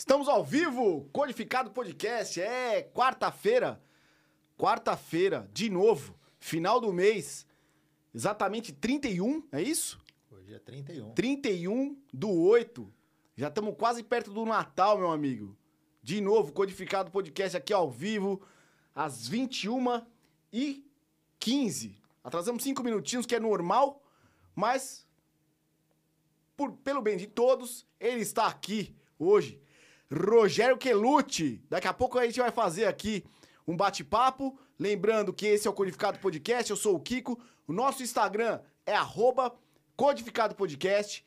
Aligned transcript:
Estamos 0.00 0.30
ao 0.30 0.42
vivo, 0.42 1.10
Codificado 1.12 1.70
Podcast. 1.72 2.40
É 2.40 2.82
quarta-feira. 2.82 3.78
Quarta-feira, 4.56 5.46
de 5.52 5.68
novo, 5.68 6.18
final 6.38 6.80
do 6.80 6.90
mês. 6.90 7.46
Exatamente 8.14 8.72
31, 8.72 9.46
é 9.52 9.60
isso? 9.60 10.00
Hoje 10.30 10.54
é 10.54 10.58
31. 10.58 11.12
31 11.12 12.02
do 12.14 12.30
8. 12.30 12.90
Já 13.36 13.48
estamos 13.48 13.76
quase 13.76 14.02
perto 14.02 14.32
do 14.32 14.46
Natal, 14.46 14.96
meu 14.96 15.10
amigo. 15.10 15.54
De 16.02 16.18
novo, 16.22 16.50
Codificado 16.50 17.10
Podcast 17.10 17.58
aqui 17.58 17.74
ao 17.74 17.90
vivo, 17.90 18.40
às 18.94 19.28
21 19.28 20.02
e 20.50 20.82
15. 21.38 21.94
Atrasamos 22.24 22.62
5 22.62 22.82
minutinhos, 22.82 23.26
que 23.26 23.34
é 23.34 23.38
normal, 23.38 24.02
mas 24.54 25.06
por, 26.56 26.72
pelo 26.72 27.02
bem 27.02 27.18
de 27.18 27.26
todos, 27.26 27.86
ele 28.00 28.20
está 28.20 28.46
aqui 28.46 28.96
hoje. 29.18 29.59
Rogério 30.12 30.76
Quelucci. 30.76 31.62
Daqui 31.68 31.86
a 31.88 31.92
pouco 31.92 32.18
a 32.18 32.24
gente 32.26 32.40
vai 32.40 32.50
fazer 32.50 32.84
aqui 32.86 33.24
um 33.66 33.76
bate-papo. 33.76 34.58
Lembrando 34.78 35.32
que 35.32 35.46
esse 35.46 35.68
é 35.68 35.70
o 35.70 35.74
Codificado 35.74 36.18
Podcast, 36.18 36.70
eu 36.70 36.76
sou 36.76 36.96
o 36.96 37.00
Kiko. 37.00 37.40
O 37.66 37.72
nosso 37.72 38.02
Instagram 38.02 38.60
é 38.86 38.94
arroba 38.94 39.54
Codificado 39.96 40.54
Podcast. 40.54 41.24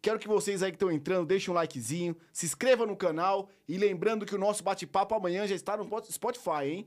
Quero 0.00 0.18
que 0.18 0.26
vocês 0.26 0.62
aí 0.62 0.70
que 0.72 0.76
estão 0.76 0.90
entrando 0.90 1.26
deixem 1.26 1.52
um 1.52 1.54
likezinho, 1.54 2.16
se 2.32 2.46
inscreva 2.46 2.84
no 2.86 2.96
canal 2.96 3.48
e 3.68 3.76
lembrando 3.76 4.26
que 4.26 4.34
o 4.34 4.38
nosso 4.38 4.62
bate-papo 4.62 5.14
amanhã 5.14 5.46
já 5.46 5.54
está 5.54 5.76
no 5.76 5.88
Spotify, 6.10 6.64
hein? 6.64 6.86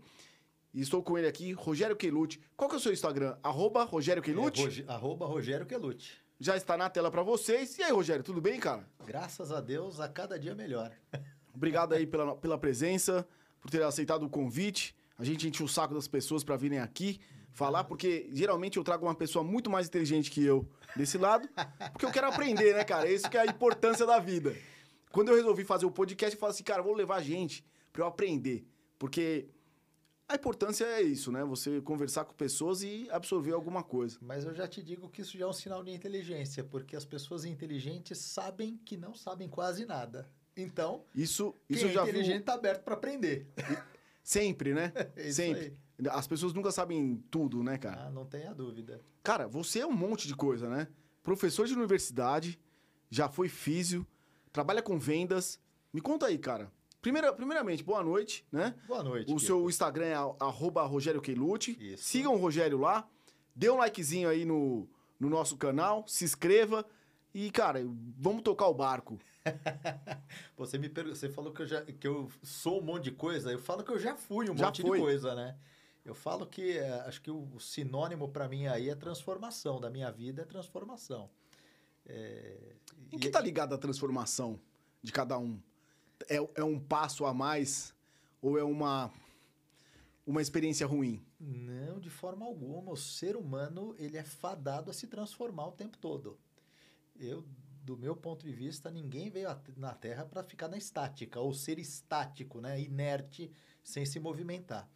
E 0.73 0.81
estou 0.81 1.01
com 1.01 1.17
ele 1.17 1.27
aqui, 1.27 1.53
Rogério 1.53 1.95
Quelucci. 1.95 2.41
Qual 2.57 2.69
que 2.69 2.75
é 2.75 2.77
o 2.77 2.81
seu 2.81 2.91
Instagram? 2.91 3.37
Arroba 3.41 3.83
Rogério 3.85 4.21
Quelucci? 4.21 4.59
É, 4.59 4.63
Roge- 4.65 4.85
arroba 4.87 5.25
Rogério 5.25 5.65
Quelucci. 5.65 6.11
Já 6.37 6.57
está 6.57 6.75
na 6.75 6.89
tela 6.89 7.09
para 7.09 7.23
vocês. 7.23 7.77
E 7.77 7.83
aí, 7.83 7.91
Rogério, 7.93 8.21
tudo 8.23 8.41
bem, 8.41 8.59
cara? 8.59 8.85
Graças 9.05 9.53
a 9.53 9.61
Deus, 9.61 10.01
a 10.01 10.09
cada 10.09 10.37
dia 10.37 10.53
melhor. 10.53 10.91
Obrigado 11.55 11.93
aí 11.93 12.05
pela, 12.05 12.35
pela 12.35 12.57
presença, 12.57 13.27
por 13.61 13.71
ter 13.71 13.81
aceitado 13.83 14.23
o 14.23 14.29
convite. 14.29 14.95
A 15.17 15.23
gente 15.23 15.47
enche 15.47 15.63
o 15.63 15.67
saco 15.67 15.93
das 15.93 16.07
pessoas 16.07 16.43
para 16.43 16.57
virem 16.57 16.79
aqui 16.79 17.19
falar, 17.55 17.85
porque 17.85 18.29
geralmente 18.33 18.77
eu 18.77 18.83
trago 18.83 19.05
uma 19.05 19.15
pessoa 19.15 19.43
muito 19.43 19.69
mais 19.69 19.87
inteligente 19.87 20.29
que 20.29 20.43
eu 20.43 20.67
desse 20.95 21.17
lado, 21.17 21.47
porque 21.93 22.05
eu 22.05 22.11
quero 22.11 22.27
aprender, 22.27 22.75
né, 22.75 22.83
cara? 22.83 23.09
Isso 23.09 23.29
que 23.29 23.37
é 23.37 23.41
a 23.41 23.45
importância 23.45 24.05
da 24.05 24.19
vida. 24.19 24.55
Quando 25.11 25.29
eu 25.29 25.35
resolvi 25.35 25.63
fazer 25.63 25.85
o 25.85 25.91
podcast, 25.91 26.35
eu 26.35 26.39
falei 26.39 26.53
assim, 26.53 26.63
cara, 26.63 26.83
vou 26.83 26.93
levar 26.93 27.21
gente 27.21 27.65
para 27.93 28.03
eu 28.03 28.07
aprender, 28.07 28.67
porque 28.99 29.47
a 30.27 30.35
importância 30.35 30.83
é 30.83 31.01
isso, 31.01 31.31
né? 31.31 31.45
Você 31.45 31.79
conversar 31.81 32.25
com 32.25 32.33
pessoas 32.33 32.81
e 32.81 33.07
absorver 33.11 33.53
alguma 33.53 33.83
coisa. 33.83 34.17
Mas 34.21 34.43
eu 34.43 34.53
já 34.53 34.67
te 34.67 34.83
digo 34.83 35.07
que 35.07 35.21
isso 35.21 35.37
já 35.37 35.45
é 35.45 35.47
um 35.47 35.53
sinal 35.53 35.83
de 35.83 35.91
inteligência, 35.91 36.63
porque 36.63 36.95
as 36.95 37.05
pessoas 37.05 37.45
inteligentes 37.45 38.17
sabem 38.17 38.77
que 38.83 38.97
não 38.97 39.13
sabem 39.13 39.47
quase 39.47 39.85
nada. 39.85 40.29
Então, 40.57 41.03
Isso, 41.13 41.53
quem 41.67 41.75
isso 41.77 41.85
é 41.87 41.91
já 41.91 42.03
vi 42.03 42.11
inteligente 42.11 42.39
está 42.39 42.53
aberto 42.53 42.83
para 42.83 42.93
aprender. 42.93 43.47
sempre, 44.23 44.73
né? 44.73 44.91
É 45.15 45.31
sempre. 45.31 45.77
aí. 45.99 46.07
As 46.09 46.27
pessoas 46.27 46.53
nunca 46.53 46.71
sabem 46.71 47.23
tudo, 47.31 47.63
né, 47.63 47.77
cara? 47.77 48.07
Ah, 48.07 48.09
não 48.09 48.25
tenha 48.25 48.53
dúvida. 48.53 49.01
Cara, 49.23 49.47
você 49.47 49.79
é 49.79 49.85
um 49.85 49.93
monte 49.93 50.27
de 50.27 50.35
coisa, 50.35 50.69
né? 50.69 50.87
Professor 51.23 51.65
de 51.65 51.73
universidade, 51.73 52.59
já 53.09 53.29
foi 53.29 53.47
físio, 53.47 54.05
trabalha 54.51 54.81
com 54.81 54.99
vendas. 54.99 55.59
Me 55.93 56.01
conta 56.01 56.27
aí, 56.27 56.37
cara. 56.37 56.71
Primeira, 57.01 57.31
primeiramente, 57.31 57.83
boa 57.83 58.03
noite, 58.03 58.45
né? 58.51 58.75
Boa 58.87 59.03
noite. 59.03 59.31
O 59.31 59.35
Kiko. 59.35 59.39
seu 59.39 59.69
Instagram 59.69 60.05
é 60.05 60.15
arroba 60.15 60.83
Rogério. 60.83 61.21
Isso. 61.79 62.03
Sigam 62.03 62.33
o 62.33 62.37
Rogério 62.37 62.79
lá. 62.79 63.07
Dê 63.55 63.69
um 63.69 63.77
likezinho 63.77 64.27
aí 64.27 64.43
no, 64.43 64.89
no 65.19 65.29
nosso 65.29 65.55
canal. 65.55 66.03
Se 66.07 66.25
inscreva. 66.25 66.85
E, 67.33 67.51
cara, 67.51 67.85
vamos 68.17 68.41
tocar 68.41 68.67
o 68.67 68.73
barco. 68.73 69.19
Você 70.57 70.77
me 70.77 70.89
pergu- 70.89 71.15
você 71.15 71.29
falou 71.29 71.53
que 71.53 71.61
eu, 71.61 71.67
já, 71.67 71.81
que 71.83 72.07
eu 72.07 72.31
sou 72.41 72.79
um 72.79 72.83
monte 72.83 73.05
de 73.05 73.11
coisa. 73.11 73.51
Eu 73.51 73.59
falo 73.59 73.83
que 73.83 73.91
eu 73.91 73.99
já 73.99 74.15
fui 74.15 74.49
um 74.49 74.57
Já 74.57 74.67
monte 74.67 74.83
de 74.83 74.89
coisa, 74.89 75.35
né? 75.35 75.57
Eu 76.03 76.13
falo 76.15 76.45
que 76.45 76.77
é, 76.77 76.91
acho 77.01 77.21
que 77.21 77.31
o, 77.31 77.47
o 77.53 77.59
sinônimo 77.59 78.29
para 78.29 78.47
mim 78.47 78.67
aí 78.67 78.89
é 78.89 78.95
transformação. 78.95 79.79
Da 79.79 79.89
minha 79.89 80.11
vida 80.11 80.41
é 80.41 80.45
transformação. 80.45 81.29
É, 82.05 82.75
Em 83.11 83.17
e- 83.17 83.19
que 83.19 83.29
tá 83.29 83.41
ligada 83.41 83.75
a 83.75 83.77
transformação 83.77 84.59
de 85.01 85.11
cada 85.11 85.37
um? 85.37 85.59
É, 86.29 86.37
é 86.55 86.63
um 86.63 86.79
passo 86.79 87.25
a 87.25 87.33
mais 87.33 87.93
ou 88.41 88.57
é 88.57 88.63
uma, 88.63 89.11
uma 90.25 90.41
experiência 90.41 90.85
ruim? 90.85 91.23
Não, 91.39 91.99
de 91.99 92.09
forma 92.09 92.45
alguma. 92.45 92.91
O 92.91 92.97
ser 92.97 93.35
humano 93.35 93.95
ele 93.97 94.17
é 94.17 94.23
fadado 94.23 94.89
a 94.89 94.93
se 94.93 95.07
transformar 95.07 95.67
o 95.67 95.71
tempo 95.71 95.97
todo. 95.97 96.37
Eu, 97.19 97.43
do 97.85 97.95
meu 97.95 98.15
ponto 98.15 98.43
de 98.43 98.51
vista, 98.51 98.89
ninguém 98.89 99.29
veio 99.29 99.47
na 99.77 99.93
Terra 99.93 100.25
para 100.25 100.43
ficar 100.43 100.67
na 100.67 100.77
estática 100.77 101.39
ou 101.39 101.53
ser 101.53 101.77
estático, 101.77 102.59
né? 102.59 102.81
Inerte, 102.81 103.51
sem 103.83 104.05
se 104.05 104.19
movimentar. 104.19 104.89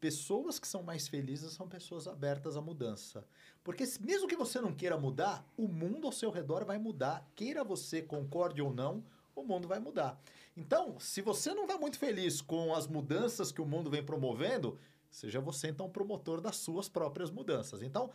Pessoas 0.00 0.58
que 0.58 0.66
são 0.66 0.82
mais 0.82 1.06
felizes 1.06 1.52
são 1.52 1.68
pessoas 1.68 2.08
abertas 2.08 2.56
à 2.56 2.60
mudança. 2.62 3.24
Porque 3.62 3.84
mesmo 4.00 4.26
que 4.26 4.34
você 4.34 4.60
não 4.60 4.74
queira 4.74 4.96
mudar, 4.96 5.46
o 5.56 5.68
mundo 5.68 6.06
ao 6.06 6.12
seu 6.12 6.30
redor 6.30 6.64
vai 6.64 6.78
mudar. 6.78 7.24
Queira 7.36 7.62
você, 7.62 8.00
concorde 8.00 8.62
ou 8.62 8.72
não, 8.72 9.04
o 9.36 9.44
mundo 9.44 9.68
vai 9.68 9.78
mudar. 9.78 10.18
Então, 10.56 10.98
se 10.98 11.20
você 11.20 11.54
não 11.54 11.64
está 11.64 11.78
muito 11.78 11.98
feliz 11.98 12.40
com 12.40 12.74
as 12.74 12.86
mudanças 12.86 13.52
que 13.52 13.60
o 13.60 13.66
mundo 13.66 13.90
vem 13.90 14.02
promovendo, 14.02 14.78
seja 15.10 15.38
você 15.38 15.68
então 15.68 15.88
promotor 15.88 16.40
das 16.40 16.56
suas 16.56 16.88
próprias 16.88 17.30
mudanças. 17.30 17.82
Então, 17.82 18.10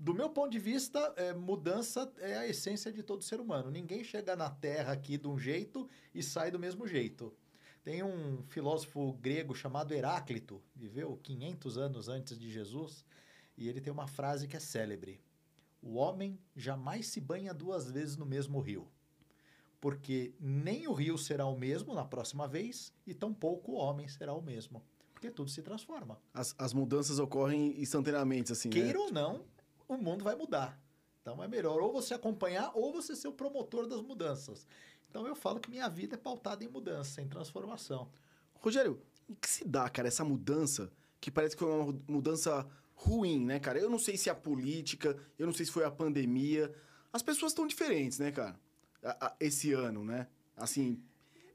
do 0.00 0.14
meu 0.14 0.30
ponto 0.30 0.50
de 0.50 0.58
vista, 0.58 0.98
é, 1.14 1.34
mudança 1.34 2.10
é 2.20 2.38
a 2.38 2.48
essência 2.48 2.90
de 2.90 3.02
todo 3.02 3.22
ser 3.22 3.38
humano. 3.38 3.70
Ninguém 3.70 4.02
chega 4.02 4.34
na 4.34 4.48
Terra 4.48 4.94
aqui 4.94 5.18
de 5.18 5.28
um 5.28 5.38
jeito 5.38 5.86
e 6.14 6.22
sai 6.22 6.50
do 6.50 6.58
mesmo 6.58 6.86
jeito. 6.86 7.30
Tem 7.84 8.02
um 8.02 8.42
filósofo 8.48 9.12
grego 9.20 9.54
chamado 9.54 9.92
Heráclito, 9.92 10.62
viveu 10.74 11.18
500 11.22 11.76
anos 11.76 12.08
antes 12.08 12.38
de 12.38 12.50
Jesus, 12.50 13.04
e 13.58 13.68
ele 13.68 13.80
tem 13.80 13.92
uma 13.92 14.06
frase 14.06 14.48
que 14.48 14.56
é 14.56 14.60
célebre: 14.60 15.20
O 15.82 15.96
homem 15.96 16.40
jamais 16.56 17.08
se 17.08 17.20
banha 17.20 17.52
duas 17.52 17.90
vezes 17.90 18.16
no 18.16 18.24
mesmo 18.24 18.58
rio, 18.58 18.88
porque 19.82 20.34
nem 20.40 20.88
o 20.88 20.94
rio 20.94 21.18
será 21.18 21.44
o 21.44 21.58
mesmo 21.58 21.94
na 21.94 22.06
próxima 22.06 22.48
vez, 22.48 22.90
e 23.06 23.12
tampouco 23.12 23.72
o 23.72 23.76
homem 23.76 24.08
será 24.08 24.32
o 24.32 24.40
mesmo, 24.40 24.82
porque 25.12 25.30
tudo 25.30 25.50
se 25.50 25.62
transforma. 25.62 26.18
As, 26.32 26.54
as 26.58 26.72
mudanças 26.72 27.18
ocorrem 27.18 27.78
instantaneamente, 27.80 28.52
assim, 28.52 28.68
né? 28.68 28.74
Queira 28.74 28.98
ou 28.98 29.12
não, 29.12 29.44
o 29.94 29.98
mundo 30.02 30.24
vai 30.24 30.34
mudar. 30.34 30.78
Então 31.20 31.42
é 31.42 31.48
melhor 31.48 31.80
ou 31.80 31.92
você 31.92 32.14
acompanhar 32.14 32.70
ou 32.74 32.92
você 32.92 33.14
ser 33.14 33.28
o 33.28 33.32
promotor 33.32 33.86
das 33.86 34.00
mudanças. 34.00 34.66
Então 35.08 35.26
eu 35.26 35.34
falo 35.34 35.60
que 35.60 35.68
minha 35.68 35.88
vida 35.88 36.14
é 36.14 36.18
pautada 36.18 36.64
em 36.64 36.68
mudança, 36.68 37.20
em 37.20 37.28
transformação. 37.28 38.08
Rogério, 38.54 39.02
em 39.28 39.34
que 39.34 39.48
se 39.48 39.66
dá, 39.66 39.88
cara, 39.88 40.08
essa 40.08 40.24
mudança 40.24 40.90
que 41.20 41.30
parece 41.30 41.56
que 41.56 41.62
foi 41.62 41.72
uma 41.72 42.00
mudança 42.08 42.66
ruim, 42.94 43.44
né, 43.44 43.58
cara? 43.58 43.78
Eu 43.78 43.90
não 43.90 43.98
sei 43.98 44.16
se 44.16 44.28
é 44.28 44.32
a 44.32 44.34
política, 44.34 45.16
eu 45.38 45.46
não 45.46 45.52
sei 45.52 45.66
se 45.66 45.72
foi 45.72 45.84
a 45.84 45.90
pandemia. 45.90 46.72
As 47.12 47.22
pessoas 47.22 47.52
estão 47.52 47.66
diferentes, 47.66 48.18
né, 48.18 48.30
cara? 48.30 48.58
Esse 49.38 49.72
ano, 49.72 50.04
né? 50.04 50.26
Assim, 50.56 51.02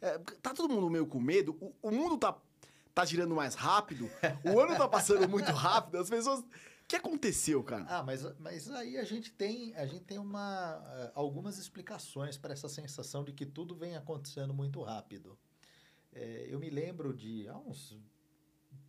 é, 0.02 0.18
tá 0.42 0.54
todo 0.54 0.74
mundo 0.74 0.90
meio 0.90 1.08
com 1.08 1.20
medo. 1.20 1.56
O, 1.62 1.90
o 1.90 1.92
mundo 1.92 2.18
tá, 2.18 2.36
tá 2.94 3.06
girando 3.06 3.34
mais 3.34 3.56
rápido. 3.56 4.10
O 4.44 4.60
ano 4.60 4.76
tá 4.76 4.88
passando 4.88 5.28
muito 5.30 5.52
rápido. 5.52 5.98
As 5.98 6.10
pessoas... 6.10 6.44
O 6.86 6.88
que 6.88 6.96
aconteceu, 6.96 7.64
cara? 7.64 7.84
Ah, 7.90 8.04
mas, 8.04 8.22
mas 8.40 8.70
aí 8.70 8.96
a 9.00 9.04
gente 9.04 9.32
tem, 9.32 9.76
a 9.76 9.88
gente 9.88 10.04
tem 10.06 10.20
uma, 10.20 10.86
eh, 10.98 11.12
algumas 11.16 11.58
explicações 11.58 12.38
para 12.38 12.54
essa 12.54 12.70
sensação 12.70 13.24
de 13.24 13.34
que 13.34 13.44
tudo 13.44 13.76
vem 13.76 13.96
acontecendo 13.96 14.54
muito 14.54 14.84
rápido. 14.84 15.36
Eh, 16.14 16.46
eu 16.48 16.60
me 16.60 16.70
lembro 16.70 17.12
de, 17.12 17.48
há 17.48 17.58
uns 17.58 17.98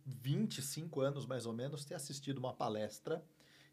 25 0.05 1.01
anos 1.01 1.25
mais 1.25 1.47
ou 1.47 1.53
menos, 1.53 1.85
ter 1.85 1.95
assistido 1.95 2.37
uma 2.37 2.53
palestra 2.53 3.25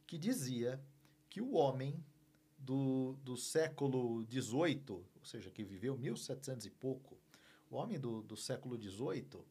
que 0.06 0.16
dizia 0.16 0.82
que 1.28 1.42
o 1.42 1.52
homem 1.52 2.02
do, 2.56 3.18
do 3.22 3.36
século 3.36 4.26
XVIII, 4.30 4.84
ou 4.88 5.24
seja, 5.24 5.50
que 5.50 5.62
viveu 5.62 5.98
1700 5.98 6.64
e 6.64 6.70
pouco, 6.70 7.18
o 7.70 7.76
homem 7.76 8.00
do, 8.00 8.22
do 8.22 8.38
século 8.38 8.80
XVIII, 8.80 9.44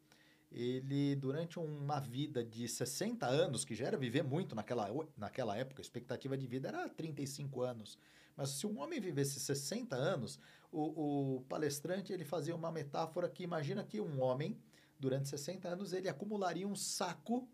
ele, 0.53 1.15
durante 1.15 1.57
uma 1.57 1.99
vida 1.99 2.43
de 2.43 2.67
60 2.67 3.25
anos, 3.25 3.65
que 3.65 3.73
já 3.73 3.87
era 3.87 3.97
viver 3.97 4.23
muito 4.23 4.53
naquela, 4.53 4.87
naquela 5.17 5.57
época, 5.57 5.81
a 5.81 5.83
expectativa 5.83 6.37
de 6.37 6.45
vida 6.45 6.67
era 6.67 6.87
35 6.87 7.61
anos. 7.61 7.97
Mas 8.37 8.49
se 8.49 8.67
um 8.67 8.79
homem 8.79 8.99
vivesse 8.99 9.39
60 9.39 9.95
anos, 9.95 10.39
o, 10.71 11.37
o 11.37 11.41
palestrante 11.41 12.13
ele 12.13 12.23
fazia 12.23 12.55
uma 12.55 12.71
metáfora 12.71 13.27
que 13.27 13.43
imagina 13.43 13.83
que 13.83 13.99
um 13.99 14.21
homem, 14.21 14.57
durante 14.99 15.27
60 15.27 15.67
anos, 15.67 15.91
ele 15.91 16.07
acumularia 16.07 16.67
um 16.67 16.75
saco 16.75 17.47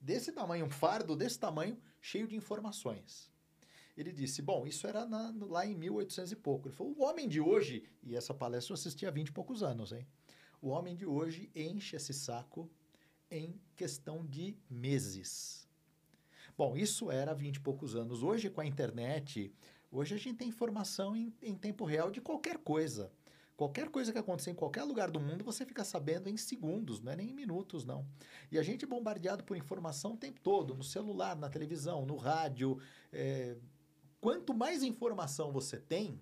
desse 0.00 0.32
tamanho, 0.32 0.64
um 0.64 0.70
fardo 0.70 1.14
desse 1.14 1.38
tamanho, 1.38 1.78
cheio 2.00 2.26
de 2.26 2.34
informações. 2.34 3.30
Ele 3.96 4.12
disse, 4.12 4.40
bom, 4.40 4.66
isso 4.66 4.86
era 4.86 5.04
na- 5.04 5.34
lá 5.40 5.66
em 5.66 5.74
1800 5.74 6.32
e 6.32 6.36
pouco. 6.36 6.68
Ele 6.68 6.74
falou, 6.74 6.94
o 6.96 7.02
homem 7.02 7.28
de 7.28 7.40
hoje, 7.40 7.82
e 8.02 8.14
essa 8.16 8.32
palestra 8.32 8.72
eu 8.72 8.74
assisti 8.74 9.04
há 9.04 9.10
20 9.10 9.28
e 9.28 9.32
poucos 9.32 9.62
anos, 9.62 9.92
hein? 9.92 10.06
O 10.60 10.68
homem 10.68 10.96
de 10.96 11.06
hoje 11.06 11.50
enche 11.54 11.96
esse 11.96 12.12
saco 12.12 12.68
em 13.30 13.60
questão 13.76 14.26
de 14.26 14.56
meses. 14.68 15.68
Bom, 16.56 16.76
isso 16.76 17.10
era 17.10 17.30
há 17.30 17.34
20 17.34 17.56
e 17.56 17.60
poucos 17.60 17.94
anos. 17.94 18.22
Hoje, 18.22 18.50
com 18.50 18.60
a 18.60 18.66
internet, 18.66 19.52
hoje 19.92 20.14
a 20.14 20.18
gente 20.18 20.38
tem 20.38 20.48
informação 20.48 21.14
em, 21.14 21.32
em 21.40 21.54
tempo 21.54 21.84
real 21.84 22.10
de 22.10 22.20
qualquer 22.20 22.58
coisa. 22.58 23.12
Qualquer 23.56 23.88
coisa 23.88 24.12
que 24.12 24.18
acontecer 24.18 24.50
em 24.50 24.54
qualquer 24.54 24.84
lugar 24.84 25.10
do 25.10 25.20
mundo, 25.20 25.44
você 25.44 25.66
fica 25.66 25.84
sabendo 25.84 26.28
em 26.28 26.36
segundos, 26.36 27.00
não 27.00 27.12
é 27.12 27.16
nem 27.16 27.30
em 27.30 27.34
minutos, 27.34 27.84
não. 27.84 28.06
E 28.50 28.58
a 28.58 28.62
gente 28.62 28.84
é 28.84 28.88
bombardeado 28.88 29.42
por 29.44 29.56
informação 29.56 30.12
o 30.14 30.16
tempo 30.16 30.40
todo, 30.40 30.74
no 30.74 30.84
celular, 30.84 31.36
na 31.36 31.48
televisão, 31.48 32.06
no 32.06 32.16
rádio. 32.16 32.80
É... 33.12 33.56
Quanto 34.20 34.54
mais 34.54 34.82
informação 34.82 35.52
você 35.52 35.76
tem, 35.76 36.20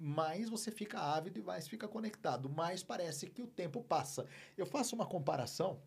mais 0.00 0.48
você 0.48 0.70
fica 0.70 0.98
ávido 0.98 1.38
e 1.38 1.42
mais 1.42 1.68
fica 1.68 1.86
conectado, 1.86 2.48
mais 2.48 2.82
parece 2.82 3.26
que 3.26 3.42
o 3.42 3.46
tempo 3.46 3.82
passa. 3.82 4.26
Eu 4.56 4.64
faço 4.64 4.94
uma 4.96 5.04
comparação. 5.04 5.78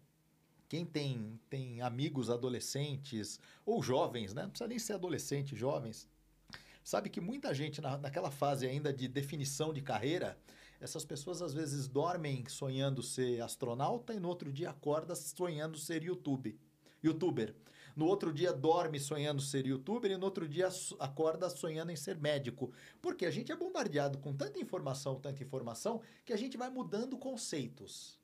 Quem 0.69 0.86
tem, 0.86 1.39
tem 1.50 1.81
amigos 1.81 2.30
adolescentes 2.30 3.39
ou 3.65 3.81
jovens, 3.81 4.33
né? 4.33 4.44
Não 4.44 4.50
precisa 4.50 4.68
nem 4.68 4.77
ser 4.77 4.94
adolescente, 4.94 5.56
jovens. 5.56 6.07
Sabe 6.83 7.10
que 7.10 7.19
muita 7.19 7.54
gente 7.54 7.81
na, 7.81 7.98
naquela 7.98 8.30
fase 8.30 8.68
ainda 8.68 8.94
de 8.94 9.07
definição 9.07 9.74
de 9.74 9.81
carreira, 9.81 10.38
essas 10.80 11.06
pessoas 11.06 11.42
às 11.42 11.54
vezes 11.54 11.88
dormem 11.88 12.48
sonhando 12.48 13.01
ser 13.01 13.42
astronauta 13.42 14.13
e 14.13 14.19
no 14.19 14.27
outro 14.27 14.51
dia 14.51 14.69
acorda 14.69 15.15
sonhando 15.15 15.77
ser 15.77 16.04
YouTube, 16.04 16.60
youtuber. 17.01 17.56
No 17.95 18.05
outro 18.05 18.33
dia 18.33 18.51
dorme 18.51 18.99
sonhando 18.99 19.41
ser 19.41 19.65
youtuber 19.65 20.11
e 20.11 20.17
no 20.17 20.25
outro 20.25 20.47
dia 20.47 20.69
acorda 20.99 21.49
sonhando 21.49 21.91
em 21.91 21.95
ser 21.95 22.17
médico. 22.19 22.71
Porque 23.01 23.25
a 23.25 23.31
gente 23.31 23.51
é 23.51 23.55
bombardeado 23.55 24.17
com 24.17 24.33
tanta 24.33 24.59
informação, 24.59 25.19
tanta 25.19 25.43
informação, 25.43 26.01
que 26.25 26.33
a 26.33 26.37
gente 26.37 26.57
vai 26.57 26.69
mudando 26.69 27.17
conceitos. 27.17 28.19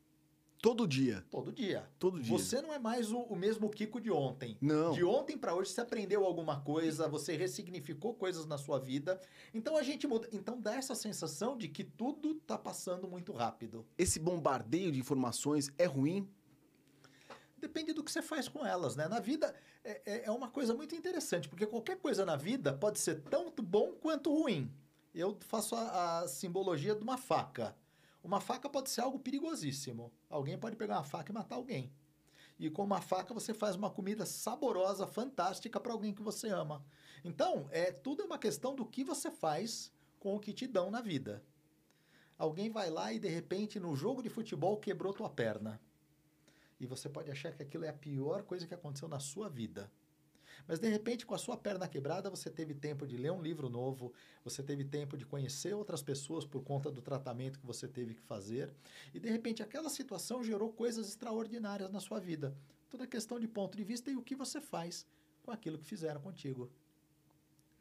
Todo 0.61 0.85
dia. 0.85 1.23
Todo 1.29 1.53
dia. 1.53 1.89
Todo 1.97 2.19
dia. 2.19 2.37
Você 2.37 2.61
não 2.61 2.73
é 2.73 2.79
mais 2.79 3.11
o, 3.11 3.19
o 3.19 3.35
mesmo 3.35 3.69
Kiko 3.69 3.99
de 4.01 4.11
ontem. 4.11 4.57
Não. 4.59 4.91
De 4.91 5.03
ontem 5.05 5.37
para 5.37 5.55
hoje 5.55 5.71
você 5.71 5.79
aprendeu 5.79 6.25
alguma 6.25 6.59
coisa, 6.59 7.07
você 7.07 7.37
ressignificou 7.37 8.13
coisas 8.13 8.45
na 8.45 8.57
sua 8.57 8.77
vida. 8.77 9.21
Então 9.53 9.77
a 9.77 9.83
gente 9.83 10.05
muda. 10.05 10.27
Então 10.33 10.59
dá 10.59 10.75
essa 10.75 10.95
sensação 10.95 11.57
de 11.57 11.69
que 11.69 11.83
tudo 11.83 12.31
está 12.31 12.57
passando 12.57 13.07
muito 13.07 13.31
rápido. 13.31 13.85
Esse 13.97 14.19
bombardeio 14.19 14.91
de 14.91 14.99
informações 14.99 15.71
é 15.77 15.85
ruim? 15.85 16.27
Depende 17.59 17.93
do 17.93 18.03
que 18.03 18.11
você 18.11 18.21
faz 18.21 18.47
com 18.47 18.65
elas, 18.65 18.95
né? 18.95 19.07
Na 19.07 19.19
vida 19.19 19.53
é, 19.83 20.01
é, 20.05 20.25
é 20.25 20.31
uma 20.31 20.49
coisa 20.49 20.73
muito 20.73 20.95
interessante, 20.95 21.49
porque 21.49 21.65
qualquer 21.65 21.97
coisa 21.97 22.25
na 22.25 22.35
vida 22.35 22.73
pode 22.73 22.99
ser 22.99 23.21
tanto 23.21 23.61
bom 23.61 23.93
quanto 23.93 24.33
ruim. 24.33 24.71
Eu 25.13 25.37
faço 25.41 25.75
a, 25.75 26.19
a 26.19 26.27
simbologia 26.27 26.95
de 26.95 27.03
uma 27.03 27.17
faca. 27.17 27.75
Uma 28.23 28.39
faca 28.39 28.69
pode 28.69 28.89
ser 28.89 29.01
algo 29.01 29.19
perigosíssimo. 29.19 30.11
Alguém 30.29 30.57
pode 30.57 30.75
pegar 30.75 30.97
uma 30.97 31.03
faca 31.03 31.31
e 31.31 31.35
matar 31.35 31.55
alguém. 31.55 31.91
E 32.59 32.69
com 32.69 32.83
uma 32.83 33.01
faca 33.01 33.33
você 33.33 33.53
faz 33.53 33.75
uma 33.75 33.89
comida 33.89 34.25
saborosa, 34.25 35.07
fantástica 35.07 35.79
para 35.79 35.93
alguém 35.93 36.13
que 36.13 36.21
você 36.21 36.49
ama. 36.49 36.83
Então, 37.23 37.67
é 37.71 37.91
tudo 37.91 38.21
é 38.21 38.25
uma 38.25 38.37
questão 38.37 38.75
do 38.75 38.85
que 38.85 39.03
você 39.03 39.31
faz 39.31 39.91
com 40.19 40.35
o 40.35 40.39
que 40.39 40.53
te 40.53 40.67
dão 40.67 40.91
na 40.91 41.01
vida. 41.01 41.43
Alguém 42.37 42.69
vai 42.69 42.89
lá 42.89 43.11
e 43.13 43.19
de 43.19 43.27
repente 43.27 43.79
no 43.79 43.95
jogo 43.95 44.21
de 44.21 44.29
futebol 44.29 44.77
quebrou 44.77 45.13
tua 45.13 45.29
perna. 45.29 45.79
E 46.79 46.85
você 46.85 47.09
pode 47.09 47.29
achar 47.29 47.51
que 47.51 47.61
aquilo 47.61 47.85
é 47.85 47.89
a 47.89 47.93
pior 47.93 48.43
coisa 48.43 48.65
que 48.65 48.73
aconteceu 48.73 49.07
na 49.07 49.19
sua 49.19 49.49
vida. 49.49 49.91
Mas 50.67 50.79
de 50.79 50.87
repente, 50.87 51.25
com 51.25 51.33
a 51.33 51.37
sua 51.37 51.57
perna 51.57 51.87
quebrada, 51.87 52.29
você 52.29 52.49
teve 52.49 52.73
tempo 52.73 53.07
de 53.07 53.17
ler 53.17 53.31
um 53.31 53.41
livro 53.41 53.69
novo, 53.69 54.13
você 54.43 54.61
teve 54.61 54.83
tempo 54.83 55.17
de 55.17 55.25
conhecer 55.25 55.73
outras 55.73 56.01
pessoas 56.01 56.45
por 56.45 56.63
conta 56.63 56.91
do 56.91 57.01
tratamento 57.01 57.59
que 57.59 57.65
você 57.65 57.87
teve 57.87 58.13
que 58.13 58.21
fazer, 58.21 58.71
e 59.13 59.19
de 59.19 59.29
repente 59.29 59.63
aquela 59.63 59.89
situação 59.89 60.43
gerou 60.43 60.71
coisas 60.71 61.07
extraordinárias 61.07 61.89
na 61.89 61.99
sua 61.99 62.19
vida. 62.19 62.55
Toda 62.89 63.07
questão 63.07 63.39
de 63.39 63.47
ponto 63.47 63.77
de 63.77 63.83
vista 63.83 64.11
e 64.11 64.15
o 64.15 64.21
que 64.21 64.35
você 64.35 64.61
faz 64.61 65.07
com 65.43 65.51
aquilo 65.51 65.77
que 65.77 65.85
fizeram 65.85 66.21
contigo. 66.21 66.69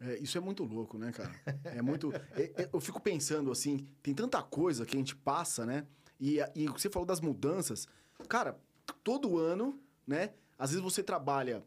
É, 0.00 0.16
isso 0.18 0.38
é 0.38 0.40
muito 0.40 0.62
louco, 0.64 0.96
né, 0.96 1.10
cara? 1.12 1.34
É 1.64 1.82
muito. 1.82 2.12
é, 2.12 2.62
é, 2.62 2.70
eu 2.72 2.80
fico 2.80 3.00
pensando 3.00 3.50
assim, 3.50 3.86
tem 4.02 4.14
tanta 4.14 4.42
coisa 4.42 4.86
que 4.86 4.96
a 4.96 4.98
gente 4.98 5.16
passa, 5.16 5.66
né? 5.66 5.86
E, 6.20 6.38
e 6.54 6.68
você 6.68 6.88
falou 6.88 7.06
das 7.06 7.20
mudanças. 7.20 7.86
Cara, 8.28 8.58
todo 9.08 9.38
ano, 9.38 9.80
né? 10.06 10.34
Às 10.58 10.68
vezes 10.68 10.84
você 10.84 11.02
trabalha 11.02 11.64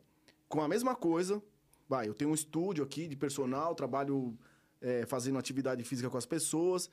com 0.47 0.61
a 0.61 0.67
mesma 0.67 0.95
coisa. 0.95 1.41
Vai, 1.89 2.07
eu 2.07 2.13
tenho 2.13 2.29
um 2.29 2.35
estúdio 2.35 2.83
aqui 2.83 3.07
de 3.07 3.15
personal, 3.15 3.73
trabalho 3.73 4.37
é, 4.79 5.07
fazendo 5.07 5.39
atividade 5.39 5.83
física 5.83 6.07
com 6.07 6.19
as 6.19 6.25
pessoas. 6.27 6.87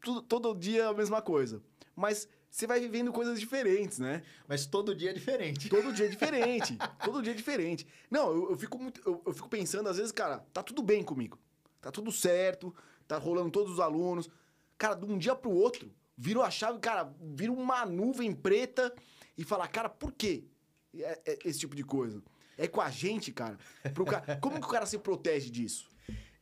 Tudo, 0.00 0.22
todo 0.22 0.54
dia 0.54 0.84
é 0.84 0.86
a 0.86 0.94
mesma 0.94 1.20
coisa. 1.20 1.60
Mas 1.96 2.28
você 2.48 2.64
vai 2.64 2.78
vivendo 2.78 3.12
coisas 3.12 3.40
diferentes, 3.40 3.98
né? 3.98 4.22
Mas 4.46 4.66
todo 4.66 4.94
dia 4.94 5.10
é 5.10 5.12
diferente. 5.12 5.68
Todo 5.68 5.92
dia 5.92 6.06
é 6.06 6.08
diferente. 6.16 6.78
todo 7.04 7.20
dia 7.20 7.32
é 7.32 7.36
diferente. 7.36 7.88
Não, 8.08 8.30
eu, 8.30 8.50
eu 8.50 8.56
fico 8.56 8.78
muito, 8.78 9.00
eu, 9.04 9.20
eu, 9.26 9.34
fico 9.34 9.48
pensando, 9.48 9.88
às 9.88 9.96
vezes, 9.96 10.12
cara, 10.12 10.46
tá 10.52 10.62
tudo 10.62 10.80
bem 10.80 11.02
comigo. 11.02 11.40
Tá 11.80 11.90
tudo 11.90 12.12
certo, 12.12 12.72
tá 13.08 13.18
rolando 13.18 13.50
todos 13.50 13.72
os 13.72 13.80
alunos. 13.80 14.30
Cara, 14.78 14.94
de 14.94 15.06
um 15.06 15.18
dia 15.18 15.34
pro 15.34 15.50
outro, 15.50 15.90
vira 16.16 16.42
a 16.42 16.50
chave, 16.50 16.78
cara, 16.78 17.12
vira 17.20 17.52
uma 17.52 17.84
nuvem 17.84 18.32
preta 18.32 18.92
e 19.36 19.44
fala, 19.44 19.68
cara, 19.68 19.88
por 19.88 20.12
quê? 20.12 20.44
É, 20.94 21.20
é, 21.26 21.38
esse 21.44 21.58
tipo 21.58 21.76
de 21.76 21.84
coisa. 21.84 22.22
É 22.56 22.66
com 22.66 22.80
a 22.80 22.90
gente, 22.90 23.30
cara. 23.32 23.58
cara. 24.06 24.36
Como 24.40 24.58
que 24.58 24.66
o 24.66 24.70
cara 24.70 24.86
se 24.86 24.98
protege 24.98 25.50
disso? 25.50 25.90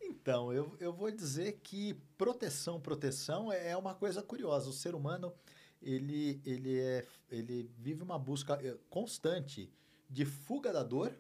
Então, 0.01 0.53
eu, 0.53 0.77
eu 0.79 0.93
vou 0.93 1.11
dizer 1.11 1.61
que 1.63 1.95
proteção, 2.17 2.81
proteção 2.81 3.53
é, 3.53 3.71
é 3.71 3.77
uma 3.77 3.95
coisa 3.95 4.23
curiosa. 4.23 4.71
O 4.71 4.73
ser 4.73 4.95
humano, 4.95 5.33
ele, 5.83 6.41
ele, 6.47 6.81
é, 6.81 7.05
ele 7.31 7.69
vive 7.79 8.03
uma 8.03 8.19
busca 8.19 8.55
é, 8.63 8.77
constante 8.89 9.73
de 10.09 10.25
fuga 10.25 10.73
da 10.73 10.83
dor 10.83 11.13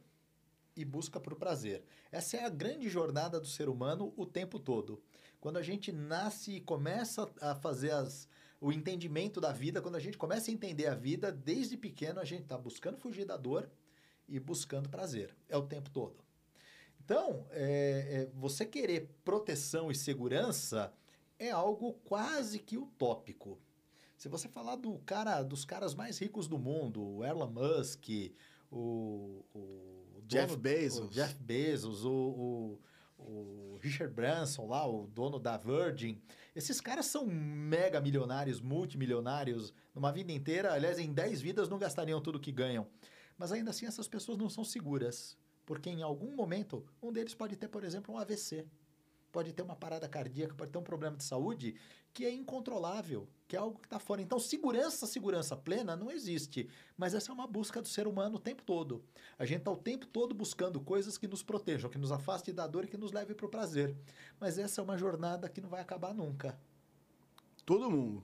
e 0.76 0.84
busca 0.84 1.18
por 1.18 1.34
prazer. 1.34 1.84
Essa 2.10 2.36
é 2.36 2.44
a 2.44 2.48
grande 2.48 2.88
jornada 2.88 3.40
do 3.40 3.46
ser 3.46 3.68
humano 3.68 4.12
o 4.16 4.24
tempo 4.24 4.58
todo. 4.58 5.02
Quando 5.40 5.56
a 5.56 5.62
gente 5.62 5.92
nasce 5.92 6.52
e 6.52 6.60
começa 6.60 7.28
a 7.40 7.54
fazer 7.54 7.90
as, 7.90 8.28
o 8.64 8.72
entendimento 8.72 9.42
da 9.42 9.52
vida, 9.52 9.82
quando 9.82 9.96
a 9.96 10.00
gente 10.00 10.16
começa 10.16 10.50
a 10.50 10.54
entender 10.54 10.86
a 10.86 10.94
vida, 10.94 11.30
desde 11.30 11.76
pequeno 11.76 12.18
a 12.18 12.24
gente 12.24 12.44
está 12.44 12.56
buscando 12.56 12.96
fugir 12.96 13.26
da 13.26 13.36
dor 13.36 13.68
e 14.26 14.40
buscando 14.40 14.88
prazer. 14.88 15.36
É 15.50 15.56
o 15.58 15.66
tempo 15.66 15.90
todo. 15.90 16.24
Então, 17.04 17.46
é, 17.50 18.30
é, 18.30 18.30
você 18.32 18.64
querer 18.64 19.10
proteção 19.22 19.90
e 19.90 19.94
segurança 19.94 20.94
é 21.38 21.50
algo 21.50 21.92
quase 22.06 22.58
que 22.58 22.78
utópico. 22.78 23.58
Se 24.16 24.30
você 24.30 24.48
falar 24.48 24.76
do 24.76 24.98
cara, 25.00 25.42
dos 25.42 25.66
caras 25.66 25.94
mais 25.94 26.18
ricos 26.18 26.48
do 26.48 26.56
mundo, 26.56 27.02
o 27.16 27.22
Elon 27.22 27.50
Musk, 27.50 28.08
o, 28.72 29.44
o 29.54 30.22
Jeff 30.26 30.56
Bezos, 30.56 31.10
o 31.10 31.10
Jeff 31.10 31.34
Bezos, 31.34 32.02
o, 32.06 32.10
o 32.10 32.80
o 33.26 33.78
Richard 33.80 34.12
Branson 34.14 34.66
lá, 34.66 34.86
o 34.86 35.06
dono 35.06 35.38
da 35.38 35.56
Virgin, 35.56 36.20
esses 36.54 36.80
caras 36.80 37.06
são 37.06 37.26
mega 37.26 38.00
milionários, 38.00 38.60
multimilionários, 38.60 39.72
numa 39.94 40.12
vida 40.12 40.32
inteira, 40.32 40.72
aliás, 40.72 40.98
em 40.98 41.12
10 41.12 41.40
vidas 41.40 41.68
não 41.68 41.78
gastariam 41.78 42.20
tudo 42.20 42.40
que 42.40 42.52
ganham. 42.52 42.86
Mas 43.36 43.52
ainda 43.52 43.70
assim 43.70 43.86
essas 43.86 44.06
pessoas 44.06 44.38
não 44.38 44.48
são 44.48 44.64
seguras, 44.64 45.36
porque 45.66 45.90
em 45.90 46.02
algum 46.02 46.34
momento 46.34 46.84
um 47.02 47.12
deles 47.12 47.34
pode 47.34 47.56
ter, 47.56 47.68
por 47.68 47.82
exemplo, 47.82 48.14
um 48.14 48.18
AVC 48.18 48.66
pode 49.34 49.52
ter 49.52 49.62
uma 49.62 49.74
parada 49.74 50.08
cardíaca, 50.08 50.54
pode 50.54 50.70
ter 50.70 50.78
um 50.78 50.82
problema 50.82 51.16
de 51.16 51.24
saúde 51.24 51.74
que 52.12 52.24
é 52.24 52.32
incontrolável, 52.32 53.28
que 53.48 53.56
é 53.56 53.58
algo 53.58 53.80
que 53.80 53.86
está 53.86 53.98
fora. 53.98 54.22
Então, 54.22 54.38
segurança, 54.38 55.08
segurança 55.08 55.56
plena 55.56 55.96
não 55.96 56.08
existe. 56.08 56.68
Mas 56.96 57.14
essa 57.14 57.32
é 57.32 57.34
uma 57.34 57.48
busca 57.48 57.82
do 57.82 57.88
ser 57.88 58.06
humano 58.06 58.36
o 58.36 58.38
tempo 58.38 58.62
todo. 58.62 59.02
A 59.36 59.44
gente 59.44 59.58
está 59.58 59.72
o 59.72 59.76
tempo 59.76 60.06
todo 60.06 60.32
buscando 60.32 60.80
coisas 60.80 61.18
que 61.18 61.26
nos 61.26 61.42
protejam, 61.42 61.90
que 61.90 61.98
nos 61.98 62.12
afastem 62.12 62.54
da 62.54 62.68
dor 62.68 62.84
e 62.84 62.86
que 62.86 62.96
nos 62.96 63.10
levem 63.10 63.34
para 63.34 63.44
o 63.44 63.48
prazer. 63.48 63.96
Mas 64.38 64.56
essa 64.56 64.80
é 64.80 64.84
uma 64.84 64.96
jornada 64.96 65.48
que 65.48 65.60
não 65.60 65.68
vai 65.68 65.80
acabar 65.80 66.14
nunca. 66.14 66.56
Todo 67.66 67.90
mundo. 67.90 68.22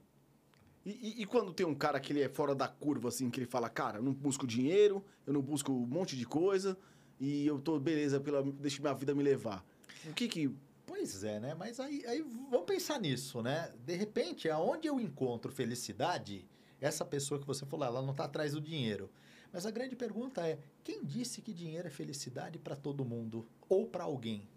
E, 0.87 0.91
e, 0.91 1.23
e, 1.23 1.27
quando 1.27 1.53
tem 1.53 1.67
um 1.67 1.75
cara 1.75 1.99
que 1.99 2.13
ele 2.13 2.23
é 2.23 2.29
fora 2.29 2.55
da 2.55 2.69
curva, 2.69 3.09
assim, 3.09 3.29
que 3.29 3.41
ele 3.41 3.47
fala, 3.47 3.69
cara, 3.69 3.99
eu 3.99 4.03
não 4.03 4.15
busco 4.15 4.47
dinheiro, 4.47 5.05
eu 5.27 5.33
não 5.33 5.43
busco 5.43 5.73
um 5.73 5.87
monte 5.87 6.17
de 6.17 6.25
coisa, 6.25 6.79
e 7.19 7.45
eu 7.47 7.59
tô, 7.59 7.79
beleza, 7.81 8.21
pela, 8.21 8.43
deixa 8.43 8.81
minha 8.81 8.95
vida 8.95 9.13
me 9.13 9.23
levar. 9.23 9.65
O 10.07 10.15
que 10.15 10.29
que 10.29 10.55
Pois 10.91 11.23
é, 11.23 11.39
né? 11.39 11.55
Mas 11.55 11.79
aí, 11.79 12.05
aí 12.05 12.21
vamos 12.51 12.67
pensar 12.67 13.01
nisso, 13.01 13.41
né? 13.41 13.73
De 13.87 13.95
repente, 13.95 14.51
aonde 14.51 14.89
eu 14.89 14.99
encontro 14.99 15.53
felicidade, 15.53 16.45
essa 16.81 17.05
pessoa 17.05 17.39
que 17.39 17.47
você 17.47 17.65
falou, 17.65 17.87
ela 17.87 18.03
não 18.03 18.11
está 18.11 18.25
atrás 18.25 18.55
do 18.55 18.61
dinheiro. 18.61 19.09
Mas 19.53 19.65
a 19.65 19.71
grande 19.71 19.95
pergunta 19.95 20.45
é: 20.45 20.59
quem 20.83 21.05
disse 21.05 21.43
que 21.43 21.55
dinheiro 21.55 21.87
é 21.87 21.91
felicidade 21.93 22.59
para 22.59 22.75
todo 22.75 23.05
mundo 23.05 23.47
ou 23.69 23.87
para 23.87 24.03
alguém? 24.03 24.49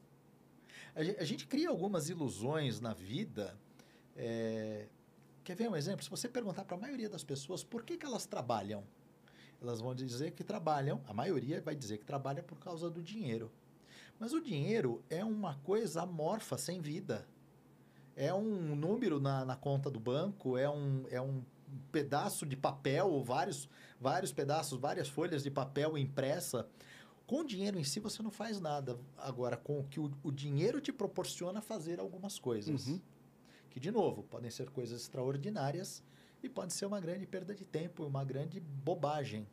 A 0.96 1.24
gente, 1.24 1.46
cria 1.46 1.70
algumas 1.70 2.10
ilusões 2.10 2.82
na 2.82 2.96
vida. 2.96 3.56
É... 4.16 4.88
Quer 5.44 5.56
ver 5.56 5.70
um 5.70 5.75
exemplo? 5.75 6.04
Se 6.04 6.10
você 6.10 6.28
perguntar 6.28 6.66
para 6.66 6.75
a 6.75 6.80
maioria 6.80 7.10
das 7.10 7.24
pessoas 7.24 7.63
por 7.63 7.84
que, 7.84 7.96
que 7.96 8.08
elas 8.08 8.25
trabalham, 8.25 8.84
elas 9.62 9.80
vão 9.80 9.94
dizer 9.94 10.32
que 10.32 10.44
trabalham, 10.44 11.00
a 11.08 11.13
maioria 11.13 11.62
vai 11.62 11.75
dizer 11.75 12.00
que 12.00 12.06
trabalha 12.06 12.42
por 12.42 12.58
causa 12.58 12.90
do 12.90 13.04
dinheiro. 13.04 13.52
Mas 14.24 14.32
o 14.32 14.39
dinheiro 14.39 15.03
é 15.10 15.22
uma 15.22 15.56
coisa 15.56 16.03
amorfa, 16.03 16.58
sem 16.58 16.80
vida. 16.80 17.27
É 18.15 18.34
um 18.34 18.74
número 18.74 19.20
na, 19.20 19.44
na 19.44 19.58
conta 19.58 19.92
do 19.92 20.00
banco, 20.00 20.58
é 20.58 20.70
um, 20.70 21.03
é 21.10 21.20
um 21.20 21.44
pedaço 21.92 22.46
de 22.46 22.56
papel, 22.56 23.22
vários, 23.22 23.68
vários 24.00 24.32
pedaços, 24.32 24.80
várias 24.80 25.10
folhas 25.10 25.44
de 25.44 25.51
papel 25.51 25.98
impressa. 25.98 26.65
Com 27.27 27.42
o 27.42 27.44
dinheiro 27.46 27.77
em 27.77 27.84
si 27.84 28.00
você 28.00 28.24
não 28.24 28.32
faz 28.32 28.62
nada. 28.62 28.98
Agora, 29.18 29.58
com 29.58 29.82
o 29.82 29.84
que 29.84 30.00
o, 30.00 30.10
o 30.24 30.32
dinheiro 30.32 30.80
te 30.80 30.94
proporciona 30.94 31.60
fazer 31.60 32.00
algumas 32.00 32.39
coisas. 32.39 32.88
Uhum. 32.88 33.01
Que, 33.70 33.77
de 33.77 33.92
novo, 33.92 34.24
podem 34.24 34.50
ser 34.50 34.70
coisas 34.70 35.01
extraordinárias 35.01 36.01
e 36.42 36.48
pode 36.48 36.72
ser 36.72 36.86
uma 36.86 37.01
grande 37.01 37.27
perda 37.27 37.53
de 37.53 37.65
tempo, 37.65 38.06
uma 38.06 38.24
grande 38.24 38.62
bobagem. 38.62 39.46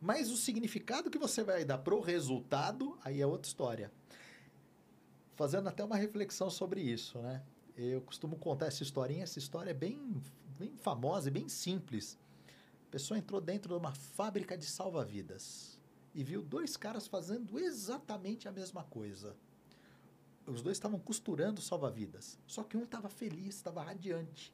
Mas 0.00 0.30
o 0.30 0.36
significado 0.36 1.10
que 1.10 1.18
você 1.18 1.44
vai 1.44 1.64
dar 1.64 1.78
para 1.78 1.94
o 1.94 2.00
resultado, 2.00 2.98
aí 3.04 3.20
é 3.20 3.26
outra 3.26 3.48
história. 3.48 3.92
Fazendo 5.34 5.68
até 5.68 5.84
uma 5.84 5.96
reflexão 5.96 6.48
sobre 6.48 6.80
isso, 6.80 7.18
né? 7.18 7.42
Eu 7.76 8.00
costumo 8.00 8.36
contar 8.36 8.66
essa 8.66 8.82
historinha, 8.82 9.22
essa 9.22 9.38
história 9.38 9.70
é 9.70 9.74
bem, 9.74 10.22
bem 10.58 10.76
famosa 10.76 11.28
e 11.28 11.30
bem 11.30 11.48
simples. 11.48 12.18
A 12.88 12.90
pessoa 12.90 13.18
entrou 13.18 13.40
dentro 13.40 13.74
de 13.74 13.78
uma 13.78 13.94
fábrica 13.94 14.56
de 14.56 14.66
salva-vidas 14.66 15.78
e 16.14 16.24
viu 16.24 16.42
dois 16.42 16.76
caras 16.76 17.06
fazendo 17.06 17.58
exatamente 17.58 18.48
a 18.48 18.52
mesma 18.52 18.84
coisa. 18.84 19.36
Os 20.46 20.62
dois 20.62 20.76
estavam 20.76 20.98
costurando 20.98 21.60
salva-vidas, 21.60 22.38
só 22.46 22.64
que 22.64 22.76
um 22.76 22.82
estava 22.82 23.08
feliz, 23.08 23.54
estava 23.54 23.82
radiante, 23.82 24.52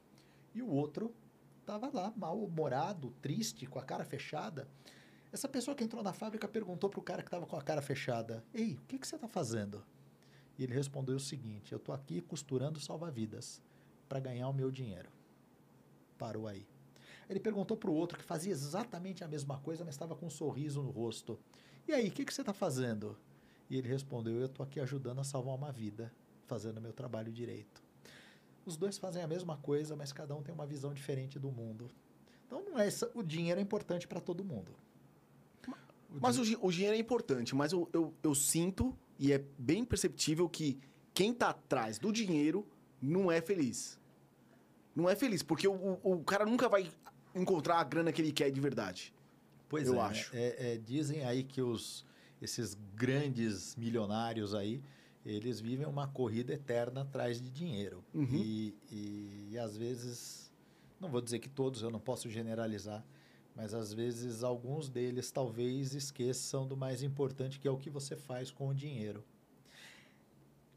e 0.54 0.60
o 0.60 0.68
outro 0.68 1.14
estava 1.60 1.90
lá, 1.92 2.12
mal-humorado, 2.16 3.14
triste, 3.22 3.66
com 3.66 3.78
a 3.78 3.82
cara 3.82 4.04
fechada. 4.04 4.68
Essa 5.36 5.50
pessoa 5.50 5.74
que 5.74 5.84
entrou 5.84 6.02
na 6.02 6.14
fábrica 6.14 6.48
perguntou 6.48 6.88
para 6.88 6.98
o 6.98 7.02
cara 7.02 7.20
que 7.20 7.28
estava 7.28 7.44
com 7.44 7.58
a 7.58 7.60
cara 7.60 7.82
fechada: 7.82 8.42
Ei, 8.54 8.72
o 8.72 8.86
que, 8.88 8.98
que 8.98 9.06
você 9.06 9.16
está 9.16 9.28
fazendo? 9.28 9.84
E 10.58 10.64
ele 10.64 10.72
respondeu 10.72 11.14
o 11.16 11.20
seguinte: 11.20 11.72
Eu 11.72 11.76
estou 11.76 11.94
aqui 11.94 12.22
costurando 12.22 12.80
salva-vidas 12.80 13.60
para 14.08 14.18
ganhar 14.18 14.48
o 14.48 14.54
meu 14.54 14.70
dinheiro. 14.70 15.10
Parou 16.16 16.48
aí. 16.48 16.66
Ele 17.28 17.38
perguntou 17.38 17.76
para 17.76 17.90
o 17.90 17.92
outro 17.92 18.16
que 18.16 18.24
fazia 18.24 18.50
exatamente 18.50 19.22
a 19.24 19.28
mesma 19.28 19.58
coisa, 19.58 19.84
mas 19.84 19.94
estava 19.94 20.16
com 20.16 20.24
um 20.24 20.30
sorriso 20.30 20.82
no 20.82 20.88
rosto. 20.90 21.38
E 21.86 21.92
aí, 21.92 22.08
o 22.08 22.12
que, 22.12 22.24
que 22.24 22.32
você 22.32 22.40
está 22.40 22.54
fazendo? 22.54 23.14
E 23.68 23.76
ele 23.76 23.88
respondeu: 23.88 24.36
Eu 24.36 24.46
estou 24.46 24.64
aqui 24.64 24.80
ajudando 24.80 25.20
a 25.20 25.24
salvar 25.24 25.54
uma 25.54 25.70
vida, 25.70 26.10
fazendo 26.46 26.80
meu 26.80 26.94
trabalho 26.94 27.30
direito. 27.30 27.82
Os 28.64 28.78
dois 28.78 28.96
fazem 28.96 29.22
a 29.22 29.28
mesma 29.28 29.58
coisa, 29.58 29.94
mas 29.94 30.14
cada 30.14 30.34
um 30.34 30.42
tem 30.42 30.54
uma 30.54 30.64
visão 30.64 30.94
diferente 30.94 31.38
do 31.38 31.52
mundo. 31.52 31.90
Então, 32.46 32.64
não 32.64 32.78
é 32.78 32.86
essa, 32.86 33.10
o 33.14 33.22
dinheiro 33.22 33.60
é 33.60 33.62
importante 33.62 34.08
para 34.08 34.18
todo 34.18 34.42
mundo. 34.42 34.85
Mas 36.20 36.38
o, 36.38 36.66
o, 36.66 36.70
dinheiro 36.70 36.96
é 36.96 36.98
importante, 36.98 37.54
mas 37.54 37.72
eu, 37.72 37.88
eu, 37.92 38.14
eu 38.22 38.34
sinto, 38.34 38.96
e 39.18 39.32
é 39.32 39.42
bem 39.58 39.84
perceptível, 39.84 40.48
que 40.48 40.78
quem 41.12 41.32
está 41.32 41.50
atrás 41.50 41.98
do 41.98 42.12
dinheiro 42.12 42.66
não 43.00 43.30
é 43.30 43.40
feliz. 43.40 43.98
Não 44.94 45.08
é 45.08 45.14
feliz, 45.14 45.42
porque 45.42 45.68
o, 45.68 45.74
o, 45.74 46.12
o 46.12 46.24
cara 46.24 46.46
nunca 46.46 46.68
vai 46.68 46.90
encontrar 47.34 47.78
a 47.78 47.84
grana 47.84 48.12
que 48.12 48.20
ele 48.20 48.32
quer 48.32 48.50
de 48.50 48.60
verdade. 48.60 49.14
Pois 49.68 49.88
eu 49.88 49.96
é, 49.96 50.00
acho. 50.00 50.34
É, 50.34 50.74
é, 50.74 50.76
dizem 50.78 51.24
aí 51.24 51.42
que 51.42 51.60
os, 51.60 52.04
esses 52.40 52.76
grandes 52.94 53.74
milionários 53.76 54.54
aí, 54.54 54.82
eles 55.24 55.60
vivem 55.60 55.86
uma 55.86 56.06
corrida 56.06 56.52
eterna 56.54 57.02
atrás 57.02 57.40
de 57.40 57.50
dinheiro. 57.50 58.04
Uhum. 58.14 58.28
E, 58.32 58.74
e, 58.90 59.48
e, 59.50 59.58
às 59.58 59.76
vezes, 59.76 60.52
não 61.00 61.10
vou 61.10 61.20
dizer 61.20 61.40
que 61.40 61.48
todos, 61.48 61.82
eu 61.82 61.90
não 61.90 61.98
posso 61.98 62.30
generalizar, 62.30 63.04
mas 63.56 63.72
às 63.72 63.90
vezes 63.92 64.44
alguns 64.44 64.90
deles 64.90 65.30
talvez 65.30 65.94
esqueçam 65.94 66.68
do 66.68 66.76
mais 66.76 67.02
importante, 67.02 67.58
que 67.58 67.66
é 67.66 67.70
o 67.70 67.78
que 67.78 67.88
você 67.88 68.14
faz 68.14 68.50
com 68.50 68.68
o 68.68 68.74
dinheiro. 68.74 69.24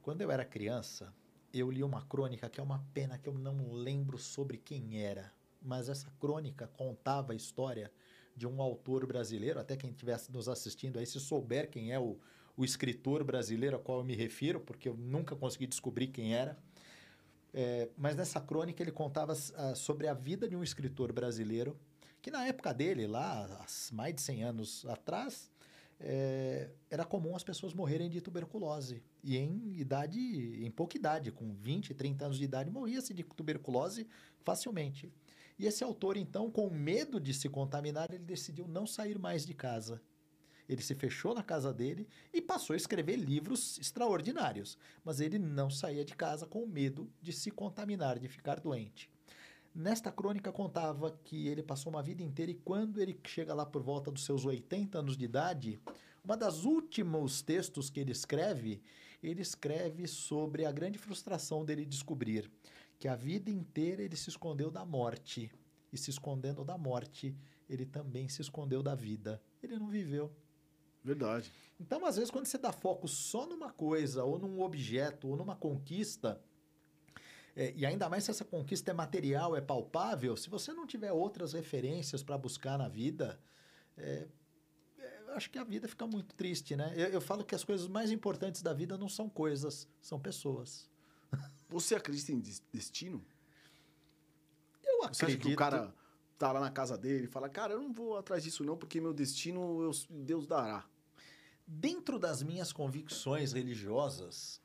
Quando 0.01 0.21
eu 0.21 0.31
era 0.31 0.45
criança, 0.45 1.13
eu 1.53 1.69
li 1.69 1.83
uma 1.83 2.01
crônica 2.03 2.50
que 2.50 2.57
é 2.57 2.63
uma 2.63 2.79
pena 2.93 3.17
que 3.17 3.27
eu 3.27 3.33
não 3.33 3.74
lembro 3.74 4.17
sobre 4.17 4.57
quem 4.57 5.03
era, 5.03 5.29
mas 5.62 5.89
essa 5.89 6.09
crônica 6.21 6.67
contava 6.67 7.33
a 7.33 7.36
história 7.36 7.91
de 8.33 8.48
um 8.48 8.62
autor 8.62 9.05
brasileiro, 9.05 9.59
até 9.59 9.75
quem 9.75 9.89
estivesse 9.89 10.31
nos 10.31 10.48
assistindo 10.48 10.98
aí, 10.98 11.05
se 11.05 11.19
souber 11.19 11.69
quem 11.69 11.91
é 11.91 12.00
o, 12.00 12.17
o 12.55 12.63
escritor 12.63 13.25
brasileiro 13.25 13.75
a 13.75 13.79
qual 13.79 13.98
eu 13.98 14.05
me 14.05 14.15
refiro, 14.15 14.62
porque 14.62 14.88
eu 14.88 14.95
nunca 14.95 15.36
consegui 15.36 15.67
descobrir 15.67 16.07
quem 16.07 16.33
era. 16.33 16.57
É, 17.53 17.89
mas 17.98 18.15
nessa 18.15 18.39
crônica 18.39 18.81
ele 18.81 18.91
contava 18.91 19.33
uh, 19.33 19.75
sobre 19.75 20.07
a 20.07 20.13
vida 20.13 20.48
de 20.48 20.55
um 20.55 20.63
escritor 20.63 21.12
brasileiro 21.12 21.77
que 22.21 22.31
na 22.31 22.45
época 22.45 22.73
dele, 22.73 23.07
lá, 23.07 23.65
mais 23.91 24.13
de 24.13 24.21
100 24.21 24.43
anos 24.43 24.85
atrás, 24.85 25.49
é, 25.99 26.69
era 26.89 27.03
comum 27.03 27.35
as 27.35 27.43
pessoas 27.43 27.73
morrerem 27.73 28.09
de 28.09 28.21
tuberculose. 28.21 29.03
E 29.23 29.38
em 29.38 29.73
idade, 29.77 30.19
em 30.63 30.71
pouca 30.71 30.97
idade, 30.97 31.31
com 31.31 31.53
20, 31.53 31.93
30 31.93 32.25
anos 32.25 32.38
de 32.38 32.43
idade, 32.43 32.71
morria-se 32.71 33.13
de 33.13 33.23
tuberculose 33.23 34.07
facilmente. 34.43 35.11
E 35.57 35.65
esse 35.65 35.83
autor, 35.83 36.15
então, 36.15 36.49
com 36.49 36.69
medo 36.69 37.19
de 37.19 37.33
se 37.33 37.49
contaminar, 37.49 38.09
ele 38.13 38.23
decidiu 38.23 38.67
não 38.67 38.88
sair 38.88 39.19
mais 39.19 39.45
de 39.45 39.53
casa. 39.53 40.01
Ele 40.69 40.81
se 40.81 40.93
fechou 40.93 41.33
na 41.33 41.43
casa 41.43 41.73
dele 41.73 42.07
e 42.31 42.41
passou 42.41 42.75
a 42.75 42.77
escrever 42.77 43.17
livros 43.17 43.77
extraordinários, 43.79 44.77
mas 45.03 45.19
ele 45.19 45.39
não 45.39 45.69
saía 45.69 46.05
de 46.05 46.15
casa 46.15 46.45
com 46.45 46.65
medo 46.65 47.11
de 47.21 47.33
se 47.33 47.49
contaminar, 47.49 48.19
de 48.19 48.29
ficar 48.29 48.59
doente. 48.59 49.09
Nesta 49.73 50.11
crônica 50.11 50.51
contava 50.51 51.11
que 51.23 51.47
ele 51.47 51.61
passou 51.61 51.91
uma 51.91 52.01
vida 52.01 52.23
inteira 52.23 52.51
e 52.51 52.55
quando 52.55 53.01
ele 53.01 53.19
chega 53.25 53.53
lá 53.53 53.65
por 53.65 53.81
volta 53.81 54.11
dos 54.11 54.25
seus 54.25 54.45
80 54.45 54.99
anos 54.99 55.15
de 55.15 55.25
idade, 55.25 55.79
uma 56.23 56.35
das 56.35 56.65
últimos 56.65 57.41
textos 57.41 57.89
que 57.89 57.99
ele 57.99 58.11
escreve, 58.11 58.81
ele 59.21 59.41
escreve 59.41 60.07
sobre 60.07 60.65
a 60.65 60.71
grande 60.71 60.97
frustração 60.97 61.63
dele 61.63 61.85
descobrir 61.85 62.49
que 62.97 63.07
a 63.07 63.15
vida 63.15 63.49
inteira 63.49 64.03
ele 64.03 64.15
se 64.15 64.29
escondeu 64.29 64.69
da 64.69 64.85
morte. 64.85 65.51
E 65.91 65.97
se 65.97 66.11
escondendo 66.11 66.63
da 66.63 66.77
morte, 66.77 67.35
ele 67.67 67.85
também 67.85 68.29
se 68.29 68.41
escondeu 68.41 68.83
da 68.83 68.93
vida. 68.93 69.41
Ele 69.63 69.79
não 69.79 69.88
viveu. 69.88 70.31
Verdade. 71.03 71.51
Então, 71.79 72.05
às 72.05 72.17
vezes, 72.17 72.29
quando 72.29 72.45
você 72.45 72.57
dá 72.57 72.71
foco 72.71 73.07
só 73.07 73.47
numa 73.47 73.71
coisa, 73.71 74.23
ou 74.23 74.38
num 74.38 74.61
objeto, 74.61 75.27
ou 75.29 75.38
numa 75.38 75.55
conquista, 75.55 76.39
é, 77.56 77.74
e 77.75 77.86
ainda 77.86 78.10
mais 78.10 78.24
se 78.24 78.32
essa 78.32 78.46
conquista 78.46 78.91
é 78.91 78.94
material, 78.94 79.56
é 79.56 79.62
palpável, 79.62 80.36
se 80.38 80.50
você 80.50 80.74
não 80.74 80.86
tiver 80.86 81.12
outras 81.12 81.53
referências 81.53 82.24
para 82.24 82.38
buscar 82.38 82.77
na 82.77 82.88
vida, 82.88 83.39
é, 83.98 84.27
é, 84.98 85.22
acho 85.36 85.50
que 85.50 85.58
a 85.58 85.63
vida 85.63 85.88
fica 85.88 86.06
muito 86.08 86.34
triste, 86.36 86.75
né? 86.75 86.94
Eu, 86.96 87.08
eu 87.08 87.22
falo 87.22 87.44
que 87.44 87.56
as 87.56 87.63
coisas 87.63 87.88
mais 87.88 88.12
importantes 88.12 88.62
da 88.62 88.74
vida 88.74 88.98
não 88.98 89.10
são 89.10 89.29
coisas, 89.29 89.88
são 90.01 90.20
pessoas. 90.20 90.89
Você 91.70 91.96
acredita 91.96 92.32
em 92.32 92.41
destino? 92.72 93.25
Eu 94.84 95.03
acredito. 95.03 95.18
Você 95.18 95.25
acha 95.25 95.38
que 95.38 95.53
o 95.53 95.56
cara 95.56 95.94
tá 96.38 96.51
lá 96.51 96.62
na 96.62 96.72
casa 96.72 96.98
dele 96.98 97.25
e 97.25 97.27
fala, 97.27 97.50
cara, 97.50 97.74
eu 97.74 97.82
não 97.82 97.91
vou 97.91 98.18
atrás 98.18 98.44
disso 98.44 98.63
não, 98.63 98.77
porque 98.77 99.01
meu 99.01 99.13
destino 99.13 99.84
eu, 99.84 99.91
Deus 100.10 100.48
dará. 100.48 100.88
Dentro 101.68 102.18
das 102.18 102.41
minhas 102.41 102.72
convicções 102.72 103.51
religiosas, 103.53 104.62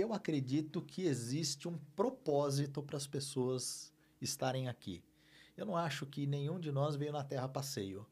eu 0.00 0.12
acredito 0.12 0.82
que 0.82 1.02
existe 1.02 1.68
um 1.68 1.78
propósito 1.94 2.82
para 2.82 2.96
as 2.96 3.06
pessoas 3.06 3.92
estarem 4.20 4.68
aqui. 4.68 5.02
Eu 5.56 5.64
não 5.64 5.76
acho 5.76 6.06
que 6.06 6.26
nenhum 6.26 6.60
de 6.60 6.70
nós 6.70 6.96
veio 6.96 7.12
na 7.12 7.24
Terra 7.24 7.48
passeio. 7.48 8.06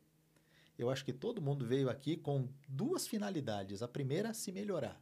Eu 0.79 0.91
acho 0.91 1.05
que 1.05 1.13
todo 1.13 1.43
mundo 1.43 1.65
veio 1.65 1.89
aqui 1.89 2.17
com 2.17 2.49
duas 2.69 3.07
finalidades. 3.07 3.83
A 3.83 3.89
primeira, 3.89 4.35
se 4.35 4.51
melhorar. 4.51 5.01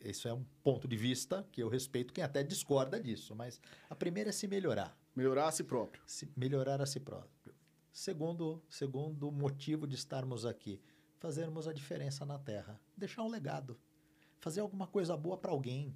Isso 0.00 0.28
é 0.28 0.32
um 0.32 0.44
ponto 0.62 0.88
de 0.88 0.96
vista 0.96 1.46
que 1.52 1.62
eu 1.62 1.68
respeito 1.68 2.12
quem 2.12 2.24
até 2.24 2.42
discorda 2.42 2.98
disso, 2.98 3.34
mas 3.34 3.60
a 3.88 3.94
primeira 3.94 4.30
é 4.30 4.32
se 4.32 4.46
melhorar. 4.46 4.96
Melhorar 5.14 5.48
a 5.48 5.52
si 5.52 5.64
próprio. 5.64 6.02
Se 6.06 6.30
melhorar 6.36 6.80
a 6.80 6.86
si 6.86 7.00
próprio. 7.00 7.54
Segundo, 7.92 8.62
segundo 8.68 9.30
motivo 9.30 9.86
de 9.86 9.96
estarmos 9.96 10.46
aqui, 10.46 10.80
fazermos 11.18 11.68
a 11.68 11.72
diferença 11.72 12.24
na 12.24 12.38
Terra, 12.38 12.80
deixar 12.96 13.22
um 13.22 13.28
legado, 13.28 13.78
fazer 14.40 14.60
alguma 14.60 14.86
coisa 14.86 15.16
boa 15.16 15.36
para 15.36 15.50
alguém, 15.50 15.94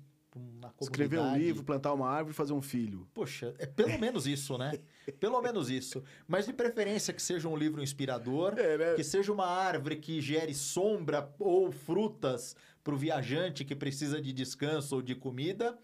Escrever 0.81 1.21
um 1.21 1.37
livro, 1.37 1.63
plantar 1.63 1.93
uma 1.93 2.09
árvore 2.09 2.33
e 2.33 2.37
fazer 2.37 2.53
um 2.53 2.61
filho. 2.61 3.07
Poxa, 3.15 3.55
é 3.57 3.67
pelo 3.67 3.97
menos 4.01 4.27
isso, 4.27 4.59
né? 4.59 4.81
pelo 5.21 5.41
menos 5.41 5.71
isso. 5.71 6.03
Mas 6.27 6.47
de 6.47 6.53
preferência 6.53 7.15
que 7.15 7.23
seja 7.23 7.49
um 7.49 7.57
livro 7.57 7.81
inspirador, 7.81 8.59
é, 8.59 8.77
né? 8.77 8.95
que 8.95 9.05
seja 9.05 9.33
uma 9.33 9.47
árvore 9.47 9.97
que 9.97 10.21
gere 10.21 10.53
sombra 10.53 11.33
ou 11.39 11.71
frutas 11.71 12.57
para 12.83 12.93
o 12.93 12.99
viajante 12.99 13.65
que 13.65 13.77
precisa 13.77 14.21
de 14.21 14.33
descanso 14.33 14.97
ou 14.97 15.03
de 15.03 15.15
comida. 15.15 15.79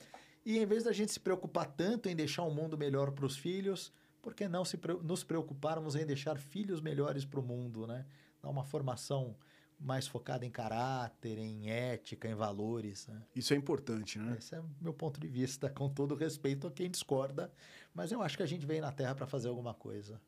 E 0.44 0.58
em 0.58 0.66
vez 0.66 0.82
da 0.82 0.92
gente 0.92 1.12
se 1.12 1.20
preocupar 1.20 1.66
tanto 1.66 2.08
em 2.08 2.16
deixar 2.16 2.42
um 2.42 2.52
mundo 2.52 2.76
melhor 2.76 3.12
para 3.12 3.26
os 3.26 3.36
filhos, 3.36 3.92
por 4.20 4.34
que 4.34 4.48
não 4.48 4.64
se, 4.64 4.78
nos 5.04 5.22
preocuparmos 5.22 5.94
em 5.94 6.04
deixar 6.04 6.36
filhos 6.38 6.80
melhores 6.80 7.24
para 7.24 7.38
o 7.38 7.42
mundo, 7.42 7.86
né? 7.86 8.04
Dar 8.42 8.48
uma 8.48 8.64
formação 8.64 9.36
mais 9.80 10.06
focada 10.06 10.44
em 10.44 10.50
caráter, 10.50 11.38
em 11.38 11.70
ética, 11.70 12.28
em 12.28 12.34
valores. 12.34 13.06
Né? 13.06 13.22
Isso 13.34 13.54
é 13.54 13.56
importante, 13.56 14.18
né? 14.18 14.36
Esse 14.38 14.54
é 14.54 14.60
o 14.60 14.68
meu 14.80 14.92
ponto 14.92 15.18
de 15.18 15.26
vista, 15.26 15.70
com 15.70 15.88
todo 15.88 16.14
respeito 16.14 16.66
a 16.66 16.70
quem 16.70 16.90
discorda, 16.90 17.50
mas 17.94 18.12
eu 18.12 18.22
acho 18.22 18.36
que 18.36 18.42
a 18.42 18.46
gente 18.46 18.66
veio 18.66 18.82
na 18.82 18.92
Terra 18.92 19.14
para 19.14 19.26
fazer 19.26 19.48
alguma 19.48 19.72
coisa. 19.72 20.20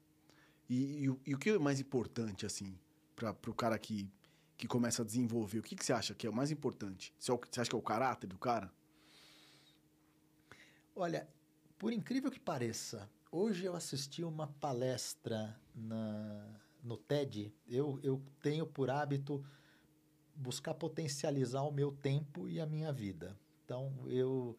E, 0.68 1.06
e, 1.06 1.30
e, 1.30 1.34
o 1.34 1.38
que 1.38 1.50
é 1.50 1.58
mais 1.58 1.80
importante, 1.80 2.46
assim, 2.46 2.78
para 3.14 3.36
o 3.46 3.54
cara 3.54 3.78
que, 3.78 4.10
que 4.56 4.66
começa 4.66 5.02
a 5.02 5.04
desenvolver? 5.04 5.58
O 5.58 5.62
que, 5.62 5.76
que 5.76 5.84
você 5.84 5.92
acha 5.92 6.14
que 6.14 6.26
é 6.26 6.30
o 6.30 6.32
mais 6.32 6.50
importante? 6.50 7.14
Você, 7.18 7.30
é 7.30 7.36
você 7.36 7.60
acha 7.60 7.68
que 7.68 7.76
é 7.76 7.78
o 7.78 7.82
caráter 7.82 8.26
do 8.26 8.38
cara? 8.38 8.72
Olha, 10.96 11.28
por 11.78 11.92
incrível 11.92 12.30
que 12.30 12.40
pareça, 12.40 13.10
hoje 13.30 13.64
eu 13.64 13.76
assisti 13.76 14.24
uma 14.24 14.46
palestra 14.46 15.58
na 15.74 16.46
no 16.82 16.96
TED, 16.96 17.52
eu, 17.68 17.98
eu 18.02 18.20
tenho 18.42 18.66
por 18.66 18.90
hábito 18.90 19.44
buscar 20.34 20.74
potencializar 20.74 21.62
o 21.62 21.70
meu 21.70 21.92
tempo 21.92 22.48
e 22.48 22.60
a 22.60 22.66
minha 22.66 22.92
vida. 22.92 23.36
Então, 23.64 23.92
eu, 24.06 24.56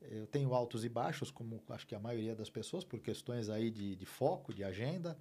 Eu 0.00 0.26
tenho 0.26 0.54
altos 0.54 0.84
e 0.84 0.88
baixos, 0.88 1.30
como 1.30 1.62
acho 1.68 1.86
que 1.86 1.94
a 1.94 1.98
maioria 1.98 2.34
das 2.34 2.50
pessoas, 2.50 2.84
por 2.84 3.00
questões 3.00 3.48
aí 3.48 3.70
de, 3.70 3.96
de 3.96 4.06
foco, 4.06 4.52
de 4.52 4.62
agenda, 4.62 5.16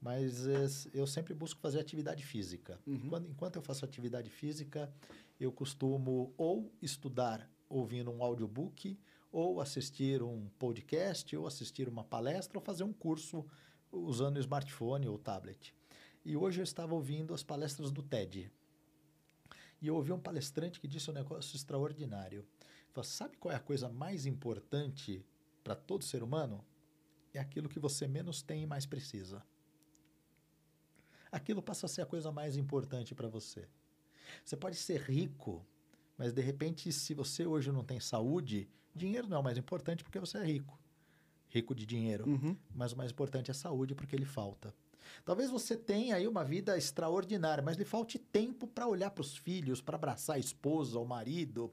mas 0.00 0.46
é, 0.46 0.66
eu 0.94 1.06
sempre 1.06 1.34
busco 1.34 1.60
fazer 1.60 1.80
atividade 1.80 2.24
física. 2.24 2.78
Uhum. 2.86 3.08
Quando, 3.08 3.28
enquanto 3.28 3.56
eu 3.56 3.62
faço 3.62 3.84
atividade 3.84 4.30
física, 4.30 4.92
eu 5.40 5.50
costumo 5.50 6.32
ou 6.36 6.70
estudar 6.80 7.50
ouvindo 7.68 8.10
um 8.10 8.22
audiobook, 8.22 8.98
ou 9.30 9.60
assistir 9.60 10.22
um 10.22 10.48
podcast, 10.58 11.36
ou 11.36 11.46
assistir 11.46 11.88
uma 11.88 12.04
palestra, 12.04 12.58
ou 12.58 12.64
fazer 12.64 12.84
um 12.84 12.92
curso 12.92 13.44
usando 13.90 14.36
o 14.36 14.40
smartphone 14.40 15.08
ou 15.08 15.18
tablet. 15.18 15.74
E 16.28 16.36
hoje 16.36 16.60
eu 16.60 16.62
estava 16.62 16.94
ouvindo 16.94 17.32
as 17.32 17.42
palestras 17.42 17.90
do 17.90 18.02
TED. 18.02 18.52
E 19.80 19.86
eu 19.86 19.96
ouvi 19.96 20.12
um 20.12 20.20
palestrante 20.20 20.78
que 20.78 20.86
disse 20.86 21.10
um 21.10 21.14
negócio 21.14 21.56
extraordinário. 21.56 22.46
Falou, 22.90 23.02
sabe 23.02 23.38
qual 23.38 23.50
é 23.50 23.56
a 23.56 23.60
coisa 23.60 23.88
mais 23.88 24.26
importante 24.26 25.24
para 25.64 25.74
todo 25.74 26.04
ser 26.04 26.22
humano? 26.22 26.62
É 27.32 27.38
aquilo 27.38 27.66
que 27.66 27.78
você 27.78 28.06
menos 28.06 28.42
tem 28.42 28.62
e 28.62 28.66
mais 28.66 28.84
precisa. 28.84 29.42
Aquilo 31.32 31.62
passa 31.62 31.86
a 31.86 31.88
ser 31.88 32.02
a 32.02 32.06
coisa 32.06 32.30
mais 32.30 32.58
importante 32.58 33.14
para 33.14 33.26
você. 33.26 33.66
Você 34.44 34.54
pode 34.54 34.76
ser 34.76 35.00
rico, 35.00 35.64
mas 36.18 36.34
de 36.34 36.42
repente, 36.42 36.92
se 36.92 37.14
você 37.14 37.46
hoje 37.46 37.72
não 37.72 37.82
tem 37.82 38.00
saúde, 38.00 38.68
dinheiro 38.94 39.26
não 39.28 39.38
é 39.38 39.40
o 39.40 39.44
mais 39.44 39.56
importante 39.56 40.04
porque 40.04 40.20
você 40.20 40.36
é 40.36 40.44
rico. 40.44 40.78
Rico 41.48 41.74
de 41.74 41.86
dinheiro. 41.86 42.28
Uhum. 42.28 42.54
Mas 42.74 42.92
o 42.92 42.98
mais 42.98 43.12
importante 43.12 43.50
é 43.50 43.54
saúde 43.54 43.94
porque 43.94 44.14
ele 44.14 44.26
falta. 44.26 44.74
Talvez 45.24 45.50
você 45.50 45.76
tenha 45.76 46.16
aí 46.16 46.26
uma 46.26 46.44
vida 46.44 46.76
extraordinária, 46.76 47.62
mas 47.62 47.76
lhe 47.76 47.84
falte 47.84 48.18
tempo 48.18 48.66
para 48.66 48.86
olhar 48.86 49.10
para 49.10 49.22
os 49.22 49.36
filhos, 49.36 49.80
para 49.80 49.96
abraçar 49.96 50.36
a 50.36 50.38
esposa, 50.38 50.98
o 50.98 51.04
marido. 51.04 51.72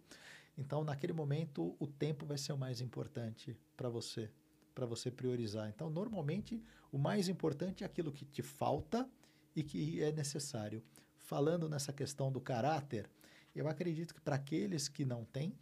Então, 0.58 0.84
naquele 0.84 1.14
momento, 1.14 1.76
o 1.80 1.88
tempo 1.88 2.26
vai 2.26 2.38
ser 2.38 2.54
o 2.54 2.58
mais 2.58 2.82
importante 2.82 3.58
para 3.76 3.90
você, 3.90 4.32
para 4.74 4.86
você 4.86 5.12
priorizar. 5.12 5.70
Então, 5.70 5.90
normalmente, 5.90 6.62
o 6.92 6.98
mais 6.98 7.28
importante 7.28 7.84
é 7.84 7.86
aquilo 7.86 8.12
que 8.12 8.26
te 8.26 8.42
falta 8.42 9.10
e 9.56 9.64
que 9.64 10.02
é 10.02 10.12
necessário. 10.12 10.84
Falando 11.18 11.68
nessa 11.68 11.92
questão 11.92 12.32
do 12.32 12.40
caráter, 12.40 13.10
eu 13.56 13.68
acredito 13.68 14.14
que 14.14 14.22
para 14.22 14.36
aqueles 14.36 14.88
que 14.88 15.06
não 15.06 15.26
têm, 15.26 15.58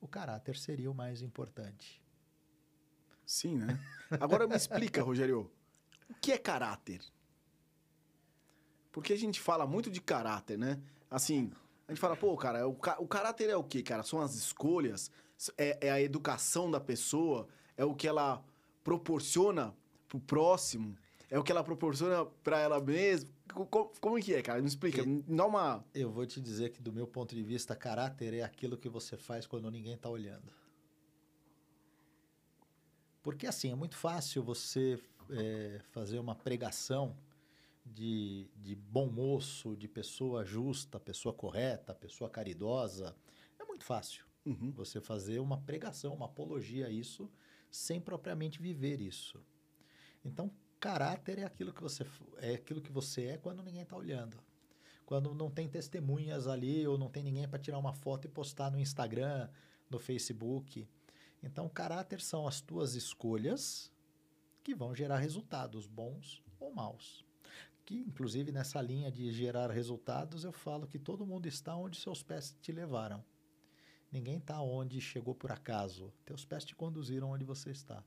o 0.00 0.06
caráter 0.06 0.56
seria 0.56 0.90
o 0.90 0.94
mais 0.94 1.22
importante. 1.22 2.02
Sim, 3.24 3.56
né? 3.56 3.80
Agora 4.20 4.46
me 4.46 4.54
explica, 4.54 5.02
Rogério, 5.02 5.50
o 6.08 6.14
que 6.14 6.32
é 6.32 6.38
caráter? 6.38 7.00
Porque 8.96 9.12
a 9.12 9.18
gente 9.18 9.42
fala 9.42 9.66
muito 9.66 9.90
de 9.90 10.00
caráter, 10.00 10.56
né? 10.56 10.80
Assim, 11.10 11.52
a 11.86 11.92
gente 11.92 12.00
fala, 12.00 12.16
pô, 12.16 12.34
cara, 12.34 12.66
o, 12.66 12.74
ca 12.74 12.96
o 12.98 13.06
caráter 13.06 13.50
é 13.50 13.54
o 13.54 13.62
quê, 13.62 13.82
cara? 13.82 14.02
São 14.02 14.22
as 14.22 14.34
escolhas, 14.34 15.10
é, 15.58 15.88
é, 15.88 15.90
a 15.90 16.00
educação 16.00 16.70
da 16.70 16.80
pessoa, 16.80 17.46
é 17.76 17.84
o 17.84 17.94
que 17.94 18.08
ela 18.08 18.42
proporciona 18.82 19.76
pro 20.08 20.18
próximo, 20.18 20.96
é 21.28 21.38
o 21.38 21.42
que 21.42 21.52
ela 21.52 21.62
proporciona 21.62 22.24
para 22.42 22.58
ela 22.58 22.80
mesma. 22.80 23.28
Como, 23.52 23.92
como 24.00 24.18
que 24.18 24.32
é, 24.32 24.40
cara? 24.40 24.62
Me 24.62 24.66
explica, 24.66 25.04
me 25.04 25.22
dá 25.28 25.44
uma... 25.44 25.84
Eu 25.94 26.10
vou 26.10 26.24
te 26.24 26.40
dizer 26.40 26.70
que, 26.70 26.80
do 26.80 26.90
meu 26.90 27.06
ponto 27.06 27.34
de 27.34 27.42
vista, 27.42 27.76
caráter 27.76 28.32
é 28.32 28.42
aquilo 28.42 28.78
que 28.78 28.88
você 28.88 29.14
faz 29.14 29.46
quando 29.46 29.70
ninguém 29.70 29.92
está 29.92 30.08
olhando. 30.08 30.50
Porque, 33.22 33.46
assim, 33.46 33.70
é 33.70 33.74
muito 33.74 33.94
fácil 33.94 34.42
você 34.42 34.98
é, 35.28 35.82
fazer 35.90 36.18
uma 36.18 36.34
pregação 36.34 37.14
de, 37.86 38.50
de 38.56 38.74
bom 38.74 39.06
moço, 39.06 39.76
de 39.76 39.88
pessoa 39.88 40.44
justa, 40.44 40.98
pessoa 41.00 41.32
correta, 41.32 41.94
pessoa 41.94 42.28
caridosa. 42.28 43.16
É 43.58 43.64
muito 43.64 43.84
fácil 43.84 44.26
Uhum. 44.46 44.70
você 44.70 45.00
fazer 45.00 45.40
uma 45.40 45.58
pregação, 45.58 46.14
uma 46.14 46.26
apologia 46.26 46.86
a 46.86 46.90
isso, 46.90 47.28
sem 47.68 48.00
propriamente 48.00 48.62
viver 48.62 49.00
isso. 49.00 49.42
Então, 50.24 50.52
caráter 50.78 51.40
é 51.40 51.44
aquilo 51.44 51.72
que 51.72 51.82
você 51.82 52.06
é 52.36 52.54
aquilo 52.54 52.80
que 52.80 52.92
você 52.92 53.24
é 53.24 53.36
quando 53.36 53.60
ninguém 53.60 53.82
está 53.82 53.96
olhando. 53.96 54.38
Quando 55.04 55.34
não 55.34 55.50
tem 55.50 55.68
testemunhas 55.68 56.46
ali 56.46 56.86
ou 56.86 56.96
não 56.96 57.10
tem 57.10 57.24
ninguém 57.24 57.48
para 57.48 57.58
tirar 57.58 57.78
uma 57.78 57.92
foto 57.92 58.26
e 58.26 58.30
postar 58.30 58.70
no 58.70 58.78
Instagram, 58.78 59.48
no 59.90 59.98
Facebook. 59.98 60.88
Então, 61.42 61.68
caráter 61.68 62.20
são 62.20 62.46
as 62.46 62.60
tuas 62.60 62.94
escolhas 62.94 63.92
que 64.62 64.76
vão 64.76 64.94
gerar 64.94 65.18
resultados 65.18 65.88
bons 65.88 66.40
ou 66.60 66.72
maus. 66.72 67.25
Que, 67.86 67.94
inclusive, 68.00 68.50
nessa 68.50 68.82
linha 68.82 69.10
de 69.12 69.30
gerar 69.32 69.70
resultados, 69.70 70.42
eu 70.44 70.52
falo 70.52 70.88
que 70.88 70.98
todo 70.98 71.24
mundo 71.24 71.46
está 71.46 71.76
onde 71.76 71.96
seus 71.98 72.20
pés 72.22 72.54
te 72.60 72.72
levaram. 72.72 73.24
Ninguém 74.10 74.38
está 74.38 74.60
onde 74.60 75.00
chegou 75.00 75.34
por 75.36 75.52
acaso. 75.52 76.12
Teus 76.24 76.44
pés 76.44 76.64
te 76.64 76.74
conduziram 76.74 77.30
onde 77.30 77.44
você 77.44 77.70
está. 77.70 78.02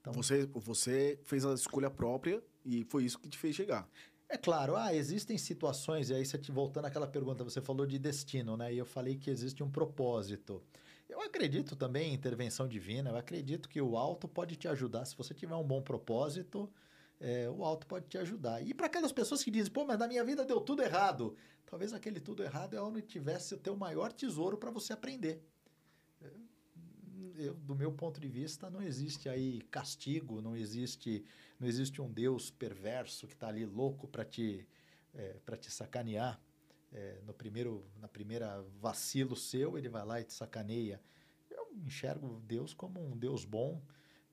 Então- 0.00 0.12
Você, 0.12 0.46
você 0.46 1.18
fez 1.22 1.46
a 1.46 1.54
escolha 1.54 1.88
própria 1.88 2.42
e 2.64 2.82
foi 2.84 3.04
isso 3.04 3.18
que 3.20 3.28
te 3.28 3.38
fez 3.38 3.54
chegar. 3.54 3.88
É 4.28 4.36
claro, 4.36 4.74
ah, 4.74 4.92
existem 4.94 5.36
situações, 5.38 6.10
e 6.10 6.14
aí 6.14 6.24
você 6.24 6.38
te 6.38 6.50
voltando 6.50 6.86
àquela 6.86 7.06
pergunta, 7.06 7.44
você 7.44 7.60
falou 7.60 7.86
de 7.86 7.98
destino, 7.98 8.56
né? 8.56 8.72
E 8.74 8.78
eu 8.78 8.86
falei 8.86 9.14
que 9.16 9.30
existe 9.30 9.62
um 9.62 9.70
propósito. 9.70 10.60
Eu 11.08 11.20
acredito 11.20 11.76
também 11.76 12.10
em 12.10 12.14
intervenção 12.14 12.66
divina, 12.66 13.10
eu 13.10 13.16
acredito 13.16 13.68
que 13.68 13.80
o 13.80 13.96
alto 13.96 14.26
pode 14.26 14.56
te 14.56 14.66
ajudar. 14.66 15.04
Se 15.04 15.14
você 15.16 15.34
tiver 15.34 15.54
um 15.54 15.62
bom 15.62 15.82
propósito, 15.82 16.68
é, 17.22 17.48
o 17.48 17.64
alto 17.64 17.86
pode 17.86 18.06
te 18.08 18.18
ajudar. 18.18 18.60
E 18.66 18.74
para 18.74 18.86
aquelas 18.86 19.12
pessoas 19.12 19.44
que 19.44 19.50
dizem, 19.50 19.72
pô, 19.72 19.84
mas 19.84 19.96
na 19.96 20.08
minha 20.08 20.24
vida 20.24 20.44
deu 20.44 20.60
tudo 20.60 20.82
errado. 20.82 21.36
Talvez 21.64 21.92
aquele 21.92 22.20
tudo 22.20 22.42
errado 22.42 22.74
é 22.74 22.82
onde 22.82 23.00
tivesse 23.00 23.54
o 23.54 23.58
teu 23.58 23.76
maior 23.76 24.12
tesouro 24.12 24.58
para 24.58 24.72
você 24.72 24.92
aprender. 24.92 25.40
É, 26.20 26.28
Eu, 27.36 27.54
do 27.54 27.76
meu 27.76 27.92
ponto 27.92 28.20
de 28.20 28.28
vista, 28.28 28.68
não 28.68 28.82
existe 28.82 29.28
aí 29.28 29.62
castigo, 29.70 30.42
não 30.42 30.56
existe, 30.56 31.24
não 31.60 31.68
existe 31.68 32.02
um 32.02 32.10
Deus 32.10 32.50
perverso 32.50 33.28
que 33.28 33.34
está 33.34 33.46
ali 33.48 33.64
louco 33.64 34.08
para 34.08 34.24
te, 34.24 34.66
é, 35.14 35.38
para 35.46 35.56
te 35.56 35.70
sacanear. 35.70 36.40
É, 36.92 37.20
no 37.24 37.32
primeiro, 37.32 37.86
na 38.00 38.08
primeira 38.08 38.60
vacilo 38.80 39.36
seu, 39.36 39.78
ele 39.78 39.88
vai 39.88 40.04
lá 40.04 40.20
e 40.20 40.24
te 40.24 40.32
sacaneia. 40.32 41.00
Eu 41.48 41.70
enxergo 41.86 42.42
Deus 42.46 42.74
como 42.74 43.00
um 43.00 43.16
Deus 43.16 43.44
bom 43.44 43.80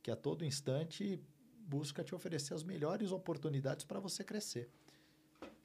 que 0.01 0.09
a 0.09 0.15
todo 0.15 0.43
instante 0.43 1.21
busca 1.69 2.03
te 2.03 2.15
oferecer 2.15 2.53
as 2.55 2.63
melhores 2.63 3.11
oportunidades 3.11 3.85
para 3.85 3.99
você 3.99 4.23
crescer. 4.23 4.67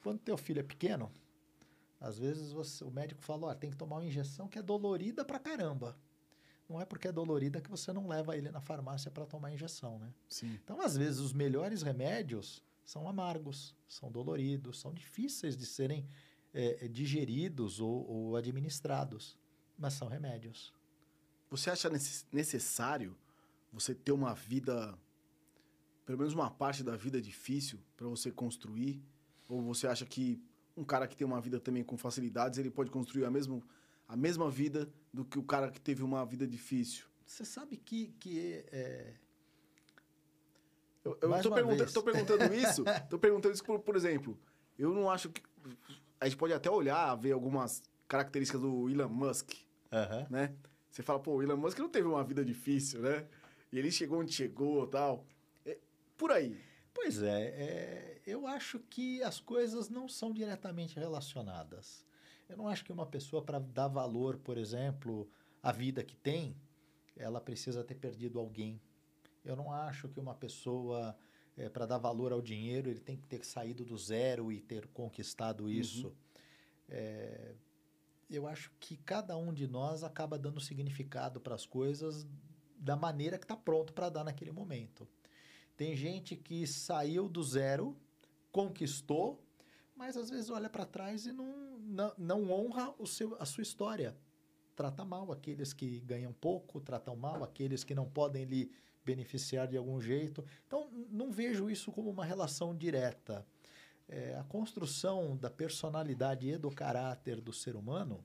Quando 0.03 0.19
teu 0.19 0.37
filho 0.37 0.59
é 0.59 0.63
pequeno, 0.63 1.11
às 1.99 2.17
vezes 2.19 2.51
você- 2.51 2.83
o 2.83 2.91
médico 2.91 3.23
fala, 3.23 3.55
tem 3.55 3.71
que 3.71 3.77
tomar 3.77 3.95
uma 3.97 4.05
injeção 4.05 4.47
que 4.47 4.59
é 4.59 4.61
dolorida 4.61 5.25
pra 5.25 5.39
caramba. 5.39 5.97
Não 6.69 6.79
é 6.79 6.85
porque 6.85 7.07
é 7.07 7.11
dolorida 7.11 7.59
que 7.61 7.69
você 7.69 7.91
não 7.91 8.07
leva 8.07 8.37
ele 8.37 8.49
na 8.51 8.61
farmácia 8.61 9.09
para 9.09 9.25
tomar 9.25 9.47
a 9.49 9.53
injeção, 9.53 9.97
né? 9.99 10.13
Sim. 10.29 10.59
Então, 10.63 10.79
às 10.81 10.95
vezes, 10.95 11.19
os 11.19 11.33
melhores 11.33 11.81
remédios 11.81 12.61
são 12.83 13.07
amargos, 13.07 13.75
são 13.87 14.11
doloridos, 14.11 14.79
são 14.79 14.93
difíceis 14.93 15.57
de 15.57 15.65
serem 15.65 16.07
é, 16.57 16.87
digeridos 16.87 17.81
ou, 17.81 18.07
ou 18.09 18.35
administrados, 18.37 19.37
mas 19.77 19.93
são 19.93 20.07
remédios. 20.07 20.73
Você 21.49 21.69
acha 21.69 21.89
necess- 21.89 22.25
necessário 22.31 23.13
você 23.73 23.93
ter 23.93 24.13
uma 24.13 24.33
vida, 24.33 24.97
pelo 26.05 26.17
menos 26.17 26.33
uma 26.33 26.49
parte 26.51 26.83
da 26.83 26.95
vida 26.95 27.21
difícil 27.21 27.79
para 27.97 28.07
você 28.07 28.31
construir? 28.31 29.01
Ou 29.49 29.61
você 29.61 29.87
acha 29.87 30.05
que 30.05 30.41
um 30.77 30.83
cara 30.83 31.07
que 31.07 31.15
tem 31.15 31.25
uma 31.25 31.39
vida 31.41 31.59
também 31.59 31.83
com 31.83 31.97
facilidades, 31.97 32.59
ele 32.59 32.69
pode 32.69 32.89
construir 32.91 33.25
a, 33.25 33.31
mesmo, 33.31 33.63
a 34.07 34.15
mesma 34.15 34.49
vida 34.49 34.89
do 35.13 35.23
que 35.25 35.39
o 35.39 35.43
cara 35.43 35.69
que 35.71 35.79
teve 35.79 36.03
uma 36.03 36.25
vida 36.25 36.45
difícil? 36.47 37.05
Você 37.25 37.43
sabe 37.45 37.77
que, 37.77 38.07
que 38.19 38.63
é, 38.71 39.15
Eu, 41.03 41.11
eu 41.13 41.17
tô, 41.19 41.27
uma 41.49 41.55
pergunta- 41.55 41.75
vez. 41.77 41.93
tô 41.93 42.03
perguntando 42.03 42.53
isso, 42.53 42.83
tô 43.09 43.19
perguntando 43.19 43.53
isso 43.53 43.63
por, 43.63 43.79
por 43.79 43.95
exemplo, 43.95 44.37
eu 44.77 44.93
não 44.93 45.09
acho 45.09 45.29
que... 45.29 45.41
A 46.19 46.25
gente 46.25 46.37
pode 46.37 46.53
até 46.53 46.69
olhar, 46.69 47.13
ver 47.15 47.31
algumas 47.33 47.83
características 48.07 48.61
do 48.61 48.89
Elon 48.89 49.09
Musk, 49.09 49.51
Aham. 49.91 50.27
né? 50.29 50.55
Você 50.89 51.03
fala, 51.03 51.19
pô, 51.19 51.35
o 51.35 51.43
Elon 51.43 51.57
Musk 51.57 51.77
não 51.79 51.89
teve 51.89 52.07
uma 52.07 52.23
vida 52.23 52.43
difícil, 52.43 53.01
né? 53.01 53.27
E 53.71 53.77
ele 53.77 53.91
chegou 53.91 54.19
onde 54.19 54.31
chegou 54.31 54.87
tal. 54.87 55.25
É, 56.15 56.17
por 56.17 56.31
aí. 56.31 56.61
Pois 56.93 57.21
é, 57.21 57.47
é, 57.47 58.21
eu 58.25 58.47
acho 58.47 58.79
que 58.79 59.21
as 59.21 59.39
coisas 59.39 59.89
não 59.89 60.07
são 60.07 60.31
diretamente 60.31 60.97
relacionadas. 60.97 62.05
Eu 62.47 62.57
não 62.57 62.67
acho 62.67 62.85
que 62.85 62.91
uma 62.91 63.05
pessoa, 63.05 63.43
para 63.43 63.59
dar 63.59 63.89
valor, 63.89 64.37
por 64.37 64.57
exemplo, 64.57 65.29
à 65.61 65.71
vida 65.71 66.03
que 66.03 66.15
tem, 66.15 66.55
ela 67.17 67.41
precisa 67.41 67.83
ter 67.83 67.95
perdido 67.95 68.39
alguém. 68.39 68.79
Eu 69.43 69.55
não 69.55 69.71
acho 69.71 70.07
que 70.07 70.19
uma 70.19 70.33
pessoa, 70.33 71.15
para 71.73 71.85
dar 71.85 71.97
valor 71.97 72.31
ao 72.31 72.41
dinheiro, 72.41 72.89
ele 72.89 72.99
tem 72.99 73.17
que 73.17 73.27
ter 73.27 73.43
saído 73.43 73.83
do 73.83 73.97
zero 73.97 74.51
e 74.51 74.61
ter 74.61 74.87
conquistado 74.87 75.69
isso. 75.69 76.15
É, 76.87 77.55
eu 78.29 78.47
acho 78.47 78.71
que 78.79 78.97
cada 78.97 79.35
um 79.37 79.53
de 79.53 79.67
nós 79.67 80.03
acaba 80.03 80.37
dando 80.37 80.59
significado 80.61 81.41
para 81.41 81.55
as 81.55 81.65
coisas 81.65 82.25
da 82.77 82.95
maneira 82.95 83.37
que 83.37 83.45
está 83.45 83.55
pronto 83.55 83.93
para 83.93 84.09
dar 84.09 84.23
naquele 84.23 84.51
momento. 84.51 85.07
Tem 85.77 85.95
gente 85.95 86.35
que 86.35 86.65
saiu 86.65 87.27
do 87.27 87.43
zero, 87.43 87.95
conquistou, 88.51 89.43
mas 89.95 90.15
às 90.15 90.29
vezes 90.29 90.49
olha 90.49 90.69
para 90.69 90.85
trás 90.85 91.25
e 91.25 91.31
não, 91.31 91.77
não, 91.79 92.13
não 92.17 92.51
honra 92.51 92.93
o 92.97 93.05
seu, 93.05 93.35
a 93.41 93.45
sua 93.45 93.61
história. 93.61 94.15
trata 94.75 95.05
mal 95.05 95.31
aqueles 95.31 95.73
que 95.73 95.99
ganham 96.01 96.33
pouco, 96.33 96.81
tratam 96.81 97.15
mal 97.15 97.43
aqueles 97.43 97.83
que 97.83 97.95
não 97.95 98.09
podem 98.09 98.43
lhe 98.45 98.71
beneficiar 99.05 99.67
de 99.67 99.77
algum 99.77 100.01
jeito. 100.01 100.43
Então, 100.67 100.89
não 101.09 101.31
vejo 101.31 101.69
isso 101.69 101.91
como 101.91 102.09
uma 102.09 102.25
relação 102.25 102.75
direta. 102.75 103.45
É, 104.07 104.35
a 104.37 104.43
construção 104.43 105.37
da 105.37 105.49
personalidade 105.49 106.47
e 106.47 106.57
do 106.57 106.69
caráter 106.69 107.39
do 107.39 107.53
ser 107.53 107.75
humano, 107.75 108.23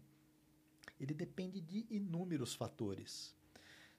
ele 0.99 1.15
depende 1.15 1.61
de 1.61 1.87
inúmeros 1.91 2.55
fatores. 2.55 3.35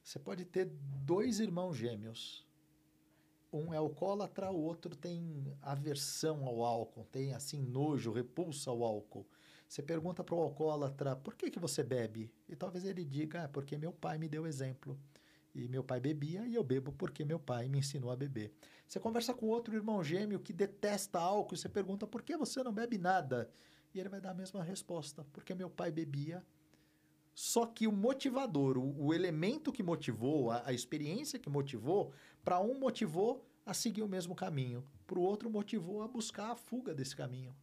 Você 0.03 0.19
pode 0.19 0.45
ter 0.45 0.65
dois 1.05 1.39
irmãos 1.39 1.75
gêmeos. 1.75 2.45
Um 3.53 3.73
é 3.73 3.77
alcoólatra, 3.77 4.49
o 4.49 4.61
outro 4.61 4.95
tem 4.95 5.57
aversão 5.61 6.45
ao 6.45 6.63
álcool, 6.63 7.03
tem 7.11 7.33
assim 7.33 7.61
nojo, 7.61 8.13
repulsa 8.13 8.69
ao 8.69 8.81
álcool. 8.83 9.27
Você 9.67 9.81
pergunta 9.81 10.23
para 10.23 10.35
o 10.35 10.39
alcoólatra, 10.39 11.15
por 11.15 11.35
que, 11.35 11.49
que 11.49 11.59
você 11.59 11.83
bebe? 11.83 12.31
E 12.47 12.55
talvez 12.55 12.85
ele 12.85 13.03
diga, 13.03 13.43
ah, 13.43 13.47
porque 13.49 13.77
meu 13.77 13.91
pai 13.91 14.17
me 14.17 14.29
deu 14.29 14.47
exemplo. 14.47 14.97
E 15.53 15.67
meu 15.67 15.83
pai 15.83 15.99
bebia 15.99 16.47
e 16.47 16.55
eu 16.55 16.63
bebo 16.63 16.93
porque 16.93 17.25
meu 17.25 17.39
pai 17.39 17.67
me 17.67 17.79
ensinou 17.79 18.09
a 18.09 18.15
beber. 18.15 18.53
Você 18.87 18.99
conversa 18.99 19.33
com 19.33 19.47
outro 19.47 19.75
irmão 19.75 20.01
gêmeo 20.01 20.39
que 20.39 20.53
detesta 20.53 21.19
álcool 21.19 21.55
e 21.55 21.57
você 21.57 21.67
pergunta, 21.67 22.07
por 22.07 22.21
que 22.21 22.37
você 22.37 22.63
não 22.63 22.73
bebe 22.73 22.97
nada? 22.97 23.49
E 23.93 23.99
ele 23.99 24.07
vai 24.07 24.21
dar 24.21 24.31
a 24.31 24.33
mesma 24.33 24.63
resposta, 24.63 25.25
porque 25.33 25.53
meu 25.53 25.69
pai 25.69 25.91
bebia 25.91 26.45
só 27.41 27.65
que 27.65 27.87
o 27.87 27.91
motivador, 27.91 28.77
o, 28.77 29.05
o 29.07 29.13
elemento 29.15 29.71
que 29.71 29.81
motivou, 29.81 30.51
a, 30.51 30.61
a 30.67 30.73
experiência 30.73 31.39
que 31.39 31.49
motivou, 31.49 32.13
para 32.43 32.59
um 32.59 32.77
motivou 32.77 33.43
a 33.65 33.73
seguir 33.73 34.03
o 34.03 34.07
mesmo 34.07 34.35
caminho, 34.35 34.85
para 35.07 35.17
o 35.17 35.23
outro 35.23 35.49
motivou 35.49 36.03
a 36.03 36.07
buscar 36.07 36.51
a 36.51 36.55
fuga 36.55 36.93
desse 36.93 37.15
caminho. 37.15 37.55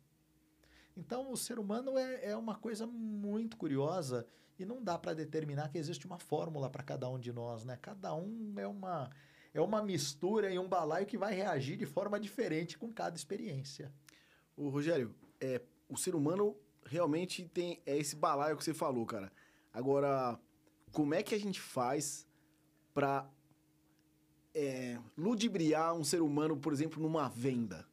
Então, 0.97 1.31
o 1.31 1.37
ser 1.37 1.61
humano 1.61 1.97
é, 1.97 2.31
é 2.31 2.37
uma 2.37 2.57
coisa 2.57 2.89
muito 2.89 3.57
curiosa 3.57 4.27
e 4.59 4.65
não 4.65 4.83
dá 4.83 4.99
para 4.99 5.15
determinar 5.15 5.69
que 5.69 5.79
existe 5.79 6.07
uma 6.07 6.19
fórmula 6.19 6.69
para 6.69 6.83
cada 6.83 7.09
um 7.09 7.17
de 7.17 7.33
nós, 7.33 7.65
né? 7.65 7.79
Cada 7.81 8.13
um 8.17 8.55
é 8.57 8.67
uma, 8.67 9.09
é 9.55 9.61
uma 9.61 9.81
mistura 9.81 10.53
e 10.53 10.59
um 10.59 10.69
balaio 10.69 11.07
que 11.07 11.17
vai 11.17 11.33
reagir 11.33 11.77
de 11.77 11.87
forma 11.87 12.19
diferente 12.19 12.77
com 12.77 12.93
cada 12.93 13.17
experiência. 13.17 13.93
O 14.57 14.71
Rogério, 14.71 15.15
é, 15.41 15.63
o 15.89 15.97
ser 15.97 16.17
humano 16.17 16.57
realmente 16.85 17.45
tem 17.45 17.81
é 17.87 17.97
esse 17.97 18.17
balaio 18.17 18.57
que 18.57 18.65
você 18.65 18.75
falou, 18.75 19.07
cara. 19.07 19.31
Agora, 19.73 20.39
como 20.93 21.15
é 21.15 21.23
que 21.23 21.35
a 21.35 21.41
gente 21.41 21.61
faz 21.61 22.27
para 22.95 23.29
é, 24.55 24.99
ludibriar 25.17 25.95
um 25.95 26.05
ser 26.05 26.23
humano, 26.23 26.57
por 26.57 26.73
exemplo, 26.73 27.03
numa 27.03 27.29
venda? 27.29 27.87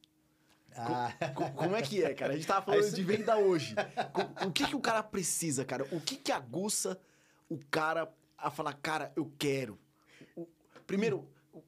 Ah. 0.78 1.14
Co 1.34 1.52
como 1.52 1.76
é 1.76 1.82
que 1.82 2.04
é, 2.04 2.14
cara? 2.14 2.34
A 2.34 2.36
gente 2.36 2.48
tava 2.48 2.66
falando 2.66 2.92
de 2.92 3.04
venda 3.04 3.38
hoje. 3.38 3.76
o 4.46 4.52
que, 4.52 4.68
que 4.68 4.76
o 4.76 4.82
cara 4.82 5.02
precisa, 5.02 5.64
cara? 5.64 5.88
O 5.92 6.02
que, 6.02 6.18
que 6.18 6.32
aguça 6.32 7.00
o 7.50 7.58
cara 7.72 8.12
a 8.38 8.52
falar, 8.52 8.74
cara, 8.74 9.12
eu 9.16 9.32
quero? 9.38 9.80
O, 10.36 10.48
primeiro, 10.86 11.28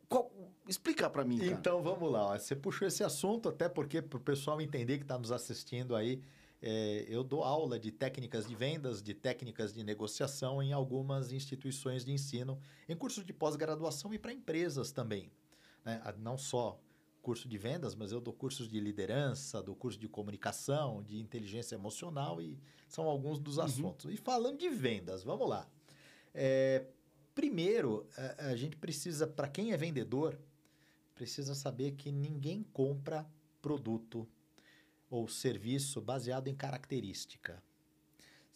qual, 0.10 0.32
explica 0.68 1.10
para 1.10 1.24
mim, 1.24 1.38
cara. 1.38 1.52
Então, 1.52 1.82
vamos 1.82 2.12
lá. 2.12 2.28
Ó. 2.28 2.38
Você 2.38 2.56
puxou 2.56 2.88
esse 2.88 3.04
assunto 3.04 3.50
até 3.50 3.70
porque, 3.70 4.02
para 4.02 4.18
o 4.18 4.22
pessoal 4.22 4.60
entender 4.60 4.98
que 4.98 5.04
está 5.04 5.18
nos 5.18 5.32
assistindo 5.32 5.96
aí, 5.96 6.22
é, 6.62 7.06
eu 7.08 7.24
dou 7.24 7.44
aula 7.44 7.80
de 7.80 7.92
técnicas 7.92 8.48
de 8.48 8.56
vendas, 8.56 9.02
de 9.02 9.14
técnicas 9.14 9.74
de 9.74 9.84
negociação 9.84 10.62
em 10.62 10.74
algumas 10.74 11.32
instituições 11.32 12.04
de 12.04 12.12
ensino, 12.12 12.60
em 12.90 12.96
cursos 12.96 13.24
de 13.26 13.34
pós-graduação 13.34 14.14
e 14.14 14.18
para 14.18 14.34
empresas 14.34 14.92
também. 14.92 15.32
Né? 15.86 16.02
Não 16.18 16.38
só 16.38 16.80
curso 17.22 17.48
de 17.48 17.58
vendas, 17.58 17.94
mas 17.94 18.12
eu 18.12 18.22
dou 18.22 18.34
cursos 18.34 18.70
de 18.70 18.80
liderança, 18.80 19.62
dou 19.62 19.76
curso 19.76 20.00
de 20.00 20.08
comunicação, 20.08 21.04
de 21.04 21.20
inteligência 21.20 21.76
emocional 21.76 22.42
e 22.42 22.58
são 22.88 23.06
alguns 23.06 23.38
dos 23.38 23.58
uhum. 23.58 23.64
assuntos. 23.64 24.14
E 24.14 24.18
falando 24.18 24.58
de 24.58 24.70
vendas, 24.70 25.24
vamos 25.24 25.48
lá. 25.48 25.70
É, 26.34 26.86
primeiro, 27.36 28.08
a, 28.18 28.48
a 28.48 28.56
gente 28.56 28.78
precisa, 28.78 29.28
para 29.28 29.48
quem 29.48 29.74
é 29.74 29.78
vendedor, 29.78 30.40
precisa 31.14 31.54
saber 31.54 31.92
que 31.92 32.12
ninguém 32.12 32.64
compra 32.64 33.30
produto 33.62 34.28
ou 35.10 35.28
serviço 35.28 36.02
baseado 36.02 36.48
em 36.48 36.56
característica. 36.56 37.62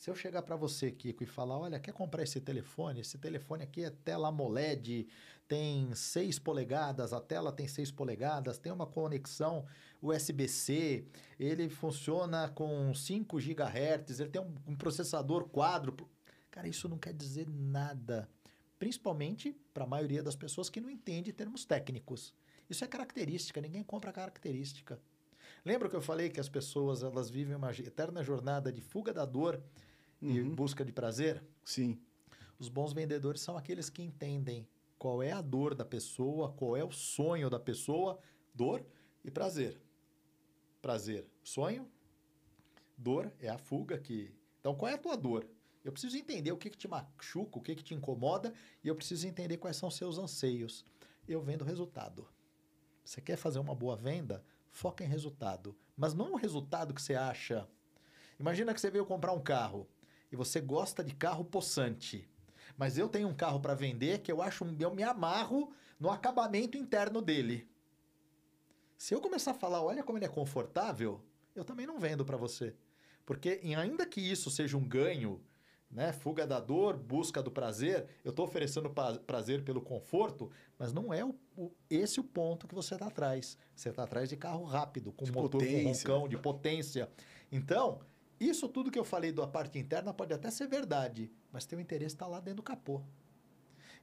Se 0.02 0.10
eu 0.10 0.16
chegar 0.16 0.42
para 0.42 0.56
você, 0.56 0.90
Kiko, 0.90 1.24
e 1.24 1.28
falar, 1.28 1.60
olha, 1.60 1.80
quer 1.80 1.94
comprar 1.94 2.24
esse 2.24 2.42
telefone? 2.42 3.02
Esse 3.02 3.20
telefone 3.20 3.62
aqui 3.62 3.84
é 3.84 3.92
tela 3.92 4.30
AMOLED, 4.30 5.08
tem 5.48 5.94
6 5.94 6.40
polegadas, 6.40 7.14
a 7.14 7.22
tela 7.22 7.52
tem 7.52 7.68
6 7.68 7.92
polegadas, 7.92 8.58
tem 8.58 8.72
uma 8.72 8.88
conexão 8.88 9.64
USB-C, 10.02 11.06
ele 11.40 11.70
funciona 11.70 12.50
com 12.50 12.92
5 12.92 13.38
GHz, 13.38 14.20
ele 14.20 14.30
tem 14.30 14.42
um, 14.42 14.76
processador 14.76 15.48
quádruplo. 15.50 16.10
Cara, 16.50 16.68
isso 16.68 16.90
não 16.90 16.98
quer 16.98 17.14
dizer 17.14 17.48
nada, 17.48 18.28
principalmente 18.80 19.56
para 19.72 19.84
a 19.84 19.88
maioria 19.88 20.24
das 20.24 20.36
pessoas 20.36 20.68
que 20.68 20.82
não 20.82 20.90
entende 20.90 21.32
termos 21.32 21.64
técnicos. 21.64 22.34
Isso 22.68 22.84
é 22.84 22.88
característica, 22.88 23.62
ninguém 23.62 23.84
compra 23.84 24.12
característica. 24.12 25.00
Lembra 25.64 25.90
que 25.90 25.96
eu 25.96 26.02
falei 26.02 26.30
que 26.30 26.40
as 26.40 26.50
pessoas 26.50 27.04
elas 27.04 27.30
vivem 27.30 27.56
uma 27.56 27.72
eterna 27.72 28.24
jornada 28.24 28.72
de 28.72 28.82
fuga 28.82 29.14
da 29.14 29.26
dor 29.26 29.62
uhum. 30.22 30.32
e 30.32 30.44
busca 30.44 30.84
de 30.84 30.92
prazer? 30.92 31.44
Sim. 31.64 32.00
Os 32.58 32.68
bons 32.68 32.94
vendedores 32.94 33.42
são 33.42 33.58
aqueles 33.58 33.90
que 33.90 34.02
entendem 34.02 34.68
qual 34.98 35.22
é 35.22 35.32
a 35.32 35.42
dor 35.42 35.74
da 35.74 35.86
pessoa, 35.86 36.52
qual 36.52 36.78
é 36.78 36.84
o 36.84 36.92
sonho 36.92 37.50
da 37.50 37.60
pessoa, 37.60 38.20
dor 38.54 38.86
e 39.24 39.32
prazer. 39.32 39.82
Prazer, 40.82 41.28
sonho, 41.44 41.88
dor 42.98 43.32
é 43.40 43.50
a 43.50 43.58
fuga 43.58 43.98
que. 43.98 44.34
Então, 44.60 44.76
qual 44.76 44.90
é 44.90 44.94
a 44.94 44.98
tua 44.98 45.16
dor? 45.16 45.48
Eu 45.84 45.92
preciso 45.92 46.18
entender 46.18 46.52
o 46.52 46.58
que, 46.58 46.70
que 46.70 46.78
te 46.78 46.88
machuca, 46.88 47.58
o 47.58 47.62
que, 47.62 47.76
que 47.76 47.84
te 47.84 47.96
incomoda, 47.96 48.54
e 48.84 48.88
eu 48.88 48.96
preciso 48.96 49.28
entender 49.28 49.58
quais 49.58 49.78
são 49.78 49.90
seus 49.90 50.18
anseios. 50.20 50.86
Eu 51.28 51.42
vendo 51.42 51.66
resultado. 51.66 52.28
Você 53.04 53.20
quer 53.20 53.38
fazer 53.38 53.60
uma 53.60 53.74
boa 53.74 53.96
venda? 53.96 54.44
Foca 54.72 55.04
em 55.04 55.08
resultado. 55.08 55.78
Mas 55.96 56.14
não 56.14 56.34
o 56.34 56.38
resultado 56.38 56.94
que 56.94 57.02
você 57.02 57.14
acha. 57.14 57.68
Imagina 58.40 58.74
que 58.74 58.82
você 58.82 58.90
veio 58.90 59.06
comprar 59.06 59.34
um 59.34 59.42
carro 59.42 59.88
e 60.32 60.36
você 60.36 60.60
gosta 60.60 61.04
de 61.04 61.14
carro 61.14 61.44
possante. 61.44 62.28
Mas 62.78 62.98
eu 62.98 63.08
tenho 63.08 63.28
um 63.28 63.36
carro 63.36 63.60
para 63.60 63.76
vender 63.76 64.20
que 64.20 64.32
eu 64.32 64.42
acho, 64.42 64.66
eu 64.80 64.96
me 64.96 65.04
amarro 65.04 65.74
no 66.00 66.10
acabamento 66.10 66.78
interno 66.78 67.22
dele. 67.22 67.70
Se 68.98 69.14
eu 69.14 69.22
começar 69.22 69.52
a 69.52 69.56
falar, 69.56 69.84
olha 69.84 70.04
como 70.04 70.18
ele 70.18 70.26
é 70.26 70.30
confortável, 70.30 71.24
eu 71.56 71.66
também 71.66 71.86
não 71.86 72.00
vendo 72.00 72.24
para 72.26 72.38
você. 72.38 72.76
Porque 73.26 73.62
ainda 73.76 74.06
que 74.06 74.22
isso 74.22 74.50
seja 74.50 74.78
um 74.78 74.88
ganho 74.88 75.42
né? 75.92 76.14
Fuga 76.14 76.48
da 76.48 76.60
dor, 76.60 76.98
busca 76.98 77.44
do 77.44 77.52
prazer. 77.52 78.08
Eu 78.24 78.30
estou 78.30 78.46
oferecendo 78.46 78.90
prazer 79.26 79.64
pelo 79.64 79.82
conforto, 79.82 80.50
mas 80.78 80.94
não 80.94 81.14
é 81.14 81.24
o, 81.26 81.36
o 81.58 81.72
esse 81.90 82.20
o 82.20 82.24
ponto 82.24 82.68
que 82.68 82.74
você 82.74 82.94
está 82.94 83.08
atrás. 83.08 83.58
Você 83.76 83.90
está 83.90 84.04
atrás 84.04 84.30
de 84.30 84.38
carro 84.38 84.64
rápido, 84.64 85.12
com 85.12 85.26
de 85.26 85.32
motor 85.32 85.62
potência. 85.62 86.06
com 86.08 86.14
roncão, 86.14 86.30
de 86.30 86.38
potência. 86.38 87.10
Então, 87.52 88.00
isso 88.40 88.68
tudo 88.70 88.90
que 88.90 88.98
eu 88.98 89.04
falei 89.04 89.32
da 89.32 89.46
parte 89.46 89.78
interna 89.78 90.14
pode 90.14 90.34
até 90.34 90.50
ser 90.50 90.68
verdade, 90.68 91.32
mas 91.52 91.66
teu 91.66 91.80
interesse 91.80 92.16
está 92.16 92.26
lá 92.26 92.40
dentro 92.40 92.58
do 92.58 92.64
capô. 92.64 93.02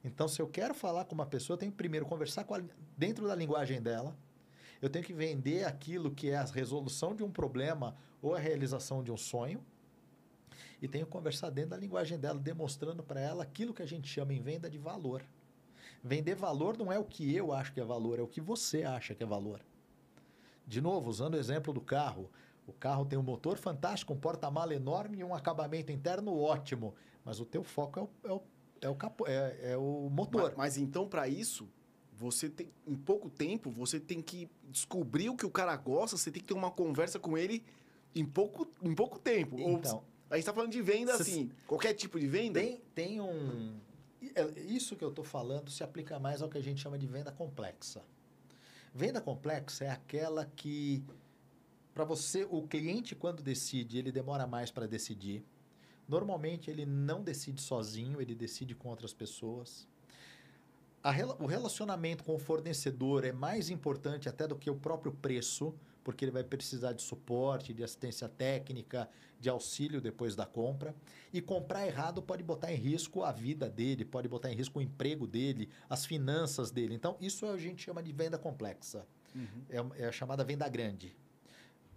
Então, 0.03 0.27
se 0.27 0.41
eu 0.41 0.47
quero 0.47 0.73
falar 0.73 1.05
com 1.05 1.15
uma 1.15 1.25
pessoa, 1.25 1.55
eu 1.55 1.59
tenho 1.59 1.71
que 1.71 1.77
primeiro 1.77 2.05
conversar 2.05 2.43
a, 2.43 2.61
dentro 2.97 3.27
da 3.27 3.35
linguagem 3.35 3.81
dela. 3.81 4.17
Eu 4.81 4.89
tenho 4.89 5.03
que 5.03 5.13
vender 5.13 5.65
aquilo 5.65 6.11
que 6.11 6.29
é 6.29 6.37
a 6.37 6.45
resolução 6.45 7.13
de 7.13 7.21
um 7.21 7.29
problema 7.29 7.97
ou 8.21 8.33
a 8.33 8.39
realização 8.39 9.03
de 9.03 9.11
um 9.11 9.17
sonho 9.17 9.61
e 10.81 10.87
tenho 10.87 11.05
que 11.05 11.11
conversar 11.11 11.49
dentro 11.49 11.71
da 11.71 11.77
linguagem 11.77 12.17
dela, 12.17 12.39
demonstrando 12.39 13.03
para 13.03 13.19
ela 13.19 13.43
aquilo 13.43 13.73
que 13.73 13.81
a 13.81 13.85
gente 13.85 14.07
chama 14.07 14.33
em 14.33 14.41
venda 14.41 14.69
de 14.69 14.77
valor. 14.77 15.23
Vender 16.03 16.35
valor 16.35 16.77
não 16.77 16.91
é 16.91 16.97
o 16.97 17.03
que 17.03 17.35
eu 17.35 17.51
acho 17.51 17.73
que 17.73 17.79
é 17.79 17.83
valor, 17.83 18.19
é 18.19 18.21
o 18.21 18.27
que 18.27 18.39
você 18.39 18.83
acha 18.83 19.13
que 19.13 19.23
é 19.23 19.25
valor. 19.25 19.59
De 20.65 20.79
novo, 20.81 21.09
usando 21.09 21.33
o 21.33 21.37
exemplo 21.37 21.73
do 21.73 21.81
carro. 21.81 22.29
O 22.65 22.71
carro 22.71 23.03
tem 23.03 23.17
um 23.17 23.23
motor 23.23 23.57
fantástico, 23.57 24.13
um 24.13 24.17
porta-mala 24.17 24.73
enorme 24.73 25.17
e 25.17 25.23
um 25.23 25.33
acabamento 25.33 25.91
interno 25.91 26.37
ótimo. 26.37 26.93
Mas 27.25 27.39
o 27.39 27.45
teu 27.45 27.63
foco 27.63 27.99
é 27.99 28.03
o, 28.03 28.09
é 28.23 28.33
o, 28.33 28.41
é 28.81 28.89
o, 28.89 28.95
capo, 28.95 29.25
é, 29.27 29.71
é 29.71 29.77
o 29.77 30.09
motor. 30.09 30.53
Mas, 30.55 30.75
mas 30.75 30.77
então, 30.77 31.07
para 31.07 31.27
isso, 31.27 31.67
você 32.13 32.49
tem, 32.49 32.71
em 32.85 32.95
pouco 32.95 33.29
tempo, 33.29 33.71
você 33.71 33.99
tem 33.99 34.21
que 34.21 34.49
descobrir 34.69 35.29
o 35.29 35.35
que 35.35 35.45
o 35.45 35.49
cara 35.49 35.75
gosta, 35.75 36.15
você 36.15 36.29
tem 36.29 36.41
que 36.41 36.47
ter 36.47 36.53
uma 36.53 36.69
conversa 36.69 37.17
com 37.17 37.37
ele 37.37 37.63
em 38.13 38.25
pouco, 38.25 38.67
em 38.81 38.93
pouco 38.93 39.17
tempo. 39.17 39.57
Então, 39.59 40.03
a 40.29 40.35
gente 40.35 40.43
está 40.43 40.53
falando 40.53 40.71
de 40.71 40.81
venda, 40.81 41.15
Cê, 41.17 41.21
assim, 41.21 41.51
qualquer 41.65 41.93
tipo 41.93 42.19
de 42.19 42.27
venda? 42.27 42.59
Tem, 42.59 42.81
tem 42.93 43.21
um... 43.21 43.79
É, 44.35 44.59
isso 44.61 44.95
que 44.95 45.03
eu 45.03 45.09
estou 45.09 45.25
falando 45.25 45.71
se 45.71 45.83
aplica 45.83 46.19
mais 46.19 46.41
ao 46.41 46.49
que 46.49 46.57
a 46.57 46.61
gente 46.61 46.81
chama 46.81 46.99
de 46.99 47.07
venda 47.07 47.31
complexa. 47.31 48.03
Venda 48.93 49.21
complexa 49.21 49.85
é 49.85 49.89
aquela 49.89 50.45
que, 50.55 51.03
para 51.93 52.03
você, 52.03 52.45
o 52.49 52.61
cliente, 52.67 53.15
quando 53.15 53.41
decide, 53.41 53.97
ele 53.97 54.11
demora 54.11 54.45
mais 54.45 54.69
para 54.69 54.87
decidir. 54.87 55.43
Normalmente, 56.07 56.69
ele 56.69 56.85
não 56.85 57.23
decide 57.23 57.61
sozinho, 57.61 58.21
ele 58.21 58.35
decide 58.35 58.75
com 58.75 58.89
outras 58.89 59.13
pessoas. 59.13 59.87
a 61.03 61.11
o 61.39 61.45
relacionamento 61.45 62.23
com 62.23 62.35
o 62.35 62.39
fornecedor 62.39 63.23
é 63.23 63.31
mais 63.31 63.69
importante 63.69 64.27
até 64.27 64.47
do 64.47 64.55
que 64.55 64.69
o 64.69 64.75
próprio 64.75 65.11
preço, 65.11 65.73
porque 66.09 66.25
ele 66.25 66.31
vai 66.31 66.43
precisar 66.43 66.93
de 66.93 67.03
suporte, 67.03 67.71
de 67.71 67.83
assistência 67.83 68.27
técnica, 68.27 69.07
de 69.39 69.47
auxílio 69.47 70.01
depois 70.01 70.35
da 70.35 70.43
compra. 70.43 70.95
E 71.31 71.39
comprar 71.39 71.85
errado 71.85 72.19
pode 72.19 72.41
botar 72.41 72.73
em 72.73 72.75
risco 72.75 73.21
a 73.21 73.31
vida 73.31 73.69
dele, 73.69 74.03
pode 74.03 74.27
botar 74.27 74.51
em 74.51 74.55
risco 74.55 74.79
o 74.79 74.81
emprego 74.81 75.27
dele, 75.27 75.69
as 75.87 76.07
finanças 76.07 76.71
dele. 76.71 76.95
Então, 76.95 77.15
isso 77.21 77.45
a 77.45 77.55
gente 77.59 77.83
chama 77.83 78.01
de 78.01 78.11
venda 78.11 78.39
complexa. 78.39 79.05
É, 79.69 80.03
é 80.03 80.07
a 80.07 80.11
chamada 80.11 80.43
venda 80.43 80.67
grande. 80.67 81.15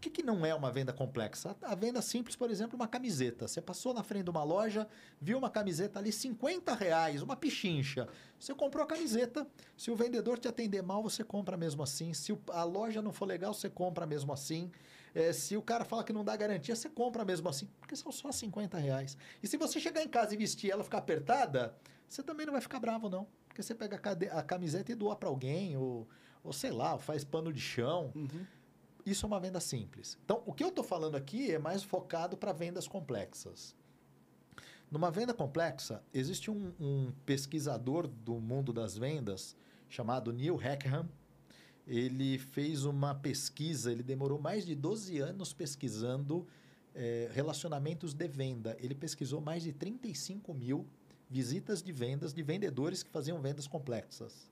Que, 0.03 0.11
que 0.11 0.23
não 0.25 0.45
é 0.45 0.53
uma 0.53 0.69
venda 0.69 0.93
complexa? 0.93 1.55
A 1.63 1.77
venda 1.77 2.03
simples, 2.03 2.35
por 2.35 2.51
exemplo, 2.51 2.75
uma 2.75 2.89
camiseta. 2.89 3.47
Você 3.47 3.63
passou 3.63 3.95
na 3.95 4.03
frente 4.03 4.25
de 4.25 4.31
uma 4.31 4.43
loja, 4.43 4.89
viu 5.21 5.39
uma 5.39 5.49
camiseta 5.49 6.01
ali, 6.01 6.11
50 6.11 6.75
reais, 6.75 7.23
uma 7.23 7.37
pichincha. 7.37 8.09
Você 8.37 8.53
comprou 8.53 8.83
a 8.83 8.87
camiseta. 8.87 9.47
Se 9.77 9.93
o 9.93 9.95
vendedor 9.95 10.41
te 10.41 10.49
atender 10.49 10.83
mal, 10.83 11.05
você 11.05 11.23
compra 11.23 11.57
mesmo 11.57 11.85
assim. 11.85 12.13
Se 12.13 12.37
a 12.49 12.65
loja 12.65 13.01
não 13.01 13.13
for 13.13 13.27
legal, 13.27 13.55
você 13.55 13.71
compra 13.71 14.05
mesmo 14.05 14.33
assim. 14.33 14.73
É, 15.15 15.33
se 15.33 15.57
o 15.57 15.63
cara 15.63 15.85
fala 15.85 16.03
que 16.03 16.13
não 16.13 16.25
dá 16.25 16.35
garantia, 16.35 16.75
você 16.75 16.89
compra 16.89 17.25
mesmo 17.25 17.49
assim. 17.49 17.69
Porque 17.79 17.95
são 17.95 18.11
só 18.11 18.33
50 18.33 18.77
reais. 18.79 19.17
E 19.41 19.47
se 19.47 19.57
você 19.57 19.79
chegar 19.79 20.03
em 20.03 20.09
casa 20.09 20.35
e 20.35 20.37
vestir 20.37 20.73
ela 20.73 20.83
ficar 20.83 20.99
apertada, 20.99 21.77
você 22.09 22.25
também 22.25 22.45
não 22.45 22.55
vai 22.55 22.61
ficar 22.61 22.81
bravo, 22.81 23.09
não. 23.09 23.29
Porque 23.47 23.63
você 23.63 23.73
pega 23.73 24.01
a 24.33 24.43
camiseta 24.43 24.91
e 24.91 24.97
doa 24.97 25.15
para 25.15 25.29
alguém, 25.29 25.77
ou, 25.77 26.09
ou 26.43 26.53
sei 26.53 26.73
lá, 26.73 26.95
ou 26.95 26.99
faz 26.99 27.23
pano 27.23 27.53
de 27.53 27.61
chão. 27.61 28.11
Uhum. 28.17 28.45
Isso 29.05 29.27
é 29.27 29.29
uma 29.29 29.41
venda 29.41 29.59
simples. 29.61 30.17
Então, 30.25 30.43
o 30.47 30.53
que 30.53 30.63
eu 30.63 30.69
estou 30.69 30.85
falando 30.85 31.17
aqui 31.17 31.51
é 31.51 31.59
mais 31.59 31.83
focado 31.83 32.37
para 32.37 32.53
vendas 32.53 32.87
complexas. 32.87 33.75
Numa 34.91 35.11
venda 35.11 35.35
complexa, 35.35 36.03
existe 36.13 36.51
um, 36.51 36.73
um 36.79 37.13
pesquisador 37.27 38.07
do 38.07 38.35
mundo 38.35 38.73
das 38.73 38.97
vendas 38.97 39.57
chamado 39.89 40.33
Neil 40.33 40.57
Hackham. 40.57 41.09
Ele 41.87 42.39
fez 42.39 42.85
uma 42.85 43.15
pesquisa, 43.15 43.91
ele 43.91 44.05
demorou 44.05 44.41
mais 44.41 44.65
de 44.65 44.75
12 44.77 45.19
anos 45.19 45.53
pesquisando 45.53 46.47
eh, 46.95 47.29
relacionamentos 47.33 48.15
de 48.15 48.29
venda. 48.29 48.77
Ele 48.79 48.95
pesquisou 48.95 49.41
mais 49.41 49.65
de 49.65 49.73
35 49.73 50.55
mil 50.55 50.87
visitas 51.29 51.83
de 51.83 51.91
vendas 51.91 52.33
de 52.33 52.43
vendedores 52.43 53.03
que 53.03 53.11
faziam 53.11 53.41
vendas 53.41 53.67
complexas 53.67 54.52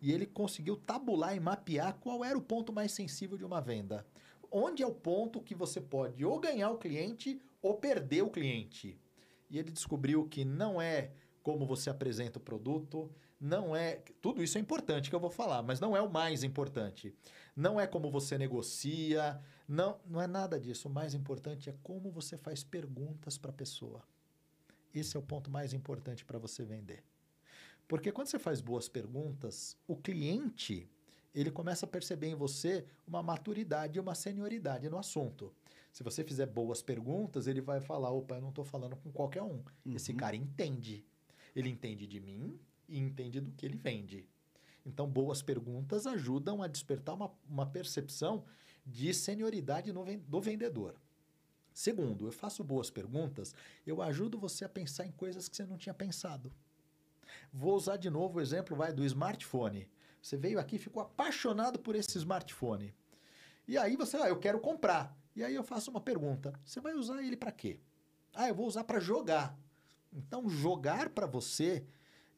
e 0.00 0.12
ele 0.12 0.26
conseguiu 0.26 0.76
tabular 0.76 1.34
e 1.36 1.40
mapear 1.40 1.94
qual 1.94 2.24
era 2.24 2.36
o 2.36 2.42
ponto 2.42 2.72
mais 2.72 2.92
sensível 2.92 3.36
de 3.36 3.44
uma 3.44 3.60
venda. 3.60 4.06
Onde 4.50 4.82
é 4.82 4.86
o 4.86 4.94
ponto 4.94 5.40
que 5.40 5.54
você 5.54 5.80
pode 5.80 6.24
ou 6.24 6.38
ganhar 6.38 6.70
o 6.70 6.78
cliente 6.78 7.40
ou 7.60 7.74
perder 7.74 8.22
o 8.22 8.30
cliente. 8.30 8.98
E 9.50 9.58
ele 9.58 9.70
descobriu 9.70 10.26
que 10.28 10.44
não 10.44 10.80
é 10.80 11.12
como 11.42 11.66
você 11.66 11.90
apresenta 11.90 12.38
o 12.38 12.42
produto, 12.42 13.10
não 13.40 13.76
é. 13.76 14.02
Tudo 14.20 14.42
isso 14.42 14.58
é 14.58 14.60
importante 14.60 15.10
que 15.10 15.14
eu 15.14 15.20
vou 15.20 15.30
falar, 15.30 15.62
mas 15.62 15.78
não 15.78 15.96
é 15.96 16.00
o 16.00 16.10
mais 16.10 16.42
importante. 16.42 17.14
Não 17.54 17.80
é 17.80 17.86
como 17.86 18.10
você 18.10 18.36
negocia, 18.36 19.40
não, 19.68 19.98
não 20.06 20.20
é 20.20 20.26
nada 20.26 20.58
disso. 20.58 20.88
O 20.88 20.90
mais 20.90 21.14
importante 21.14 21.70
é 21.70 21.74
como 21.82 22.10
você 22.10 22.36
faz 22.36 22.64
perguntas 22.64 23.38
para 23.38 23.50
a 23.50 23.54
pessoa. 23.54 24.02
Esse 24.94 25.16
é 25.16 25.20
o 25.20 25.22
ponto 25.22 25.50
mais 25.50 25.72
importante 25.72 26.24
para 26.24 26.38
você 26.38 26.64
vender. 26.64 27.04
Porque 27.88 28.10
quando 28.10 28.26
você 28.28 28.38
faz 28.38 28.60
boas 28.60 28.88
perguntas, 28.88 29.76
o 29.86 29.96
cliente 29.96 30.88
ele 31.34 31.50
começa 31.50 31.84
a 31.84 31.88
perceber 31.88 32.28
em 32.28 32.34
você 32.34 32.86
uma 33.06 33.22
maturidade 33.22 33.98
e 33.98 34.00
uma 34.00 34.14
senioridade 34.14 34.88
no 34.88 34.98
assunto. 34.98 35.52
Se 35.92 36.02
você 36.02 36.24
fizer 36.24 36.46
boas 36.46 36.82
perguntas, 36.82 37.46
ele 37.46 37.60
vai 37.60 37.80
falar: 37.80 38.10
opa, 38.10 38.36
eu 38.36 38.40
não 38.40 38.48
estou 38.48 38.64
falando 38.64 38.96
com 38.96 39.12
qualquer 39.12 39.42
um. 39.42 39.62
Esse 39.94 40.12
Uhum. 40.12 40.16
cara 40.16 40.34
entende. 40.34 41.04
Ele 41.54 41.68
entende 41.68 42.06
de 42.06 42.20
mim 42.20 42.58
e 42.88 42.98
entende 42.98 43.40
do 43.40 43.52
que 43.52 43.66
ele 43.66 43.76
vende. 43.76 44.28
Então, 44.84 45.08
boas 45.08 45.42
perguntas 45.42 46.06
ajudam 46.06 46.62
a 46.62 46.66
despertar 46.68 47.14
uma, 47.14 47.30
uma 47.48 47.66
percepção 47.66 48.44
de 48.84 49.12
senioridade 49.12 49.92
no 49.92 50.04
do 50.18 50.40
vendedor. 50.40 50.94
Segundo, 51.74 52.26
eu 52.26 52.32
faço 52.32 52.64
boas 52.64 52.88
perguntas, 52.88 53.54
eu 53.86 54.00
ajudo 54.00 54.38
você 54.38 54.64
a 54.64 54.68
pensar 54.68 55.04
em 55.06 55.12
coisas 55.12 55.48
que 55.48 55.56
você 55.56 55.66
não 55.66 55.76
tinha 55.76 55.92
pensado. 55.92 56.50
Vou 57.52 57.74
usar 57.74 57.96
de 57.96 58.10
novo 58.10 58.38
o 58.38 58.40
exemplo 58.40 58.76
vai, 58.76 58.92
do 58.92 59.04
smartphone. 59.04 59.88
Você 60.20 60.36
veio 60.36 60.58
aqui 60.58 60.78
ficou 60.78 61.02
apaixonado 61.02 61.78
por 61.78 61.94
esse 61.94 62.18
smartphone. 62.18 62.94
E 63.68 63.76
aí 63.76 63.96
você, 63.96 64.16
ah, 64.16 64.28
eu 64.28 64.38
quero 64.38 64.60
comprar. 64.60 65.16
E 65.34 65.44
aí 65.44 65.54
eu 65.54 65.62
faço 65.62 65.90
uma 65.90 66.00
pergunta: 66.00 66.58
você 66.64 66.80
vai 66.80 66.94
usar 66.94 67.22
ele 67.22 67.36
para 67.36 67.52
quê? 67.52 67.78
Ah, 68.34 68.48
eu 68.48 68.54
vou 68.54 68.66
usar 68.66 68.84
para 68.84 69.00
jogar. 69.00 69.56
Então, 70.12 70.48
jogar 70.48 71.10
para 71.10 71.26
você, 71.26 71.84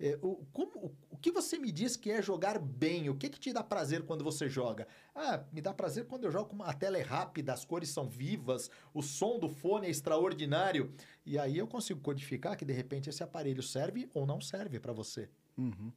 é, 0.01 0.19
o, 0.21 0.45
como, 0.53 0.95
o, 1.19 1.21
que 1.21 1.33
você 1.33 1.59
me 1.59 1.73
diz 1.73 1.97
que 1.97 2.13
é 2.13 2.23
jogar 2.23 2.61
bem? 2.61 3.11
O 3.11 3.17
que, 3.17 3.29
que 3.29 3.41
te 3.41 3.53
dá 3.53 3.61
prazer 3.61 4.05
quando 4.05 4.23
você 4.23 4.49
joga? 4.49 4.87
Ah, 5.13 5.45
me 5.53 5.61
dá 5.61 5.75
prazer 5.75 6.07
quando 6.07 6.25
eu 6.25 6.31
jogo 6.31 6.51
com 6.51 6.55
uma 6.55 6.73
tela 6.73 6.97
é 6.97 7.03
rápida, 7.03 7.53
as 7.53 7.65
cores 7.65 7.89
são 7.89 8.09
vivas, 8.09 8.71
o 8.95 9.03
som 9.03 9.37
do 9.37 9.49
fone 9.49 9.89
é 9.89 9.91
extraordinário. 9.91 10.95
E 11.27 11.37
aí 11.37 11.59
eu 11.59 11.67
consigo 11.67 12.01
codificar 12.01 12.57
que 12.57 12.65
de 12.65 12.73
repente 12.73 13.11
esse 13.11 13.21
aparelho 13.21 13.65
serve 13.65 14.09
ou 14.15 14.25
não 14.25 14.41
serve 14.41 14.79
para 14.79 14.93
você. 14.93 15.29
Uhum. 15.57 15.93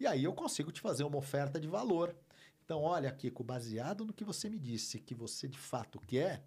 E 0.00 0.08
aí 0.08 0.24
eu 0.24 0.32
consigo 0.32 0.72
te 0.72 0.80
fazer 0.80 1.04
uma 1.04 1.18
oferta 1.18 1.60
de 1.60 1.68
valor. 1.68 2.16
Então, 2.64 2.82
olha, 2.82 3.12
Kiko, 3.12 3.44
baseado 3.44 4.04
no 4.04 4.12
que 4.12 4.24
você 4.24 4.50
me 4.50 4.58
disse 4.58 4.98
que 4.98 5.14
você 5.14 5.46
de 5.46 5.58
fato 5.58 6.00
quer, 6.00 6.44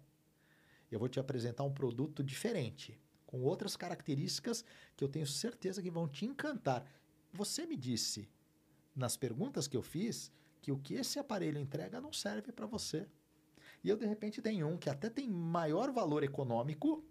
eu 0.90 0.98
vou 0.98 1.08
te 1.08 1.18
apresentar 1.18 1.64
um 1.64 1.72
produto 1.72 2.22
diferente, 2.22 3.00
com 3.26 3.40
outras 3.40 3.74
características 3.74 4.62
que 4.94 5.02
eu 5.02 5.08
tenho 5.08 5.26
certeza 5.26 5.80
que 5.82 5.90
vão 5.90 6.06
te 6.06 6.26
encantar. 6.26 6.84
Você 7.32 7.64
me 7.64 7.76
disse, 7.76 8.28
nas 8.94 9.16
perguntas 9.16 9.66
que 9.66 9.76
eu 9.76 9.82
fiz, 9.82 10.30
que 10.60 10.70
o 10.70 10.78
que 10.78 10.94
esse 10.94 11.18
aparelho 11.18 11.58
entrega 11.58 12.00
não 12.00 12.12
serve 12.12 12.52
para 12.52 12.66
você. 12.66 13.08
E 13.82 13.88
eu, 13.88 13.96
de 13.96 14.06
repente, 14.06 14.42
tenho 14.42 14.68
um 14.68 14.76
que 14.76 14.90
até 14.90 15.08
tem 15.08 15.28
maior 15.28 15.90
valor 15.90 16.22
econômico, 16.22 17.02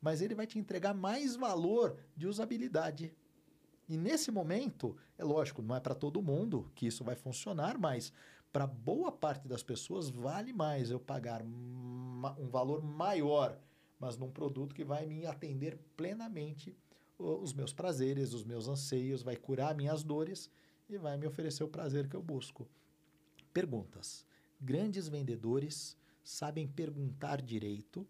mas 0.00 0.22
ele 0.22 0.34
vai 0.34 0.46
te 0.46 0.58
entregar 0.58 0.94
mais 0.94 1.34
valor 1.34 1.98
de 2.16 2.26
usabilidade. 2.26 3.12
E 3.88 3.96
nesse 3.96 4.30
momento, 4.30 4.96
é 5.18 5.24
lógico, 5.24 5.62
não 5.62 5.74
é 5.74 5.80
para 5.80 5.94
todo 5.94 6.22
mundo 6.22 6.70
que 6.74 6.86
isso 6.86 7.04
vai 7.04 7.16
funcionar, 7.16 7.76
mas 7.76 8.12
para 8.52 8.66
boa 8.66 9.12
parte 9.12 9.46
das 9.46 9.62
pessoas 9.62 10.08
vale 10.08 10.52
mais 10.52 10.90
eu 10.90 10.98
pagar 10.98 11.42
um 11.42 12.48
valor 12.48 12.82
maior, 12.82 13.58
mas 13.98 14.16
num 14.16 14.30
produto 14.30 14.74
que 14.74 14.84
vai 14.84 15.06
me 15.06 15.26
atender 15.26 15.76
plenamente 15.96 16.76
os 17.18 17.52
meus 17.52 17.72
prazeres, 17.72 18.32
os 18.32 18.44
meus 18.44 18.68
anseios, 18.68 19.22
vai 19.22 19.36
curar 19.36 19.74
minhas 19.74 20.02
dores 20.02 20.50
e 20.88 20.96
vai 20.98 21.16
me 21.16 21.26
oferecer 21.26 21.64
o 21.64 21.68
prazer 21.68 22.08
que 22.08 22.16
eu 22.16 22.22
busco. 22.22 22.68
Perguntas. 23.52 24.26
Grandes 24.60 25.08
vendedores 25.08 25.96
sabem 26.22 26.66
perguntar 26.66 27.40
direito 27.40 28.06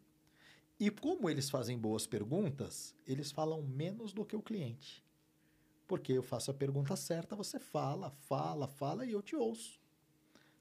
e 0.79 0.91
como 0.91 1.31
eles 1.31 1.49
fazem 1.49 1.79
boas 1.79 2.07
perguntas, 2.07 2.95
eles 3.07 3.33
falam 3.33 3.63
menos 3.63 4.13
do 4.13 4.25
que 4.25 4.37
o 4.37 4.43
cliente. 4.43 5.03
Porque 5.87 6.13
eu 6.13 6.23
faço 6.23 6.51
a 6.51 6.55
pergunta 6.55 6.97
certa, 6.97 7.35
você 7.35 7.59
fala, 7.59 8.11
fala, 8.11 8.69
fala 8.69 9.07
e 9.07 9.13
eu 9.13 9.23
te 9.23 9.35
ouço. 9.35 9.81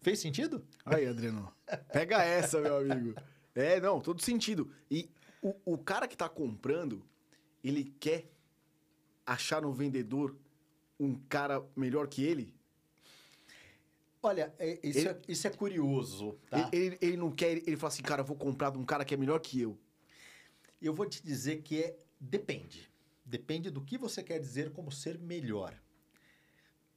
Fez 0.02 0.20
sentido? 0.20 0.64
Aí, 0.86 1.06
Adriano. 1.06 1.52
Pega 1.92 2.24
essa, 2.24 2.62
meu 2.62 2.78
amigo. 2.78 3.16
É, 3.54 3.82
não, 3.82 4.00
todo 4.00 4.22
sentido. 4.22 4.72
E 4.90 5.10
o, 5.42 5.56
o 5.66 5.78
cara 5.78 6.08
que 6.08 6.16
tá 6.16 6.30
comprando, 6.30 7.04
ele 7.64 7.86
quer 8.00 8.32
achar 9.26 9.62
no 9.62 9.72
vendedor 9.74 10.36
um 11.00 11.16
cara 11.16 11.66
melhor 11.76 12.08
que 12.08 12.24
ele? 12.24 12.54
Olha, 14.22 14.54
é- 14.58 14.80
isso, 14.84 15.00
Ele- 15.00 15.10
é, 15.10 15.22
isso 15.28 15.48
é 15.48 15.50
curioso, 15.52 16.38
tá? 16.50 16.70
Ele, 16.72 16.86
ele, 16.86 16.98
ele 17.02 17.18
não 17.18 17.32
quer, 17.32 17.52
ele, 17.52 17.78
fala 17.78 17.94
assim, 17.94 18.02
cara, 18.02 18.24
vou 18.24 18.36
comprar 18.36 18.72
de 18.72 18.78
um 18.78 18.86
cara 18.86 19.06
que 19.06 19.14
é 19.14 19.18
melhor 19.18 19.40
que 19.40 19.62
eu. 19.62 19.78
Eu 20.82 20.94
vou 20.94 21.06
te 21.06 21.24
dizer 21.24 21.62
que 21.62 21.84
é 21.84 21.98
depende. 22.20 22.90
Depende 23.24 23.70
do 23.70 23.82
que 23.82 23.98
você 23.98 24.24
quer 24.24 24.40
dizer 24.40 24.72
como 24.72 24.92
ser 24.92 25.18
melhor. 25.20 25.74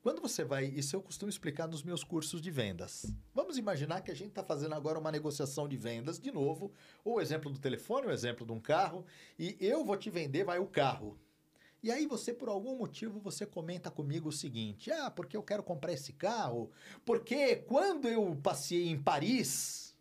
Quando 0.01 0.23
você 0.23 0.45
vai, 0.45 0.65
isso 0.67 0.95
eu 0.95 1.03
costumo 1.03 1.29
explicar 1.29 1.67
nos 1.67 1.83
meus 1.83 2.03
cursos 2.05 2.41
de 2.41 2.51
vendas. 2.51 3.13
Vamos 3.35 3.59
imaginar 3.59 4.01
que 4.01 4.11
a 4.11 4.15
gente 4.15 4.29
está 4.29 4.43
fazendo 4.45 4.75
agora 4.75 4.99
uma 4.99 5.11
negociação 5.13 5.69
de 5.69 5.77
vendas 5.77 6.19
de 6.19 6.31
novo, 6.31 6.73
ou 7.05 7.17
o 7.17 7.21
exemplo 7.21 7.51
do 7.51 7.59
telefone, 7.59 8.07
o 8.07 8.11
exemplo 8.11 8.47
de 8.47 8.53
um 8.53 8.61
carro, 8.61 9.05
e 9.39 9.57
eu 9.61 9.85
vou 9.85 9.97
te 9.97 10.09
vender, 10.09 10.45
vai 10.45 10.59
o 10.59 10.67
carro. 10.67 11.19
E 11.83 11.93
aí 11.93 12.07
você, 12.07 12.35
por 12.35 12.49
algum 12.49 12.77
motivo, 12.77 13.21
você 13.21 13.47
comenta 13.47 13.91
comigo 13.91 14.29
o 14.29 14.33
seguinte: 14.33 14.91
ah, 14.91 15.11
porque 15.11 15.37
eu 15.37 15.43
quero 15.43 15.63
comprar 15.63 15.93
esse 15.93 16.13
carro, 16.13 16.71
porque 17.05 17.57
quando 17.57 18.09
eu 18.09 18.37
passei 18.43 18.89
em 18.89 19.01
Paris, 19.01 19.97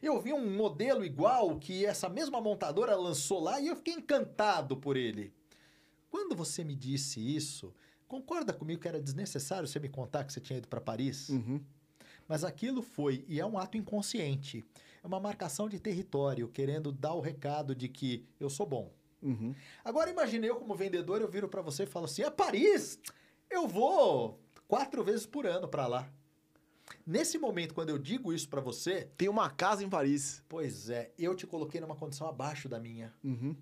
eu 0.00 0.20
vi 0.20 0.32
um 0.32 0.54
modelo 0.54 1.04
igual 1.04 1.58
que 1.58 1.84
essa 1.84 2.08
mesma 2.08 2.40
montadora 2.40 2.96
lançou 2.96 3.40
lá 3.40 3.60
e 3.60 3.66
eu 3.66 3.76
fiquei 3.76 3.94
encantado 3.94 4.76
por 4.76 4.96
ele. 4.96 5.32
Quando 6.10 6.36
você 6.36 6.62
me 6.62 6.76
disse 6.76 7.20
isso, 7.20 7.74
concorda 8.06 8.52
comigo 8.52 8.80
que 8.80 8.88
era 8.88 9.00
desnecessário 9.00 9.66
você 9.66 9.80
me 9.80 9.88
contar 9.88 10.24
que 10.24 10.32
você 10.32 10.40
tinha 10.40 10.58
ido 10.58 10.68
para 10.68 10.80
Paris? 10.80 11.30
Uhum. 11.30 11.60
Mas 12.28 12.44
aquilo 12.44 12.80
foi, 12.80 13.24
e 13.28 13.40
é 13.40 13.46
um 13.46 13.58
ato 13.58 13.76
inconsciente, 13.76 14.64
é 15.02 15.06
uma 15.06 15.18
marcação 15.18 15.68
de 15.68 15.80
território, 15.80 16.48
querendo 16.48 16.92
dar 16.92 17.14
o 17.14 17.20
recado 17.20 17.74
de 17.74 17.88
que 17.88 18.24
eu 18.38 18.48
sou 18.48 18.66
bom. 18.66 18.92
Uhum. 19.22 19.54
Agora 19.84 20.10
imagine 20.10 20.46
eu 20.46 20.56
como 20.56 20.74
vendedor, 20.74 21.20
eu 21.20 21.28
viro 21.28 21.48
para 21.48 21.62
você 21.62 21.84
e 21.84 21.86
falo 21.86 22.06
assim: 22.06 22.22
"A 22.22 22.30
Paris 22.30 22.98
Eu 23.50 23.68
vou 23.68 24.40
quatro 24.66 25.04
vezes 25.04 25.26
por 25.26 25.46
ano 25.46 25.68
para 25.68 25.86
lá. 25.86 26.10
Nesse 27.06 27.38
momento, 27.38 27.74
quando 27.74 27.90
eu 27.90 27.98
digo 27.98 28.32
isso 28.32 28.48
para 28.48 28.60
você, 28.60 29.08
Tem 29.16 29.28
uma 29.28 29.48
casa 29.50 29.84
em 29.84 29.88
Paris. 29.88 30.42
pois 30.48 30.88
é, 30.90 31.12
eu 31.18 31.34
te 31.34 31.46
coloquei 31.46 31.80
numa 31.80 31.94
condição 31.96 32.26
abaixo 32.28 32.68
da 32.68 32.78
minha. 32.80 33.12
Uhum. 33.22 33.54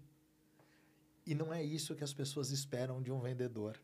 E 1.27 1.35
não 1.35 1.53
é 1.53 1.63
isso 1.63 1.95
que 1.95 2.03
as 2.05 2.13
pessoas 2.13 2.51
esperam 2.51 3.03
de 3.03 3.13
um 3.13 3.21
vendedor. 3.21 3.77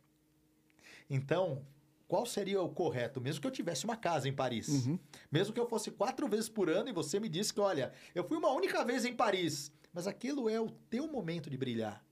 Então, 1.09 1.65
qual 2.09 2.25
seria 2.27 2.61
o 2.63 2.69
correto? 2.69 3.21
Mesmo 3.21 3.41
que 3.41 3.47
eu 3.47 3.51
tivesse 3.53 3.85
uma 3.85 3.97
casa 3.97 4.29
em 4.29 4.33
Paris, 4.33 4.69
Uhum. 4.69 4.99
mesmo 5.31 5.53
que 5.53 5.61
eu 5.61 5.67
fosse 5.69 5.91
quatro 5.91 6.27
vezes 6.29 6.49
por 6.49 6.69
ano 6.71 6.89
e 6.89 6.93
você 6.93 7.21
me 7.21 7.29
disse 7.29 7.53
que, 7.53 7.61
olha, 7.61 7.93
eu 8.15 8.25
fui 8.25 8.37
uma 8.37 8.51
única 8.53 8.85
vez 8.85 9.05
em 9.05 9.15
Paris, 9.15 9.71
mas 9.97 10.07
aquilo 10.07 10.47
é 10.47 10.61
o 10.61 10.69
teu 10.91 11.09
momento 11.09 11.49
de 11.49 11.57
brilhar. 11.57 12.05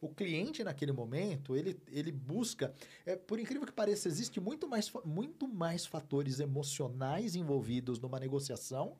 O 0.00 0.08
cliente, 0.08 0.64
naquele 0.64 0.90
momento, 0.90 1.54
ele, 1.54 1.80
ele 1.86 2.10
busca. 2.10 2.74
É, 3.06 3.14
por 3.14 3.38
incrível 3.38 3.64
que 3.64 3.72
pareça, 3.72 4.08
existe 4.08 4.40
muito 4.40 4.66
mais, 4.66 4.92
muito 5.04 5.46
mais 5.46 5.86
fatores 5.86 6.40
emocionais 6.40 7.36
envolvidos 7.36 8.00
numa 8.00 8.18
negociação 8.18 8.96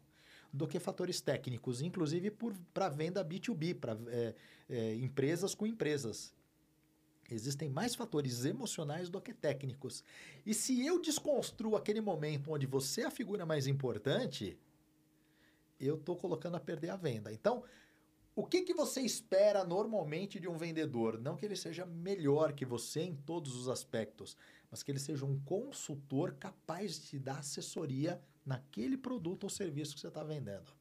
do 0.52 0.68
que 0.68 0.78
fatores 0.78 1.20
técnicos, 1.20 1.82
inclusive 1.82 2.32
para 2.72 2.88
venda 2.88 3.24
B2B, 3.24 3.74
para 3.74 3.98
empresas 5.02 5.52
com 5.52 5.66
empresas. 5.66 6.32
Existem 7.28 7.68
mais 7.68 7.96
fatores 7.96 8.44
emocionais 8.44 9.10
do 9.10 9.20
que 9.20 9.34
técnicos. 9.34 10.04
E 10.46 10.54
se 10.54 10.86
eu 10.86 11.02
desconstruo 11.02 11.74
aquele 11.74 12.00
momento 12.00 12.52
onde 12.52 12.64
você 12.64 13.00
é 13.00 13.06
a 13.06 13.10
figura 13.10 13.44
mais 13.44 13.66
importante, 13.66 14.56
eu 15.80 15.96
estou 15.96 16.14
colocando 16.14 16.56
a 16.56 16.60
perder 16.60 16.90
a 16.90 16.96
venda. 16.96 17.32
Então, 17.32 17.64
o 18.36 18.44
que, 18.44 18.62
que 18.62 18.74
você 18.74 19.00
espera 19.00 19.64
normalmente 19.64 20.40
de 20.40 20.48
um 20.48 20.56
vendedor? 20.56 21.20
Não 21.20 21.36
que 21.36 21.44
ele 21.44 21.54
seja 21.54 21.86
melhor 21.86 22.52
que 22.52 22.64
você 22.64 23.02
em 23.02 23.14
todos 23.14 23.54
os 23.54 23.68
aspectos, 23.68 24.36
mas 24.70 24.82
que 24.82 24.90
ele 24.90 24.98
seja 24.98 25.24
um 25.24 25.38
consultor 25.40 26.34
capaz 26.34 26.98
de 26.98 27.06
te 27.06 27.18
dar 27.18 27.38
assessoria 27.38 28.20
naquele 28.44 28.96
produto 28.96 29.44
ou 29.44 29.50
serviço 29.50 29.94
que 29.94 30.00
você 30.00 30.08
está 30.08 30.24
vendendo. 30.24 30.72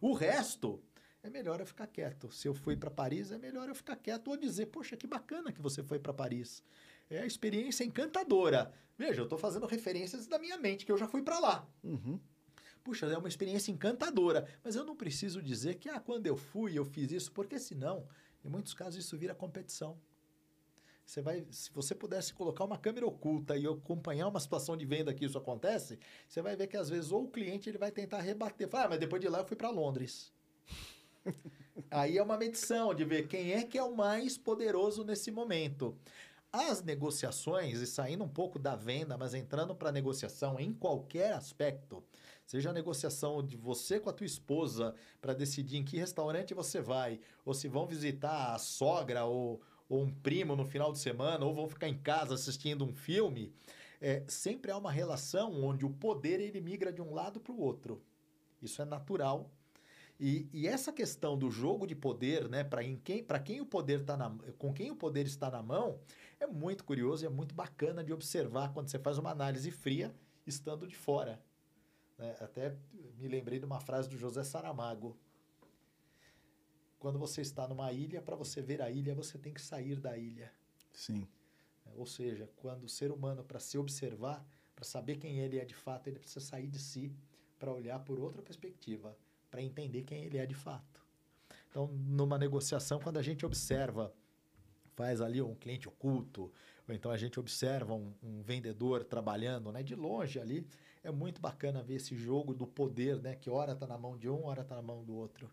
O 0.00 0.12
resto 0.12 0.82
é 1.22 1.30
melhor 1.30 1.60
eu 1.60 1.66
ficar 1.66 1.86
quieto. 1.86 2.32
Se 2.32 2.48
eu 2.48 2.54
fui 2.54 2.76
para 2.76 2.90
Paris, 2.90 3.30
é 3.30 3.38
melhor 3.38 3.68
eu 3.68 3.74
ficar 3.74 3.96
quieto 3.96 4.28
ou 4.28 4.36
dizer, 4.36 4.66
poxa, 4.66 4.96
que 4.96 5.06
bacana 5.06 5.52
que 5.52 5.62
você 5.62 5.82
foi 5.82 5.98
para 5.98 6.12
Paris. 6.12 6.62
É 7.08 7.20
a 7.20 7.26
experiência 7.26 7.84
encantadora. 7.84 8.72
Veja, 8.96 9.20
eu 9.20 9.24
estou 9.24 9.38
fazendo 9.38 9.66
referências 9.66 10.26
da 10.26 10.38
minha 10.38 10.56
mente, 10.58 10.84
que 10.84 10.90
eu 10.90 10.98
já 10.98 11.06
fui 11.06 11.22
para 11.22 11.38
lá. 11.38 11.68
Uhum. 11.84 12.20
Puxa, 12.82 13.06
é 13.06 13.18
uma 13.18 13.28
experiência 13.28 13.70
encantadora, 13.70 14.48
mas 14.62 14.76
eu 14.76 14.84
não 14.84 14.96
preciso 14.96 15.42
dizer 15.42 15.76
que 15.76 15.88
ah, 15.88 16.00
quando 16.00 16.26
eu 16.26 16.36
fui 16.36 16.78
eu 16.78 16.84
fiz 16.84 17.10
isso, 17.12 17.32
porque 17.32 17.58
senão, 17.58 18.06
em 18.44 18.48
muitos 18.48 18.74
casos, 18.74 19.04
isso 19.04 19.16
vira 19.16 19.34
competição. 19.34 19.98
Você 21.08 21.22
vai, 21.22 21.46
se 21.50 21.70
você 21.72 21.94
pudesse 21.94 22.34
colocar 22.34 22.64
uma 22.64 22.76
câmera 22.76 23.06
oculta 23.06 23.56
e 23.56 23.66
acompanhar 23.66 24.28
uma 24.28 24.38
situação 24.38 24.76
de 24.76 24.84
venda 24.84 25.14
que 25.14 25.24
isso 25.24 25.38
acontece, 25.38 25.98
você 26.28 26.42
vai 26.42 26.54
ver 26.54 26.66
que 26.66 26.76
às 26.76 26.90
vezes 26.90 27.10
ou 27.10 27.24
o 27.24 27.30
cliente 27.30 27.66
ele 27.66 27.78
vai 27.78 27.90
tentar 27.90 28.20
rebater, 28.20 28.68
fala, 28.68 28.84
ah, 28.84 28.88
mas 28.90 29.00
depois 29.00 29.20
de 29.22 29.26
lá 29.26 29.38
eu 29.38 29.46
fui 29.46 29.56
para 29.56 29.70
Londres. 29.70 30.30
Aí 31.90 32.18
é 32.18 32.22
uma 32.22 32.36
medição 32.36 32.94
de 32.94 33.06
ver 33.06 33.26
quem 33.26 33.52
é 33.52 33.62
que 33.62 33.78
é 33.78 33.82
o 33.82 33.96
mais 33.96 34.36
poderoso 34.36 35.02
nesse 35.02 35.30
momento. 35.30 35.96
As 36.52 36.82
negociações, 36.82 37.80
e 37.80 37.86
saindo 37.86 38.24
um 38.24 38.28
pouco 38.28 38.58
da 38.58 38.76
venda, 38.76 39.16
mas 39.16 39.32
entrando 39.32 39.74
para 39.74 39.88
a 39.88 39.92
negociação 39.92 40.60
em 40.60 40.74
qualquer 40.74 41.32
aspecto, 41.32 42.04
seja 42.48 42.70
a 42.70 42.72
negociação 42.72 43.42
de 43.42 43.58
você 43.58 44.00
com 44.00 44.08
a 44.08 44.12
tua 44.12 44.24
esposa 44.24 44.94
para 45.20 45.34
decidir 45.34 45.76
em 45.76 45.84
que 45.84 45.98
restaurante 45.98 46.54
você 46.54 46.80
vai, 46.80 47.20
ou 47.44 47.52
se 47.52 47.68
vão 47.68 47.86
visitar 47.86 48.54
a 48.54 48.58
sogra 48.58 49.26
ou, 49.26 49.60
ou 49.86 50.02
um 50.02 50.10
primo 50.10 50.56
no 50.56 50.64
final 50.64 50.90
de 50.90 50.98
semana, 50.98 51.44
ou 51.44 51.54
vão 51.54 51.68
ficar 51.68 51.88
em 51.88 51.98
casa 51.98 52.32
assistindo 52.34 52.86
um 52.86 52.92
filme, 52.94 53.52
é, 54.00 54.24
sempre 54.26 54.70
há 54.70 54.78
uma 54.78 54.90
relação 54.90 55.62
onde 55.62 55.84
o 55.84 55.90
poder 55.90 56.40
ele 56.40 56.58
migra 56.58 56.90
de 56.90 57.02
um 57.02 57.12
lado 57.12 57.38
para 57.38 57.52
o 57.52 57.60
outro. 57.60 58.02
Isso 58.62 58.80
é 58.80 58.86
natural. 58.86 59.50
E, 60.18 60.48
e, 60.50 60.66
essa 60.66 60.90
questão 60.90 61.36
do 61.36 61.50
jogo 61.50 61.86
de 61.86 61.94
poder, 61.94 62.48
né, 62.48 62.64
para 62.64 62.82
quem, 62.82 63.26
quem 63.44 63.60
o 63.60 63.66
poder 63.66 64.06
tá 64.06 64.16
na, 64.16 64.34
com 64.56 64.72
quem 64.72 64.90
o 64.90 64.96
poder 64.96 65.26
está 65.26 65.50
na 65.50 65.62
mão, 65.62 66.00
é 66.40 66.46
muito 66.46 66.82
curioso 66.82 67.24
e 67.24 67.26
é 67.26 67.30
muito 67.30 67.54
bacana 67.54 68.02
de 68.02 68.10
observar 68.10 68.72
quando 68.72 68.88
você 68.88 68.98
faz 68.98 69.18
uma 69.18 69.30
análise 69.30 69.70
fria 69.70 70.14
estando 70.46 70.86
de 70.86 70.96
fora. 70.96 71.38
Né? 72.18 72.36
Até 72.40 72.76
me 73.18 73.28
lembrei 73.28 73.58
de 73.58 73.64
uma 73.64 73.80
frase 73.80 74.08
do 74.08 74.18
José 74.18 74.44
Saramago. 74.44 75.16
Quando 76.98 77.18
você 77.18 77.40
está 77.40 77.66
numa 77.68 77.92
ilha, 77.92 78.20
para 78.20 78.34
você 78.34 78.60
ver 78.60 78.82
a 78.82 78.90
ilha, 78.90 79.14
você 79.14 79.38
tem 79.38 79.54
que 79.54 79.62
sair 79.62 80.00
da 80.00 80.18
ilha. 80.18 80.52
Sim. 80.92 81.26
Ou 81.96 82.06
seja, 82.06 82.50
quando 82.56 82.84
o 82.84 82.88
ser 82.88 83.10
humano, 83.10 83.44
para 83.44 83.60
se 83.60 83.78
observar, 83.78 84.44
para 84.74 84.84
saber 84.84 85.16
quem 85.16 85.38
ele 85.38 85.58
é 85.58 85.64
de 85.64 85.74
fato, 85.74 86.08
ele 86.08 86.18
precisa 86.18 86.44
sair 86.44 86.66
de 86.66 86.78
si 86.78 87.12
para 87.58 87.72
olhar 87.72 87.98
por 88.00 88.18
outra 88.18 88.42
perspectiva 88.42 89.16
para 89.50 89.62
entender 89.62 90.02
quem 90.02 90.24
ele 90.24 90.38
é 90.38 90.46
de 90.46 90.54
fato. 90.54 91.00
Então, 91.70 91.86
numa 91.86 92.38
negociação, 92.38 92.98
quando 93.00 93.18
a 93.18 93.22
gente 93.22 93.44
observa, 93.44 94.12
faz 94.94 95.20
ali 95.20 95.40
um 95.40 95.54
cliente 95.54 95.88
oculto, 95.88 96.52
ou 96.88 96.94
então 96.94 97.10
a 97.10 97.16
gente 97.16 97.38
observa 97.38 97.94
um, 97.94 98.12
um, 98.22 98.42
vendedor 98.42 99.04
trabalhando 99.04 99.70
né, 99.70 99.82
de 99.82 99.94
longe 99.94 100.40
ali, 100.40 100.66
é 101.02 101.10
muito 101.10 101.40
bacana 101.40 101.82
ver 101.82 101.94
esse 101.94 102.16
jogo 102.16 102.54
do 102.54 102.66
poder, 102.66 103.20
né, 103.20 103.34
que 103.34 103.50
hora 103.50 103.72
está 103.72 103.86
na 103.86 103.98
mão 103.98 104.16
de 104.16 104.28
um, 104.28 104.44
hora 104.44 104.62
está 104.62 104.76
na 104.76 104.82
mão 104.82 105.04
do 105.04 105.14
outro. 105.14 105.50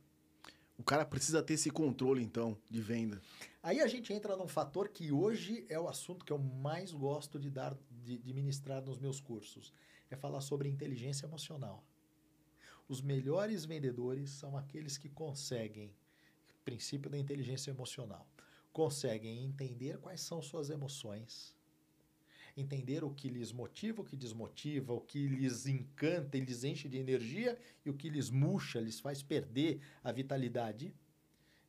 O 0.78 0.84
cara 0.84 1.06
precisa 1.06 1.42
ter 1.42 1.54
esse 1.54 1.70
controle, 1.70 2.22
então, 2.22 2.58
de 2.70 2.82
venda. 2.82 3.22
Aí 3.64 3.80
a 3.80 3.88
gente 3.88 4.12
entra 4.12 4.36
num 4.36 4.48
fator 4.48 4.90
que 4.90 5.12
hoje 5.12 5.66
é 5.70 5.80
o 5.80 5.88
assunto 5.88 6.26
que 6.26 6.34
eu 6.34 6.38
mais 6.38 6.92
gosto 6.92 7.40
de 7.40 7.50
dar, 7.50 7.78
de, 7.90 8.18
de 8.18 8.34
ministrar 8.34 8.84
nos 8.84 9.00
meus 9.00 9.22
cursos. 9.22 9.72
É 10.10 10.16
falar 10.16 10.42
sobre 10.42 10.68
inteligência 10.68 11.26
emocional. 11.26 11.84
Os 12.88 13.02
melhores 13.02 13.66
vendedores 13.66 14.30
são 14.32 14.58
aqueles 14.58 14.98
que 14.98 15.10
conseguem, 15.10 15.96
princípio 16.64 17.10
da 17.10 17.18
inteligência 17.18 17.72
emocional, 17.72 18.28
conseguem 18.72 19.44
entender 19.44 19.98
quais 19.98 20.22
são 20.22 20.42
suas 20.42 20.70
emoções, 20.70 21.55
entender 22.56 23.04
o 23.04 23.10
que 23.10 23.30
lhes 23.30 23.52
motiva, 23.52 24.02
o 24.02 24.06
que 24.06 24.16
desmotiva, 24.16 24.94
o 24.94 25.02
que 25.02 25.28
lhes 25.28 25.66
encanta 25.66 26.38
e 26.38 26.42
lhes 26.42 26.64
enche 26.64 26.88
de 26.88 26.98
energia 26.98 27.60
e 27.86 27.90
o 27.90 27.94
que 27.94 28.10
lhes 28.10 28.30
murcha, 28.30 28.80
lhes 28.80 29.00
faz 29.00 29.22
perder 29.22 29.82
a 30.04 30.12
vitalidade. 30.12 30.94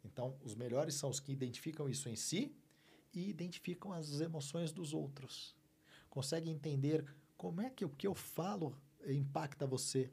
Então, 0.05 0.37
os 0.44 0.55
melhores 0.55 0.94
são 0.94 1.11
os 1.11 1.18
que 1.18 1.33
identificam 1.33 1.88
isso 1.88 2.09
em 2.09 2.14
si 2.14 2.55
e 3.12 3.29
identificam 3.29 3.92
as 3.92 4.20
emoções 4.20 4.70
dos 4.70 4.94
outros. 4.94 5.57
Conseguem 6.09 6.53
entender 6.53 7.05
como 7.37 7.61
é 7.61 7.68
que 7.68 7.85
o 7.85 7.88
que 7.88 8.07
eu 8.07 8.14
falo 8.14 8.77
impacta 9.07 9.66
você, 9.66 10.11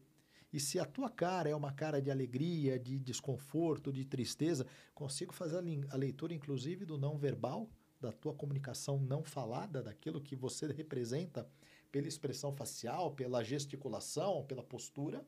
e 0.52 0.60
se 0.60 0.80
a 0.80 0.86
tua 0.86 1.10
cara 1.10 1.50
é 1.50 1.56
uma 1.56 1.72
cara 1.72 2.00
de 2.00 2.12
alegria, 2.12 2.78
de 2.78 3.00
desconforto, 3.00 3.92
de 3.92 4.06
tristeza, 4.06 4.68
consigo 4.94 5.34
fazer 5.34 5.58
a 5.90 5.98
leitura, 5.98 6.32
inclusive, 6.32 6.86
do 6.86 6.96
não 6.96 7.18
verbal, 7.18 7.68
da 8.04 8.12
tua 8.12 8.34
comunicação 8.34 9.00
não 9.00 9.24
falada, 9.24 9.82
daquilo 9.82 10.22
que 10.22 10.36
você 10.36 10.68
representa 10.68 11.48
pela 11.92 12.08
expressão 12.08 12.54
facial, 12.54 13.12
pela 13.12 13.44
gesticulação, 13.44 14.44
pela 14.44 14.62
postura, 14.62 15.26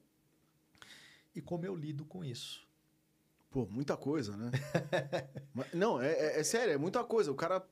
e 1.34 1.42
como 1.42 1.66
eu 1.66 1.76
lido 1.76 2.06
com 2.06 2.24
isso. 2.24 2.68
Pô, 3.50 3.66
muita 3.66 3.96
coisa, 3.96 4.36
né? 4.36 4.52
não, 5.74 6.02
é, 6.02 6.12
é, 6.12 6.40
é, 6.40 6.44
sério, 6.44 6.74
é 6.74 6.78
muita 6.78 7.04
coisa. 7.04 7.32
O 7.32 7.36
cara. 7.36 7.66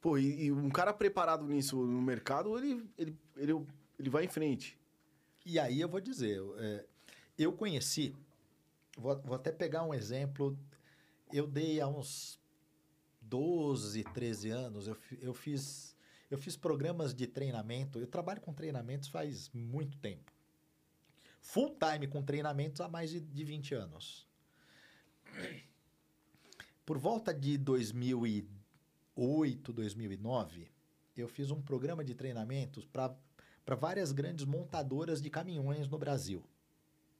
Pô, 0.00 0.18
e, 0.18 0.44
e 0.44 0.52
um 0.52 0.68
cara 0.68 0.92
preparado 0.92 1.46
nisso 1.46 1.76
no 1.76 2.02
mercado, 2.02 2.58
ele, 2.58 2.84
ele, 2.98 3.18
ele, 3.36 3.66
ele 3.98 4.10
vai 4.10 4.24
em 4.24 4.28
frente. 4.28 4.78
E 5.46 5.58
aí 5.58 5.80
eu 5.80 5.88
vou 5.88 6.00
dizer, 6.00 6.42
é, 6.58 6.84
eu 7.38 7.52
conheci, 7.52 8.14
vou, 8.98 9.16
vou, 9.20 9.36
até 9.36 9.52
pegar 9.52 9.84
um 9.84 9.94
exemplo, 9.94 10.58
eu 11.32 11.46
dei 11.46 11.80
há 11.80 11.86
uns 11.86 12.41
12, 13.32 14.04
13 14.04 14.50
anos, 14.50 14.86
eu, 14.86 14.94
eu, 15.22 15.32
fiz, 15.32 15.96
eu 16.30 16.36
fiz 16.36 16.54
programas 16.54 17.14
de 17.14 17.26
treinamento, 17.26 17.98
eu 17.98 18.06
trabalho 18.06 18.42
com 18.42 18.52
treinamentos 18.52 19.08
faz 19.08 19.48
muito 19.54 19.96
tempo. 19.96 20.30
Full 21.40 21.78
time 21.78 22.06
com 22.06 22.22
treinamentos 22.22 22.82
há 22.82 22.88
mais 22.88 23.10
de, 23.10 23.20
de 23.20 23.42
20 23.42 23.74
anos. 23.74 24.28
Por 26.84 26.98
volta 26.98 27.32
de 27.32 27.56
2008, 27.56 29.72
2009, 29.72 30.70
eu 31.16 31.26
fiz 31.26 31.50
um 31.50 31.62
programa 31.62 32.04
de 32.04 32.14
treinamentos 32.14 32.84
para 32.84 33.16
para 33.64 33.76
várias 33.76 34.10
grandes 34.10 34.44
montadoras 34.44 35.22
de 35.22 35.30
caminhões 35.30 35.88
no 35.88 35.96
Brasil. 35.96 36.42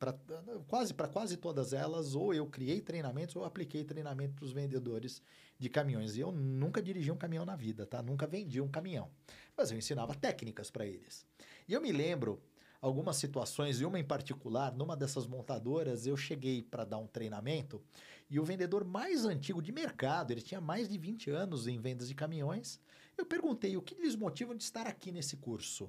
Pra, 0.03 0.19
quase 0.67 0.93
para 0.93 1.07
quase 1.07 1.37
todas 1.37 1.73
elas, 1.73 2.17
ou 2.17 2.35
eu 2.35 2.45
criei 2.49 2.81
treinamentos 2.81 3.37
ou 3.37 3.45
apliquei 3.45 3.85
treinamento 3.85 4.35
para 4.35 4.45
os 4.45 4.51
vendedores 4.51 5.23
de 5.57 5.69
caminhões. 5.69 6.17
E 6.17 6.21
eu 6.21 6.33
nunca 6.33 6.83
dirigi 6.83 7.13
um 7.13 7.17
caminhão 7.17 7.45
na 7.45 7.55
vida, 7.55 7.87
tá? 7.87 8.03
Nunca 8.03 8.27
vendi 8.27 8.61
um 8.61 8.67
caminhão. 8.67 9.09
Mas 9.57 9.71
eu 9.71 9.79
ensinava 9.79 10.13
técnicas 10.13 10.73
para 10.73 10.85
eles. 10.85 11.25
E 11.69 11.73
eu 11.73 11.81
me 11.81 11.93
lembro 11.93 12.43
algumas 12.81 13.15
situações, 13.15 13.81
e 13.81 13.85
uma 13.85 13.97
em 13.97 14.03
particular, 14.03 14.75
numa 14.75 14.97
dessas 14.97 15.25
montadoras, 15.25 16.05
eu 16.05 16.17
cheguei 16.17 16.65
para 16.65 16.85
dar 16.85 16.99
um 16.99 17.07
treinamento 17.07 17.81
e 18.29 18.41
o 18.41 18.45
vendedor 18.45 18.85
mais 18.85 19.25
antigo 19.25 19.63
de 19.63 19.71
mercado, 19.71 20.33
ele 20.33 20.43
tinha 20.43 20.61
mais 20.61 20.89
de 20.89 20.99
20 20.99 21.31
anos 21.31 21.69
em 21.69 21.79
vendas 21.79 22.09
de 22.09 22.15
caminhões, 22.15 22.81
Eu 23.17 23.27
perguntei 23.27 23.77
o 23.77 23.83
que 23.83 23.95
lhes 23.95 24.17
motiva 24.17 24.53
de 24.53 24.65
estar 24.65 24.87
aqui 24.87 25.13
nesse 25.13 25.37
curso. 25.37 25.89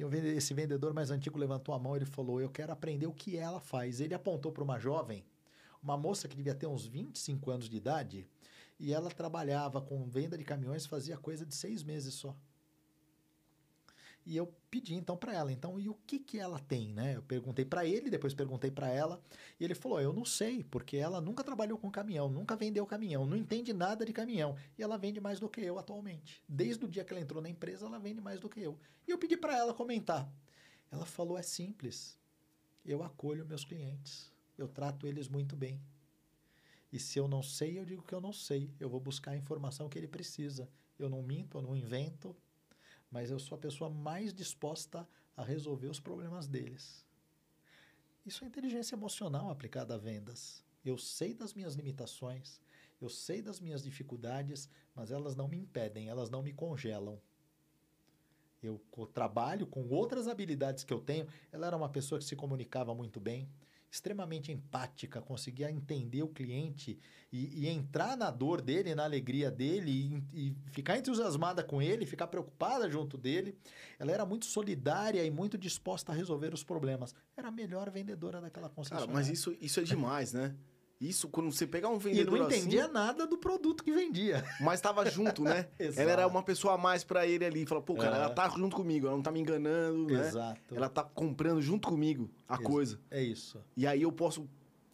E 0.00 0.16
esse 0.34 0.54
vendedor 0.54 0.94
mais 0.94 1.10
antigo 1.10 1.38
levantou 1.38 1.74
a 1.74 1.78
mão 1.78 1.94
e 1.94 2.06
falou: 2.06 2.40
Eu 2.40 2.48
quero 2.48 2.72
aprender 2.72 3.06
o 3.06 3.12
que 3.12 3.36
ela 3.36 3.60
faz. 3.60 4.00
Ele 4.00 4.14
apontou 4.14 4.50
para 4.50 4.64
uma 4.64 4.78
jovem, 4.78 5.22
uma 5.82 5.96
moça 5.96 6.26
que 6.26 6.36
devia 6.36 6.54
ter 6.54 6.66
uns 6.66 6.86
25 6.86 7.50
anos 7.50 7.68
de 7.68 7.76
idade, 7.76 8.26
e 8.78 8.94
ela 8.94 9.10
trabalhava 9.10 9.78
com 9.82 10.08
venda 10.08 10.38
de 10.38 10.44
caminhões, 10.44 10.86
fazia 10.86 11.18
coisa 11.18 11.44
de 11.44 11.54
seis 11.54 11.82
meses 11.82 12.14
só. 12.14 12.34
E 14.26 14.36
eu 14.36 14.46
pedi 14.70 14.94
então 14.94 15.16
para 15.16 15.34
ela, 15.34 15.50
então, 15.50 15.80
e 15.80 15.88
o 15.88 15.94
que 16.06 16.18
que 16.18 16.38
ela 16.38 16.58
tem, 16.58 16.92
né? 16.92 17.16
Eu 17.16 17.22
perguntei 17.22 17.64
para 17.64 17.86
ele, 17.86 18.10
depois 18.10 18.34
perguntei 18.34 18.70
para 18.70 18.88
ela, 18.88 19.20
e 19.58 19.64
ele 19.64 19.74
falou: 19.74 20.00
"Eu 20.00 20.12
não 20.12 20.24
sei, 20.24 20.62
porque 20.62 20.96
ela 20.96 21.20
nunca 21.20 21.42
trabalhou 21.42 21.78
com 21.78 21.90
caminhão, 21.90 22.28
nunca 22.28 22.54
vendeu 22.54 22.86
caminhão, 22.86 23.26
não 23.26 23.36
entende 23.36 23.72
nada 23.72 24.04
de 24.04 24.12
caminhão, 24.12 24.56
e 24.78 24.82
ela 24.82 24.98
vende 24.98 25.20
mais 25.20 25.40
do 25.40 25.48
que 25.48 25.60
eu 25.60 25.78
atualmente. 25.78 26.42
Desde 26.48 26.84
o 26.84 26.88
dia 26.88 27.04
que 27.04 27.12
ela 27.12 27.22
entrou 27.22 27.42
na 27.42 27.48
empresa, 27.48 27.86
ela 27.86 27.98
vende 27.98 28.20
mais 28.20 28.38
do 28.38 28.48
que 28.48 28.60
eu". 28.60 28.78
E 29.08 29.10
eu 29.10 29.18
pedi 29.18 29.36
para 29.36 29.56
ela 29.56 29.74
comentar. 29.74 30.30
Ela 30.90 31.06
falou: 31.06 31.38
"É 31.38 31.42
simples. 31.42 32.18
Eu 32.84 33.02
acolho 33.02 33.46
meus 33.46 33.64
clientes. 33.64 34.32
Eu 34.56 34.68
trato 34.68 35.06
eles 35.06 35.28
muito 35.28 35.56
bem. 35.56 35.80
E 36.92 36.98
se 36.98 37.18
eu 37.18 37.28
não 37.28 37.42
sei, 37.42 37.78
eu 37.78 37.84
digo 37.84 38.02
que 38.02 38.14
eu 38.14 38.20
não 38.20 38.32
sei. 38.32 38.70
Eu 38.78 38.88
vou 38.88 39.00
buscar 39.00 39.32
a 39.32 39.36
informação 39.36 39.88
que 39.88 39.98
ele 39.98 40.08
precisa. 40.08 40.68
Eu 40.98 41.08
não 41.08 41.22
minto, 41.22 41.58
eu 41.58 41.62
não 41.62 41.74
invento, 41.74 42.36
mas 43.10 43.30
eu 43.30 43.38
sou 43.38 43.56
a 43.56 43.60
pessoa 43.60 43.90
mais 43.90 44.32
disposta 44.32 45.06
a 45.36 45.42
resolver 45.42 45.88
os 45.88 46.00
problemas 46.00 46.46
deles. 46.46 47.04
Isso 48.24 48.44
é 48.44 48.46
inteligência 48.46 48.94
emocional 48.94 49.50
aplicada 49.50 49.94
a 49.94 49.98
vendas. 49.98 50.64
Eu 50.84 50.96
sei 50.96 51.34
das 51.34 51.52
minhas 51.54 51.74
limitações, 51.74 52.60
eu 53.00 53.08
sei 53.08 53.42
das 53.42 53.60
minhas 53.60 53.82
dificuldades, 53.82 54.68
mas 54.94 55.10
elas 55.10 55.34
não 55.34 55.48
me 55.48 55.56
impedem, 55.56 56.08
elas 56.08 56.30
não 56.30 56.42
me 56.42 56.52
congelam. 56.52 57.20
Eu 58.62 58.78
trabalho 59.14 59.66
com 59.66 59.88
outras 59.88 60.28
habilidades 60.28 60.84
que 60.84 60.92
eu 60.92 61.00
tenho. 61.00 61.26
Ela 61.50 61.66
era 61.66 61.76
uma 61.76 61.88
pessoa 61.88 62.18
que 62.18 62.26
se 62.26 62.36
comunicava 62.36 62.94
muito 62.94 63.18
bem, 63.18 63.48
extremamente 63.90 64.52
empática, 64.52 65.20
conseguia 65.20 65.70
entender 65.70 66.22
o 66.22 66.28
cliente 66.28 66.98
e, 67.32 67.64
e 67.64 67.68
entrar 67.68 68.16
na 68.16 68.30
dor 68.30 68.60
dele, 68.60 68.94
na 68.94 69.04
alegria 69.04 69.50
dele 69.50 70.22
e, 70.32 70.48
e, 70.48 70.56
ficar 70.70 70.96
entusiasmada 70.96 71.64
com 71.64 71.82
ele, 71.82 72.06
ficar 72.06 72.28
preocupada 72.28 72.88
junto 72.88 73.18
dele. 73.18 73.58
Ela 73.98 74.12
era 74.12 74.24
muito 74.24 74.46
solidária 74.46 75.24
e 75.24 75.30
muito 75.30 75.58
disposta 75.58 76.12
a 76.12 76.14
resolver 76.14 76.54
os 76.54 76.62
problemas. 76.62 77.14
Era 77.36 77.48
a 77.48 77.50
melhor 77.50 77.90
vendedora 77.90 78.40
daquela 78.40 78.68
concessionária. 78.68 79.08
Cara, 79.08 79.18
mas 79.18 79.28
isso, 79.28 79.56
isso 79.60 79.80
é 79.80 79.82
demais, 79.82 80.32
né? 80.32 80.54
Isso, 81.00 81.28
quando 81.28 81.50
você 81.50 81.66
pegar 81.66 81.88
um 81.88 81.98
vendedor 81.98 82.36
E 82.36 82.40
não 82.40 82.46
entendia 82.46 82.84
assim, 82.84 82.92
nada 82.92 83.26
do 83.26 83.38
produto 83.38 83.82
que 83.82 83.90
vendia. 83.90 84.44
Mas 84.60 84.74
estava 84.74 85.08
junto, 85.08 85.42
né? 85.42 85.66
ela 85.96 86.10
era 86.10 86.26
uma 86.26 86.42
pessoa 86.42 86.74
a 86.74 86.78
mais 86.78 87.02
para 87.02 87.26
ele 87.26 87.42
ali. 87.42 87.64
Fala, 87.64 87.80
pô, 87.80 87.94
cara, 87.94 88.16
é. 88.16 88.20
ela 88.20 88.30
tá 88.30 88.46
junto 88.50 88.76
comigo, 88.76 89.06
ela 89.06 89.16
não 89.16 89.22
tá 89.22 89.30
me 89.30 89.40
enganando, 89.40 90.12
né? 90.12 90.28
Exato. 90.28 90.76
Ela 90.76 90.90
tá 90.90 91.02
comprando 91.02 91.62
junto 91.62 91.88
comigo 91.88 92.30
a 92.46 92.56
Ex 92.56 92.64
coisa. 92.64 93.00
É 93.10 93.22
isso. 93.22 93.58
E 93.74 93.86
aí 93.86 94.02
eu 94.02 94.12
posso 94.12 94.46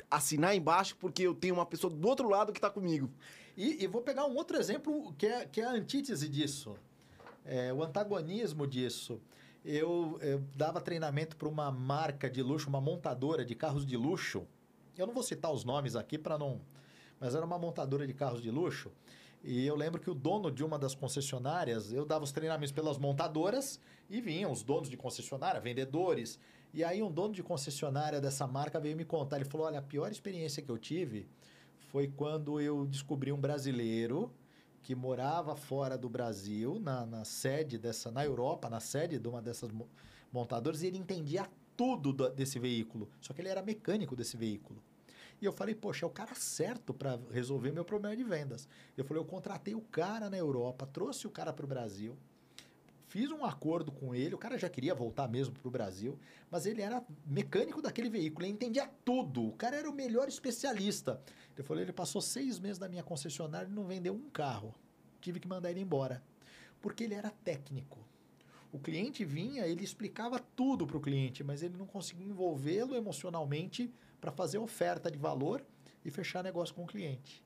assinar 0.08 0.54
embaixo 0.54 0.96
porque 0.96 1.22
eu 1.22 1.34
tenho 1.34 1.54
uma 1.54 1.66
pessoa 1.66 1.92
do 1.92 2.06
outro 2.06 2.28
lado 2.28 2.52
que 2.52 2.60
tá 2.60 2.70
comigo. 2.70 3.10
E, 3.56 3.82
e 3.82 3.86
vou 3.88 4.00
pegar 4.00 4.26
um 4.26 4.36
outro 4.36 4.56
exemplo 4.58 5.12
que 5.18 5.26
é, 5.26 5.44
que 5.44 5.60
é 5.60 5.64
a 5.64 5.72
antítese 5.72 6.28
disso. 6.28 6.76
É, 7.44 7.72
o 7.72 7.82
antagonismo 7.82 8.64
disso. 8.64 9.20
Eu, 9.64 10.18
eu 10.20 10.44
dava 10.54 10.80
treinamento 10.80 11.36
para 11.36 11.48
uma 11.48 11.72
marca 11.72 12.30
de 12.30 12.40
luxo, 12.40 12.68
uma 12.68 12.80
montadora 12.80 13.44
de 13.44 13.56
carros 13.56 13.84
de 13.84 13.96
luxo, 13.96 14.46
eu 15.00 15.06
não 15.06 15.14
vou 15.14 15.22
citar 15.22 15.52
os 15.52 15.64
nomes 15.64 15.96
aqui 15.96 16.18
para 16.18 16.38
não. 16.38 16.60
Mas 17.18 17.34
era 17.34 17.44
uma 17.44 17.58
montadora 17.58 18.06
de 18.06 18.12
carros 18.12 18.42
de 18.42 18.50
luxo. 18.50 18.90
E 19.42 19.64
eu 19.64 19.76
lembro 19.76 20.00
que 20.00 20.10
o 20.10 20.14
dono 20.14 20.50
de 20.50 20.64
uma 20.64 20.78
das 20.78 20.94
concessionárias, 20.94 21.92
eu 21.92 22.04
dava 22.04 22.24
os 22.24 22.32
treinamentos 22.32 22.72
pelas 22.72 22.98
montadoras 22.98 23.78
e 24.10 24.20
vinham 24.20 24.50
os 24.50 24.62
donos 24.62 24.90
de 24.90 24.96
concessionária, 24.96 25.60
vendedores. 25.60 26.38
E 26.74 26.82
aí 26.82 27.02
um 27.02 27.10
dono 27.10 27.32
de 27.32 27.42
concessionária 27.42 28.20
dessa 28.20 28.46
marca 28.46 28.80
veio 28.80 28.96
me 28.96 29.04
contar. 29.04 29.36
Ele 29.36 29.44
falou: 29.44 29.66
olha, 29.66 29.78
a 29.78 29.82
pior 29.82 30.10
experiência 30.10 30.62
que 30.62 30.70
eu 30.70 30.78
tive 30.78 31.28
foi 31.78 32.08
quando 32.08 32.60
eu 32.60 32.86
descobri 32.86 33.32
um 33.32 33.40
brasileiro 33.40 34.32
que 34.82 34.94
morava 34.94 35.56
fora 35.56 35.96
do 35.96 36.08
Brasil, 36.08 36.78
na, 36.78 37.04
na 37.06 37.24
sede 37.24 37.76
dessa, 37.76 38.10
na 38.10 38.24
Europa, 38.24 38.70
na 38.70 38.78
sede 38.78 39.18
de 39.18 39.28
uma 39.28 39.42
dessas 39.42 39.70
montadoras, 40.32 40.82
e 40.82 40.86
ele 40.86 40.98
entendia 40.98 41.48
tudo 41.76 42.12
desse 42.30 42.58
veículo. 42.58 43.08
Só 43.20 43.32
que 43.32 43.40
ele 43.40 43.48
era 43.48 43.62
mecânico 43.62 44.16
desse 44.16 44.36
veículo. 44.36 44.82
E 45.40 45.44
eu 45.44 45.52
falei, 45.52 45.74
poxa, 45.74 46.06
é 46.06 46.08
o 46.08 46.10
cara 46.10 46.34
certo 46.34 46.94
para 46.94 47.18
resolver 47.30 47.70
meu 47.70 47.84
problema 47.84 48.16
de 48.16 48.24
vendas. 48.24 48.66
Eu 48.96 49.04
falei, 49.04 49.22
eu 49.22 49.26
contratei 49.26 49.74
o 49.74 49.82
cara 49.82 50.30
na 50.30 50.36
Europa, 50.36 50.86
trouxe 50.86 51.26
o 51.26 51.30
cara 51.30 51.52
para 51.52 51.64
o 51.64 51.68
Brasil, 51.68 52.16
fiz 53.06 53.30
um 53.30 53.44
acordo 53.44 53.92
com 53.92 54.14
ele, 54.14 54.34
o 54.34 54.38
cara 54.38 54.58
já 54.58 54.68
queria 54.68 54.94
voltar 54.94 55.28
mesmo 55.28 55.54
para 55.54 55.68
o 55.68 55.70
Brasil, 55.70 56.18
mas 56.50 56.64
ele 56.64 56.80
era 56.80 57.04
mecânico 57.26 57.82
daquele 57.82 58.08
veículo, 58.08 58.46
ele 58.46 58.54
entendia 58.54 58.90
tudo, 59.04 59.48
o 59.48 59.52
cara 59.52 59.76
era 59.76 59.90
o 59.90 59.94
melhor 59.94 60.26
especialista. 60.26 61.20
Eu 61.56 61.64
falei, 61.64 61.84
ele 61.84 61.92
passou 61.92 62.22
seis 62.22 62.58
meses 62.58 62.78
na 62.78 62.88
minha 62.88 63.02
concessionária 63.02 63.68
e 63.68 63.72
não 63.72 63.84
vendeu 63.84 64.14
um 64.14 64.30
carro. 64.30 64.74
Tive 65.20 65.38
que 65.38 65.48
mandar 65.48 65.70
ele 65.70 65.80
embora, 65.80 66.22
porque 66.80 67.04
ele 67.04 67.14
era 67.14 67.30
técnico. 67.30 68.05
O 68.72 68.78
cliente 68.78 69.24
vinha, 69.24 69.66
ele 69.66 69.84
explicava 69.84 70.38
tudo 70.38 70.86
para 70.86 70.96
o 70.96 71.00
cliente, 71.00 71.42
mas 71.42 71.62
ele 71.62 71.76
não 71.76 71.86
conseguia 71.86 72.26
envolvê-lo 72.26 72.94
emocionalmente 72.94 73.92
para 74.20 74.32
fazer 74.32 74.58
oferta 74.58 75.10
de 75.10 75.18
valor 75.18 75.64
e 76.04 76.10
fechar 76.10 76.42
negócio 76.42 76.74
com 76.74 76.84
o 76.84 76.86
cliente. 76.86 77.44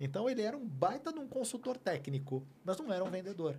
Então 0.00 0.28
ele 0.28 0.42
era 0.42 0.56
um 0.56 0.66
baita 0.66 1.12
de 1.12 1.18
um 1.18 1.28
consultor 1.28 1.76
técnico, 1.76 2.46
mas 2.64 2.78
não 2.78 2.92
era 2.92 3.04
um 3.04 3.10
vendedor. 3.10 3.58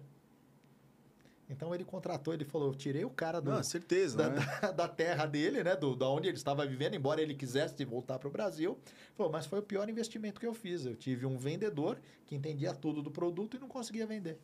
Então 1.50 1.74
ele 1.74 1.84
contratou, 1.84 2.34
ele 2.34 2.46
falou: 2.46 2.68
eu 2.68 2.76
tirei 2.76 3.04
o 3.04 3.10
cara 3.10 3.42
do, 3.42 3.52
não, 3.52 3.64
certeza, 3.64 4.16
da, 4.16 4.30
né? 4.30 4.60
da, 4.62 4.72
da, 4.72 4.88
terra 4.88 5.26
dele, 5.26 5.64
né? 5.64 5.76
Do, 5.76 5.96
da 5.96 6.08
onde 6.08 6.28
ele 6.28 6.38
estava 6.38 6.66
vivendo, 6.66 6.94
embora 6.94 7.22
ele 7.22 7.34
quisesse 7.34 7.84
voltar 7.84 8.20
para 8.20 8.28
o 8.28 8.32
Brasil. 8.32 8.78
Falou, 9.16 9.32
mas 9.32 9.48
foi 9.48 9.60
o 9.60 9.64
pior 9.64 9.90
investimento 9.90 10.40
que 10.40 10.46
eu 10.46 10.54
fiz. 10.54 10.86
Eu 10.86 10.96
tive 10.96 11.26
um 11.26 11.38
vendedor 11.38 12.00
que 12.28 12.36
entendia 12.36 12.74
tudo 12.74 13.02
do 13.02 13.10
produto 13.10 13.58
e 13.58 13.60
não 13.60 13.68
conseguia 13.68 14.06
vender. 14.06 14.38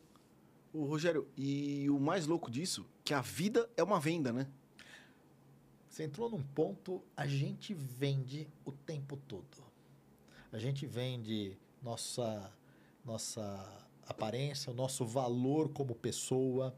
O 0.76 0.84
Rogério, 0.84 1.26
e 1.38 1.88
o 1.88 1.98
mais 1.98 2.26
louco 2.26 2.50
disso, 2.50 2.86
que 3.02 3.14
a 3.14 3.22
vida 3.22 3.66
é 3.78 3.82
uma 3.82 3.98
venda, 3.98 4.30
né? 4.30 4.46
Você 5.88 6.04
entrou 6.04 6.28
num 6.28 6.42
ponto, 6.42 7.02
a 7.16 7.26
gente 7.26 7.72
vende 7.72 8.46
o 8.62 8.70
tempo 8.70 9.16
todo. 9.16 9.64
A 10.52 10.58
gente 10.58 10.84
vende 10.84 11.56
nossa, 11.82 12.52
nossa 13.02 13.86
aparência, 14.06 14.70
o 14.70 14.74
nosso 14.74 15.06
valor 15.06 15.70
como 15.70 15.94
pessoa. 15.94 16.76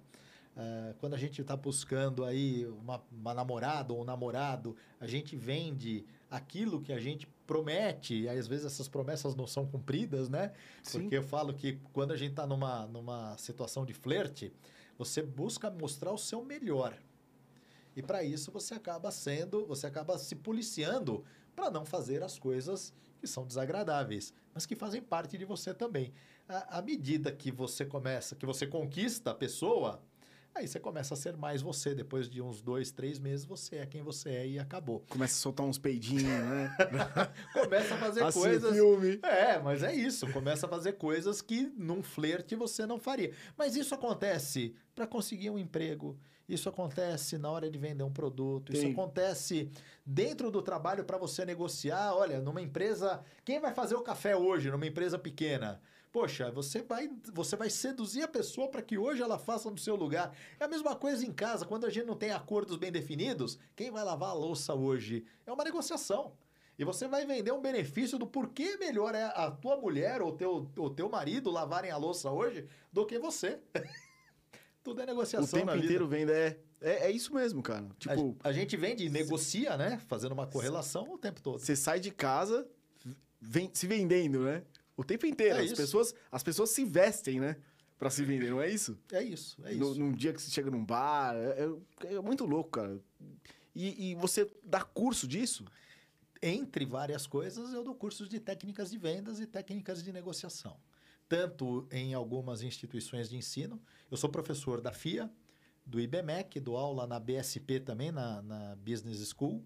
Uh, 0.57 0.95
quando 1.01 1.15
a 1.15 1.19
gente 1.19 1.41
está 1.41 1.57
buscando 1.57 2.25
aí 2.25 2.67
uma, 2.67 3.03
uma 3.11 3.35
namorada 3.35 3.93
ou 3.93 4.03
um 4.03 4.05
namorado, 4.05 4.77
a 5.01 5.09
gente 5.09 5.35
vende 5.35 6.07
aquilo 6.31 6.81
que 6.81 6.93
a 6.93 7.01
gente 7.01 7.27
promete, 7.49 8.15
e 8.15 8.29
às 8.29 8.47
vezes 8.47 8.67
essas 8.67 8.89
promessas 8.89 9.35
não 9.35 9.47
são 9.47 9.67
cumpridas, 9.67 10.29
né? 10.29 10.53
Sim. 10.83 11.01
Porque 11.01 11.17
eu 11.17 11.23
falo 11.23 11.55
que 11.55 11.81
quando 11.95 12.13
a 12.13 12.17
gente 12.17 12.33
está 12.33 12.47
numa, 12.47 12.87
numa 12.87 13.37
situação 13.39 13.87
de 13.87 13.95
flerte, 13.95 14.53
você 14.99 15.23
busca 15.23 15.71
mostrar 15.71 16.13
o 16.13 16.19
seu 16.19 16.45
melhor. 16.45 17.01
E 17.97 18.03
para 18.03 18.23
isso 18.23 18.53
você 18.53 18.75
acaba 18.75 19.11
sendo, 19.11 19.67
você 19.67 19.87
acaba 19.87 20.19
se 20.19 20.37
policiando 20.37 21.25
para 21.57 21.71
não 21.71 21.87
fazer 21.87 22.23
as 22.23 22.39
coisas 22.39 22.93
que 23.19 23.27
são 23.27 23.47
desagradáveis, 23.47 24.35
mas 24.53 24.67
que 24.67 24.77
fazem 24.77 25.01
parte 25.01 25.39
de 25.39 25.47
você 25.47 25.73
também. 25.73 26.13
À 26.47 26.83
medida 26.83 27.33
que 27.33 27.51
você 27.51 27.85
começa, 27.87 28.37
que 28.37 28.45
você 28.45 28.67
conquista 28.67 29.31
a 29.31 29.35
pessoa, 29.35 30.03
Aí 30.59 30.67
você 30.67 30.81
começa 30.81 31.15
a 31.15 31.17
ser 31.17 31.37
mais 31.37 31.63
você. 31.63 31.95
Depois 31.95 32.29
de 32.29 32.43
uns 32.43 32.61
dois, 32.61 32.91
três 32.91 33.21
meses, 33.21 33.47
você 33.47 33.77
é 33.77 33.87
quem 33.87 34.03
você 34.03 34.31
é 34.31 34.47
e 34.49 34.59
acabou. 34.59 35.05
Começa 35.09 35.35
a 35.35 35.39
soltar 35.39 35.65
uns 35.65 35.79
peidinhos, 35.79 36.25
né? 36.25 36.77
começa 37.55 37.95
a 37.95 37.99
fazer 37.99 38.25
assim, 38.25 38.41
coisas. 38.41 38.75
filme. 38.75 39.21
É, 39.23 39.61
mas 39.61 39.85
é 39.85 39.95
isso. 39.95 40.27
Começa 40.33 40.67
a 40.67 40.69
fazer 40.69 40.95
coisas 40.95 41.41
que 41.41 41.73
num 41.77 42.03
flerte 42.03 42.57
você 42.57 42.85
não 42.87 42.99
faria. 42.99 43.33
Mas 43.57 43.77
isso 43.77 43.95
acontece 43.95 44.75
para 44.97 45.07
conseguir 45.07 45.49
um 45.49 45.59
emprego. 45.61 46.19
Isso 46.49 46.69
acontece 46.69 47.39
na 47.39 47.49
hora 47.49 47.71
de 47.71 47.79
vender 47.79 48.03
um 48.03 48.13
produto. 48.13 48.73
Isso 48.73 48.89
acontece 48.89 49.71
dentro 50.05 50.51
do 50.51 50.61
trabalho 50.61 51.05
para 51.05 51.19
você 51.19 51.45
negociar. 51.45 52.15
Olha, 52.15 52.41
numa 52.41 52.61
empresa. 52.61 53.23
Quem 53.45 53.61
vai 53.61 53.73
fazer 53.73 53.95
o 53.95 54.03
café 54.03 54.35
hoje 54.35 54.73
numa 54.73 54.87
empresa 54.87 55.17
pequena? 55.19 55.81
Poxa, 56.13 56.51
você 56.51 56.83
vai, 56.83 57.11
você 57.33 57.55
vai 57.55 57.69
seduzir 57.69 58.23
a 58.23 58.29
pessoa 58.29 58.69
para 58.69 58.83
que 58.83 58.97
hoje 58.97 59.23
ela 59.23 59.39
faça 59.39 59.71
no 59.71 59.79
seu 59.79 59.95
lugar. 59.95 60.35
É 60.59 60.65
a 60.65 60.69
mesma 60.69 60.97
coisa 60.97 61.25
em 61.27 61.33
casa, 61.33 61.67
quando 61.67 61.87
a 61.87 61.91
gente 61.91 62.07
não 62.07 62.17
tem 62.17 62.31
acordos 62.31 62.77
bem 62.77 62.91
definidos, 62.91 63.59
quem 63.77 63.91
vai 63.91 64.03
lavar 64.03 64.31
a 64.31 64.35
louça 64.35 64.75
hoje? 64.75 65.25
É 65.47 65.53
uma 65.53 65.65
negociação. 65.65 66.33
E 66.79 66.85
você 66.85 67.09
vai 67.09 67.27
vender 67.27 67.53
um 67.53 67.61
benefício 67.61 68.19
do 68.19 68.27
porquê 68.27 68.77
melhor 68.77 69.15
é 69.15 69.25
a 69.25 69.51
tua 69.51 69.77
mulher 69.77 70.23
ou 70.23 70.33
teu, 70.33 70.71
o 70.77 70.91
teu 70.91 71.09
marido 71.09 71.51
lavarem 71.51 71.91
a 71.91 71.97
louça 71.97 72.31
hoje 72.31 72.67
do 72.93 73.05
que 73.05 73.19
você. 73.19 73.59
Tudo 74.83 75.03
é 75.03 75.07
negociação. 75.07 75.59
O 75.59 75.67
tempo 75.67 75.77
inteiro 75.77 76.07
vende, 76.07 76.33
é, 76.33 76.59
é, 76.81 77.07
é, 77.07 77.11
isso 77.11 77.35
mesmo, 77.35 77.63
cara. 77.63 77.85
Tipo, 77.99 78.37
a, 78.43 78.49
a 78.49 78.53
gente 78.53 78.77
vende 78.77 79.05
e 79.05 79.11
negocia, 79.11 79.77
né? 79.77 80.01
Fazendo 80.07 80.33
uma 80.33 80.47
correlação 80.47 81.13
o 81.13 81.19
tempo 81.19 81.43
todo. 81.43 81.59
Você 81.59 81.75
sai 81.75 81.99
de 81.99 82.13
casa 82.13 82.67
vem, 83.41 83.71
se 83.73 83.87
vendendo, 83.87 84.45
né? 84.45 84.63
O 84.99 85.05
tempo 85.05 85.25
inteiro. 85.25 85.59
É 85.61 85.63
as, 85.63 85.73
pessoas, 85.73 86.15
as 86.31 86.43
pessoas 86.43 86.71
se 86.71 86.85
vestem, 86.85 87.41
né? 87.41 87.57
pra 87.99 88.11
se 88.11 88.23
vender, 88.25 88.51
não 88.51 88.61
é 88.63 88.71
isso? 88.71 88.97
É 89.11 89.21
isso, 89.23 89.57
é 89.65 89.75
No- 89.75 89.91
isso. 89.91 89.99
num 89.99 90.13
dia 90.13 90.33
que 90.33 90.41
você 90.41 90.51
chega 90.53 90.71
num 90.71 90.85
bar. 90.85 91.35
É, 91.35 91.69
é- 92.09 92.15
é 92.15 92.21
muito 92.21 92.45
louco, 92.45 92.71
cara. 92.71 93.01
E, 93.75 94.11
e 94.11 94.15
você 94.15 94.49
dá 94.63 94.83
curso 94.83 95.27
disso? 95.27 95.65
Entre 96.41 96.85
várias 96.85 97.27
coisas, 97.27 97.73
eu 97.73 97.83
dou 97.83 97.95
cursos 97.97 98.29
de 98.29 98.39
técnicas 98.39 98.91
de 98.93 98.99
vendas 98.99 99.41
e 99.41 99.47
técnicas 99.47 100.01
de 100.05 100.13
negociação. 100.13 100.77
Tanto 101.29 101.89
em 101.91 102.15
algumas 102.15 102.63
instituições 102.63 103.29
de 103.29 103.37
ensino. 103.37 103.83
Eu 104.09 104.17
sou 104.17 104.31
professor 104.31 104.81
da 104.81 104.93
FIA, 104.93 105.29
do 105.85 105.99
IBMEC, 106.01 106.61
dou 106.61 106.77
aula 106.77 107.05
na 107.05 107.19
BSP 107.19 107.81
também, 107.81 108.13
na, 108.13 108.41
na 108.43 108.77
Business 108.77 109.29
School. 109.37 109.65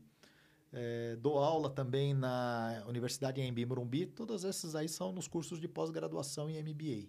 Eh, 0.73 1.17
dou 1.21 1.39
aula 1.39 1.69
também 1.69 2.15
na 2.15 2.83
Universidade 2.89 3.41
em 3.41 3.67
Morumbi. 3.67 4.07
Todas 4.07 4.45
essas 4.45 4.75
aí 4.75 4.89
são 4.89 5.13
nos 5.13 5.29
cursos 5.29 5.61
de 5.61 5.69
pós-graduação 5.69 6.49
em 6.49 6.57
MBA. 6.63 7.09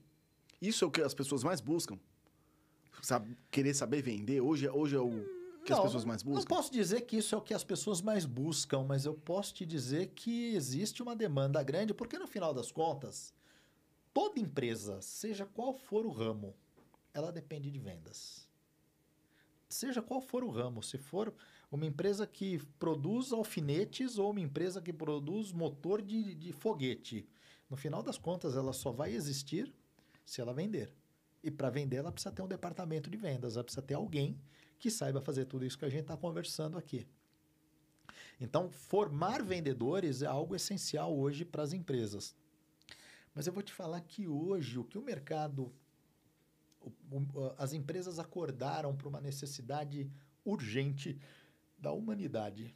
Isso 0.61 0.83
é 0.83 0.87
o 0.87 0.91
que 0.91 1.01
as 1.01 1.13
pessoas 1.13 1.43
mais 1.43 1.61
buscam? 1.61 1.97
Sabe, 3.01 3.37
querer 3.49 3.73
saber 3.73 4.01
vender? 4.01 4.41
Hoje, 4.41 4.67
é- 4.67 4.71
hoje 4.71 4.95
é 4.95 4.99
o 4.99 5.09
que 5.65 5.71
as 5.71 5.77
Não, 5.77 5.85
pessoas 5.85 6.05
mais 6.05 6.23
Não 6.23 6.33
buscam? 6.33 6.55
posso 6.55 6.71
dizer 6.71 7.01
que 7.01 7.17
isso 7.17 7.33
é 7.35 7.37
o 7.37 7.41
que 7.41 7.53
as 7.53 7.63
pessoas 7.63 8.01
mais 8.01 8.25
buscam, 8.25 8.83
mas 8.83 9.05
eu 9.05 9.13
posso 9.13 9.53
te 9.53 9.65
dizer 9.65 10.07
que 10.07 10.53
existe 10.55 11.01
uma 11.01 11.15
demanda 11.15 11.61
grande, 11.63 11.93
porque 11.93 12.19
no 12.19 12.27
final 12.27 12.53
das 12.53 12.71
contas, 12.71 13.33
toda 14.13 14.39
empresa, 14.39 15.01
seja 15.01 15.45
qual 15.45 15.73
for 15.73 16.05
o 16.05 16.11
ramo, 16.11 16.53
ela 17.13 17.31
depende 17.31 17.71
de 17.71 17.79
vendas. 17.79 18.47
Seja 19.69 20.01
qual 20.01 20.21
for 20.21 20.43
o 20.43 20.49
ramo, 20.49 20.83
se 20.83 20.97
for 20.97 21.33
uma 21.75 21.85
empresa 21.85 22.27
que 22.27 22.59
produz 22.77 23.31
alfinetes 23.31 24.17
ou 24.17 24.31
uma 24.31 24.39
empresa 24.39 24.81
que 24.81 24.93
produz 24.93 25.51
motor 25.51 26.01
de, 26.01 26.35
de 26.35 26.51
foguete, 26.51 27.27
no 27.69 27.75
final 27.75 28.03
das 28.03 28.17
contas, 28.17 28.55
ela 28.55 28.73
só 28.73 28.91
vai 28.91 29.13
existir 29.13 29.73
se 30.25 30.39
ela 30.39 30.53
vender. 30.53 30.93
E 31.43 31.49
para 31.49 31.69
vender, 31.69 31.97
ela 31.97 32.11
precisa 32.11 32.33
ter 32.33 32.41
um 32.41 32.47
departamento 32.47 33.09
de 33.09 33.17
vendas, 33.17 33.55
ela 33.55 33.63
precisa 33.63 33.81
ter 33.81 33.95
alguém 33.95 34.39
que 34.79 34.91
saiba 34.91 35.21
fazer 35.21 35.45
tudo 35.45 35.65
isso 35.65 35.77
que 35.77 35.85
a 35.85 35.89
gente 35.89 36.01
está 36.01 36.15
conversando 36.15 36.77
aqui. 36.77 37.07
Então, 38.39 38.69
formar 38.69 39.41
vendedores 39.41 40.21
é 40.21 40.25
algo 40.25 40.55
essencial 40.55 41.17
hoje 41.17 41.43
para 41.45 41.63
as 41.63 41.73
empresas. 41.73 42.35
Mas 43.33 43.47
eu 43.47 43.53
vou 43.53 43.63
te 43.63 43.73
falar 43.73 44.01
que 44.01 44.27
hoje 44.27 44.77
o 44.77 44.83
que 44.83 44.97
o 44.97 45.01
mercado, 45.01 45.73
o- 46.81 46.91
o- 47.17 47.53
as 47.57 47.73
empresas 47.73 48.19
acordaram 48.19 48.95
para 48.95 49.07
uma 49.07 49.21
necessidade 49.21 50.09
urgente 50.45 51.17
da 51.83 51.91
humanidade. 51.91 52.73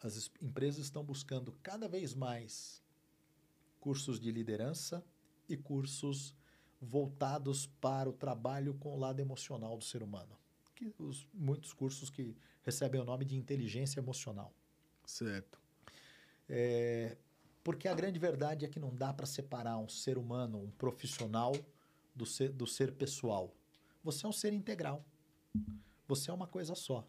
As 0.00 0.14
es- 0.14 0.30
empresas 0.40 0.84
estão 0.84 1.02
buscando 1.04 1.50
cada 1.60 1.88
vez 1.88 2.14
mais 2.14 2.80
cursos 3.80 4.20
de 4.20 4.30
liderança 4.30 5.04
e 5.48 5.56
cursos 5.56 6.32
voltados 6.80 7.66
para 7.80 8.08
o 8.08 8.12
trabalho 8.12 8.74
com 8.74 8.94
o 8.94 8.98
lado 8.98 9.18
emocional 9.20 9.76
do 9.76 9.84
ser 9.84 10.02
humano. 10.04 10.38
Que 10.74 10.94
os, 10.98 11.26
muitos 11.34 11.72
cursos 11.72 12.08
que 12.08 12.36
recebem 12.62 13.00
o 13.00 13.04
nome 13.04 13.24
de 13.24 13.34
inteligência 13.36 13.98
emocional. 13.98 14.52
Certo. 15.04 15.58
É, 16.48 17.16
porque 17.64 17.88
a 17.88 17.94
grande 17.94 18.18
verdade 18.20 18.64
é 18.64 18.68
que 18.68 18.78
não 18.78 18.94
dá 18.94 19.12
para 19.12 19.26
separar 19.26 19.78
um 19.78 19.88
ser 19.88 20.16
humano, 20.16 20.62
um 20.62 20.70
profissional, 20.70 21.52
do 22.14 22.24
ser, 22.24 22.50
do 22.52 22.66
ser 22.66 22.92
pessoal. 22.92 23.52
Você 24.04 24.24
é 24.24 24.28
um 24.28 24.32
ser 24.32 24.52
integral. 24.52 25.04
Você 26.06 26.30
é 26.30 26.34
uma 26.34 26.46
coisa 26.46 26.74
só. 26.74 27.04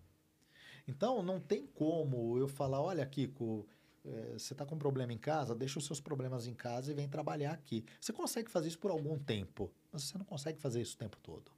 Então, 0.88 1.22
não 1.22 1.40
tem 1.40 1.68
como 1.68 2.38
eu 2.38 2.48
falar: 2.48 2.82
olha, 2.82 3.06
Kiko, 3.06 3.68
eh, 4.06 4.36
você 4.38 4.54
está 4.54 4.66
com 4.66 4.76
um 4.76 4.80
problema 4.80 5.12
em 5.12 5.18
casa, 5.18 5.54
deixa 5.54 5.80
os 5.80 5.86
seus 5.86 6.00
problemas 6.00 6.48
em 6.48 6.54
casa 6.54 6.92
e 6.92 6.96
vem 6.96 7.10
trabalhar 7.10 7.52
aqui. 7.52 7.84
Você 8.00 8.14
consegue 8.14 8.50
fazer 8.50 8.70
isso 8.70 8.80
por 8.80 8.92
algum 8.92 9.20
tempo, 9.20 9.72
mas 9.92 10.04
você 10.04 10.18
não 10.18 10.26
consegue 10.26 10.60
fazer 10.60 10.82
isso 10.82 10.96
o 10.96 11.00
tempo 11.00 11.18
todo. 11.22 11.52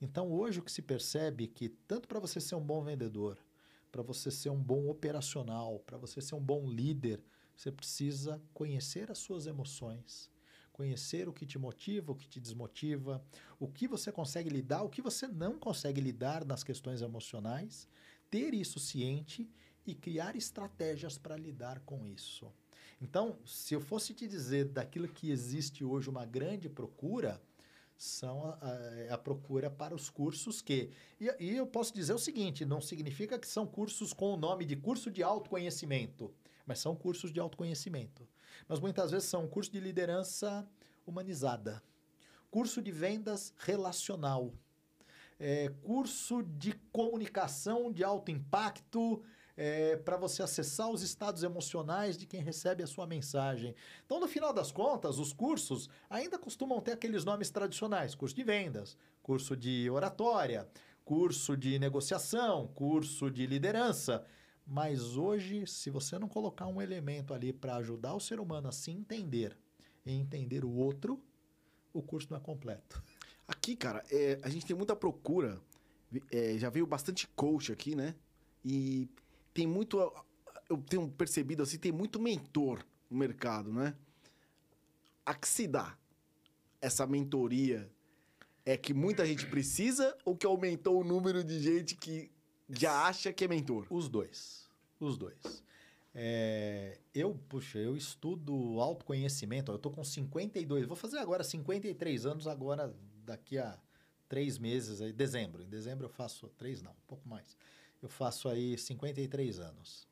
Então, 0.00 0.30
hoje 0.30 0.60
o 0.60 0.62
que 0.62 0.72
se 0.72 0.82
percebe 0.82 1.44
é 1.44 1.46
que, 1.46 1.68
tanto 1.68 2.06
para 2.08 2.20
você 2.20 2.40
ser 2.40 2.54
um 2.54 2.64
bom 2.64 2.82
vendedor, 2.82 3.38
para 3.90 4.02
você 4.02 4.30
ser 4.30 4.50
um 4.50 4.60
bom 4.60 4.88
operacional, 4.88 5.78
para 5.80 5.96
você 5.96 6.20
ser 6.20 6.34
um 6.34 6.40
bom 6.40 6.68
líder, 6.68 7.22
você 7.56 7.70
precisa 7.70 8.42
conhecer 8.52 9.10
as 9.10 9.18
suas 9.18 9.46
emoções, 9.46 10.30
conhecer 10.72 11.28
o 11.28 11.32
que 11.32 11.46
te 11.46 11.58
motiva, 11.58 12.12
o 12.12 12.16
que 12.16 12.28
te 12.28 12.40
desmotiva, 12.40 13.22
o 13.60 13.68
que 13.68 13.86
você 13.86 14.10
consegue 14.10 14.50
lidar, 14.50 14.82
o 14.82 14.88
que 14.88 15.00
você 15.00 15.28
não 15.28 15.58
consegue 15.58 16.00
lidar 16.00 16.44
nas 16.44 16.64
questões 16.64 17.00
emocionais, 17.00 17.88
ter 18.34 18.52
isso 18.52 18.80
ciente 18.80 19.48
e 19.86 19.94
criar 19.94 20.34
estratégias 20.34 21.16
para 21.16 21.36
lidar 21.36 21.78
com 21.80 22.04
isso. 22.04 22.52
Então, 23.00 23.38
se 23.46 23.74
eu 23.74 23.80
fosse 23.80 24.12
te 24.12 24.26
dizer 24.26 24.64
daquilo 24.64 25.06
que 25.06 25.30
existe 25.30 25.84
hoje 25.84 26.10
uma 26.10 26.26
grande 26.26 26.68
procura, 26.68 27.40
são 27.96 28.44
a, 28.44 28.58
a- 29.10 29.14
a 29.14 29.18
procura 29.18 29.70
para 29.70 29.94
os 29.94 30.10
cursos 30.10 30.60
que. 30.60 30.90
E, 31.20 31.26
e 31.38 31.56
eu 31.56 31.64
posso 31.64 31.94
dizer 31.94 32.12
o 32.12 32.18
seguinte: 32.18 32.64
não 32.64 32.80
significa 32.80 33.38
que 33.38 33.46
são 33.46 33.68
cursos 33.68 34.12
com 34.12 34.34
o 34.34 34.36
nome 34.36 34.64
de 34.64 34.74
curso 34.74 35.12
de 35.12 35.22
autoconhecimento, 35.22 36.34
mas 36.66 36.80
são 36.80 36.96
cursos 36.96 37.32
de 37.32 37.38
autoconhecimento. 37.38 38.26
Mas 38.66 38.80
muitas 38.80 39.12
vezes 39.12 39.28
são 39.28 39.46
curso 39.46 39.70
de 39.70 39.78
liderança 39.78 40.68
humanizada, 41.06 41.80
curso 42.50 42.82
de 42.82 42.90
vendas 42.90 43.54
relacional, 43.58 44.52
é, 45.38 45.68
curso 45.82 46.42
de 46.42 46.72
comunicação 46.92 47.92
de 47.92 48.04
alto 48.04 48.30
impacto. 48.30 49.22
para 50.04 50.16
você 50.16 50.42
acessar 50.42 50.90
os 50.90 51.00
estados 51.02 51.44
emocionais 51.44 52.18
de 52.18 52.26
quem 52.26 52.40
recebe 52.40 52.82
a 52.82 52.88
sua 52.88 53.06
mensagem. 53.06 53.72
Então, 54.04 54.18
no 54.18 54.26
final 54.26 54.52
das 54.52 54.72
contas, 54.72 55.20
os 55.20 55.32
cursos 55.32 55.88
ainda 56.10 56.36
costumam 56.36 56.80
ter 56.80 56.90
aqueles 56.90 57.24
nomes 57.24 57.50
tradicionais: 57.50 58.16
curso 58.16 58.34
de 58.34 58.42
vendas, 58.42 58.96
curso 59.22 59.56
de 59.56 59.88
oratória, 59.88 60.68
curso 61.04 61.56
de 61.56 61.78
negociação, 61.78 62.66
curso 62.74 63.30
de 63.30 63.46
liderança. 63.46 64.24
Mas 64.66 65.16
hoje, 65.16 65.66
se 65.66 65.90
você 65.90 66.18
não 66.18 66.28
colocar 66.28 66.66
um 66.66 66.80
elemento 66.80 67.34
ali 67.34 67.52
para 67.52 67.76
ajudar 67.76 68.14
o 68.14 68.20
ser 68.20 68.40
humano 68.40 68.68
a 68.68 68.72
se 68.72 68.90
entender 68.90 69.56
e 70.06 70.12
entender 70.12 70.64
o 70.64 70.72
outro, 70.72 71.22
o 71.92 72.02
curso 72.02 72.28
não 72.30 72.38
é 72.38 72.40
completo. 72.40 73.02
Aqui, 73.46 73.76
cara, 73.76 74.04
é, 74.10 74.38
a 74.42 74.48
gente 74.48 74.66
tem 74.66 74.76
muita 74.76 74.96
procura. 74.96 75.60
É, 76.30 76.56
já 76.56 76.70
veio 76.70 76.86
bastante 76.86 77.26
coach 77.28 77.72
aqui, 77.72 77.94
né? 77.94 78.14
E 78.64 79.08
tem 79.52 79.66
muito. 79.66 79.98
Eu 80.68 80.78
tenho 80.78 81.08
percebido 81.10 81.62
assim, 81.62 81.78
tem 81.78 81.92
muito 81.92 82.20
mentor 82.20 82.84
no 83.10 83.18
mercado, 83.18 83.72
né? 83.72 83.94
A 85.26 85.34
que 85.34 85.48
se 85.48 85.66
dá 85.66 85.96
essa 86.80 87.06
mentoria 87.06 87.90
é 88.64 88.76
que 88.76 88.94
muita 88.94 89.26
gente 89.26 89.46
precisa 89.46 90.16
ou 90.24 90.36
que 90.36 90.46
aumentou 90.46 91.00
o 91.00 91.04
número 91.04 91.44
de 91.44 91.60
gente 91.60 91.94
que 91.94 92.30
já 92.68 93.06
acha 93.06 93.32
que 93.32 93.44
é 93.44 93.48
mentor? 93.48 93.86
Os 93.90 94.08
dois. 94.08 94.68
Os 94.98 95.18
dois. 95.18 95.62
É, 96.14 96.98
eu, 97.14 97.34
puxa, 97.48 97.78
eu 97.78 97.96
estudo 97.96 98.80
autoconhecimento. 98.80 99.72
Eu 99.72 99.78
tô 99.78 99.90
com 99.90 100.04
52, 100.04 100.86
vou 100.86 100.96
fazer 100.96 101.18
agora 101.18 101.42
53 101.42 102.24
anos, 102.24 102.46
agora 102.46 102.94
daqui 103.24 103.58
a 103.58 103.78
três 104.28 104.58
meses, 104.58 105.00
aí, 105.00 105.12
dezembro. 105.12 105.62
Em 105.62 105.68
dezembro 105.68 106.06
eu 106.06 106.10
faço, 106.10 106.48
três 106.56 106.82
não, 106.82 106.92
um 106.92 107.06
pouco 107.06 107.28
mais. 107.28 107.56
Eu 108.02 108.08
faço 108.08 108.48
aí 108.48 108.76
53 108.76 109.60
anos. 109.60 110.06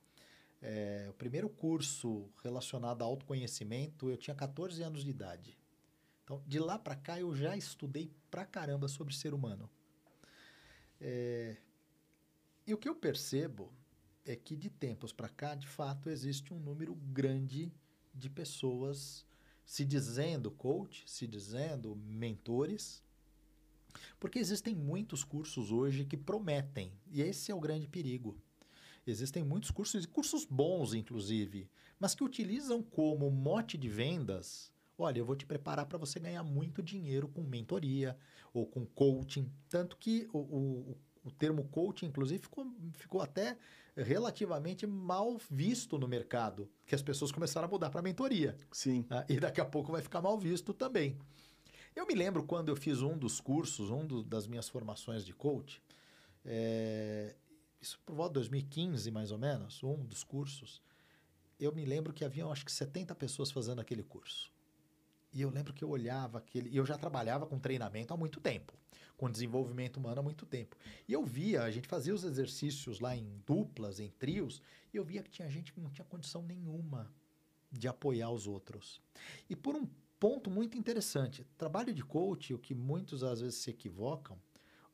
É, 0.61 1.07
o 1.11 1.13
primeiro 1.15 1.49
curso 1.49 2.31
relacionado 2.43 3.03
a 3.03 3.05
autoconhecimento, 3.05 4.09
eu 4.09 4.17
tinha 4.17 4.35
14 4.35 4.83
anos 4.83 5.03
de 5.03 5.11
idade. 5.11 5.59
Então, 6.23 6.43
de 6.47 6.59
lá 6.59 6.79
para 6.79 6.95
cá, 6.95 7.19
eu 7.19 7.35
já 7.35 7.57
estudei 7.57 8.13
pra 8.31 8.47
caramba 8.47 8.87
sobre 8.87 9.13
ser 9.13 9.35
humano. 9.35 9.69
É, 11.01 11.57
e 12.65 12.73
o 12.73 12.79
que 12.79 12.89
eu 12.89 12.95
percebo 12.95 13.73
é 14.25 14.37
que 14.37 14.57
de 14.57 14.71
tempos 14.71 15.13
para 15.13 15.29
cá, 15.29 15.57
de 15.57 15.67
fato, 15.67 16.09
existe 16.09 16.55
um 16.55 16.61
número 16.61 16.95
grande 16.95 17.73
de 18.15 18.31
pessoas 18.31 19.27
se 19.65 19.85
dizendo 19.85 20.51
coach, 20.51 21.05
se 21.07 21.27
dizendo 21.27 21.97
mentores, 21.97 23.03
porque 24.19 24.39
existem 24.39 24.75
muitos 24.75 25.25
cursos 25.25 25.71
hoje 25.71 26.05
que 26.05 26.17
prometem, 26.17 26.93
e 27.11 27.23
esse 27.23 27.51
é 27.51 27.55
o 27.55 27.61
grande 27.61 27.87
perigo. 27.87 28.37
Existem 29.07 29.43
muitos 29.43 29.71
cursos, 29.71 30.05
e 30.05 30.09
cursos 30.09 30.45
bons, 30.45 30.95
inclusive, 30.95 31.69
mas 31.99 32.15
que 32.15 32.23
utilizam 32.23 32.83
como 32.83 33.31
mote 33.31 33.77
de 33.77 33.89
vendas. 33.89 34.73
Olha, 34.97 35.19
eu 35.19 35.25
vou 35.25 35.35
te 35.35 35.45
preparar 35.45 35.87
para 35.87 35.99
você 35.99 36.21
ganhar 36.21 36.45
muito 36.45 36.83
dinheiro 36.83 37.27
com 37.27 37.43
mentoria 37.43 38.17
ou 38.55 38.65
com 38.67 38.87
coaching. 38.87 39.51
Tanto 39.69 39.97
que 39.97 40.29
o, 40.33 40.39
o, 40.39 40.97
o 41.25 41.31
termo 41.33 41.65
coaching, 41.65 42.07
inclusive, 42.07 42.43
ficou, 42.43 42.73
ficou 42.93 43.21
até 43.21 43.59
relativamente 43.97 44.87
mal 44.87 45.39
visto 45.51 45.99
no 45.99 46.09
mercado, 46.09 46.71
que 46.87 46.95
as 46.95 47.03
pessoas 47.03 47.31
começaram 47.31 47.67
a 47.67 47.71
mudar 47.71 47.91
para 47.91 48.03
mentoria. 48.03 48.57
Sim. 48.71 49.05
Ah, 49.11 49.25
e 49.29 49.39
daqui 49.39 49.61
a 49.61 49.65
pouco 49.65 49.93
vai 49.93 50.01
ficar 50.03 50.23
mal 50.23 50.39
visto 50.39 50.73
também. 50.73 51.19
Eu 51.95 52.07
me 52.07 52.15
lembro 52.15 52.43
quando 52.45 52.71
eu 52.71 52.77
fiz 52.77 53.03
um 53.03 53.17
dos 53.19 53.41
cursos, 53.41 53.91
um 53.91 54.07
do- 54.07 54.23
das 54.23 54.47
minhas 54.47 54.69
formações 54.69 55.25
de 55.27 55.35
coach, 55.35 55.83
é, 56.45 57.35
isso 57.81 57.99
por 58.07 58.15
volta 58.15 58.31
de 58.31 58.35
2015, 58.35 59.11
mais 59.11 59.31
ou 59.33 59.39
menos, 59.39 59.83
um 59.83 60.05
dos 60.05 60.23
cursos, 60.25 60.81
eu 61.59 61.73
me 61.73 61.85
lembro 61.85 62.13
que 62.13 62.25
haviam 62.25 62.51
acho 62.51 62.65
que 62.65 62.73
70 62.73 63.15
pessoas 63.15 63.51
fazendo 63.51 63.81
aquele 63.81 64.03
curso. 64.03 64.52
E 65.33 65.41
eu 65.41 65.51
lembro 65.51 65.73
que 65.73 65.83
eu 65.83 65.89
olhava 65.89 66.39
aquele. 66.39 66.69
E 66.71 66.77
eu 66.77 66.85
já 66.85 66.99
trabalhava 66.99 67.47
com 67.47 67.59
treinamento 67.59 68.13
há 68.13 68.17
muito 68.17 68.41
tempo, 68.41 68.73
com 69.17 69.31
desenvolvimento 69.31 69.97
humano 69.97 70.21
há 70.21 70.23
muito 70.23 70.45
tempo. 70.45 70.77
E 71.09 71.13
eu 71.13 71.25
via, 71.25 71.63
a 71.63 71.71
gente 71.71 71.89
fazia 71.89 72.15
os 72.15 72.25
exercícios 72.25 73.01
lá 73.01 73.17
em 73.17 73.41
duplas, 73.47 73.99
em 73.99 74.11
trios, 74.11 74.61
e 74.93 74.97
eu 74.97 75.05
via 75.05 75.23
que 75.23 75.31
tinha 75.31 75.49
gente 75.49 75.73
que 75.73 75.81
não 75.81 75.91
tinha 75.91 76.05
condição 76.05 76.43
nenhuma 76.43 77.11
de 77.71 77.89
apoiar 77.89 78.31
os 78.31 78.47
outros. 78.47 79.01
E 79.49 79.57
por 79.57 79.75
um 79.75 79.87
ponto 80.21 80.51
muito 80.51 80.77
interessante, 80.77 81.45
trabalho 81.57 81.95
de 81.95 82.05
coach, 82.05 82.53
o 82.53 82.59
que 82.59 82.75
muitos 82.75 83.25
às 83.25 83.41
vezes 83.41 83.57
se 83.57 83.71
equivocam, 83.71 84.39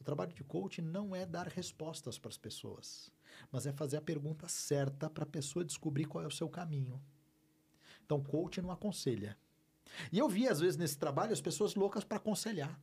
o 0.01 0.05
trabalho 0.05 0.33
de 0.33 0.45
coach 0.45 0.81
não 0.81 1.15
é 1.15 1.27
dar 1.27 1.49
respostas 1.49 2.19
para 2.19 2.29
as 2.29 2.39
pessoas, 2.39 3.11
mas 3.51 3.67
é 3.67 3.73
fazer 3.73 3.97
a 3.97 4.01
pergunta 4.01 4.47
certa 4.49 5.11
para 5.11 5.25
a 5.25 5.27
pessoa 5.27 5.65
descobrir 5.65 6.05
qual 6.05 6.23
é 6.23 6.27
o 6.27 6.31
seu 6.31 6.49
caminho. 6.49 7.03
Então, 8.05 8.23
coach 8.23 8.63
não 8.63 8.71
aconselha. 8.71 9.37
E 10.13 10.19
eu 10.19 10.29
vi, 10.29 10.49
às 10.49 10.61
vezes, 10.61 10.77
nesse 10.77 10.99
trabalho, 10.99 11.33
as 11.33 11.41
pessoas 11.41 11.75
loucas 11.75 12.05
para 12.05 12.17
aconselhar. 12.17 12.79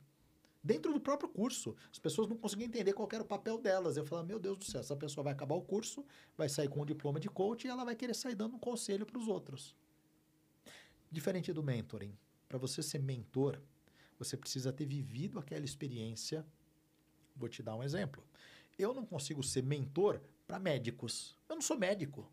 Dentro 0.62 0.92
do 0.92 1.00
próprio 1.00 1.28
curso. 1.28 1.76
As 1.92 1.98
pessoas 1.98 2.28
não 2.28 2.36
conseguiam 2.36 2.66
entender 2.66 2.92
qual 2.92 3.08
era 3.12 3.22
o 3.22 3.26
papel 3.26 3.56
delas. 3.58 3.96
Eu 3.96 4.04
falava, 4.04 4.26
meu 4.26 4.38
Deus 4.38 4.58
do 4.58 4.64
céu, 4.64 4.80
essa 4.80 4.96
pessoa 4.96 5.22
vai 5.22 5.32
acabar 5.32 5.54
o 5.54 5.62
curso, 5.62 6.04
vai 6.36 6.48
sair 6.48 6.68
com 6.68 6.82
um 6.82 6.84
diploma 6.84 7.20
de 7.20 7.28
coach 7.28 7.64
e 7.64 7.70
ela 7.70 7.84
vai 7.84 7.94
querer 7.94 8.14
sair 8.14 8.34
dando 8.34 8.56
um 8.56 8.58
conselho 8.58 9.06
para 9.06 9.18
os 9.18 9.28
outros. 9.28 9.76
Diferente 11.10 11.52
do 11.52 11.62
mentoring. 11.62 12.16
Para 12.48 12.58
você 12.58 12.82
ser 12.82 13.00
mentor, 13.00 13.60
você 14.18 14.36
precisa 14.36 14.72
ter 14.72 14.86
vivido 14.86 15.38
aquela 15.38 15.64
experiência. 15.64 16.44
Vou 17.36 17.48
te 17.48 17.62
dar 17.62 17.76
um 17.76 17.82
exemplo. 17.82 18.24
Eu 18.78 18.92
não 18.92 19.04
consigo 19.04 19.42
ser 19.42 19.62
mentor 19.62 20.20
para 20.46 20.58
médicos. 20.58 21.36
Eu 21.48 21.54
não 21.54 21.62
sou 21.62 21.78
médico. 21.78 22.28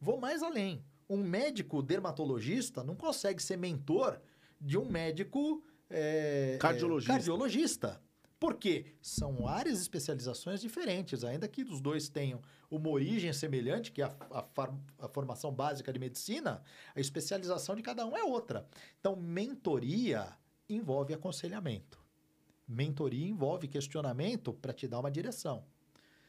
Vou 0.00 0.18
mais 0.18 0.42
além. 0.42 0.84
Um 1.12 1.22
médico 1.22 1.82
dermatologista 1.82 2.82
não 2.82 2.96
consegue 2.96 3.42
ser 3.42 3.58
mentor 3.58 4.18
de 4.60 4.78
um 4.78 4.86
médico 4.86 5.62
é, 5.90 6.56
cardiologista. 6.58 7.12
É, 7.12 7.14
cardiologista. 7.14 8.00
Por 8.40 8.54
quê? 8.54 8.86
São 9.00 9.46
áreas 9.46 9.76
de 9.76 9.82
especializações 9.82 10.60
diferentes, 10.60 11.22
ainda 11.22 11.46
que 11.46 11.62
os 11.62 11.80
dois 11.80 12.08
tenham 12.08 12.40
uma 12.70 12.88
origem 12.88 13.32
semelhante, 13.32 13.92
que 13.92 14.02
é 14.02 14.06
a, 14.06 14.16
a, 14.30 14.74
a, 15.00 15.08
formação 15.08 15.52
básica 15.52 15.92
de 15.92 15.98
medicina, 16.00 16.62
a 16.94 16.98
especialização 16.98 17.76
de 17.76 17.82
cada 17.82 18.04
um 18.06 18.16
é 18.16 18.24
outra. 18.24 18.66
Então, 18.98 19.14
mentoria 19.14 20.26
envolve 20.68 21.12
aconselhamento. 21.12 22.00
Mentoria 22.66 23.28
envolve 23.28 23.68
questionamento 23.68 24.52
para 24.54 24.72
te 24.72 24.88
dar 24.88 25.00
uma 25.00 25.10
direção. 25.10 25.64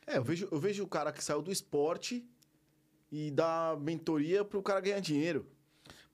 É, 0.06 0.18
eu 0.18 0.24
vejo, 0.24 0.48
eu 0.52 0.60
vejo 0.60 0.84
o 0.84 0.88
cara 0.88 1.12
que 1.12 1.24
saiu 1.24 1.42
do 1.42 1.52
esporte 1.52 2.28
e 3.14 3.30
dá 3.30 3.78
mentoria 3.80 4.44
para 4.44 4.58
o 4.58 4.64
cara 4.64 4.82
ganhar 4.82 5.00
dinheiro. 5.00 5.48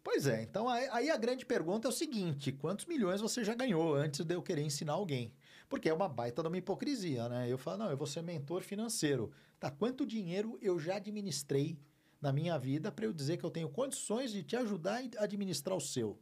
Pois 0.03 0.27
é, 0.27 0.43
então 0.43 0.67
aí 0.67 1.09
a 1.09 1.15
grande 1.15 1.45
pergunta 1.45 1.87
é 1.87 1.89
o 1.89 1.93
seguinte: 1.93 2.51
quantos 2.51 2.85
milhões 2.85 3.21
você 3.21 3.41
já 3.41 3.55
ganhou 3.55 3.95
antes 3.95 4.25
de 4.25 4.35
eu 4.35 4.41
querer 4.41 4.63
ensinar 4.63 4.93
alguém? 4.93 5.33
Porque 5.69 5.87
é 5.87 5.93
uma 5.93 6.09
baita 6.09 6.41
de 6.41 6.49
uma 6.49 6.57
hipocrisia, 6.57 7.29
né? 7.29 7.49
Eu 7.49 7.57
falo, 7.57 7.77
não, 7.77 7.89
eu 7.89 7.95
vou 7.95 8.07
ser 8.07 8.21
mentor 8.21 8.63
financeiro. 8.63 9.31
Tá, 9.57 9.71
quanto 9.71 10.05
dinheiro 10.05 10.57
eu 10.61 10.77
já 10.77 10.95
administrei 10.97 11.79
na 12.21 12.33
minha 12.33 12.57
vida 12.57 12.91
para 12.91 13.05
eu 13.05 13.13
dizer 13.13 13.37
que 13.37 13.45
eu 13.45 13.51
tenho 13.51 13.69
condições 13.69 14.33
de 14.33 14.43
te 14.43 14.57
ajudar 14.57 15.01
a 15.17 15.23
administrar 15.23 15.77
o 15.77 15.81
seu? 15.81 16.19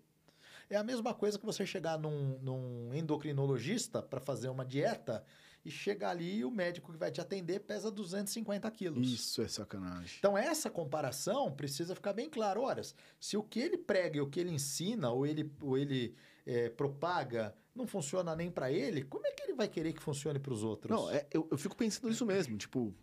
É 0.70 0.76
a 0.76 0.84
mesma 0.84 1.14
coisa 1.14 1.40
que 1.40 1.46
você 1.46 1.66
chegar 1.66 1.98
num, 1.98 2.38
num 2.40 2.94
endocrinologista 2.94 4.04
para 4.04 4.20
fazer 4.20 4.50
uma 4.50 4.66
dieta 4.66 5.24
e 5.68 5.72
chegar 5.72 6.12
ali 6.12 6.38
e 6.38 6.46
o 6.46 6.50
médico 6.50 6.94
que 6.94 6.98
vai 6.98 7.12
te 7.12 7.20
atender 7.20 7.60
pesa 7.60 7.92
250 7.92 8.72
quilos. 8.72 9.12
Isso 9.12 9.42
é 9.42 9.50
sacanagem. 9.50 10.16
Então, 10.18 10.38
essa 10.38 10.70
comparação 10.70 11.52
precisa 11.52 11.94
ficar 11.94 12.14
bem 12.14 12.30
claro. 12.30 12.62
Ora, 12.62 12.82
se 13.20 13.36
o 13.36 13.44
que 13.44 13.60
ele 13.60 13.78
prega 13.78 14.18
e 14.18 14.22
o 14.22 14.30
que 14.30 14.40
ele 14.40 14.50
ensina 14.50 15.12
ou 15.12 15.28
ele, 15.28 15.52
ou 15.60 15.78
ele 15.78 16.16
é, 16.46 16.70
propaga 16.70 17.54
não 17.76 17.86
funciona 17.86 18.34
nem 18.34 18.50
para 18.50 18.72
ele, 18.72 19.04
como 19.04 19.28
é 19.28 19.32
que 19.32 19.44
ele 19.44 19.54
vai 19.54 19.68
querer 19.68 19.92
que 19.92 20.02
funcione 20.02 20.40
para 20.40 20.54
os 20.54 20.64
outros? 20.64 20.90
Não, 20.90 21.12
é, 21.12 21.28
eu, 21.32 21.46
eu 21.52 21.58
fico 21.58 21.76
pensando 21.76 22.08
nisso 22.08 22.26
mesmo. 22.26 22.56
Tipo, 22.58 22.96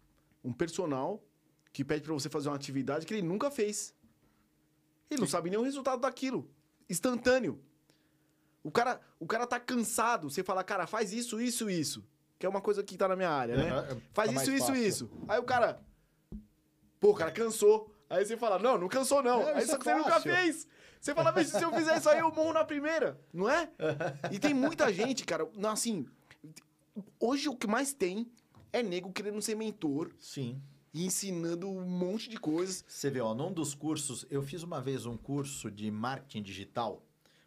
um 0.42 0.52
personal 0.52 1.22
que 1.70 1.84
pede 1.84 2.02
para 2.02 2.14
você 2.14 2.30
fazer 2.30 2.48
uma 2.48 2.56
atividade 2.56 3.04
que 3.04 3.12
ele 3.12 3.22
nunca 3.22 3.50
fez. 3.50 3.94
Ele 5.10 5.20
não 5.20 5.28
sabe 5.28 5.50
nem 5.50 5.58
o 5.58 5.62
resultado 5.62 6.00
daquilo. 6.00 6.50
Instantâneo. 6.88 7.62
O 8.62 8.70
cara, 8.70 8.98
o 9.20 9.26
cara 9.26 9.46
tá 9.46 9.60
cansado. 9.60 10.30
Você 10.30 10.42
fala, 10.42 10.64
cara, 10.64 10.86
faz 10.86 11.12
isso, 11.12 11.38
isso, 11.38 11.68
isso. 11.68 12.02
Que 12.44 12.46
é 12.46 12.50
uma 12.50 12.60
coisa 12.60 12.84
que 12.84 12.94
tá 12.98 13.08
na 13.08 13.16
minha 13.16 13.30
área, 13.30 13.56
né? 13.56 13.72
Uhum, 13.72 14.00
faz 14.12 14.30
tá 14.30 14.42
isso, 14.42 14.52
isso, 14.52 14.66
fácil. 14.66 14.86
isso. 14.86 15.10
Aí 15.26 15.38
o 15.38 15.44
cara. 15.44 15.80
Pô, 17.00 17.12
o 17.12 17.14
cara 17.14 17.30
cansou. 17.30 17.90
Aí 18.10 18.22
você 18.22 18.36
fala, 18.36 18.58
não, 18.58 18.76
não 18.76 18.86
cansou, 18.86 19.22
não. 19.22 19.48
É, 19.48 19.54
Aí 19.54 19.66
só 19.66 19.76
é 19.76 19.78
que 19.78 19.84
você 19.84 19.94
nunca 19.94 20.20
fez. 20.20 20.68
Você 21.00 21.14
fala, 21.14 21.32
mas 21.32 21.48
se 21.48 21.62
eu 21.62 21.72
fizer 21.72 21.96
isso 21.96 22.10
aí, 22.10 22.18
eu 22.18 22.30
morro 22.30 22.52
na 22.52 22.62
primeira, 22.62 23.18
não 23.32 23.48
é? 23.48 23.70
E 24.30 24.38
tem 24.38 24.52
muita 24.52 24.92
gente, 24.92 25.24
cara, 25.24 25.48
assim. 25.72 26.04
Hoje 27.18 27.48
o 27.48 27.56
que 27.56 27.66
mais 27.66 27.94
tem 27.94 28.30
é 28.70 28.82
nego 28.82 29.10
querendo 29.10 29.40
ser 29.40 29.54
mentor. 29.54 30.10
Sim. 30.18 30.60
E 30.92 31.06
ensinando 31.06 31.66
um 31.70 31.80
monte 31.80 32.28
de 32.28 32.36
coisas. 32.36 32.84
Você 32.86 33.08
vê, 33.08 33.22
ó, 33.22 33.34
num 33.34 33.54
dos 33.54 33.74
cursos, 33.74 34.26
eu 34.28 34.42
fiz 34.42 34.62
uma 34.62 34.82
vez 34.82 35.06
um 35.06 35.16
curso 35.16 35.70
de 35.70 35.90
marketing 35.90 36.42
digital. 36.42 37.02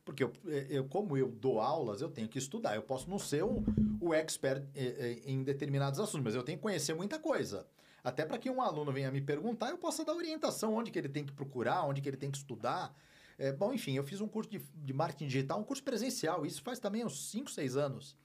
Porque 0.08 0.24
eu, 0.24 0.32
eu, 0.70 0.86
como 0.86 1.18
eu 1.18 1.30
dou 1.30 1.60
aulas, 1.60 2.00
eu 2.00 2.10
tenho 2.10 2.30
que 2.30 2.38
estudar. 2.40 2.78
Eu 2.78 2.82
posso 2.82 3.10
não 3.10 3.20
ser 3.20 3.44
o, 3.44 3.62
o 4.00 4.14
expert 4.14 4.64
eh, 4.74 4.96
eh, 4.98 5.22
em 5.26 5.44
determinados 5.44 6.00
assuntos, 6.00 6.24
mas 6.24 6.34
eu 6.34 6.44
tenho 6.44 6.58
que 6.58 6.62
conhecer 6.62 6.94
muita 6.94 7.20
coisa. 7.20 7.68
Até 8.02 8.26
para 8.26 8.38
que 8.38 8.50
um 8.50 8.62
aluno 8.62 8.90
venha 8.94 9.12
me 9.12 9.20
perguntar, 9.20 9.70
eu 9.70 9.78
possa 9.78 10.06
dar 10.06 10.14
orientação 10.14 10.74
onde 10.74 10.92
que 10.92 10.98
ele 10.98 11.10
tem 11.10 11.26
que 11.26 11.34
procurar, 11.34 11.84
onde 11.84 12.00
que 12.00 12.08
ele 12.08 12.16
tem 12.16 12.32
que 12.32 12.38
estudar. 12.38 12.96
É, 13.38 13.52
bom, 13.52 13.74
enfim, 13.74 13.98
eu 13.98 14.04
fiz 14.06 14.22
um 14.22 14.30
curso 14.30 14.50
de, 14.50 14.60
de 14.60 14.94
marketing 14.94 15.28
digital, 15.28 15.60
um 15.60 15.64
curso 15.66 15.84
presencial, 15.84 16.46
isso 16.46 16.62
faz 16.62 16.80
também 16.80 17.04
uns 17.06 17.30
5, 17.30 17.52
6 17.52 17.76
anos. 17.76 18.16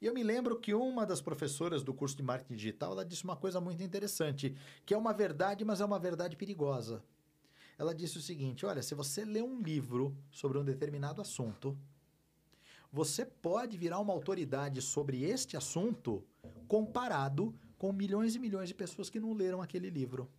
E 0.00 0.06
eu 0.06 0.14
me 0.14 0.22
lembro 0.22 0.58
que 0.58 0.72
uma 0.72 1.04
das 1.04 1.20
professoras 1.20 1.82
do 1.82 1.92
curso 1.92 2.16
de 2.16 2.22
marketing 2.22 2.54
digital, 2.54 2.92
ela 2.92 3.04
disse 3.04 3.24
uma 3.24 3.36
coisa 3.36 3.60
muito 3.60 3.82
interessante, 3.82 4.56
que 4.86 4.94
é 4.94 4.96
uma 4.96 5.12
verdade, 5.12 5.66
mas 5.66 5.82
é 5.82 5.84
uma 5.84 5.98
verdade 5.98 6.34
perigosa. 6.34 7.04
Ela 7.78 7.94
disse 7.94 8.18
o 8.18 8.22
seguinte: 8.22 8.64
olha, 8.64 8.82
se 8.82 8.94
você 8.94 9.24
lê 9.24 9.42
um 9.42 9.60
livro 9.60 10.16
sobre 10.30 10.58
um 10.58 10.64
determinado 10.64 11.20
assunto, 11.20 11.76
você 12.92 13.24
pode 13.24 13.76
virar 13.76 13.98
uma 13.98 14.12
autoridade 14.12 14.80
sobre 14.80 15.22
este 15.22 15.56
assunto 15.56 16.24
comparado 16.66 17.54
com 17.78 17.92
milhões 17.92 18.34
e 18.34 18.38
milhões 18.38 18.68
de 18.68 18.74
pessoas 18.74 19.10
que 19.10 19.20
não 19.20 19.32
leram 19.32 19.60
aquele 19.60 19.90
livro. 19.90 20.30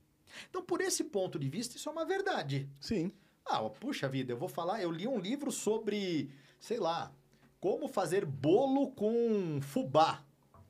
Então, 0.49 0.63
por 0.63 0.81
esse 0.81 1.03
ponto 1.05 1.38
de 1.38 1.49
vista, 1.49 1.77
isso 1.77 1.88
é 1.88 1.91
uma 1.91 2.05
verdade. 2.05 2.69
Sim. 2.79 3.11
Ah, 3.45 3.61
puxa 3.69 4.09
vida, 4.09 4.33
eu 4.33 4.38
vou 4.38 4.49
falar, 4.49 4.81
eu 4.81 4.91
li 4.91 5.07
um 5.07 5.19
livro 5.19 5.51
sobre, 5.51 6.29
sei 6.59 6.79
lá, 6.79 7.13
como 7.61 7.88
fazer 7.88 8.25
bolo 8.25 8.91
com 8.91 9.59
fubá. 9.61 10.23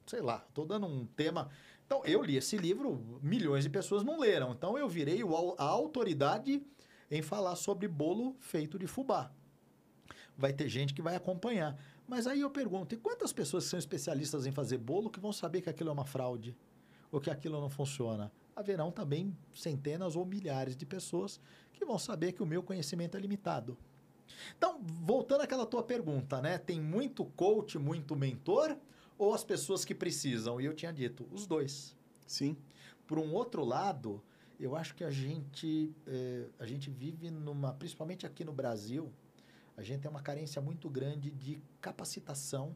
Sei 0.06 0.22
lá, 0.22 0.46
estou 0.48 0.66
dando 0.66 0.86
um 0.86 1.06
tema. 1.06 1.50
Então, 1.88 2.04
eu 2.06 2.22
li 2.22 2.36
esse 2.36 2.58
livro, 2.58 3.20
milhões 3.24 3.64
de 3.64 3.70
pessoas 3.70 4.04
não 4.04 4.20
leram. 4.20 4.52
Então, 4.52 4.78
eu 4.78 4.90
virei 4.90 5.22
a 5.58 5.64
autoridade 5.64 6.62
em 7.10 7.22
falar 7.22 7.56
sobre 7.56 7.88
bolo 7.88 8.36
feito 8.42 8.78
de 8.78 8.86
fubá. 8.86 9.32
Vai 10.38 10.52
ter 10.52 10.68
gente 10.68 10.94
que 10.94 11.02
vai 11.02 11.16
acompanhar. 11.16 11.80
Mas 12.06 12.28
aí 12.28 12.42
eu 12.42 12.50
pergunto, 12.50 12.94
e 12.94 12.98
quantas 12.98 13.32
pessoas 13.32 13.64
que 13.64 13.70
são 13.70 13.80
especialistas 13.80 14.46
em 14.46 14.52
fazer 14.52 14.78
bolo 14.78 15.10
que 15.10 15.20
vão 15.20 15.32
saber 15.32 15.62
que 15.62 15.70
aquilo 15.70 15.90
é 15.90 15.94
uma 15.94 16.06
fraude? 16.06 16.56
Ou 17.10 17.22
que 17.22 17.30
aquilo 17.30 17.60
não 17.62 17.70
funciona? 17.70 18.32
Haverão 18.54 18.92
também 18.92 19.36
centenas 19.54 20.18
ou 20.18 20.26
milhares 20.26 20.76
de 20.76 20.86
pessoas 20.86 21.40
que 21.72 21.86
vão 21.86 21.98
saber 21.98 22.34
que 22.34 22.44
o 22.44 22.46
meu 22.46 22.62
conhecimento 22.62 23.16
é 23.16 23.20
limitado. 23.20 23.78
Então, 24.58 24.82
voltando 24.84 25.42
àquela 25.42 25.66
tua 25.66 25.84
pergunta, 25.84 26.42
né? 26.42 26.58
Tem 26.58 26.82
muito 26.82 27.24
coach, 27.24 27.80
muito 27.80 28.14
mentor 28.14 28.76
ou 29.18 29.34
as 29.34 29.44
pessoas 29.44 29.84
que 29.84 29.96
precisam? 29.96 30.60
E 30.62 30.66
eu 30.66 30.74
tinha 30.74 30.92
dito, 30.92 31.28
os 31.32 31.46
dois. 31.46 31.96
Sim. 32.26 32.58
Por 33.06 33.18
um 33.18 33.34
outro 33.34 33.64
lado, 33.64 34.22
eu 34.60 34.76
acho 34.76 34.96
que 34.96 35.04
a 35.04 35.12
gente, 35.12 35.96
eh, 36.06 36.48
a 36.60 36.66
gente 36.66 36.90
vive 36.90 37.30
numa, 37.32 37.74
principalmente 37.74 38.26
aqui 38.26 38.44
no 38.44 38.54
Brasil, 38.54 39.12
a 39.76 39.84
gente 39.84 40.02
tem 40.02 40.10
uma 40.10 40.22
carência 40.22 40.62
muito 40.62 40.90
grande 40.90 41.30
de 41.30 41.62
capacitação 41.80 42.76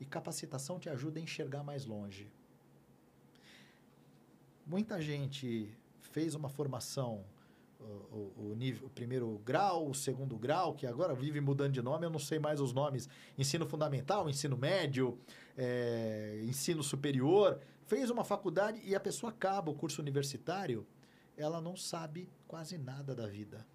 e 0.00 0.04
capacitação 0.04 0.78
te 0.78 0.88
ajuda 0.88 1.18
a 1.18 1.22
enxergar 1.22 1.62
mais 1.64 1.84
longe. 1.84 2.30
Muita 4.66 5.00
gente 5.00 5.70
fez 6.00 6.34
uma 6.34 6.48
formação 6.48 7.24
o, 7.86 8.50
o, 8.50 8.54
nível, 8.54 8.86
o 8.86 8.90
primeiro 8.90 9.40
grau, 9.44 9.88
o 9.88 9.94
segundo 9.94 10.36
grau, 10.36 10.74
que 10.74 10.86
agora 10.86 11.14
vive 11.14 11.40
mudando 11.40 11.72
de 11.72 11.82
nome, 11.82 12.06
eu 12.06 12.10
não 12.10 12.18
sei 12.18 12.38
mais 12.38 12.60
os 12.60 12.72
nomes. 12.72 13.08
Ensino 13.38 13.66
fundamental, 13.66 14.28
ensino 14.28 14.56
médio, 14.56 15.18
é, 15.56 16.40
ensino 16.44 16.82
superior. 16.82 17.60
Fez 17.86 18.10
uma 18.10 18.24
faculdade 18.24 18.80
e 18.84 18.94
a 18.94 19.00
pessoa 19.00 19.30
acaba 19.30 19.70
o 19.70 19.74
curso 19.74 20.00
universitário, 20.00 20.86
ela 21.36 21.60
não 21.60 21.76
sabe 21.76 22.28
quase 22.48 22.76
nada 22.76 23.14
da 23.14 23.26
vida. 23.26 23.66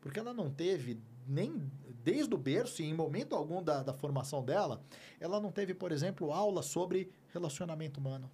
Porque 0.00 0.20
ela 0.20 0.32
não 0.32 0.50
teve, 0.50 1.00
nem 1.26 1.70
desde 2.04 2.32
o 2.34 2.38
berço, 2.38 2.82
e 2.82 2.84
em 2.84 2.94
momento 2.94 3.34
algum 3.34 3.62
da, 3.62 3.82
da 3.82 3.92
formação 3.92 4.44
dela, 4.44 4.80
ela 5.18 5.40
não 5.40 5.50
teve, 5.50 5.74
por 5.74 5.90
exemplo, 5.90 6.32
aula 6.32 6.62
sobre 6.62 7.10
relacionamento 7.32 7.98
humano 7.98 8.30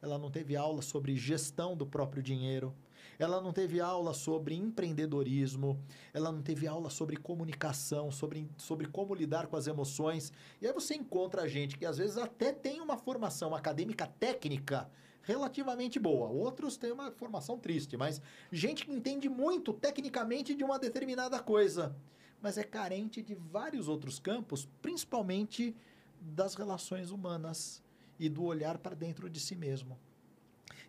ela 0.00 0.18
não 0.18 0.30
teve 0.30 0.56
aula 0.56 0.82
sobre 0.82 1.16
gestão 1.16 1.76
do 1.76 1.86
próprio 1.86 2.22
dinheiro, 2.22 2.74
ela 3.18 3.40
não 3.40 3.52
teve 3.52 3.80
aula 3.80 4.14
sobre 4.14 4.54
empreendedorismo, 4.54 5.82
ela 6.14 6.30
não 6.30 6.40
teve 6.40 6.68
aula 6.68 6.88
sobre 6.88 7.16
comunicação, 7.16 8.10
sobre, 8.12 8.48
sobre 8.56 8.86
como 8.86 9.14
lidar 9.14 9.48
com 9.48 9.56
as 9.56 9.66
emoções. 9.66 10.32
E 10.62 10.66
aí 10.66 10.72
você 10.72 10.94
encontra 10.94 11.48
gente 11.48 11.76
que 11.76 11.84
às 11.84 11.98
vezes 11.98 12.16
até 12.16 12.52
tem 12.52 12.80
uma 12.80 12.96
formação 12.96 13.54
acadêmica 13.54 14.06
técnica 14.06 14.88
relativamente 15.22 15.98
boa, 15.98 16.28
outros 16.28 16.76
têm 16.76 16.92
uma 16.92 17.10
formação 17.10 17.58
triste, 17.58 17.96
mas 17.96 18.22
gente 18.50 18.86
que 18.86 18.92
entende 18.92 19.28
muito 19.28 19.72
tecnicamente 19.74 20.54
de 20.54 20.64
uma 20.64 20.78
determinada 20.78 21.38
coisa, 21.40 21.94
mas 22.40 22.56
é 22.56 22.62
carente 22.62 23.20
de 23.20 23.34
vários 23.34 23.88
outros 23.88 24.18
campos, 24.18 24.66
principalmente 24.80 25.76
das 26.20 26.54
relações 26.54 27.10
humanas 27.10 27.82
e 28.18 28.28
do 28.28 28.44
olhar 28.44 28.78
para 28.78 28.94
dentro 28.94 29.28
de 29.30 29.38
si 29.38 29.54
mesmo. 29.54 29.98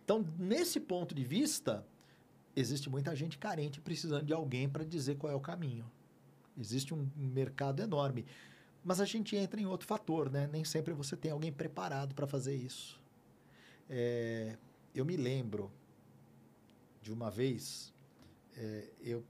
Então, 0.04 0.26
nesse 0.38 0.80
ponto 0.80 1.14
de 1.14 1.24
vista, 1.24 1.86
existe 2.56 2.90
muita 2.90 3.14
gente 3.14 3.38
carente 3.38 3.80
precisando 3.80 4.24
de 4.24 4.32
alguém 4.32 4.68
para 4.68 4.84
dizer 4.84 5.16
qual 5.16 5.32
é 5.32 5.36
o 5.36 5.40
caminho. 5.40 5.90
Existe 6.58 6.92
um 6.92 7.08
mercado 7.16 7.80
enorme. 7.80 8.26
Mas 8.84 9.00
a 9.00 9.04
gente 9.04 9.36
entra 9.36 9.60
em 9.60 9.66
outro 9.66 9.86
fator, 9.86 10.30
né? 10.30 10.48
Nem 10.50 10.64
sempre 10.64 10.92
você 10.94 11.16
tem 11.16 11.30
alguém 11.30 11.52
preparado 11.52 12.14
para 12.14 12.26
fazer 12.26 12.54
isso. 12.54 13.00
É, 13.88 14.56
eu 14.94 15.04
me 15.04 15.16
lembro 15.16 15.70
de 17.02 17.12
uma 17.12 17.30
vez, 17.30 17.92
é, 18.56 18.88
eu, 19.00 19.24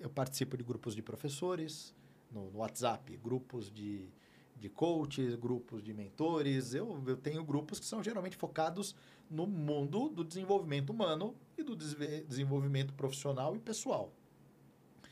eu 0.00 0.08
participo 0.08 0.56
de 0.56 0.62
grupos 0.62 0.94
de 0.94 1.02
professores 1.02 1.94
no, 2.30 2.50
no 2.50 2.58
WhatsApp, 2.58 3.16
grupos 3.16 3.70
de, 3.70 4.08
de 4.56 4.68
coaches, 4.68 5.34
grupos 5.34 5.82
de 5.82 5.92
mentores. 5.92 6.74
Eu, 6.74 7.02
eu 7.06 7.16
tenho 7.16 7.44
grupos 7.44 7.78
que 7.78 7.86
são 7.86 8.02
geralmente 8.02 8.36
focados 8.36 8.94
no 9.30 9.46
mundo 9.46 10.08
do 10.08 10.24
desenvolvimento 10.24 10.90
humano 10.90 11.34
e 11.56 11.62
do 11.62 11.76
desenvolvimento 11.76 12.92
profissional 12.94 13.56
e 13.56 13.58
pessoal. 13.58 14.12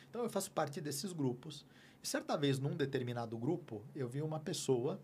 Então 0.09 0.23
eu 0.23 0.31
faço 0.31 0.51
parte 0.51 0.81
desses 0.81 1.13
grupos. 1.13 1.65
E 2.03 2.07
certa 2.07 2.37
vez, 2.37 2.59
num 2.59 2.77
determinado 2.77 3.37
grupo, 3.39 3.83
eu 3.95 4.09
vi 4.09 4.21
uma 4.23 4.41
pessoa 4.41 5.01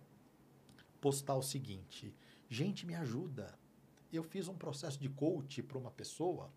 postar 1.01 1.35
o 1.37 1.43
seguinte: 1.43 2.15
gente, 2.49 2.87
me 2.87 2.95
ajuda. 2.95 3.59
Eu 4.13 4.23
fiz 4.23 4.49
um 4.49 4.57
processo 4.57 4.99
de 4.99 5.09
coach 5.09 5.63
para 5.63 5.77
uma 5.77 5.91
pessoa 5.91 6.51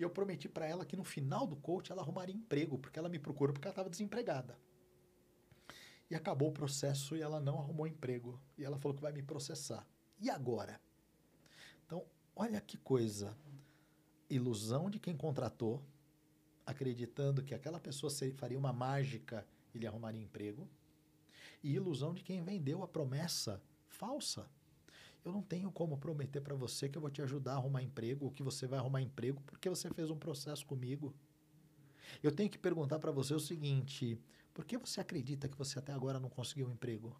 e 0.00 0.02
eu 0.02 0.08
prometi 0.08 0.48
para 0.48 0.66
ela 0.66 0.86
que 0.86 0.96
no 0.96 1.04
final 1.04 1.46
do 1.46 1.54
coach 1.56 1.92
ela 1.92 2.00
arrumaria 2.00 2.34
emprego, 2.34 2.78
porque 2.78 2.98
ela 2.98 3.08
me 3.08 3.18
procurou 3.18 3.52
porque 3.52 3.68
ela 3.68 3.72
estava 3.72 3.90
desempregada. 3.90 4.58
E 6.10 6.16
acabou 6.16 6.48
o 6.48 6.52
processo 6.52 7.16
e 7.16 7.22
ela 7.22 7.38
não 7.38 7.58
arrumou 7.58 7.86
emprego. 7.86 8.40
E 8.58 8.64
ela 8.64 8.78
falou 8.78 8.96
que 8.96 9.02
vai 9.02 9.12
me 9.12 9.22
processar. 9.22 9.86
E 10.18 10.28
agora? 10.28 10.80
Então, 11.86 12.04
olha 12.34 12.60
que 12.60 12.76
coisa. 12.76 13.36
Ilusão 14.28 14.90
de 14.90 14.98
quem 14.98 15.16
contratou, 15.16 15.82
acreditando 16.66 17.42
que 17.42 17.54
aquela 17.54 17.78
pessoa 17.78 18.12
faria 18.36 18.58
uma 18.58 18.72
mágica 18.72 19.46
e 19.72 19.78
lhe 19.78 19.86
arrumaria 19.86 20.20
emprego. 20.20 20.68
E 21.62 21.74
ilusão 21.74 22.12
de 22.12 22.24
quem 22.24 22.42
vendeu 22.42 22.82
a 22.82 22.88
promessa 22.88 23.62
falsa. 23.88 24.48
Eu 25.24 25.32
não 25.32 25.42
tenho 25.42 25.70
como 25.70 25.98
prometer 25.98 26.40
para 26.40 26.54
você 26.54 26.88
que 26.88 26.96
eu 26.96 27.02
vou 27.02 27.10
te 27.10 27.20
ajudar 27.22 27.52
a 27.52 27.56
arrumar 27.56 27.82
emprego 27.82 28.24
ou 28.24 28.30
que 28.30 28.42
você 28.42 28.66
vai 28.66 28.78
arrumar 28.78 29.02
emprego 29.02 29.40
porque 29.42 29.68
você 29.68 29.90
fez 29.90 30.10
um 30.10 30.18
processo 30.18 30.64
comigo. 30.66 31.14
Eu 32.22 32.32
tenho 32.32 32.50
que 32.50 32.58
perguntar 32.58 32.98
para 32.98 33.12
você 33.12 33.34
o 33.34 33.40
seguinte: 33.40 34.18
por 34.52 34.64
que 34.64 34.76
você 34.76 35.00
acredita 35.00 35.48
que 35.48 35.56
você 35.56 35.78
até 35.78 35.92
agora 35.92 36.20
não 36.20 36.28
conseguiu 36.28 36.68
um 36.68 36.72
emprego? 36.72 37.18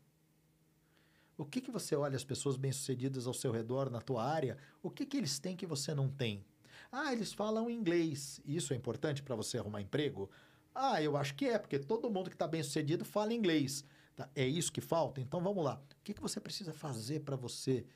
O 1.36 1.44
que, 1.44 1.60
que 1.60 1.70
você 1.70 1.96
olha 1.96 2.16
as 2.16 2.24
pessoas 2.24 2.56
bem-sucedidas 2.56 3.26
ao 3.26 3.32
seu 3.32 3.50
redor, 3.50 3.88
na 3.88 4.00
tua 4.00 4.22
área? 4.22 4.58
O 4.82 4.90
que, 4.90 5.06
que 5.06 5.16
eles 5.16 5.38
têm 5.38 5.56
que 5.56 5.66
você 5.66 5.94
não 5.94 6.08
tem? 6.08 6.44
Ah, 6.92 7.12
eles 7.12 7.32
falam 7.32 7.70
inglês. 7.70 8.40
Isso 8.44 8.74
é 8.74 8.76
importante 8.76 9.22
para 9.22 9.34
você 9.34 9.56
arrumar 9.56 9.80
emprego? 9.80 10.28
Ah, 10.74 11.02
eu 11.02 11.16
acho 11.16 11.34
que 11.34 11.46
é, 11.46 11.58
porque 11.58 11.78
todo 11.78 12.10
mundo 12.10 12.28
que 12.28 12.36
está 12.36 12.46
bem-sucedido 12.46 13.04
fala 13.04 13.32
inglês. 13.32 13.84
Tá? 14.14 14.28
É 14.34 14.46
isso 14.46 14.72
que 14.72 14.80
falta? 14.80 15.20
Então 15.20 15.40
vamos 15.40 15.64
lá. 15.64 15.80
O 15.92 16.04
que, 16.04 16.12
que 16.12 16.20
você 16.20 16.40
precisa 16.40 16.72
fazer 16.72 17.20
para 17.20 17.36
você 17.36 17.86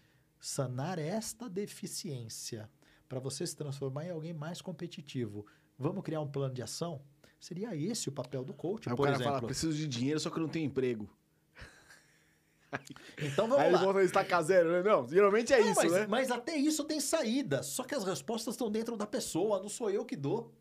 sanar 0.40 0.98
esta 0.98 1.48
deficiência? 1.48 2.70
Para 3.08 3.20
você 3.20 3.46
se 3.46 3.56
transformar 3.56 4.06
em 4.06 4.10
alguém 4.10 4.32
mais 4.32 4.62
competitivo? 4.62 5.44
Vamos 5.78 6.02
criar 6.02 6.20
um 6.20 6.30
plano 6.30 6.54
de 6.54 6.62
ação? 6.62 7.02
Seria 7.44 7.76
esse 7.76 8.08
o 8.08 8.12
papel 8.12 8.42
do 8.42 8.54
coach, 8.54 8.88
Aí 8.88 8.96
por 8.96 9.02
o 9.02 9.04
cara 9.04 9.16
exemplo. 9.16 9.34
fala, 9.34 9.46
preciso 9.46 9.76
de 9.76 9.86
dinheiro, 9.86 10.18
só 10.18 10.30
que 10.30 10.38
eu 10.38 10.40
não 10.40 10.48
tenho 10.48 10.64
emprego. 10.64 11.10
Então 13.18 13.46
vamos 13.46 13.62
Aí 13.62 13.70
lá. 13.70 13.76
ele 13.76 13.84
volta 13.84 14.00
a 14.00 14.02
estacar 14.02 14.42
zero, 14.42 14.72
né? 14.72 14.82
Não, 14.82 15.06
geralmente 15.06 15.52
é 15.52 15.60
Não, 15.60 15.70
isso, 15.70 15.80
mas, 15.82 15.92
né? 15.92 16.06
mas 16.08 16.30
até 16.30 16.56
isso 16.56 16.82
tem 16.84 16.98
saída. 16.98 17.62
Só 17.62 17.84
que 17.84 17.94
as 17.94 18.02
respostas 18.02 18.54
estão 18.54 18.70
dentro 18.70 18.96
da 18.96 19.06
pessoa, 19.06 19.60
não 19.60 19.68
sou 19.68 19.90
eu 19.90 20.06
que 20.06 20.16
dou. 20.16 20.54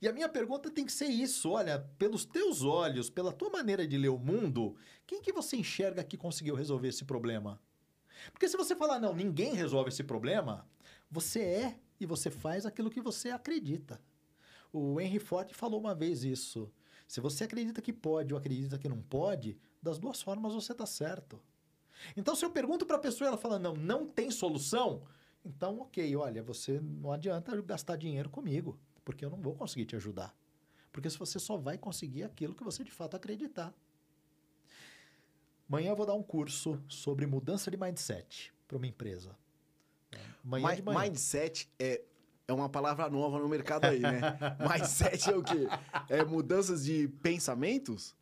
E 0.00 0.08
a 0.08 0.12
minha 0.14 0.30
pergunta 0.30 0.70
tem 0.70 0.86
que 0.86 0.90
ser 0.90 1.08
isso: 1.08 1.50
olha, 1.50 1.78
pelos 1.98 2.24
teus 2.24 2.62
olhos, 2.62 3.10
pela 3.10 3.30
tua 3.30 3.50
maneira 3.50 3.86
de 3.86 3.98
ler 3.98 4.08
o 4.08 4.18
mundo, 4.18 4.74
quem 5.06 5.20
que 5.20 5.30
você 5.32 5.56
enxerga 5.58 6.02
que 6.02 6.16
conseguiu 6.16 6.54
resolver 6.54 6.88
esse 6.88 7.04
problema? 7.04 7.60
Porque 8.32 8.48
se 8.48 8.56
você 8.56 8.74
falar, 8.74 8.98
não, 8.98 9.14
ninguém 9.14 9.54
resolve 9.54 9.90
esse 9.90 10.02
problema, 10.02 10.66
você 11.10 11.40
é 11.40 11.78
e 12.00 12.06
você 12.06 12.30
faz 12.30 12.64
aquilo 12.64 12.90
que 12.90 13.00
você 13.00 13.28
acredita. 13.28 14.00
O 14.72 15.00
Henry 15.00 15.18
Ford 15.18 15.52
falou 15.52 15.78
uma 15.78 15.94
vez 15.94 16.24
isso. 16.24 16.70
Se 17.06 17.20
você 17.20 17.44
acredita 17.44 17.82
que 17.82 17.92
pode 17.92 18.32
ou 18.32 18.38
acredita 18.38 18.78
que 18.78 18.88
não 18.88 19.02
pode, 19.02 19.58
das 19.82 19.98
duas 19.98 20.22
formas 20.22 20.54
você 20.54 20.72
está 20.72 20.86
certo. 20.86 21.40
Então, 22.16 22.34
se 22.34 22.44
eu 22.44 22.50
pergunto 22.50 22.86
para 22.86 22.96
a 22.96 23.00
pessoa 23.00 23.26
e 23.26 23.28
ela 23.28 23.36
fala, 23.36 23.58
não, 23.58 23.74
não 23.74 24.06
tem 24.06 24.30
solução, 24.30 25.02
então, 25.44 25.80
ok, 25.80 26.16
olha, 26.16 26.42
você 26.42 26.80
não 26.80 27.12
adianta 27.12 27.60
gastar 27.60 27.96
dinheiro 27.96 28.30
comigo, 28.30 28.78
porque 29.04 29.24
eu 29.24 29.30
não 29.30 29.40
vou 29.40 29.54
conseguir 29.54 29.84
te 29.84 29.96
ajudar. 29.96 30.34
Porque 30.90 31.10
se 31.10 31.18
você 31.18 31.38
só 31.38 31.56
vai 31.56 31.76
conseguir 31.76 32.22
aquilo 32.22 32.54
que 32.54 32.64
você 32.64 32.82
de 32.82 32.90
fato 32.90 33.16
acreditar. 33.16 33.74
Amanhã 35.68 35.90
eu 35.90 35.96
vou 35.96 36.06
dar 36.06 36.14
um 36.14 36.22
curso 36.22 36.82
sobre 36.88 37.26
mudança 37.26 37.70
de 37.70 37.76
mindset 37.76 38.52
para 38.68 38.76
uma 38.76 38.86
empresa. 38.86 39.36
Amanhã 40.44 40.68
Mi- 40.68 40.76
de 40.76 40.82
manhã. 40.82 41.00
Mindset 41.00 41.70
é, 41.78 42.02
é 42.48 42.52
uma 42.52 42.68
palavra 42.68 43.08
nova 43.08 43.38
no 43.38 43.48
mercado 43.48 43.84
aí, 43.86 44.00
né? 44.00 44.20
Mindset 44.60 45.30
é 45.30 45.36
o 45.36 45.42
quê? 45.42 45.68
É 46.08 46.24
mudanças 46.24 46.84
de 46.84 47.08
pensamentos? 47.22 48.14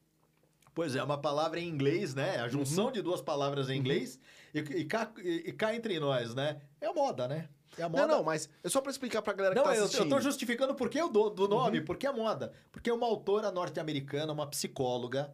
Pois 0.74 0.94
é, 0.94 1.02
uma 1.02 1.18
palavra 1.18 1.58
em 1.58 1.68
inglês, 1.68 2.14
né? 2.14 2.36
A 2.40 2.48
junção 2.48 2.92
de 2.92 3.02
duas 3.02 3.20
palavras 3.20 3.68
em 3.70 3.76
inglês 3.78 4.20
e, 4.54 4.58
e, 4.60 4.84
cá, 4.84 5.10
e- 5.18 5.44
e 5.48 5.52
cá 5.52 5.74
entre 5.74 5.98
nós, 5.98 6.34
né? 6.34 6.60
É 6.80 6.92
moda, 6.92 7.26
né? 7.26 7.48
É 7.76 7.82
a 7.82 7.88
moda. 7.88 8.06
Não, 8.06 8.16
não, 8.18 8.24
mas 8.24 8.48
é 8.62 8.68
só 8.68 8.80
pra 8.80 8.90
explicar 8.90 9.20
pra 9.22 9.32
galera 9.32 9.54
que 9.54 9.60
Não, 9.60 9.66
tá 9.66 9.74
eu, 9.74 9.78
eu 9.80 9.84
assistindo. 9.86 10.08
tô 10.08 10.20
justificando 10.20 10.74
por 10.74 10.88
que 10.88 10.98
eu 11.00 11.08
dou 11.10 11.28
do 11.30 11.48
nome, 11.48 11.80
porque 11.80 12.06
é 12.06 12.12
moda. 12.12 12.52
Porque 12.70 12.88
é 12.88 12.92
uma 12.92 13.06
autora 13.06 13.50
norte-americana, 13.50 14.32
uma 14.32 14.46
psicóloga, 14.46 15.32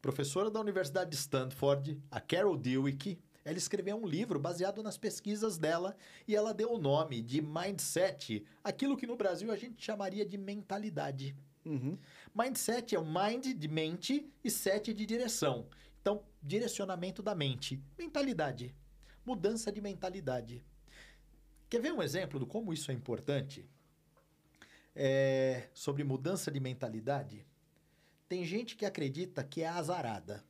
professora 0.00 0.50
da 0.50 0.60
Universidade 0.60 1.10
de 1.10 1.16
Stanford, 1.16 2.00
a 2.10 2.20
Carol 2.20 2.56
Dweck, 2.56 3.18
ela 3.48 3.56
escreveu 3.56 3.96
um 3.96 4.06
livro 4.06 4.38
baseado 4.38 4.82
nas 4.82 4.98
pesquisas 4.98 5.56
dela 5.56 5.96
e 6.26 6.36
ela 6.36 6.52
deu 6.52 6.70
o 6.70 6.78
nome 6.78 7.22
de 7.22 7.40
mindset, 7.40 8.44
aquilo 8.62 8.94
que 8.94 9.06
no 9.06 9.16
Brasil 9.16 9.50
a 9.50 9.56
gente 9.56 9.82
chamaria 9.82 10.26
de 10.26 10.36
mentalidade. 10.36 11.34
Uhum. 11.64 11.98
Mindset 12.34 12.94
é 12.94 12.98
o 12.98 13.06
mind 13.06 13.54
de 13.56 13.66
mente 13.66 14.30
e 14.44 14.50
set 14.50 14.92
de 14.92 15.06
direção. 15.06 15.66
Então, 15.98 16.22
direcionamento 16.42 17.22
da 17.22 17.34
mente, 17.34 17.82
mentalidade, 17.98 18.74
mudança 19.24 19.72
de 19.72 19.80
mentalidade. 19.80 20.62
Quer 21.70 21.80
ver 21.80 21.94
um 21.94 22.02
exemplo 22.02 22.38
de 22.38 22.44
como 22.44 22.70
isso 22.70 22.90
é 22.90 22.94
importante? 22.94 23.66
É, 24.94 25.70
sobre 25.72 26.04
mudança 26.04 26.50
de 26.50 26.60
mentalidade. 26.60 27.46
Tem 28.28 28.44
gente 28.44 28.76
que 28.76 28.84
acredita 28.84 29.42
que 29.42 29.62
é 29.62 29.68
azarada. 29.68 30.44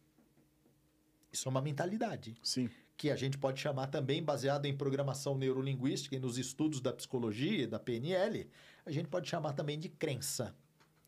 Isso 1.32 1.48
é 1.48 1.50
uma 1.50 1.62
mentalidade 1.62 2.36
Sim. 2.42 2.68
Que 2.98 3.10
a 3.12 3.16
gente 3.16 3.38
pode 3.38 3.60
chamar 3.60 3.86
também, 3.86 4.20
baseado 4.22 4.66
em 4.66 4.76
programação 4.76 5.38
neurolinguística 5.38 6.16
e 6.16 6.18
nos 6.18 6.36
estudos 6.36 6.80
da 6.80 6.92
psicologia 6.92 7.62
e 7.62 7.66
da 7.66 7.78
PNL, 7.78 8.50
a 8.84 8.90
gente 8.90 9.06
pode 9.08 9.28
chamar 9.28 9.52
também 9.52 9.78
de 9.78 9.88
crença. 9.88 10.52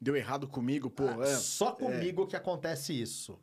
Deu 0.01 0.15
errado 0.17 0.47
comigo, 0.47 0.89
pô. 0.89 1.03
Ah, 1.09 1.17
é. 1.29 1.37
Só 1.37 1.73
comigo 1.73 2.29
que 2.29 2.37
acontece 2.37 2.93
isso. 2.99 3.37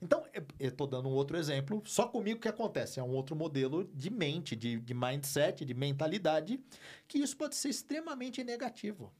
Então, 0.00 0.24
eu- 0.32 0.46
eu 0.60 0.68
estou 0.68 0.86
dando 0.86 1.08
um 1.08 1.12
outro 1.12 1.36
exemplo. 1.36 1.82
Só 1.84 2.06
comigo 2.06 2.38
que 2.40 2.46
acontece. 2.48 3.00
É 3.00 3.02
um 3.02 3.10
outro 3.10 3.34
modelo 3.34 3.84
de 3.92 4.10
mente, 4.10 4.54
de, 4.54 4.78
de 4.78 4.94
mindset, 4.94 5.64
de 5.64 5.74
mentalidade, 5.74 6.60
que 7.08 7.18
isso 7.18 7.36
pode 7.36 7.56
ser 7.56 7.68
extremamente 7.70 8.44
negativo. 8.44 9.12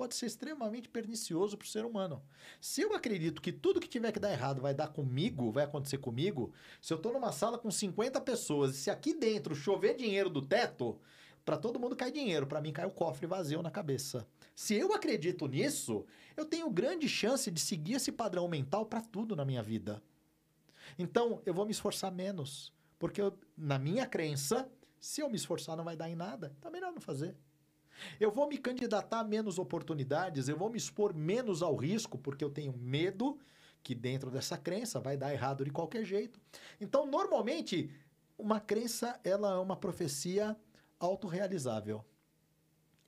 Pode 0.00 0.14
ser 0.14 0.24
extremamente 0.24 0.88
pernicioso 0.88 1.58
para 1.58 1.66
o 1.66 1.68
ser 1.68 1.84
humano. 1.84 2.22
Se 2.58 2.80
eu 2.80 2.94
acredito 2.94 3.42
que 3.42 3.52
tudo 3.52 3.78
que 3.78 3.86
tiver 3.86 4.10
que 4.12 4.18
dar 4.18 4.32
errado 4.32 4.62
vai 4.62 4.72
dar 4.72 4.88
comigo, 4.88 5.52
vai 5.52 5.64
acontecer 5.64 5.98
comigo, 5.98 6.54
se 6.80 6.90
eu 6.90 6.96
estou 6.96 7.12
numa 7.12 7.32
sala 7.32 7.58
com 7.58 7.70
50 7.70 8.18
pessoas 8.22 8.74
e 8.74 8.78
se 8.78 8.90
aqui 8.90 9.12
dentro 9.12 9.54
chover 9.54 9.94
dinheiro 9.94 10.30
do 10.30 10.40
teto, 10.40 10.98
para 11.44 11.58
todo 11.58 11.78
mundo 11.78 11.94
cai 11.94 12.10
dinheiro, 12.10 12.46
para 12.46 12.62
mim 12.62 12.72
cai 12.72 12.86
o 12.86 12.90
cofre 12.90 13.26
vazio 13.26 13.60
na 13.60 13.70
cabeça. 13.70 14.26
Se 14.54 14.74
eu 14.74 14.94
acredito 14.94 15.46
nisso, 15.46 16.06
eu 16.34 16.46
tenho 16.46 16.70
grande 16.70 17.06
chance 17.06 17.50
de 17.50 17.60
seguir 17.60 17.96
esse 17.96 18.10
padrão 18.10 18.48
mental 18.48 18.86
para 18.86 19.02
tudo 19.02 19.36
na 19.36 19.44
minha 19.44 19.62
vida. 19.62 20.02
Então, 20.98 21.42
eu 21.44 21.52
vou 21.52 21.66
me 21.66 21.72
esforçar 21.72 22.10
menos, 22.10 22.72
porque 22.98 23.20
eu, 23.20 23.38
na 23.54 23.78
minha 23.78 24.06
crença, 24.06 24.66
Se 24.98 25.20
eu 25.22 25.30
me 25.30 25.36
esforçar, 25.36 25.76
não 25.76 25.84
vai 25.84 25.96
dar 25.96 26.10
em 26.10 26.14
nada, 26.14 26.54
tá 26.60 26.70
melhor 26.70 26.92
não 26.92 27.00
fazer. 27.00 27.34
Eu 28.18 28.30
vou 28.30 28.48
me 28.48 28.58
candidatar 28.58 29.20
a 29.20 29.24
menos 29.24 29.58
oportunidades, 29.58 30.48
eu 30.48 30.56
vou 30.56 30.70
me 30.70 30.78
expor 30.78 31.14
menos 31.14 31.62
ao 31.62 31.76
risco, 31.76 32.18
porque 32.18 32.44
eu 32.44 32.50
tenho 32.50 32.72
medo 32.76 33.38
que 33.82 33.94
dentro 33.94 34.30
dessa 34.30 34.56
crença 34.58 35.00
vai 35.00 35.16
dar 35.16 35.32
errado 35.32 35.64
de 35.64 35.70
qualquer 35.70 36.04
jeito. 36.04 36.40
Então, 36.80 37.06
normalmente, 37.06 37.90
uma 38.36 38.60
crença 38.60 39.18
ela 39.24 39.52
é 39.54 39.58
uma 39.58 39.76
profecia 39.76 40.56
autorrealizável. 40.98 42.04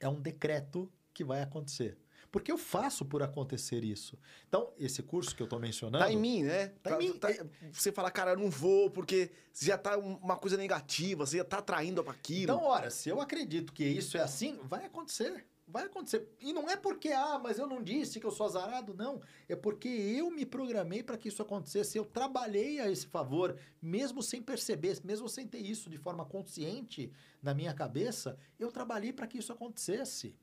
É 0.00 0.08
um 0.08 0.20
decreto 0.20 0.90
que 1.12 1.22
vai 1.22 1.42
acontecer. 1.42 1.98
Porque 2.32 2.50
eu 2.50 2.56
faço 2.56 3.04
por 3.04 3.22
acontecer 3.22 3.84
isso. 3.84 4.18
Então, 4.48 4.72
esse 4.78 5.02
curso 5.02 5.36
que 5.36 5.42
eu 5.42 5.44
estou 5.44 5.60
mencionando. 5.60 6.02
Tá 6.02 6.10
em 6.10 6.16
mim, 6.16 6.42
né? 6.42 6.68
Tá, 6.82 6.96
tá 6.96 7.02
em 7.02 7.10
mim. 7.10 7.18
tá- 7.18 7.28
você 7.70 7.92
fala, 7.92 8.10
cara, 8.10 8.30
eu 8.32 8.38
não 8.38 8.48
vou, 8.50 8.90
porque 8.90 9.30
já 9.52 9.76
tá 9.76 9.98
um- 9.98 10.16
uma 10.16 10.36
coisa 10.38 10.56
negativa, 10.56 11.26
você 11.26 11.36
já 11.36 11.44
tá 11.44 11.58
atraindo 11.58 12.02
para 12.02 12.14
aquilo. 12.14 12.54
Então, 12.54 12.64
ora, 12.64 12.90
se 12.90 13.10
eu 13.10 13.20
acredito 13.20 13.70
que 13.72 13.84
isso 13.84 14.16
é 14.16 14.20
assim, 14.22 14.58
vai 14.64 14.86
acontecer. 14.86 15.46
Vai 15.68 15.84
acontecer. 15.84 16.26
E 16.40 16.52
não 16.52 16.68
é 16.68 16.76
porque, 16.76 17.10
ah, 17.10 17.38
mas 17.38 17.58
eu 17.58 17.66
não 17.66 17.82
disse 17.82 18.18
que 18.18 18.26
eu 18.26 18.30
sou 18.30 18.46
azarado, 18.46 18.94
não. 18.94 19.20
É 19.48 19.54
porque 19.54 19.88
eu 19.88 20.30
me 20.30 20.44
programei 20.44 21.02
para 21.02 21.16
que 21.18 21.28
isso 21.28 21.40
acontecesse. 21.42 21.96
Eu 21.96 22.04
trabalhei 22.04 22.80
a 22.80 22.90
esse 22.90 23.06
favor, 23.06 23.56
mesmo 23.80 24.22
sem 24.22 24.42
perceber, 24.42 24.98
mesmo 25.04 25.28
sem 25.28 25.46
ter 25.46 25.58
isso 25.60 25.88
de 25.88 25.98
forma 25.98 26.24
consciente 26.24 27.12
na 27.42 27.54
minha 27.54 27.72
cabeça, 27.74 28.36
eu 28.58 28.72
trabalhei 28.72 29.12
para 29.12 29.26
que 29.26 29.38
isso 29.38 29.52
acontecesse. 29.52 30.34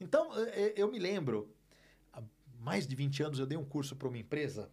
Então, 0.00 0.36
eh, 0.38 0.50
eh, 0.54 0.74
eu 0.76 0.90
me 0.90 0.98
lembro, 0.98 1.52
há 2.12 2.22
mais 2.60 2.86
de 2.86 2.94
20 2.94 3.22
anos 3.22 3.38
eu 3.38 3.46
dei 3.46 3.58
um 3.58 3.64
curso 3.64 3.96
para 3.96 4.08
uma 4.08 4.18
empresa 4.18 4.70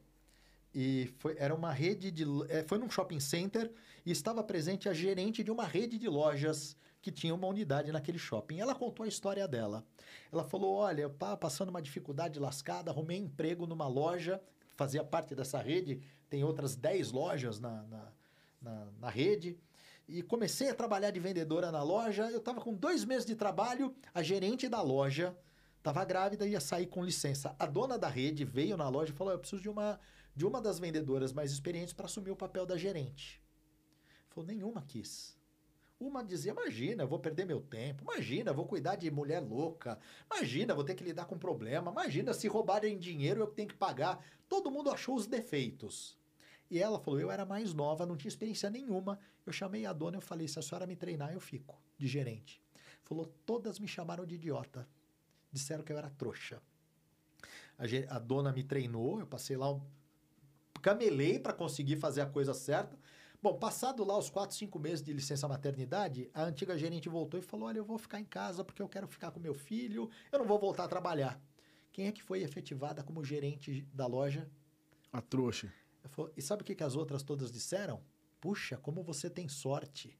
e 0.74 1.14
foi, 1.20 1.36
era 1.38 1.56
uma 1.56 1.72
rede 1.72 2.12
de. 2.12 2.24
eh, 2.50 2.64
Foi 2.68 2.78
num 2.78 2.90
shopping 2.90 3.20
center 3.20 3.72
e 4.06 4.12
estava 4.12 4.44
presente 4.44 4.88
a 4.90 4.94
gerente 4.94 5.44
de 5.44 5.52
uma 5.52 5.66
rede 5.66 5.98
de 5.98 6.08
lojas 6.08 6.76
que 7.02 7.12
tinha 7.12 7.34
uma 7.34 7.48
unidade 7.48 7.92
naquele 7.92 8.18
shopping. 8.18 8.60
Ela 8.60 8.76
contou 8.76 9.04
a 9.04 9.08
história 9.08 9.48
dela. 9.48 9.86
Ela 10.32 10.44
falou: 10.44 10.76
Olha, 10.76 11.06
estava 11.08 11.38
passando 11.38 11.70
uma 11.70 11.82
dificuldade 11.82 12.40
lascada, 12.40 12.92
arrumei 12.92 13.18
emprego 13.18 13.66
numa 13.66 13.88
loja, 13.88 14.42
fazia 14.76 15.04
parte 15.04 15.34
dessa 15.34 15.60
rede, 15.60 16.02
tem 16.30 16.44
outras 16.44 16.76
10 16.76 17.12
lojas 17.12 17.60
na, 17.60 17.84
na, 17.84 18.12
na, 18.62 18.88
na 19.00 19.10
rede. 19.10 19.58
E 20.08 20.22
comecei 20.22 20.70
a 20.70 20.76
trabalhar 20.76 21.12
de 21.12 21.20
vendedora 21.20 21.72
na 21.72 21.82
loja. 21.82 22.30
Eu 22.30 22.38
estava 22.38 22.62
com 22.62 22.74
dois 22.74 23.04
meses 23.04 23.26
de 23.26 23.36
trabalho, 23.36 23.94
a 24.14 24.22
gerente 24.22 24.70
da 24.70 24.82
loja 24.82 25.36
estava 25.78 26.04
grávida 26.04 26.48
e 26.48 26.52
ia 26.52 26.60
sair 26.60 26.88
com 26.88 27.04
licença. 27.04 27.56
A 27.60 27.66
dona 27.66 27.98
da 27.98 28.08
rede 28.08 28.44
veio 28.44 28.76
na 28.76 28.90
loja 28.90 29.12
e 29.12 29.16
falou: 29.16 29.34
Eu 29.34 29.40
preciso 29.40 29.62
de 29.62 29.70
uma, 29.70 30.00
de 30.36 30.46
uma 30.46 30.62
das 30.62 30.80
vendedoras 30.80 31.32
mais 31.32 31.52
experientes 31.52 31.94
para 31.94 32.06
assumir 32.06 32.32
o 32.32 32.36
papel 32.36 32.66
da 32.66 32.78
gerente. 32.78 33.42
Falou: 34.30 34.48
Nenhuma 34.48 34.82
quis. 34.82 35.38
Uma 36.00 36.24
dizia: 36.24 36.52
Imagina, 36.52 37.04
eu 37.04 37.08
vou 37.08 37.20
perder 37.20 37.46
meu 37.46 37.62
tempo. 37.62 38.04
Imagina, 38.04 38.52
eu 38.52 38.56
vou 38.56 38.66
cuidar 38.66 38.96
de 38.96 39.10
mulher 39.10 39.40
louca. 39.40 40.00
Imagina, 40.32 40.72
eu 40.72 40.76
vou 40.76 40.86
ter 40.86 40.96
que 40.96 41.04
lidar 41.04 41.26
com 41.26 41.38
problema. 41.38 41.92
Imagina, 41.92 42.34
se 42.34 42.48
roubarem 42.48 42.98
dinheiro, 42.98 43.42
eu 43.42 43.48
tenho 43.48 43.70
que 43.70 43.76
pagar. 43.76 44.24
Todo 44.50 44.72
mundo 44.72 44.90
achou 44.90 45.16
os 45.16 45.26
defeitos. 45.28 46.18
E 46.76 46.80
ela 46.82 47.00
falou: 47.00 47.22
Eu 47.22 47.32
era 47.32 47.46
mais 47.46 47.74
nova, 47.74 48.06
não 48.06 48.18
tinha 48.18 48.28
experiência 48.28 48.70
nenhuma. 48.70 49.18
Eu 49.46 49.54
chamei 49.54 49.86
a 49.86 49.94
dona 49.94 50.18
e 50.18 50.20
eu 50.20 50.22
falei: 50.22 50.46
Se 50.46 50.60
a 50.60 50.62
senhora 50.62 50.86
me 50.86 50.94
treinar, 50.94 51.32
eu 51.32 51.40
fico 51.40 51.82
de 51.98 52.06
gerente. 52.06 52.62
Falou: 53.02 53.34
Todas 53.46 53.80
me 53.80 53.88
chamaram 53.88 54.26
de 54.26 54.36
idiota. 54.36 54.86
Disseram 55.54 55.86
que 55.86 55.94
eu 55.94 55.98
era 55.98 56.10
trouxa. 56.10 56.62
A, 57.78 58.16
a 58.18 58.20
dona 58.20 58.52
me 58.52 58.62
treinou, 58.62 59.22
eu 59.22 59.26
passei 59.26 59.56
lá, 59.56 59.80
camelei 60.82 61.40
para 61.40 61.54
conseguir 61.54 61.96
fazer 61.96 62.20
a 62.20 62.26
coisa 62.26 62.54
certa. 62.54 63.00
Bom, 63.42 63.58
passado 63.58 64.04
lá 64.04 64.18
os 64.18 64.30
quatro, 64.30 64.54
cinco 64.54 64.78
meses 64.78 65.02
de 65.02 65.14
licença 65.14 65.48
maternidade, 65.48 66.30
a 66.34 66.44
antiga 66.44 66.78
gerente 66.78 67.08
voltou 67.08 67.40
e 67.40 67.44
falou: 67.44 67.70
Olha, 67.70 67.78
eu 67.78 67.86
vou 67.86 67.98
ficar 67.98 68.20
em 68.20 68.26
casa 68.26 68.66
porque 68.66 68.82
eu 68.82 68.90
quero 68.90 69.08
ficar 69.08 69.32
com 69.32 69.40
meu 69.40 69.54
filho, 69.54 70.10
eu 70.30 70.40
não 70.40 70.46
vou 70.46 70.60
voltar 70.60 70.84
a 70.84 70.90
trabalhar. 70.90 71.42
Quem 71.94 72.08
é 72.08 72.12
que 72.12 72.22
foi 72.22 72.44
efetivada 72.44 73.02
como 73.02 73.24
gerente 73.24 73.88
da 73.94 74.06
loja? 74.06 74.46
A 75.14 75.22
trouxa. 75.22 75.72
E 76.36 76.42
sabe 76.42 76.62
o 76.62 76.66
que, 76.66 76.76
que 76.76 76.84
as 76.84 76.96
outras 76.96 77.24
todas 77.24 77.52
disseram? 77.52 78.02
Puxa, 78.40 78.78
como 78.78 79.04
você 79.04 79.30
tem 79.30 79.48
sorte. 79.48 80.18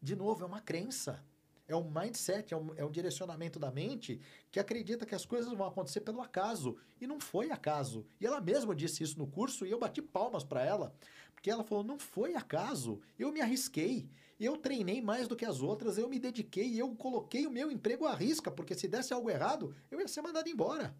De 0.00 0.16
novo, 0.16 0.42
é 0.42 0.46
uma 0.46 0.60
crença. 0.60 1.22
É 1.68 1.76
um 1.76 1.88
mindset, 1.88 2.52
é 2.52 2.56
um, 2.56 2.74
é 2.76 2.84
um 2.84 2.90
direcionamento 2.90 3.58
da 3.60 3.70
mente 3.70 4.20
que 4.50 4.58
acredita 4.58 5.06
que 5.06 5.14
as 5.14 5.24
coisas 5.24 5.52
vão 5.52 5.68
acontecer 5.68 6.00
pelo 6.00 6.20
acaso. 6.20 6.76
E 7.00 7.06
não 7.06 7.20
foi 7.20 7.52
acaso. 7.52 8.04
E 8.20 8.26
ela 8.26 8.40
mesma 8.40 8.74
disse 8.74 9.04
isso 9.04 9.16
no 9.18 9.26
curso 9.28 9.64
e 9.64 9.70
eu 9.70 9.78
bati 9.78 10.02
palmas 10.02 10.42
para 10.42 10.64
ela. 10.64 10.92
Porque 11.32 11.48
ela 11.48 11.62
falou: 11.62 11.84
não 11.84 11.98
foi 11.98 12.34
acaso. 12.34 13.00
Eu 13.16 13.30
me 13.30 13.40
arrisquei. 13.40 14.10
Eu 14.38 14.56
treinei 14.56 15.00
mais 15.00 15.28
do 15.28 15.36
que 15.36 15.44
as 15.44 15.60
outras. 15.60 15.96
Eu 15.96 16.08
me 16.08 16.18
dediquei. 16.18 16.80
Eu 16.80 16.92
coloquei 16.96 17.46
o 17.46 17.50
meu 17.52 17.70
emprego 17.70 18.04
à 18.04 18.14
risca. 18.14 18.50
Porque 18.50 18.74
se 18.74 18.88
desse 18.88 19.12
algo 19.12 19.30
errado, 19.30 19.72
eu 19.90 20.00
ia 20.00 20.08
ser 20.08 20.22
mandado 20.22 20.48
embora. 20.48 20.96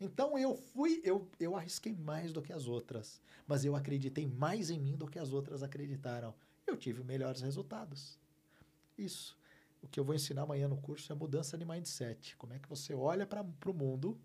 Então 0.00 0.38
eu 0.38 0.54
fui, 0.54 1.00
eu, 1.04 1.28
eu 1.40 1.56
arrisquei 1.56 1.94
mais 1.94 2.32
do 2.32 2.40
que 2.40 2.52
as 2.52 2.66
outras, 2.66 3.20
mas 3.46 3.64
eu 3.64 3.74
acreditei 3.74 4.26
mais 4.26 4.70
em 4.70 4.78
mim 4.78 4.96
do 4.96 5.06
que 5.06 5.18
as 5.18 5.32
outras 5.32 5.62
acreditaram. 5.62 6.34
Eu 6.66 6.76
tive 6.76 7.02
melhores 7.02 7.40
resultados. 7.40 8.18
Isso. 8.96 9.36
O 9.82 9.88
que 9.88 9.98
eu 9.98 10.04
vou 10.04 10.14
ensinar 10.14 10.42
amanhã 10.42 10.68
no 10.68 10.76
curso 10.76 11.12
é 11.12 11.14
mudança 11.14 11.56
de 11.56 11.64
mindset. 11.64 12.36
Como 12.36 12.52
é 12.52 12.58
que 12.58 12.68
você 12.68 12.94
olha 12.94 13.26
para 13.26 13.42
o 13.42 13.74
mundo 13.74 14.18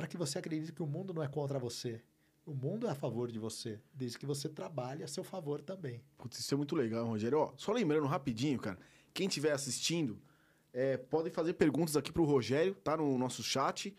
para 0.00 0.06
que 0.06 0.16
você 0.16 0.38
acredite 0.38 0.72
que 0.72 0.82
o 0.82 0.86
mundo 0.86 1.12
não 1.12 1.22
é 1.22 1.28
contra 1.28 1.58
você. 1.58 2.00
O 2.46 2.54
mundo 2.54 2.86
é 2.86 2.90
a 2.90 2.94
favor 2.94 3.30
de 3.30 3.38
você, 3.38 3.78
desde 3.92 4.18
que 4.18 4.24
você 4.24 4.48
trabalhe 4.48 5.04
a 5.04 5.06
seu 5.06 5.22
favor 5.22 5.60
também. 5.60 6.02
Putz, 6.16 6.38
isso 6.38 6.54
é 6.54 6.56
muito 6.56 6.74
legal, 6.74 7.06
Rogério. 7.06 7.38
Ó, 7.38 7.52
só 7.54 7.70
lembrando 7.70 8.06
rapidinho, 8.06 8.58
cara, 8.58 8.78
quem 9.12 9.26
estiver 9.26 9.52
assistindo, 9.52 10.18
é, 10.72 10.98
fazer 11.34 11.52
perguntas 11.52 11.98
aqui 11.98 12.10
pro 12.10 12.24
Rogério, 12.24 12.74
tá 12.76 12.96
no 12.96 13.18
nosso 13.18 13.42
chat. 13.42 13.94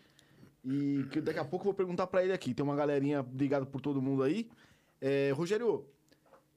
E 0.64 1.04
que 1.10 1.20
daqui 1.20 1.38
a 1.38 1.44
pouco 1.44 1.62
eu 1.64 1.72
vou 1.72 1.74
perguntar 1.74 2.06
pra 2.06 2.22
ele 2.22 2.32
aqui. 2.32 2.54
Tem 2.54 2.64
uma 2.64 2.76
galerinha, 2.76 3.20
obrigado 3.20 3.66
por 3.66 3.80
todo 3.80 4.00
mundo 4.00 4.22
aí. 4.22 4.48
É, 5.00 5.32
Rogério, 5.32 5.84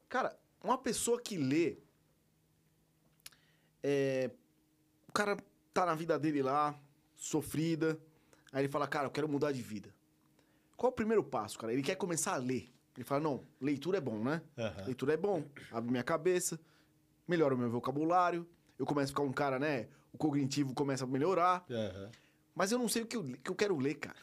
cara, 0.07 0.37
uma 0.63 0.77
pessoa 0.77 1.19
que 1.19 1.37
lê. 1.37 1.77
é, 3.83 4.29
o 5.07 5.11
cara 5.11 5.37
tá 5.73 5.85
na 5.85 5.95
vida 5.95 6.17
dele 6.19 6.41
lá, 6.43 6.77
sofrida. 7.15 7.99
Aí 8.51 8.61
ele 8.63 8.71
fala, 8.71 8.87
cara, 8.87 9.07
eu 9.07 9.11
quero 9.11 9.27
mudar 9.27 9.51
de 9.51 9.61
vida. 9.61 9.93
Qual 10.77 10.91
o 10.91 10.95
primeiro 10.95 11.23
passo, 11.23 11.57
cara? 11.57 11.73
Ele 11.73 11.81
quer 11.81 11.95
começar 11.95 12.33
a 12.33 12.37
ler. 12.37 12.71
Ele 12.95 13.03
fala, 13.03 13.21
não, 13.21 13.43
leitura 13.59 13.97
é 13.97 14.01
bom, 14.01 14.23
né? 14.23 14.41
Leitura 14.85 15.13
é 15.13 15.17
bom, 15.17 15.43
abre 15.71 15.91
minha 15.91 16.03
cabeça, 16.03 16.57
melhora 17.27 17.53
o 17.53 17.57
meu 17.57 17.69
vocabulário, 17.69 18.47
eu 18.79 18.85
começo 18.85 19.11
a 19.11 19.13
ficar 19.15 19.23
um 19.23 19.33
cara, 19.33 19.59
né? 19.59 19.87
O 20.13 20.17
cognitivo 20.17 20.73
começa 20.73 21.03
a 21.03 21.07
melhorar, 21.07 21.65
mas 22.55 22.71
eu 22.71 22.79
não 22.79 22.87
sei 22.87 23.03
o 23.03 23.05
que 23.05 23.17
eu, 23.17 23.23
que 23.43 23.51
eu 23.51 23.55
quero 23.55 23.77
ler, 23.77 23.95
cara. 23.95 24.15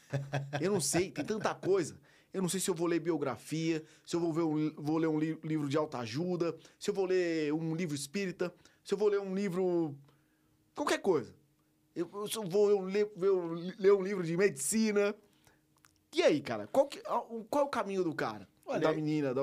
Eu 0.60 0.72
não 0.72 0.80
sei, 0.80 1.10
tem 1.10 1.24
tanta 1.24 1.54
coisa. 1.54 1.98
Eu 2.32 2.40
não 2.40 2.48
sei 2.48 2.58
se 2.60 2.70
eu 2.70 2.74
vou 2.74 2.86
ler 2.86 2.98
biografia, 2.98 3.84
se 4.06 4.16
eu 4.16 4.20
vou, 4.20 4.32
ver 4.32 4.42
um, 4.42 4.72
vou 4.76 4.96
ler 4.96 5.06
um 5.08 5.18
li- 5.18 5.38
livro 5.44 5.68
de 5.68 5.76
autoajuda, 5.76 6.56
se 6.78 6.88
eu 6.88 6.94
vou 6.94 7.04
ler 7.04 7.52
um 7.52 7.74
livro 7.76 7.94
espírita, 7.94 8.52
se 8.82 8.94
eu 8.94 8.98
vou 8.98 9.08
ler 9.08 9.20
um 9.20 9.34
livro. 9.34 9.94
qualquer 10.74 10.98
coisa. 10.98 11.34
Eu, 11.94 12.08
eu 12.14 12.26
se 12.26 12.36
eu 12.38 12.44
vou 12.44 12.80
ler, 12.80 13.12
ver 13.14 13.30
um- 13.30 13.72
ler 13.78 13.92
um 13.92 14.00
livro 14.02 14.24
de 14.24 14.34
medicina. 14.34 15.14
E 16.14 16.22
aí, 16.22 16.40
cara? 16.40 16.66
Qual, 16.66 16.86
que- 16.86 17.02
qual 17.50 17.64
é 17.64 17.66
o 17.66 17.68
caminho 17.68 18.02
do 18.02 18.14
cara? 18.14 18.48
Olha, 18.64 18.80
da 18.80 18.92
menina? 18.94 19.34
Da, 19.34 19.42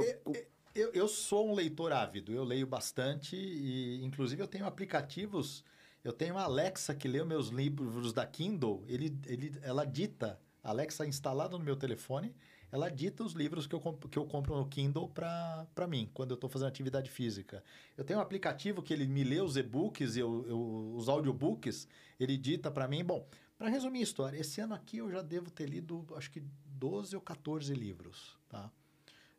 Eu, 0.76 0.92
eu 0.94 1.08
sou 1.08 1.50
um 1.50 1.54
leitor 1.54 1.92
ávido, 1.92 2.32
eu 2.32 2.44
leio 2.44 2.66
bastante 2.66 3.36
e, 3.36 4.04
inclusive, 4.04 4.42
eu 4.42 4.48
tenho 4.48 4.66
aplicativos. 4.66 5.64
Eu 6.04 6.14
tenho 6.14 6.38
a 6.38 6.44
Alexa 6.44 6.96
que 6.96 7.08
lê 7.08 7.24
meus 7.24 7.50
livros 7.50 8.14
da 8.14 8.26
Kindle, 8.26 8.84
ele, 8.88 9.18
ele, 9.26 9.54
ela 9.62 9.86
dita, 9.86 10.40
a 10.64 10.70
Alexa 10.70 11.06
instalada 11.06 11.58
no 11.58 11.64
meu 11.64 11.76
telefone, 11.76 12.34
ela 12.72 12.90
dita 12.90 13.24
os 13.24 13.34
livros 13.34 13.66
que 13.66 13.74
eu, 13.76 13.80
comp- 13.80 14.06
que 14.10 14.18
eu 14.18 14.26
compro 14.26 14.56
no 14.56 14.68
Kindle 14.68 15.10
para 15.10 15.88
mim, 15.88 16.10
quando 16.14 16.32
eu 16.32 16.36
estou 16.36 16.50
fazendo 16.50 16.68
atividade 16.70 17.10
física. 17.10 17.64
Eu 17.98 18.04
tenho 18.06 18.20
um 18.20 18.22
aplicativo 18.22 18.82
que 18.82 18.94
ele 18.94 19.08
me 19.08 19.24
lê 19.24 19.42
os 19.42 19.58
e-books, 19.58 20.16
e 20.16 20.20
eu, 20.20 20.46
eu- 20.48 20.94
os 20.96 21.10
audiobooks, 21.10 21.88
ele 22.20 22.38
dita 22.38 22.70
para 22.70 22.88
mim. 22.88 23.04
Bom, 23.04 23.28
para 23.58 23.70
resumir 23.70 24.00
a 24.00 24.04
história, 24.04 24.38
esse 24.40 24.62
ano 24.62 24.76
aqui 24.76 24.98
eu 24.98 25.10
já 25.12 25.22
devo 25.22 25.50
ter 25.50 25.68
lido, 25.68 26.06
acho 26.16 26.32
que 26.32 26.42
12 26.66 27.16
ou 27.16 27.22
14 27.22 27.74
livros, 27.74 28.38
tá? 28.48 28.72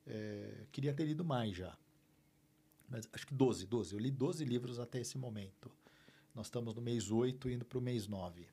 É, 0.06 0.66
queria 0.72 0.92
ter 0.92 1.04
lido 1.04 1.24
mais 1.24 1.56
já. 1.56 1.76
Mas 2.88 3.08
acho 3.12 3.26
que 3.26 3.32
12, 3.34 3.64
12. 3.66 3.94
Eu 3.94 4.00
li 4.00 4.10
12 4.10 4.44
livros 4.44 4.78
até 4.80 5.00
esse 5.00 5.16
momento. 5.16 5.70
Nós 6.34 6.46
estamos 6.46 6.74
no 6.74 6.80
mês 6.80 7.10
8 7.10 7.48
indo 7.50 7.64
para 7.64 7.78
o 7.78 7.82
mês 7.82 8.06
9. 8.06 8.46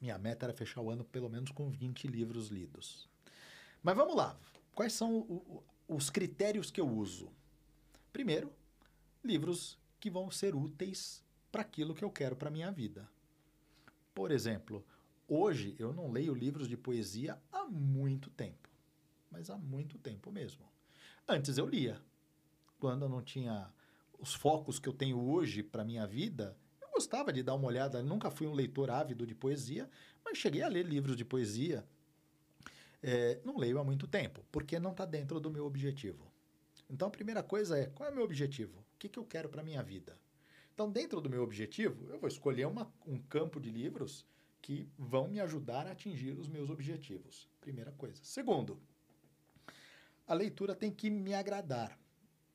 Minha 0.00 0.18
meta 0.18 0.46
era 0.46 0.52
fechar 0.52 0.80
o 0.80 0.90
ano 0.90 1.04
pelo 1.04 1.28
menos 1.28 1.50
com 1.50 1.70
20 1.70 2.06
livros 2.06 2.48
lidos. 2.48 3.08
Mas 3.82 3.96
vamos 3.96 4.16
lá. 4.16 4.38
Quais 4.74 4.92
são 4.92 5.18
o- 5.20 5.62
os 5.88 6.10
critérios 6.10 6.70
que 6.70 6.80
eu 6.80 6.88
uso? 6.88 7.30
Primeiro, 8.12 8.52
livros 9.24 9.78
que 10.00 10.10
vão 10.10 10.30
ser 10.30 10.54
úteis 10.54 11.24
para 11.50 11.62
aquilo 11.62 11.94
que 11.94 12.04
eu 12.04 12.10
quero 12.10 12.36
para 12.36 12.50
minha 12.50 12.70
vida. 12.70 13.08
Por 14.14 14.30
exemplo, 14.30 14.84
hoje 15.28 15.74
eu 15.78 15.92
não 15.92 16.10
leio 16.10 16.34
livros 16.34 16.68
de 16.68 16.76
poesia 16.76 17.40
há 17.52 17.64
muito 17.64 18.30
tempo 18.30 18.68
mas 19.30 19.50
há 19.50 19.58
muito 19.58 19.98
tempo 19.98 20.32
mesmo. 20.32 20.64
Antes 21.28 21.58
eu 21.58 21.66
lia. 21.68 22.00
Quando 22.80 23.04
eu 23.04 23.08
não 23.10 23.22
tinha 23.22 23.70
os 24.18 24.34
focos 24.34 24.78
que 24.78 24.88
eu 24.88 24.92
tenho 24.92 25.18
hoje 25.20 25.62
para 25.62 25.84
minha 25.84 26.06
vida, 26.06 26.56
gostava 26.98 27.32
de 27.32 27.44
dar 27.44 27.54
uma 27.54 27.68
olhada. 27.68 28.02
Nunca 28.02 28.28
fui 28.28 28.48
um 28.48 28.52
leitor 28.52 28.90
ávido 28.90 29.24
de 29.24 29.32
poesia, 29.32 29.88
mas 30.24 30.36
cheguei 30.36 30.62
a 30.62 30.68
ler 30.68 30.84
livros 30.84 31.16
de 31.16 31.24
poesia. 31.24 31.86
É, 33.00 33.40
não 33.44 33.56
leio 33.56 33.78
há 33.78 33.84
muito 33.84 34.08
tempo, 34.08 34.44
porque 34.50 34.80
não 34.80 34.90
está 34.90 35.04
dentro 35.04 35.38
do 35.38 35.48
meu 35.48 35.64
objetivo. 35.64 36.26
Então, 36.90 37.06
a 37.06 37.10
primeira 37.10 37.40
coisa 37.40 37.78
é, 37.78 37.86
qual 37.86 38.08
é 38.08 38.12
o 38.12 38.14
meu 38.16 38.24
objetivo? 38.24 38.80
O 38.80 38.98
que, 38.98 39.08
que 39.08 39.16
eu 39.16 39.24
quero 39.24 39.48
para 39.48 39.62
minha 39.62 39.80
vida? 39.80 40.18
Então, 40.74 40.90
dentro 40.90 41.20
do 41.20 41.30
meu 41.30 41.44
objetivo, 41.44 42.10
eu 42.10 42.18
vou 42.18 42.26
escolher 42.26 42.66
uma, 42.66 42.92
um 43.06 43.18
campo 43.18 43.60
de 43.60 43.70
livros 43.70 44.26
que 44.60 44.88
vão 44.98 45.28
me 45.28 45.38
ajudar 45.38 45.86
a 45.86 45.92
atingir 45.92 46.36
os 46.36 46.48
meus 46.48 46.68
objetivos. 46.68 47.48
Primeira 47.60 47.92
coisa. 47.92 48.18
Segundo, 48.24 48.76
a 50.26 50.34
leitura 50.34 50.74
tem 50.74 50.90
que 50.90 51.08
me 51.08 51.32
agradar 51.32 51.96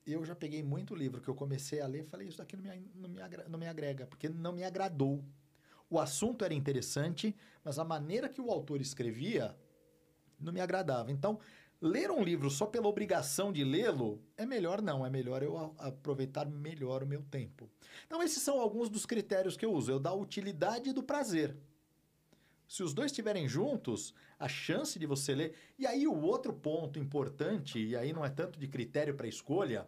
eu 0.06 0.26
já 0.26 0.36
peguei 0.36 0.62
muito 0.62 0.96
livro 0.96 1.22
que 1.22 1.30
eu 1.30 1.36
comecei 1.36 1.80
a 1.82 1.88
ler 1.88 2.02
e 2.02 2.08
falei, 2.08 2.28
isso 2.28 2.38
daqui 2.38 2.56
não 2.56 2.64
me, 2.64 2.92
não, 2.96 3.10
me 3.10 3.22
agrega, 3.22 3.50
não 3.50 3.60
me 3.60 3.68
agrega, 3.68 4.08
porque 4.08 4.28
não 4.28 4.52
me 4.52 4.64
agradou. 4.64 5.24
O 5.90 6.00
assunto 6.00 6.44
era 6.44 6.54
interessante, 6.54 7.36
mas 7.64 7.80
a 7.80 7.84
maneira 7.84 8.28
que 8.28 8.42
o 8.42 8.52
autor 8.52 8.82
escrevia 8.82 9.56
não 10.40 10.52
me 10.52 10.60
agradava. 10.60 11.12
Então, 11.12 11.40
ler 11.80 12.12
um 12.12 12.24
livro 12.24 12.50
só 12.50 12.66
pela 12.66 12.88
obrigação 12.88 13.52
de 13.52 13.64
lê-lo 13.64 14.22
é 14.36 14.46
melhor 14.46 14.82
não, 14.82 15.06
é 15.06 15.10
melhor 15.10 15.44
eu 15.44 15.74
aproveitar 15.78 16.46
melhor 16.46 17.04
o 17.04 17.08
meu 17.08 17.22
tempo. 17.24 17.70
Então, 18.06 18.22
esses 18.22 18.42
são 18.42 18.60
alguns 18.60 18.90
dos 18.90 19.06
critérios 19.06 19.56
que 19.56 19.66
eu 19.66 19.72
uso. 19.72 19.92
Eu 19.92 20.00
dou 20.00 20.12
a 20.12 20.16
utilidade 20.16 20.92
do 20.92 21.04
prazer. 21.04 21.56
Se 22.74 22.82
os 22.82 22.92
dois 22.92 23.12
estiverem 23.12 23.48
juntos, 23.48 24.16
a 24.40 24.48
chance 24.48 24.98
de 24.98 25.06
você 25.06 25.36
ler. 25.36 25.54
E 25.78 25.86
aí, 25.86 26.08
o 26.08 26.20
outro 26.20 26.52
ponto 26.52 26.98
importante, 26.98 27.78
e 27.78 27.96
aí 27.96 28.12
não 28.12 28.26
é 28.26 28.32
tanto 28.32 28.60
de 28.60 28.68
critério 28.68 29.14
para 29.14 29.28
escolha, 29.28 29.88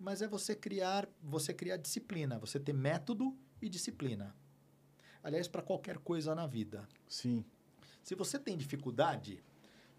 mas 0.00 0.22
é 0.22 0.26
você 0.26 0.56
criar, 0.56 1.06
você 1.22 1.52
criar 1.52 1.76
disciplina, 1.76 2.38
você 2.38 2.58
ter 2.58 2.72
método 2.72 3.36
e 3.60 3.68
disciplina. 3.68 4.34
Aliás, 5.22 5.46
para 5.46 5.60
qualquer 5.60 5.98
coisa 5.98 6.34
na 6.34 6.46
vida. 6.46 6.88
Sim. 7.06 7.44
Se 8.02 8.14
você 8.14 8.38
tem 8.38 8.56
dificuldade, 8.56 9.44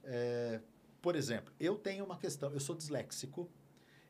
é, 0.03 0.59
por 1.03 1.15
exemplo, 1.15 1.53
eu 1.59 1.75
tenho 1.75 2.03
uma 2.03 2.17
questão, 2.17 2.51
eu 2.51 2.59
sou 2.59 2.75
disléxico 2.75 3.47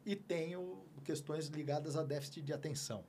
e 0.06 0.16
tenho 0.16 0.86
questões 1.04 1.48
ligadas 1.48 1.98
a 1.98 2.04
déficit 2.04 2.42
de 2.42 2.54
atenção. 2.54 3.04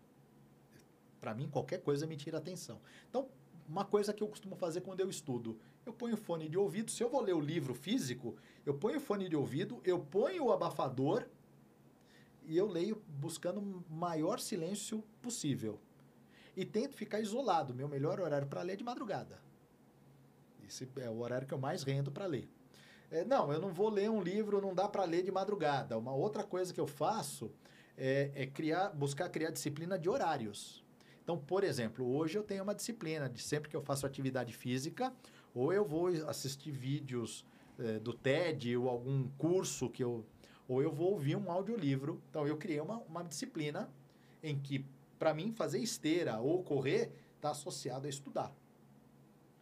Para 1.21 1.33
mim, 1.37 1.49
qualquer 1.49 1.83
coisa 1.83 2.05
me 2.05 2.17
tira 2.17 2.39
atenção. 2.39 2.81
Então, 3.09 3.29
uma 3.69 3.85
coisa 3.85 4.13
que 4.13 4.23
eu 4.23 4.29
costumo 4.29 4.57
fazer 4.57 4.81
quando 4.81 5.01
eu 5.01 5.09
estudo. 5.09 5.59
Eu 5.85 5.93
ponho 5.93 6.17
fone 6.17 6.49
de 6.49 6.59
ouvido. 6.59 6.91
Se 6.91 7.03
eu 7.03 7.09
vou 7.09 7.21
ler 7.21 7.35
o 7.35 7.41
livro 7.41 7.75
físico, 7.75 8.37
eu 8.65 8.75
ponho 8.75 9.01
fone 9.01 9.29
de 9.29 9.37
ouvido, 9.37 9.81
eu 9.85 9.99
ponho 9.99 10.45
o 10.45 10.53
abafador 10.53 11.27
e 12.47 12.57
eu 12.57 12.67
leio 12.67 13.03
buscando 13.09 13.61
o 13.61 13.85
maior 13.93 14.39
silêncio 14.39 15.03
possível. 15.23 15.81
E 16.57 16.65
tento 16.65 16.97
ficar 16.97 17.21
isolado. 17.21 17.75
Meu 17.75 17.89
melhor 17.89 18.21
horário 18.21 18.47
para 18.47 18.63
ler 18.63 18.75
é 18.75 18.77
de 18.77 18.85
madrugada. 18.85 19.41
Esse 20.67 20.89
é 20.97 21.11
o 21.11 21.21
horário 21.21 21.47
que 21.47 21.55
eu 21.55 21.59
mais 21.59 21.83
rendo 21.83 22.11
para 22.11 22.27
ler. 22.27 22.49
É, 23.11 23.25
não, 23.25 23.53
eu 23.53 23.61
não 23.61 23.73
vou 23.73 23.89
ler 23.89 24.11
um 24.11 24.23
livro, 24.23 24.61
não 24.61 24.75
dá 24.75 24.89
para 24.89 25.05
ler 25.05 25.23
de 25.23 25.31
madrugada. 25.31 25.97
Uma 25.99 26.13
outra 26.13 26.43
coisa 26.43 26.73
que 26.73 26.81
eu 26.81 26.87
faço 26.87 27.53
é, 27.97 28.31
é 28.35 28.47
criar, 28.47 28.91
buscar 28.91 29.29
criar 29.29 29.51
disciplina 29.51 29.99
de 29.99 30.09
horários. 30.09 30.84
Então, 31.25 31.39
por 31.39 31.65
exemplo, 31.65 32.07
hoje 32.07 32.37
eu 32.37 32.43
tenho 32.43 32.63
uma 32.63 32.75
disciplina 32.75 33.29
de 33.29 33.41
sempre 33.41 33.71
que 33.71 33.75
eu 33.75 33.81
faço 33.81 34.07
atividade 34.07 34.53
física, 34.53 35.13
ou 35.55 35.73
eu 35.73 35.83
vou 35.83 36.09
assistir 36.29 36.71
vídeos 36.71 37.47
é, 37.79 37.99
do 37.99 38.13
TED 38.13 38.77
ou 38.77 38.89
algum 38.89 39.27
curso 39.39 39.89
que 39.89 40.05
eu. 40.05 40.25
Ou 40.69 40.83
eu 40.83 40.93
vou 40.93 41.13
ouvir 41.13 41.37
um 41.37 41.51
audiolivro. 41.51 42.23
Então, 42.31 42.47
eu 42.47 42.57
criei 42.57 42.81
uma, 42.81 42.99
uma 42.99 43.23
disciplina 43.23 43.91
em 44.43 44.59
que, 44.59 44.85
para 45.19 45.35
mim, 45.35 45.53
fazer 45.53 45.79
esteira 45.79 46.39
ou 46.39 46.63
correr 46.63 47.11
está 47.37 47.51
associado 47.51 48.07
a 48.07 48.11
estudar. 48.11 48.55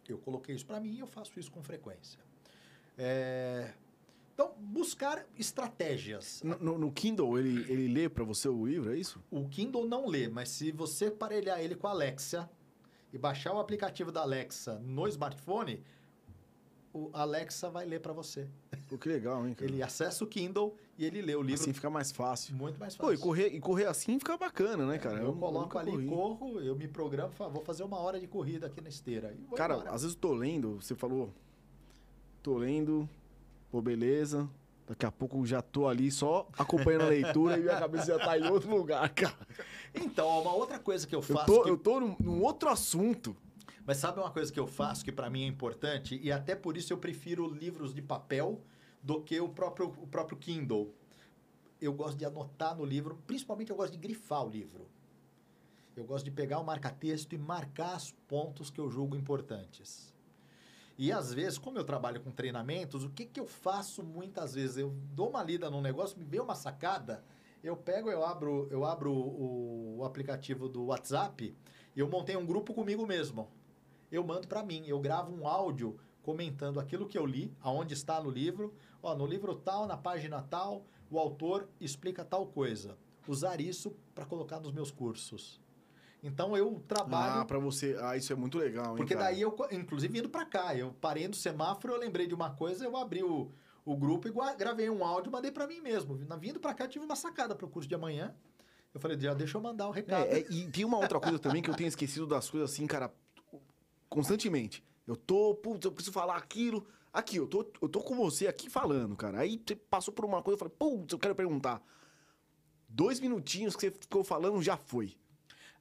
Eu 0.07 0.17
coloquei 0.17 0.55
isso 0.55 0.65
para 0.65 0.79
mim 0.79 0.95
e 0.95 0.99
eu 0.99 1.07
faço 1.07 1.39
isso 1.39 1.51
com 1.51 1.63
frequência. 1.63 2.19
É, 2.97 3.73
então, 4.33 4.55
buscar 4.57 5.25
estratégias. 5.37 6.41
No, 6.43 6.57
no, 6.57 6.77
no 6.79 6.91
Kindle, 6.91 7.37
ele, 7.37 7.71
ele 7.71 7.87
lê 7.87 8.09
para 8.09 8.23
você 8.23 8.49
o 8.49 8.65
livro, 8.65 8.91
é 8.91 8.97
isso? 8.97 9.23
O 9.29 9.47
Kindle 9.47 9.87
não 9.87 10.07
lê, 10.07 10.27
mas 10.27 10.49
se 10.49 10.71
você 10.71 11.11
parelhar 11.11 11.59
ele 11.59 11.75
com 11.75 11.87
a 11.87 11.91
Alexa 11.91 12.49
e 13.11 13.17
baixar 13.17 13.53
o 13.53 13.59
aplicativo 13.59 14.11
da 14.11 14.21
Alexa 14.21 14.79
no 14.79 15.07
smartphone, 15.07 15.83
o 16.91 17.11
Alexa 17.13 17.69
vai 17.69 17.85
ler 17.85 17.99
para 17.99 18.11
você. 18.11 18.47
Pô, 18.89 18.97
que 18.97 19.07
legal, 19.07 19.47
hein, 19.47 19.53
cara? 19.53 19.69
Ele 19.69 19.83
acessa 19.83 20.23
o 20.23 20.27
Kindle 20.27 20.75
e 20.97 21.05
ele 21.05 21.21
lê 21.21 21.35
o 21.35 21.41
livro. 21.41 21.61
Assim 21.61 21.73
fica 21.73 21.89
mais 21.89 22.11
fácil. 22.11 22.55
Muito 22.55 22.79
mais 22.79 22.95
fácil. 22.95 23.07
Pô, 23.07 23.13
e 23.13 23.17
correr, 23.17 23.47
e 23.47 23.59
correr 23.59 23.85
assim 23.85 24.17
fica 24.17 24.35
bacana, 24.35 24.85
né, 24.85 24.97
cara? 24.97 25.19
É, 25.19 25.21
eu, 25.21 25.27
eu 25.27 25.33
coloco 25.35 25.77
ali, 25.77 25.91
corri. 25.91 26.07
corro, 26.07 26.59
eu 26.59 26.75
me 26.75 26.87
programo, 26.87 27.31
vou 27.51 27.63
fazer 27.63 27.83
uma 27.83 27.99
hora 27.99 28.19
de 28.19 28.27
corrida 28.27 28.65
aqui 28.65 28.81
na 28.81 28.89
esteira. 28.89 29.35
cara, 29.55 29.75
embora. 29.75 29.91
às 29.91 30.01
vezes 30.01 30.15
eu 30.15 30.21
tô 30.21 30.33
lendo, 30.33 30.81
você 30.81 30.95
falou, 30.95 31.31
tô 32.41 32.57
lendo, 32.57 33.07
Pô, 33.73 33.81
beleza. 33.81 34.47
Daqui 34.85 35.03
a 35.03 35.11
pouco 35.11 35.43
já 35.47 35.59
tô 35.59 35.87
ali 35.87 36.11
só 36.11 36.47
acompanhando 36.59 37.05
a 37.05 37.07
leitura 37.07 37.57
e 37.57 37.61
minha 37.61 37.79
cabeça 37.79 38.05
já 38.05 38.19
tá 38.19 38.37
em 38.37 38.47
outro 38.47 38.69
lugar, 38.69 39.09
cara. 39.09 39.35
Então, 39.95 40.29
uma 40.43 40.53
outra 40.53 40.77
coisa 40.77 41.07
que 41.07 41.15
eu 41.15 41.23
faço. 41.23 41.51
Eu 41.51 41.55
tô, 41.55 41.63
que... 41.63 41.69
eu 41.71 41.77
tô 41.79 41.99
num, 41.99 42.15
num, 42.19 42.43
outro 42.43 42.69
assunto. 42.69 43.35
Mas 43.83 43.97
sabe 43.97 44.19
uma 44.19 44.29
coisa 44.29 44.53
que 44.53 44.59
eu 44.59 44.67
faço 44.67 45.03
que 45.03 45.11
para 45.11 45.27
mim 45.27 45.45
é 45.45 45.47
importante? 45.47 46.19
E 46.21 46.31
até 46.31 46.55
por 46.55 46.77
isso 46.77 46.93
eu 46.93 46.99
prefiro 46.99 47.47
livros 47.47 47.95
de 47.95 48.01
papel 48.03 48.61
do 49.01 49.19
que 49.23 49.41
o 49.41 49.49
próprio, 49.49 49.87
o 49.87 50.05
próprio 50.05 50.37
Kindle. 50.37 50.93
Eu 51.81 51.93
gosto 51.93 52.15
de 52.15 52.25
anotar 52.25 52.77
no 52.77 52.85
livro, 52.85 53.17
principalmente 53.25 53.71
eu 53.71 53.75
gosto 53.75 53.93
de 53.93 53.97
grifar 53.97 54.45
o 54.45 54.49
livro. 54.49 54.87
Eu 55.95 56.05
gosto 56.05 56.25
de 56.25 56.31
pegar 56.31 56.59
o 56.59 56.63
marca-texto 56.63 57.33
e 57.33 57.39
marcar 57.39 57.97
os 57.97 58.11
pontos 58.27 58.69
que 58.69 58.79
eu 58.79 58.87
julgo 58.87 59.15
importantes. 59.15 60.12
E 60.97 61.11
às 61.11 61.33
vezes, 61.33 61.57
como 61.57 61.77
eu 61.77 61.83
trabalho 61.83 62.21
com 62.21 62.31
treinamentos, 62.31 63.03
o 63.03 63.09
que, 63.09 63.25
que 63.25 63.39
eu 63.39 63.47
faço 63.47 64.03
muitas 64.03 64.53
vezes? 64.53 64.77
Eu 64.77 64.91
dou 65.13 65.29
uma 65.29 65.43
lida 65.43 65.69
num 65.69 65.81
negócio, 65.81 66.17
me 66.17 66.25
vê 66.25 66.39
uma 66.39 66.53
sacada, 66.53 67.23
eu 67.63 67.75
pego, 67.75 68.11
eu 68.11 68.23
abro, 68.25 68.67
eu 68.69 68.85
abro 68.85 69.11
o, 69.11 69.99
o 69.99 70.05
aplicativo 70.05 70.67
do 70.67 70.85
WhatsApp 70.85 71.55
e 71.95 71.99
eu 71.99 72.09
montei 72.09 72.35
um 72.35 72.45
grupo 72.45 72.73
comigo 72.73 73.07
mesmo. 73.07 73.49
Eu 74.11 74.23
mando 74.23 74.47
para 74.47 74.63
mim, 74.63 74.83
eu 74.85 74.99
gravo 74.99 75.33
um 75.33 75.47
áudio 75.47 75.97
comentando 76.21 76.79
aquilo 76.79 77.07
que 77.07 77.17
eu 77.17 77.25
li, 77.25 77.55
aonde 77.61 77.93
está 77.93 78.21
no 78.21 78.29
livro. 78.29 78.73
Ó, 79.01 79.15
no 79.15 79.25
livro 79.25 79.55
tal, 79.55 79.87
na 79.87 79.97
página 79.97 80.41
tal, 80.41 80.85
o 81.09 81.17
autor 81.17 81.69
explica 81.79 82.23
tal 82.23 82.45
coisa. 82.47 82.97
Usar 83.27 83.61
isso 83.61 83.95
para 84.13 84.25
colocar 84.25 84.59
nos 84.59 84.71
meus 84.71 84.91
cursos. 84.91 85.62
Então 86.23 86.55
eu 86.55 86.81
trabalho. 86.87 87.41
Ah, 87.41 87.45
para 87.45 87.59
você. 87.59 87.97
Ah, 87.99 88.15
isso 88.15 88.31
é 88.31 88.35
muito 88.35 88.57
legal, 88.57 88.91
hein, 88.91 88.97
Porque 88.97 89.13
daí 89.13 89.41
eu, 89.41 89.53
inclusive, 89.71 90.17
indo 90.17 90.29
para 90.29 90.45
cá, 90.45 90.73
eu 90.73 90.93
parei 91.01 91.27
no 91.27 91.33
semáforo, 91.33 91.93
eu 91.93 91.99
lembrei 91.99 92.25
de 92.25 92.33
uma 92.33 92.51
coisa, 92.51 92.85
eu 92.85 92.95
abri 92.95 93.21
o, 93.21 93.51
o 93.83 93.97
grupo 93.97 94.29
e 94.29 94.31
gravei 94.57 94.89
um 94.89 95.03
áudio 95.03 95.29
e 95.29 95.31
mandei 95.33 95.51
para 95.51 95.67
mim 95.67 95.81
mesmo. 95.81 96.15
Vindo 96.39 96.61
para 96.61 96.73
cá, 96.73 96.87
tive 96.87 97.03
uma 97.03 97.17
sacada 97.17 97.53
para 97.53 97.65
o 97.65 97.69
curso 97.69 97.89
de 97.89 97.95
amanhã. 97.95 98.33
Eu 98.93 99.01
falei, 99.01 99.19
já 99.19 99.33
deixa 99.33 99.57
eu 99.57 99.61
mandar 99.61 99.87
o 99.89 99.91
recado. 99.91 100.27
É, 100.27 100.39
é, 100.39 100.51
e 100.51 100.71
tem 100.71 100.85
uma 100.85 100.97
outra 100.97 101.19
coisa 101.19 101.39
também 101.39 101.61
que 101.61 101.69
eu 101.69 101.75
tenho 101.75 101.89
esquecido 101.89 102.25
das 102.25 102.49
coisas 102.49 102.71
assim, 102.71 102.87
cara, 102.87 103.11
constantemente. 104.07 104.81
Eu 105.05 105.17
tô, 105.17 105.55
putz, 105.55 105.83
eu 105.83 105.91
preciso 105.91 106.13
falar 106.13 106.37
aquilo. 106.37 106.87
Aqui, 107.11 107.35
eu 107.35 107.47
tô, 107.47 107.67
eu 107.81 107.89
tô 107.89 107.99
com 107.99 108.15
você 108.15 108.47
aqui 108.47 108.69
falando, 108.69 109.15
cara. 109.15 109.39
Aí 109.39 109.61
você 109.65 109.75
passou 109.75 110.13
por 110.13 110.23
uma 110.23 110.41
coisa, 110.41 110.55
eu 110.55 110.59
falei, 110.59 110.73
putz, 110.77 111.11
eu 111.11 111.19
quero 111.19 111.35
perguntar. 111.35 111.81
Dois 112.87 113.19
minutinhos 113.19 113.75
que 113.75 113.81
você 113.81 113.91
ficou 113.91 114.23
falando 114.23 114.61
já 114.61 114.77
foi. 114.77 115.17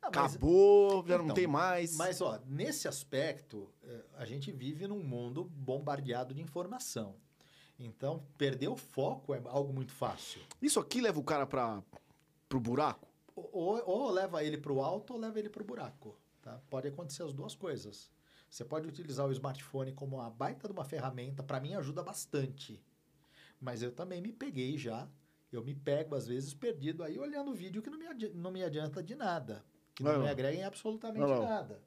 Ah, 0.02 0.10
mas, 0.12 0.34
Acabou, 0.34 1.06
já 1.06 1.14
então, 1.14 1.26
não 1.28 1.34
tem 1.34 1.46
mais. 1.46 1.96
Mas, 1.96 2.20
ó, 2.20 2.40
nesse 2.44 2.88
aspecto, 2.88 3.72
eh, 3.84 4.04
a 4.16 4.24
gente 4.24 4.50
vive 4.50 4.88
num 4.88 5.00
mundo 5.00 5.44
bombardeado 5.44 6.34
de 6.34 6.42
informação. 6.42 7.14
Então, 7.78 8.26
perder 8.36 8.66
o 8.66 8.76
foco 8.76 9.32
é 9.32 9.40
algo 9.46 9.72
muito 9.72 9.92
fácil. 9.92 10.42
Isso 10.60 10.80
aqui 10.80 11.00
leva 11.00 11.20
o 11.20 11.24
cara 11.24 11.46
para 11.46 11.84
o 12.52 12.60
buraco? 12.60 13.08
Ou, 13.36 13.80
ou 13.86 14.10
leva 14.10 14.42
ele 14.42 14.58
para 14.58 14.72
o 14.72 14.82
alto 14.82 15.14
ou 15.14 15.20
leva 15.20 15.38
ele 15.38 15.48
para 15.48 15.62
o 15.62 15.66
buraco. 15.66 16.16
Tá? 16.42 16.60
Pode 16.68 16.88
acontecer 16.88 17.22
as 17.22 17.32
duas 17.32 17.54
coisas. 17.54 18.10
Você 18.50 18.64
pode 18.64 18.88
utilizar 18.88 19.26
o 19.26 19.32
smartphone 19.32 19.92
como 19.92 20.16
uma 20.16 20.28
baita 20.28 20.66
de 20.66 20.72
uma 20.72 20.84
ferramenta, 20.84 21.42
para 21.42 21.60
mim 21.60 21.74
ajuda 21.74 22.02
bastante. 22.02 22.82
Mas 23.60 23.82
eu 23.82 23.92
também 23.92 24.20
me 24.20 24.32
peguei 24.32 24.76
já. 24.76 25.08
Eu 25.50 25.62
me 25.62 25.74
pego, 25.74 26.14
às 26.14 26.26
vezes, 26.26 26.52
perdido 26.52 27.04
aí 27.04 27.18
olhando 27.18 27.54
vídeo 27.54 27.82
que 27.82 27.90
não 27.90 27.98
me, 27.98 28.06
não 28.34 28.50
me 28.50 28.64
adianta 28.64 29.02
de 29.02 29.14
nada 29.14 29.64
que 29.94 30.02
não, 30.02 30.14
não 30.14 30.22
me 30.22 30.28
agrega 30.28 30.58
em 30.58 30.64
absolutamente 30.64 31.20
não, 31.20 31.42
nada. 31.42 31.80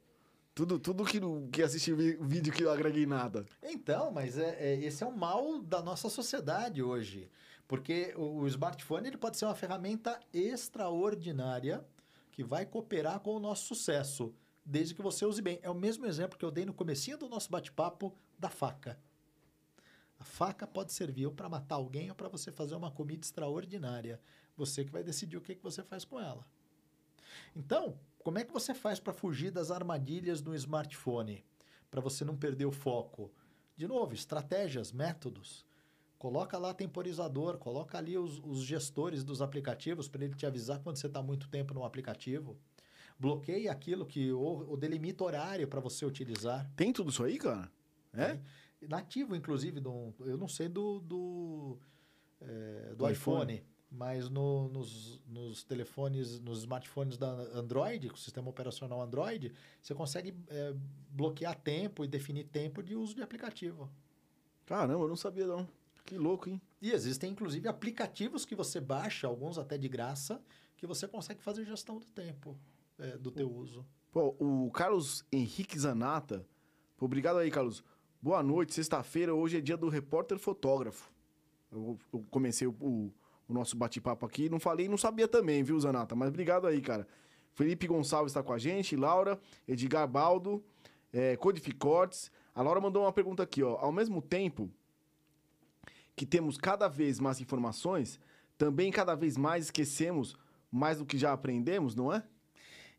Tudo, 0.54 0.78
tudo 0.78 1.04
que, 1.04 1.20
que 1.52 1.62
assiste 1.62 1.92
vídeo 1.92 2.52
que 2.52 2.62
não 2.62 2.72
agrega 2.72 2.98
em 2.98 3.06
nada. 3.06 3.44
Então, 3.62 4.10
mas 4.10 4.38
é, 4.38 4.56
é, 4.58 4.74
esse 4.82 5.04
é 5.04 5.06
o 5.06 5.14
mal 5.14 5.60
da 5.60 5.82
nossa 5.82 6.08
sociedade 6.08 6.82
hoje. 6.82 7.30
Porque 7.68 8.14
o, 8.16 8.40
o 8.40 8.46
smartphone 8.46 9.08
ele 9.08 9.18
pode 9.18 9.36
ser 9.36 9.44
uma 9.44 9.54
ferramenta 9.54 10.18
extraordinária 10.32 11.84
que 12.32 12.44
vai 12.44 12.64
cooperar 12.64 13.20
com 13.20 13.34
o 13.34 13.40
nosso 13.40 13.66
sucesso, 13.66 14.34
desde 14.64 14.94
que 14.94 15.02
você 15.02 15.26
use 15.26 15.42
bem. 15.42 15.58
É 15.62 15.70
o 15.70 15.74
mesmo 15.74 16.06
exemplo 16.06 16.38
que 16.38 16.44
eu 16.44 16.50
dei 16.50 16.64
no 16.64 16.72
comecinho 16.72 17.18
do 17.18 17.28
nosso 17.28 17.50
bate-papo 17.50 18.14
da 18.38 18.48
faca. 18.48 18.98
A 20.18 20.24
faca 20.24 20.66
pode 20.66 20.92
servir 20.92 21.26
ou 21.26 21.32
para 21.32 21.48
matar 21.48 21.74
alguém 21.74 22.08
ou 22.08 22.14
para 22.14 22.28
você 22.28 22.50
fazer 22.50 22.74
uma 22.74 22.90
comida 22.90 23.24
extraordinária. 23.24 24.20
Você 24.56 24.84
que 24.84 24.90
vai 24.90 25.02
decidir 25.02 25.36
o 25.36 25.40
que, 25.42 25.54
que 25.54 25.62
você 25.62 25.82
faz 25.82 26.04
com 26.04 26.18
ela. 26.18 26.46
Então, 27.54 27.98
como 28.18 28.38
é 28.38 28.44
que 28.44 28.52
você 28.52 28.74
faz 28.74 28.98
para 28.98 29.12
fugir 29.12 29.50
das 29.50 29.70
armadilhas 29.70 30.40
do 30.40 30.54
smartphone? 30.54 31.44
Para 31.90 32.00
você 32.00 32.24
não 32.24 32.36
perder 32.36 32.66
o 32.66 32.72
foco? 32.72 33.32
De 33.76 33.86
novo, 33.86 34.14
estratégias, 34.14 34.90
métodos. 34.90 35.64
Coloca 36.18 36.56
lá 36.56 36.72
temporizador, 36.72 37.58
coloca 37.58 37.98
ali 37.98 38.16
os, 38.16 38.40
os 38.42 38.62
gestores 38.62 39.22
dos 39.22 39.42
aplicativos 39.42 40.08
para 40.08 40.24
ele 40.24 40.34
te 40.34 40.46
avisar 40.46 40.80
quando 40.80 40.96
você 40.96 41.06
está 41.06 41.22
muito 41.22 41.48
tempo 41.48 41.74
no 41.74 41.84
aplicativo. 41.84 42.56
Bloqueie 43.18 43.68
aquilo 43.68 44.06
que. 44.06 44.32
ou, 44.32 44.70
ou 44.70 44.76
delimita 44.76 45.24
horário 45.24 45.68
para 45.68 45.80
você 45.80 46.04
utilizar. 46.04 46.70
Tem 46.74 46.92
tudo 46.92 47.10
isso 47.10 47.22
aí, 47.22 47.38
cara? 47.38 47.70
É? 48.12 48.38
Nativo, 48.88 49.36
inclusive, 49.36 49.80
do, 49.80 50.14
eu 50.20 50.36
não 50.36 50.48
sei 50.48 50.68
do, 50.68 51.00
do, 51.00 51.78
é, 52.40 52.94
do 52.94 53.08
iPhone, 53.08 53.54
iPhone, 53.54 53.64
mas 53.90 54.28
no, 54.28 54.68
nos, 54.68 55.20
nos 55.26 55.62
telefones, 55.64 56.40
nos 56.40 56.60
smartphones 56.60 57.16
da 57.16 57.30
Android, 57.54 58.08
com 58.08 58.16
o 58.16 58.18
sistema 58.18 58.48
operacional 58.48 59.00
Android, 59.00 59.52
você 59.80 59.94
consegue 59.94 60.34
é, 60.48 60.74
bloquear 61.10 61.54
tempo 61.58 62.04
e 62.04 62.08
definir 62.08 62.44
tempo 62.44 62.82
de 62.82 62.94
uso 62.94 63.14
de 63.14 63.22
aplicativo. 63.22 63.90
Caramba, 64.66 65.04
eu 65.04 65.08
não 65.08 65.16
sabia 65.16 65.46
não. 65.46 65.66
Que 66.04 66.16
louco, 66.16 66.48
hein? 66.48 66.60
E 66.80 66.92
existem, 66.92 67.30
inclusive, 67.30 67.68
aplicativos 67.68 68.44
que 68.44 68.54
você 68.54 68.80
baixa, 68.80 69.26
alguns 69.26 69.58
até 69.58 69.76
de 69.76 69.88
graça, 69.88 70.40
que 70.76 70.86
você 70.86 71.08
consegue 71.08 71.42
fazer 71.42 71.64
gestão 71.64 71.98
do 71.98 72.06
tempo 72.06 72.56
é, 72.98 73.16
do 73.16 73.30
teu 73.30 73.50
uso. 73.50 73.84
Pô, 74.12 74.34
o 74.38 74.70
Carlos 74.70 75.24
Henrique 75.32 75.78
Zanata, 75.78 76.46
pô, 76.96 77.06
obrigado 77.06 77.38
aí, 77.38 77.50
Carlos. 77.50 77.82
Boa 78.20 78.42
noite, 78.42 78.74
sexta-feira, 78.74 79.34
hoje 79.34 79.58
é 79.58 79.60
dia 79.60 79.76
do 79.76 79.88
repórter 79.88 80.38
fotógrafo. 80.38 81.10
Eu, 81.70 81.98
eu 82.12 82.24
comecei 82.30 82.66
o, 82.66 82.74
o, 82.80 83.12
o 83.48 83.52
nosso 83.52 83.76
bate-papo 83.76 84.26
aqui, 84.26 84.48
não 84.48 84.58
falei, 84.58 84.88
não 84.88 84.96
sabia 84.96 85.28
também, 85.28 85.62
viu, 85.62 85.78
Zanata? 85.78 86.14
Mas 86.14 86.28
obrigado 86.28 86.66
aí, 86.66 86.80
cara. 86.80 87.06
Felipe 87.54 87.86
Gonçalves 87.86 88.32
está 88.32 88.42
com 88.42 88.52
a 88.52 88.58
gente, 88.58 88.96
Laura, 88.96 89.40
Edgar 89.66 90.06
Baldo, 90.06 90.62
é, 91.12 91.36
Codificortes. 91.36 92.30
A 92.54 92.62
Laura 92.62 92.80
mandou 92.80 93.02
uma 93.04 93.12
pergunta 93.12 93.42
aqui, 93.42 93.62
ó. 93.62 93.76
Ao 93.78 93.92
mesmo 93.92 94.20
tempo 94.20 94.70
que 96.14 96.26
temos 96.26 96.56
cada 96.58 96.88
vez 96.88 97.20
mais 97.20 97.40
informações, 97.40 98.18
também 98.58 98.90
cada 98.90 99.14
vez 99.14 99.36
mais 99.36 99.66
esquecemos 99.66 100.36
mais 100.70 100.98
do 100.98 101.06
que 101.06 101.16
já 101.16 101.32
aprendemos, 101.32 101.94
não 101.94 102.12
é? 102.12 102.22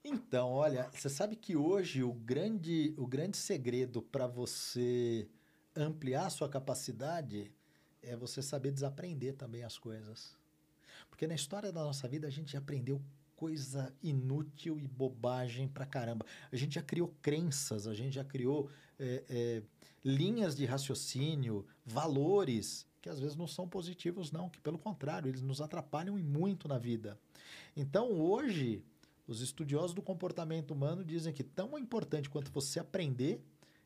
Então, 0.03 0.49
olha, 0.49 0.89
você 0.93 1.09
sabe 1.09 1.35
que 1.35 1.55
hoje 1.55 2.01
o 2.01 2.13
grande, 2.13 2.93
o 2.97 3.05
grande 3.05 3.35
segredo 3.35 4.01
para 4.01 4.25
você 4.25 5.27
ampliar 5.75 6.27
a 6.27 6.29
sua 6.29 6.47
capacidade 6.47 7.51
é 8.07 8.15
você 8.15 8.41
saber 8.41 8.71
desaprender 8.71 9.35
também 9.35 9.63
as 9.63 9.77
coisas. 9.77 10.35
Porque 11.09 11.27
na 11.27 11.35
história 11.35 11.71
da 11.71 11.83
nossa 11.83 12.07
vida 12.07 12.27
a 12.27 12.31
gente 12.31 12.53
já 12.53 12.59
aprendeu 12.59 13.01
coisa 13.35 13.93
inútil 14.01 14.79
e 14.79 14.87
bobagem 14.87 15.67
pra 15.67 15.85
caramba. 15.85 16.25
A 16.51 16.55
gente 16.55 16.75
já 16.75 16.81
criou 16.81 17.13
crenças, 17.21 17.87
a 17.87 17.93
gente 17.93 18.15
já 18.15 18.23
criou 18.23 18.69
é, 18.99 19.23
é, 19.29 19.63
linhas 20.03 20.55
de 20.55 20.65
raciocínio, 20.65 21.65
valores 21.85 22.85
que 23.01 23.09
às 23.09 23.19
vezes 23.19 23.37
não 23.37 23.47
são 23.47 23.69
positivos, 23.69 24.31
não, 24.31 24.49
que 24.49 24.59
pelo 24.59 24.77
contrário, 24.77 25.29
eles 25.29 25.41
nos 25.41 25.61
atrapalham 25.61 26.17
muito 26.17 26.67
na 26.67 26.77
vida. 26.77 27.17
Então, 27.75 28.11
hoje, 28.11 28.83
os 29.27 29.39
estudiosos 29.39 29.93
do 29.93 30.01
comportamento 30.01 30.71
humano 30.71 31.05
dizem 31.05 31.31
que 31.31 31.43
tão 31.43 31.77
importante 31.77 32.29
quanto 32.29 32.51
você 32.51 32.79
aprender 32.79 33.41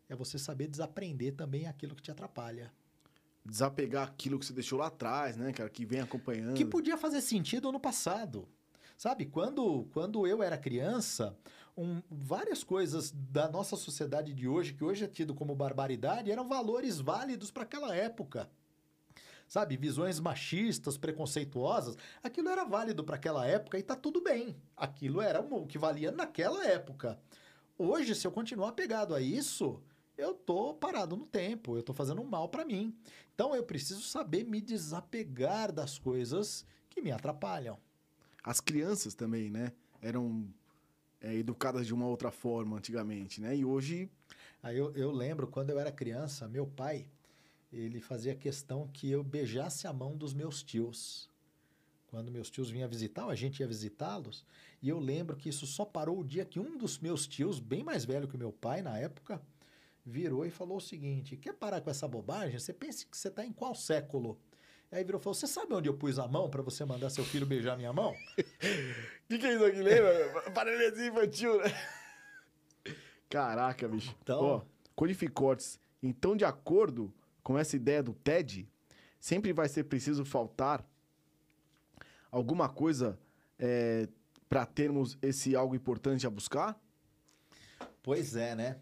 é 0.07 0.15
você 0.15 0.39
saber 0.39 0.67
desaprender 0.67 1.36
também 1.36 1.67
aquilo 1.67 1.95
que 1.95 2.01
te 2.01 2.11
atrapalha. 2.11 2.72
Desapegar 3.43 4.07
aquilo 4.07 4.37
que 4.37 4.45
você 4.45 4.53
deixou 4.53 4.79
lá 4.79 4.87
atrás, 4.87 5.35
né, 5.35 5.51
cara, 5.51 5.69
que 5.69 5.85
vem 5.85 5.99
acompanhando. 5.99 6.55
Que 6.55 6.65
podia 6.65 6.97
fazer 6.97 7.21
sentido 7.21 7.71
no 7.71 7.79
passado. 7.79 8.47
Sabe, 8.97 9.25
quando, 9.25 9.87
quando 9.93 10.27
eu 10.27 10.43
era 10.43 10.57
criança, 10.57 11.35
um, 11.75 12.01
várias 12.09 12.63
coisas 12.63 13.11
da 13.11 13.49
nossa 13.49 13.75
sociedade 13.75 14.31
de 14.31 14.47
hoje, 14.47 14.73
que 14.73 14.83
hoje 14.83 15.05
é 15.05 15.07
tido 15.07 15.33
como 15.33 15.55
barbaridade, 15.55 16.31
eram 16.31 16.47
valores 16.47 16.99
válidos 16.99 17.49
para 17.49 17.63
aquela 17.63 17.95
época 17.95 18.47
sabe, 19.51 19.75
visões 19.75 20.17
machistas, 20.17 20.97
preconceituosas, 20.97 21.97
aquilo 22.23 22.47
era 22.47 22.63
válido 22.63 23.03
para 23.03 23.17
aquela 23.17 23.45
época 23.45 23.77
e 23.77 23.83
tá 23.83 23.97
tudo 23.97 24.21
bem. 24.21 24.55
Aquilo 24.77 25.19
era 25.19 25.41
o 25.41 25.67
que 25.67 25.77
valia 25.77 26.09
naquela 26.09 26.65
época. 26.65 27.19
Hoje, 27.77 28.15
se 28.15 28.25
eu 28.25 28.31
continuar 28.31 28.69
apegado 28.69 29.13
a 29.13 29.19
isso, 29.19 29.83
eu 30.22 30.34
tô 30.34 30.74
parado 30.74 31.15
no 31.17 31.26
tempo, 31.26 31.76
eu 31.76 31.84
tô 31.84 31.93
fazendo 31.93 32.24
mal 32.24 32.47
para 32.49 32.63
mim. 32.63 32.95
Então 33.34 33.55
eu 33.55 33.63
preciso 33.63 34.01
saber 34.01 34.43
me 34.45 34.61
desapegar 34.61 35.72
das 35.72 35.97
coisas 35.97 36.65
que 36.89 37.01
me 37.01 37.11
atrapalham. 37.11 37.78
As 38.43 38.59
crianças 38.59 39.13
também, 39.13 39.49
né? 39.49 39.72
Eram 40.01 40.47
é, 41.19 41.36
educadas 41.36 41.86
de 41.86 41.93
uma 41.93 42.07
outra 42.07 42.32
forma 42.32 42.78
antigamente, 42.78 43.41
né? 43.41 43.55
E 43.55 43.65
hoje. 43.65 44.09
Aí 44.63 44.78
eu, 44.78 44.91
eu 44.93 45.11
lembro 45.11 45.47
quando 45.47 45.72
eu 45.72 45.80
era 45.80 45.91
criança, 45.91 46.47
meu 46.47 46.67
pai, 46.67 47.07
ele 47.74 47.99
fazia 47.99 48.36
questão 48.36 48.88
que 48.88 49.09
eu 49.09 49.24
beijasse 49.24 49.88
a 49.88 49.93
mão 49.93 50.15
dos 50.15 50.34
meus 50.34 50.61
tios. 50.61 51.30
Quando 52.07 52.32
meus 52.32 52.49
tios 52.49 52.69
vinham 52.69 52.89
visitar, 52.89 53.26
a 53.26 53.36
gente 53.36 53.61
ia 53.61 53.67
visitá-los, 53.67 54.45
e 54.82 54.89
eu 54.89 54.99
lembro 54.99 55.38
que 55.38 55.47
isso 55.47 55.65
só 55.65 55.86
parou 55.86 56.19
o 56.19 56.26
dia 56.26 56.43
que 56.43 56.59
um 56.59 56.78
dos 56.78 56.99
meus 56.99 57.26
tios, 57.26 57.57
bem 57.59 57.84
mais 57.84 58.03
velho 58.03 58.28
que 58.28 58.36
o 58.36 58.38
meu 58.38 58.51
pai 58.51 58.82
na 58.82 58.97
época, 58.99 59.41
virou 60.05 60.45
e 60.45 60.49
falou 60.49 60.77
o 60.77 60.81
seguinte: 60.81 61.37
quer 61.37 61.53
parar 61.53 61.81
com 61.81 61.89
essa 61.89 62.07
bobagem? 62.07 62.59
Você 62.59 62.73
pensa 62.73 63.05
que 63.05 63.17
você 63.17 63.27
está 63.27 63.45
em 63.45 63.51
qual 63.51 63.75
século? 63.75 64.39
Aí 64.91 65.03
virou 65.03 65.19
e 65.19 65.23
falou: 65.23 65.33
Você 65.33 65.47
sabe 65.47 65.73
onde 65.73 65.87
eu 65.87 65.93
pus 65.93 66.19
a 66.19 66.27
mão 66.27 66.49
para 66.49 66.61
você 66.61 66.83
mandar 66.83 67.09
seu 67.09 67.23
filho 67.23 67.45
beijar 67.45 67.77
minha 67.77 67.93
mão? 67.93 68.11
O 68.11 68.15
que, 69.29 69.37
que 69.37 69.45
é 69.45 69.55
isso 69.55 69.65
aqui? 69.65 69.81
Lembra? 69.81 70.51
Paralisia 70.51 71.07
infantil, 71.07 71.57
né? 71.59 71.71
Caraca, 73.29 73.87
bicho. 73.87 74.15
Então. 74.21 74.41
Ó, 74.41 74.61
Codificortes. 74.95 75.79
Então, 76.03 76.35
de 76.35 76.43
acordo 76.43 77.13
com 77.41 77.57
essa 77.57 77.75
ideia 77.75 78.03
do 78.03 78.13
TED, 78.13 78.67
sempre 79.19 79.53
vai 79.53 79.69
ser 79.69 79.85
preciso 79.85 80.25
faltar 80.25 80.85
alguma 82.29 82.67
coisa 82.67 83.17
é, 83.57 84.07
para 84.49 84.65
termos 84.65 85.17
esse 85.21 85.55
algo 85.55 85.75
importante 85.75 86.27
a 86.27 86.29
buscar? 86.29 86.77
Pois 88.03 88.35
é, 88.35 88.55
né? 88.55 88.79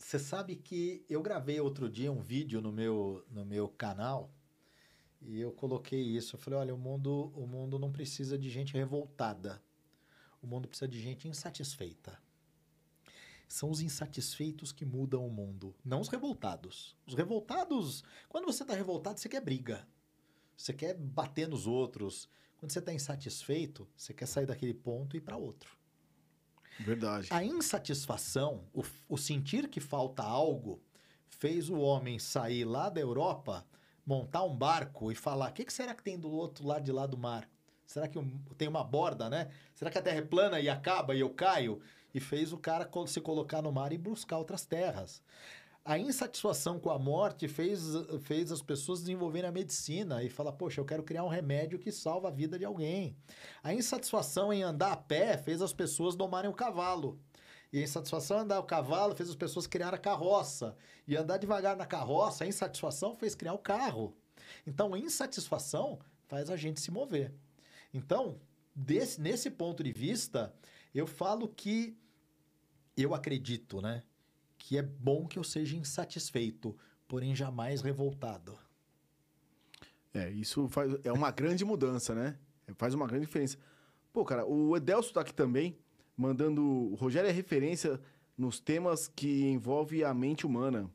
Você 0.00 0.18
sabe 0.18 0.56
que 0.56 1.04
eu 1.08 1.22
gravei 1.22 1.60
outro 1.60 1.88
dia 1.88 2.10
um 2.10 2.22
vídeo 2.22 2.60
no 2.60 2.72
meu, 2.72 3.24
no 3.30 3.44
meu 3.44 3.68
canal 3.68 4.32
e 5.20 5.38
eu 5.38 5.52
coloquei 5.52 6.00
isso. 6.00 6.34
Eu 6.34 6.40
falei, 6.40 6.58
olha, 6.58 6.74
o 6.74 6.78
mundo, 6.78 7.30
o 7.36 7.46
mundo 7.46 7.78
não 7.78 7.92
precisa 7.92 8.38
de 8.38 8.48
gente 8.48 8.72
revoltada. 8.72 9.62
O 10.42 10.46
mundo 10.46 10.66
precisa 10.66 10.88
de 10.88 10.98
gente 10.98 11.28
insatisfeita. 11.28 12.18
São 13.46 13.70
os 13.70 13.82
insatisfeitos 13.82 14.72
que 14.72 14.86
mudam 14.86 15.24
o 15.24 15.30
mundo, 15.30 15.74
não 15.84 16.00
os 16.00 16.08
revoltados. 16.08 16.96
Os 17.06 17.14
revoltados, 17.14 18.02
quando 18.28 18.46
você 18.46 18.62
está 18.62 18.74
revoltado, 18.74 19.20
você 19.20 19.28
quer 19.28 19.42
briga. 19.42 19.86
Você 20.56 20.72
quer 20.72 20.94
bater 20.96 21.46
nos 21.46 21.66
outros. 21.66 22.28
Quando 22.56 22.72
você 22.72 22.78
está 22.78 22.92
insatisfeito, 22.92 23.86
você 23.94 24.14
quer 24.14 24.26
sair 24.26 24.46
daquele 24.46 24.74
ponto 24.74 25.14
e 25.14 25.18
ir 25.18 25.20
para 25.20 25.36
outro. 25.36 25.79
Verdade. 26.80 27.28
A 27.30 27.44
insatisfação, 27.44 28.64
o, 28.72 28.82
o 29.08 29.16
sentir 29.16 29.68
que 29.68 29.80
falta 29.80 30.22
algo, 30.22 30.80
fez 31.28 31.68
o 31.68 31.78
homem 31.78 32.18
sair 32.18 32.64
lá 32.64 32.88
da 32.88 33.00
Europa, 33.00 33.64
montar 34.04 34.44
um 34.44 34.56
barco 34.56 35.12
e 35.12 35.14
falar: 35.14 35.50
o 35.50 35.52
que, 35.52 35.64
que 35.64 35.72
será 35.72 35.94
que 35.94 36.02
tem 36.02 36.18
do 36.18 36.30
outro 36.30 36.66
lado 36.66 36.84
de 36.84 36.92
lá 36.92 37.06
do 37.06 37.18
mar? 37.18 37.48
Será 37.86 38.06
que 38.06 38.18
tem 38.56 38.68
uma 38.68 38.84
borda, 38.84 39.28
né? 39.28 39.50
Será 39.74 39.90
que 39.90 39.98
a 39.98 40.02
Terra 40.02 40.18
é 40.18 40.22
plana 40.22 40.60
e 40.60 40.68
acaba 40.68 41.14
e 41.14 41.20
eu 41.20 41.30
caio? 41.30 41.82
e 42.14 42.20
fez 42.20 42.52
o 42.52 42.58
cara 42.58 42.88
se 43.06 43.20
colocar 43.20 43.62
no 43.62 43.72
mar 43.72 43.92
e 43.92 43.98
buscar 43.98 44.38
outras 44.38 44.64
terras. 44.64 45.22
A 45.84 45.98
insatisfação 45.98 46.78
com 46.78 46.90
a 46.90 46.98
morte 46.98 47.48
fez, 47.48 47.80
fez 48.20 48.52
as 48.52 48.60
pessoas 48.60 49.00
desenvolverem 49.00 49.48
a 49.48 49.52
medicina 49.52 50.22
e 50.22 50.28
falar, 50.28 50.52
poxa, 50.52 50.80
eu 50.80 50.84
quero 50.84 51.02
criar 51.02 51.24
um 51.24 51.28
remédio 51.28 51.78
que 51.78 51.90
salva 51.90 52.28
a 52.28 52.30
vida 52.30 52.58
de 52.58 52.64
alguém. 52.66 53.16
A 53.62 53.72
insatisfação 53.72 54.52
em 54.52 54.62
andar 54.62 54.92
a 54.92 54.96
pé 54.96 55.38
fez 55.38 55.62
as 55.62 55.72
pessoas 55.72 56.14
domarem 56.14 56.50
o 56.50 56.54
cavalo. 56.54 57.18
E 57.72 57.78
a 57.78 57.82
insatisfação 57.82 58.38
em 58.38 58.40
andar 58.40 58.60
o 58.60 58.64
cavalo 58.64 59.16
fez 59.16 59.30
as 59.30 59.36
pessoas 59.36 59.66
criar 59.66 59.94
a 59.94 59.98
carroça. 59.98 60.76
E 61.08 61.16
andar 61.16 61.38
devagar 61.38 61.76
na 61.76 61.86
carroça, 61.86 62.44
a 62.44 62.46
insatisfação 62.46 63.14
fez 63.14 63.34
criar 63.34 63.54
o 63.54 63.58
carro. 63.58 64.14
Então, 64.66 64.92
a 64.92 64.98
insatisfação 64.98 65.98
faz 66.28 66.50
a 66.50 66.56
gente 66.56 66.80
se 66.80 66.90
mover. 66.90 67.32
Então, 67.94 68.38
desse, 68.74 69.20
nesse 69.20 69.50
ponto 69.50 69.82
de 69.82 69.92
vista, 69.92 70.54
eu 70.94 71.06
falo 71.06 71.48
que 71.48 71.96
eu 72.96 73.14
acredito, 73.14 73.80
né? 73.80 74.02
Que 74.60 74.76
é 74.76 74.82
bom 74.82 75.26
que 75.26 75.38
eu 75.38 75.42
seja 75.42 75.74
insatisfeito, 75.74 76.76
porém 77.08 77.34
jamais 77.34 77.80
revoltado. 77.80 78.56
É, 80.12 80.30
isso 80.30 80.68
faz, 80.68 80.94
é 81.02 81.10
uma 81.10 81.30
grande 81.30 81.64
mudança, 81.64 82.14
né? 82.14 82.36
Faz 82.76 82.94
uma 82.94 83.06
grande 83.06 83.26
diferença. 83.26 83.58
Pô, 84.12 84.24
cara, 84.24 84.46
o 84.46 84.76
Edelso 84.76 85.12
tá 85.12 85.22
aqui 85.22 85.32
também, 85.32 85.76
mandando. 86.16 86.62
O 86.62 86.94
Rogério 86.94 87.28
é 87.28 87.32
referência 87.32 88.00
nos 88.36 88.60
temas 88.60 89.08
que 89.08 89.44
envolvem 89.46 90.04
a 90.04 90.12
mente 90.12 90.46
humana. 90.46 90.90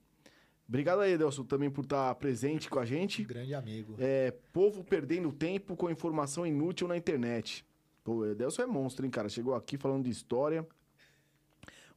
Obrigado 0.68 1.02
aí, 1.02 1.14
Edelso, 1.14 1.44
também 1.44 1.70
por 1.70 1.84
estar 1.84 2.10
tá 2.10 2.16
presente 2.16 2.70
com 2.70 2.80
a 2.80 2.86
gente. 2.86 3.24
grande 3.24 3.54
amigo. 3.54 3.96
É, 4.00 4.32
povo 4.54 4.84
perdendo 4.84 5.32
tempo 5.32 5.76
com 5.76 5.90
informação 5.90 6.46
inútil 6.46 6.88
na 6.88 6.96
internet. 6.96 7.66
Pô, 8.04 8.18
o 8.18 8.32
Edelson 8.32 8.62
é 8.62 8.66
monstro, 8.68 9.06
hein, 9.06 9.12
cara? 9.12 9.28
Chegou 9.28 9.56
aqui 9.56 9.78
falando 9.78 10.06
de 10.06 10.12
história. 10.12 10.68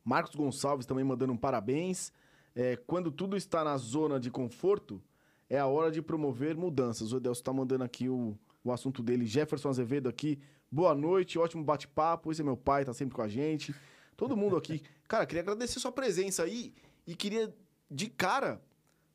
Marcos 0.09 0.35
Gonçalves 0.35 0.87
também 0.87 1.05
mandando 1.05 1.35
um 1.35 1.37
parabéns. 1.37 2.11
É, 2.57 2.77
quando 2.77 3.13
tudo 3.13 3.37
está 3.37 3.63
na 3.63 3.77
zona 3.77 4.19
de 4.19 4.31
conforto, 4.31 5.03
é 5.51 5.59
a 5.59 5.67
hora 5.67 5.91
de 5.91 6.01
promover 6.01 6.57
mudanças. 6.57 7.13
O 7.13 7.19
Edelson 7.19 7.43
tá 7.43 7.53
mandando 7.53 7.85
aqui 7.85 8.09
o, 8.09 8.35
o 8.65 8.73
assunto 8.73 9.03
dele. 9.03 9.27
Jefferson 9.27 9.69
Azevedo 9.69 10.09
aqui. 10.09 10.41
Boa 10.73 10.95
noite, 10.95 11.39
ótimo 11.39 11.63
bate-papo. 11.63 12.33
Esse 12.33 12.41
é 12.41 12.45
meu 12.45 12.57
pai, 12.57 12.87
tá 12.87 12.95
sempre 12.95 13.15
com 13.15 13.21
a 13.21 13.29
gente. 13.29 13.75
Todo 14.17 14.35
mundo 14.35 14.57
aqui. 14.57 14.83
Cara, 15.07 15.27
queria 15.27 15.43
agradecer 15.43 15.79
sua 15.79 15.93
presença 15.93 16.43
aí 16.43 16.73
e 17.07 17.15
queria, 17.15 17.55
de 17.91 18.09
cara, 18.09 18.61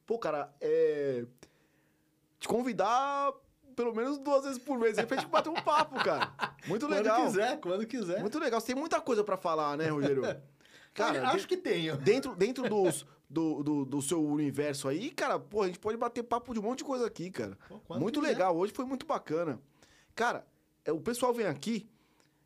pô, 0.07 0.17
cara, 0.17 0.51
é. 0.59 1.25
Te 2.39 2.47
convidar 2.47 3.31
pelo 3.75 3.93
menos 3.93 4.17
duas 4.17 4.43
vezes 4.43 4.59
por 4.59 4.77
mês 4.77 4.97
aí 4.97 5.05
pra 5.05 5.17
gente 5.17 5.29
bater 5.29 5.49
um 5.49 5.55
papo, 5.55 6.03
cara. 6.03 6.33
Muito 6.67 6.87
legal. 6.87 7.15
Quando 7.15 7.27
quiser, 7.27 7.59
quando 7.59 7.87
quiser. 7.87 8.19
Muito 8.21 8.39
legal. 8.39 8.59
Você 8.59 8.67
tem 8.67 8.75
muita 8.75 8.99
coisa 9.01 9.23
pra 9.23 9.37
falar, 9.37 9.77
né, 9.77 9.89
Rogério? 9.89 10.23
Cara, 10.93 11.29
acho 11.29 11.47
que 11.47 11.57
tenho. 11.57 11.97
Dentro, 12.01 12.35
dentro 12.35 12.69
dos, 12.69 13.05
do, 13.29 13.63
do, 13.63 13.85
do 13.85 14.01
seu 14.01 14.23
universo 14.23 14.87
aí, 14.87 15.09
cara, 15.09 15.39
pô, 15.39 15.63
a 15.63 15.67
gente 15.67 15.79
pode 15.79 15.97
bater 15.97 16.23
papo 16.23 16.53
de 16.53 16.59
um 16.59 16.63
monte 16.63 16.79
de 16.79 16.83
coisa 16.83 17.07
aqui, 17.07 17.31
cara. 17.31 17.57
Pô, 17.87 17.99
muito 17.99 18.19
quiser. 18.19 18.31
legal. 18.33 18.55
Hoje 18.55 18.71
foi 18.73 18.85
muito 18.85 19.05
bacana. 19.05 19.59
Cara, 20.13 20.45
é, 20.85 20.91
o 20.91 20.99
pessoal 20.99 21.33
vem 21.33 21.45
aqui. 21.47 21.87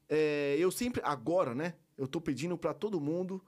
é, 0.10 0.56
eu 0.58 0.72
sempre, 0.72 1.02
agora, 1.04 1.54
né? 1.54 1.74
Eu 1.98 2.08
tô 2.08 2.22
pedindo 2.22 2.58
pra 2.58 2.74
todo 2.74 3.02
mundo 3.02 3.42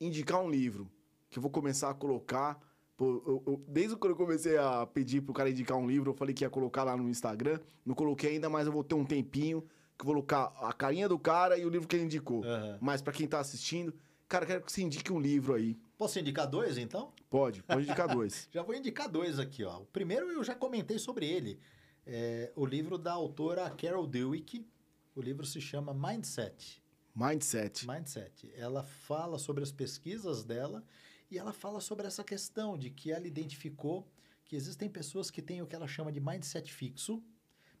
indicar 0.00 0.40
um 0.42 0.50
livro. 0.50 0.90
Que 1.30 1.38
eu 1.38 1.42
vou 1.42 1.50
começar 1.50 1.90
a 1.90 1.94
colocar. 1.94 2.58
Pô, 2.96 3.22
eu- 3.26 3.42
eu- 3.46 3.62
desde 3.68 3.94
quando 3.96 4.10
eu 4.12 4.16
comecei 4.16 4.56
a 4.58 4.84
pedir 4.86 5.20
pro 5.22 5.32
cara 5.32 5.48
indicar 5.50 5.76
um 5.76 5.86
livro, 5.86 6.10
eu 6.10 6.14
falei 6.14 6.34
que 6.34 6.44
ia 6.44 6.50
colocar 6.50 6.82
lá 6.84 6.96
no 6.96 7.08
Instagram. 7.08 7.60
Não 7.86 7.94
coloquei 7.94 8.32
ainda, 8.32 8.48
mas 8.50 8.66
eu 8.66 8.72
vou 8.72 8.82
ter 8.82 8.94
um 8.94 9.04
tempinho 9.04 9.62
colocar 9.98 10.52
a 10.60 10.72
carinha 10.72 11.08
do 11.08 11.18
cara 11.18 11.58
e 11.58 11.64
o 11.64 11.68
livro 11.68 11.88
que 11.88 11.96
ele 11.96 12.04
indicou. 12.04 12.44
Aham. 12.44 12.78
Mas 12.80 13.02
pra 13.02 13.12
quem 13.12 13.26
tá 13.26 13.40
assistindo, 13.40 13.94
cara, 14.28 14.46
quero 14.46 14.62
que 14.62 14.72
você 14.72 14.82
indique 14.82 15.12
um 15.12 15.20
livro 15.20 15.54
aí. 15.54 15.76
Posso 15.96 16.18
indicar 16.18 16.46
dois, 16.46 16.78
então? 16.78 17.12
Pode, 17.28 17.62
pode 17.62 17.82
indicar 17.82 18.08
dois. 18.08 18.48
Já 18.52 18.62
vou 18.62 18.74
indicar 18.74 19.08
dois 19.08 19.38
aqui, 19.38 19.64
ó. 19.64 19.80
O 19.80 19.86
primeiro 19.86 20.30
eu 20.30 20.44
já 20.44 20.54
comentei 20.54 20.98
sobre 20.98 21.26
ele. 21.26 21.58
É 22.06 22.52
o 22.56 22.64
livro 22.64 22.96
da 22.96 23.12
autora 23.12 23.68
Carol 23.70 24.06
Dweck. 24.06 24.66
O 25.14 25.20
livro 25.20 25.44
se 25.44 25.60
chama 25.60 25.92
Mindset. 25.92 26.80
Mindset. 27.14 27.86
Mindset. 27.86 28.50
Ela 28.56 28.84
fala 28.84 29.38
sobre 29.38 29.62
as 29.64 29.72
pesquisas 29.72 30.44
dela 30.44 30.84
e 31.30 31.36
ela 31.36 31.52
fala 31.52 31.80
sobre 31.80 32.06
essa 32.06 32.22
questão 32.22 32.78
de 32.78 32.90
que 32.90 33.10
ela 33.10 33.26
identificou 33.26 34.08
que 34.44 34.56
existem 34.56 34.88
pessoas 34.88 35.30
que 35.30 35.42
têm 35.42 35.60
o 35.60 35.66
que 35.66 35.74
ela 35.74 35.86
chama 35.86 36.10
de 36.10 36.20
mindset 36.20 36.72
fixo, 36.72 37.22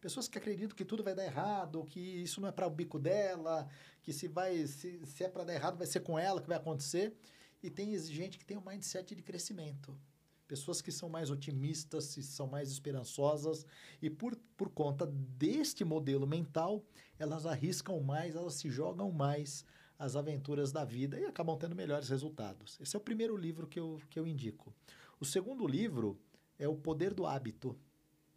pessoas 0.00 0.28
que 0.28 0.38
acreditam 0.38 0.76
que 0.76 0.84
tudo 0.84 1.02
vai 1.02 1.14
dar 1.14 1.24
errado, 1.24 1.84
que 1.84 2.00
isso 2.00 2.40
não 2.40 2.48
é 2.48 2.52
para 2.52 2.66
o 2.66 2.70
bico 2.70 2.98
dela, 2.98 3.68
que 4.02 4.12
se 4.12 4.28
vai 4.28 4.66
se, 4.66 5.04
se 5.04 5.24
é 5.24 5.28
para 5.28 5.44
dar 5.44 5.54
errado 5.54 5.76
vai 5.76 5.86
ser 5.86 6.00
com 6.00 6.18
ela 6.18 6.40
que 6.40 6.48
vai 6.48 6.56
acontecer, 6.56 7.14
e 7.62 7.70
tem 7.70 7.96
gente 7.98 8.38
que 8.38 8.44
tem 8.44 8.56
um 8.56 8.64
mindset 8.64 9.14
de 9.14 9.22
crescimento. 9.22 9.98
Pessoas 10.46 10.80
que 10.80 10.90
são 10.90 11.08
mais 11.08 11.30
otimistas, 11.30 12.14
que 12.14 12.22
são 12.22 12.46
mais 12.46 12.70
esperançosas, 12.70 13.66
e 14.00 14.08
por, 14.08 14.34
por 14.56 14.70
conta 14.70 15.06
deste 15.06 15.84
modelo 15.84 16.26
mental, 16.26 16.82
elas 17.18 17.44
arriscam 17.44 18.00
mais, 18.00 18.34
elas 18.34 18.54
se 18.54 18.70
jogam 18.70 19.10
mais 19.10 19.64
as 19.98 20.14
aventuras 20.14 20.70
da 20.70 20.84
vida 20.84 21.18
e 21.18 21.24
acabam 21.24 21.58
tendo 21.58 21.74
melhores 21.74 22.08
resultados. 22.08 22.78
Esse 22.80 22.94
é 22.94 22.98
o 22.98 23.02
primeiro 23.02 23.36
livro 23.36 23.66
que 23.66 23.80
eu, 23.80 24.00
que 24.08 24.18
eu 24.18 24.26
indico. 24.26 24.72
O 25.20 25.24
segundo 25.24 25.66
livro 25.66 26.18
é 26.58 26.68
O 26.68 26.76
Poder 26.76 27.12
do 27.12 27.26
Hábito, 27.26 27.76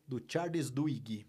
do 0.08 0.22
Charles 0.28 0.72
Duhigg. 0.72 1.26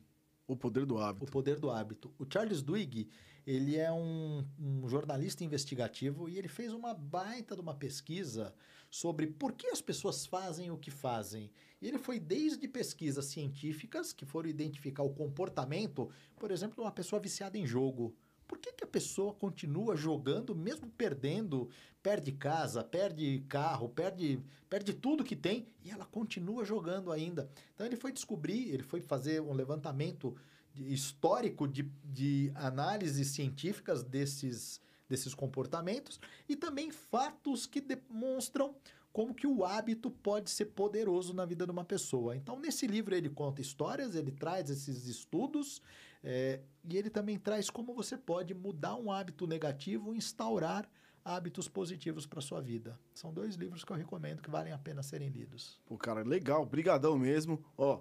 O 0.47 0.57
poder 0.57 0.85
do 0.85 0.97
O 0.97 0.99
hábito. 0.99 1.33
Poder 1.33 1.59
do 1.59 1.71
Hábito. 1.71 2.13
O 2.19 2.27
Charles 2.31 2.63
Duhigg, 2.63 3.09
ele 3.47 3.77
é 3.77 3.91
um, 3.93 4.45
um 4.59 4.89
jornalista 4.89 5.45
investigativo 5.45 6.29
e 6.29 6.39
ele 6.39 6.49
fez 6.49 6.73
uma 6.73 6.93
baita 6.95 7.55
de 7.55 7.61
uma 7.61 7.75
pesquisa 7.75 8.55
sobre 8.91 9.27
por 9.27 9.53
que 9.53 9.69
as 9.69 9.81
pessoas 9.81 10.27
fazem 10.27 10.71
o 10.71 10.77
que 10.77 10.91
fazem. 10.91 11.51
E 11.81 11.89
ele 11.89 11.99
foi 11.99 12.21
desde 12.21 12.69
pesquisas 12.69 13.25
científicas, 13.27 14.13
que 14.13 14.27
foram 14.27 14.49
identificar 14.49 15.03
o 15.03 15.15
comportamento, 15.15 16.11
por 16.39 16.51
exemplo, 16.51 16.77
de 16.77 16.83
uma 16.83 16.93
pessoa 16.93 17.21
viciada 17.21 17.57
em 17.57 17.67
jogo. 17.67 18.15
Por 18.53 18.59
que, 18.59 18.71
que 18.71 18.85
a 18.85 18.87
pessoa 18.87 19.33
continua 19.33 19.97
jogando, 19.97 20.55
mesmo 20.55 20.87
perdendo, 20.91 21.71
perde 22.03 22.33
casa, 22.33 22.85
perde 22.85 23.43
carro, 23.49 23.89
perde, 23.89 24.43
perde 24.69 24.93
tudo 24.93 25.25
que 25.25 25.35
tem, 25.35 25.67
e 25.83 25.91
ela 25.91 26.05
continua 26.05 26.63
jogando 26.63 27.11
ainda? 27.11 27.51
Então 27.75 27.87
ele 27.87 27.97
foi 27.97 28.13
descobrir, 28.13 28.69
ele 28.69 28.83
foi 28.83 29.01
fazer 29.01 29.41
um 29.41 29.55
levantamento 29.55 30.37
de- 30.75 30.93
histórico 30.93 31.67
de, 31.67 31.91
de 32.05 32.53
análises 32.55 33.29
científicas 33.29 34.03
desses, 34.03 34.83
desses 35.09 35.35
comportamentos 35.35 36.21
e 36.47 36.55
também 36.55 36.91
fatos 36.91 37.65
que 37.65 37.81
demonstram 37.81 38.77
como 39.15 39.35
que 39.35 39.47
o 39.47 39.65
hábito 39.65 40.11
pode 40.11 40.51
ser 40.51 40.67
poderoso 40.67 41.33
na 41.33 41.47
vida 41.47 41.65
de 41.65 41.73
uma 41.73 41.85
pessoa. 41.87 42.37
Então, 42.37 42.61
nesse 42.61 42.87
livro 42.87 43.15
ele 43.15 43.31
conta 43.31 43.63
histórias, 43.63 44.15
ele 44.15 44.31
traz 44.31 44.69
esses 44.69 45.07
estudos 45.07 45.81
é, 46.23 46.61
e 46.85 46.97
ele 46.97 47.11
também 47.11 47.39
traz 47.39 47.69
como 47.71 47.95
você 47.95 48.17
pode 48.17 48.55
mudar 48.55 48.97
um 48.97 49.11
hábito 49.11 49.47
negativo 49.47 50.15
e 50.15 50.19
instaurar 50.19 50.89
hábitos 51.25 51.69
positivos 51.69 52.27
para 52.27 52.41
sua 52.41 52.61
vida. 52.61 52.99
São 53.15 53.33
dois 53.33 53.55
livros 53.55 53.85
que 53.85 53.93
eu 53.93 53.97
recomendo 53.97 54.43
que 54.43 54.51
valem 54.51 54.73
a 54.73 54.79
pena 54.79 55.03
serem 55.03 55.29
lidos. 55.29 55.81
Pô, 55.87 55.97
cara, 55.97 56.23
legal. 56.23 56.67
Brigadão 56.67 57.17
mesmo. 57.19 57.65
Ó, 57.77 58.01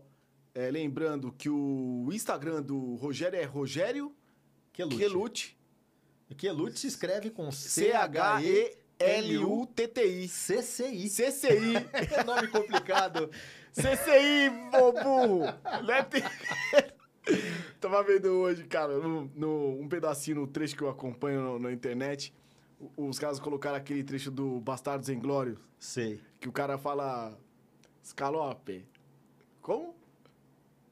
é, 0.53 0.69
lembrando 0.71 1.31
que 1.31 1.49
o 1.49 2.09
Instagram 2.11 2.61
do 2.61 2.95
Rogério 2.95 3.39
é 3.39 3.43
Rogério 3.43 4.15
Quelute. 4.73 4.97
Quelute. 4.97 5.57
Quelute 6.37 6.79
se 6.79 6.87
escreve 6.87 7.29
com 7.29 7.51
C-H-E-L-U-T-T-I. 7.51 8.77
C-C-I. 10.27 11.09
CCI. 11.09 11.73
É 11.93 12.23
nome 12.23 12.47
complicado. 12.47 13.29
CCI, 13.73 14.49
burro! 14.71 15.43
Deve 15.85 16.03
ter... 16.09 16.23
Tava 17.81 18.03
vendo 18.03 18.27
hoje, 18.29 18.63
cara, 18.65 18.97
no, 18.99 19.29
no- 19.35 19.79
um 19.81 19.89
pedacinho 19.89 20.37
no 20.41 20.47
trecho 20.47 20.75
que 20.77 20.83
eu 20.83 20.89
acompanho 20.89 21.41
no- 21.41 21.59
na 21.59 21.71
internet. 21.73 22.31
Os 22.95 23.17
caras 23.19 23.39
colocaram 23.39 23.75
aquele 23.75 24.03
trecho 24.03 24.29
do 24.31 24.59
Bastardos 24.61 25.09
em 25.09 25.19
Glórios, 25.19 25.57
Sei. 25.79 26.21
que 26.39 26.47
o 26.47 26.51
cara 26.51 26.77
fala. 26.77 27.37
Escalope. 28.03 28.85
Como? 29.61 29.95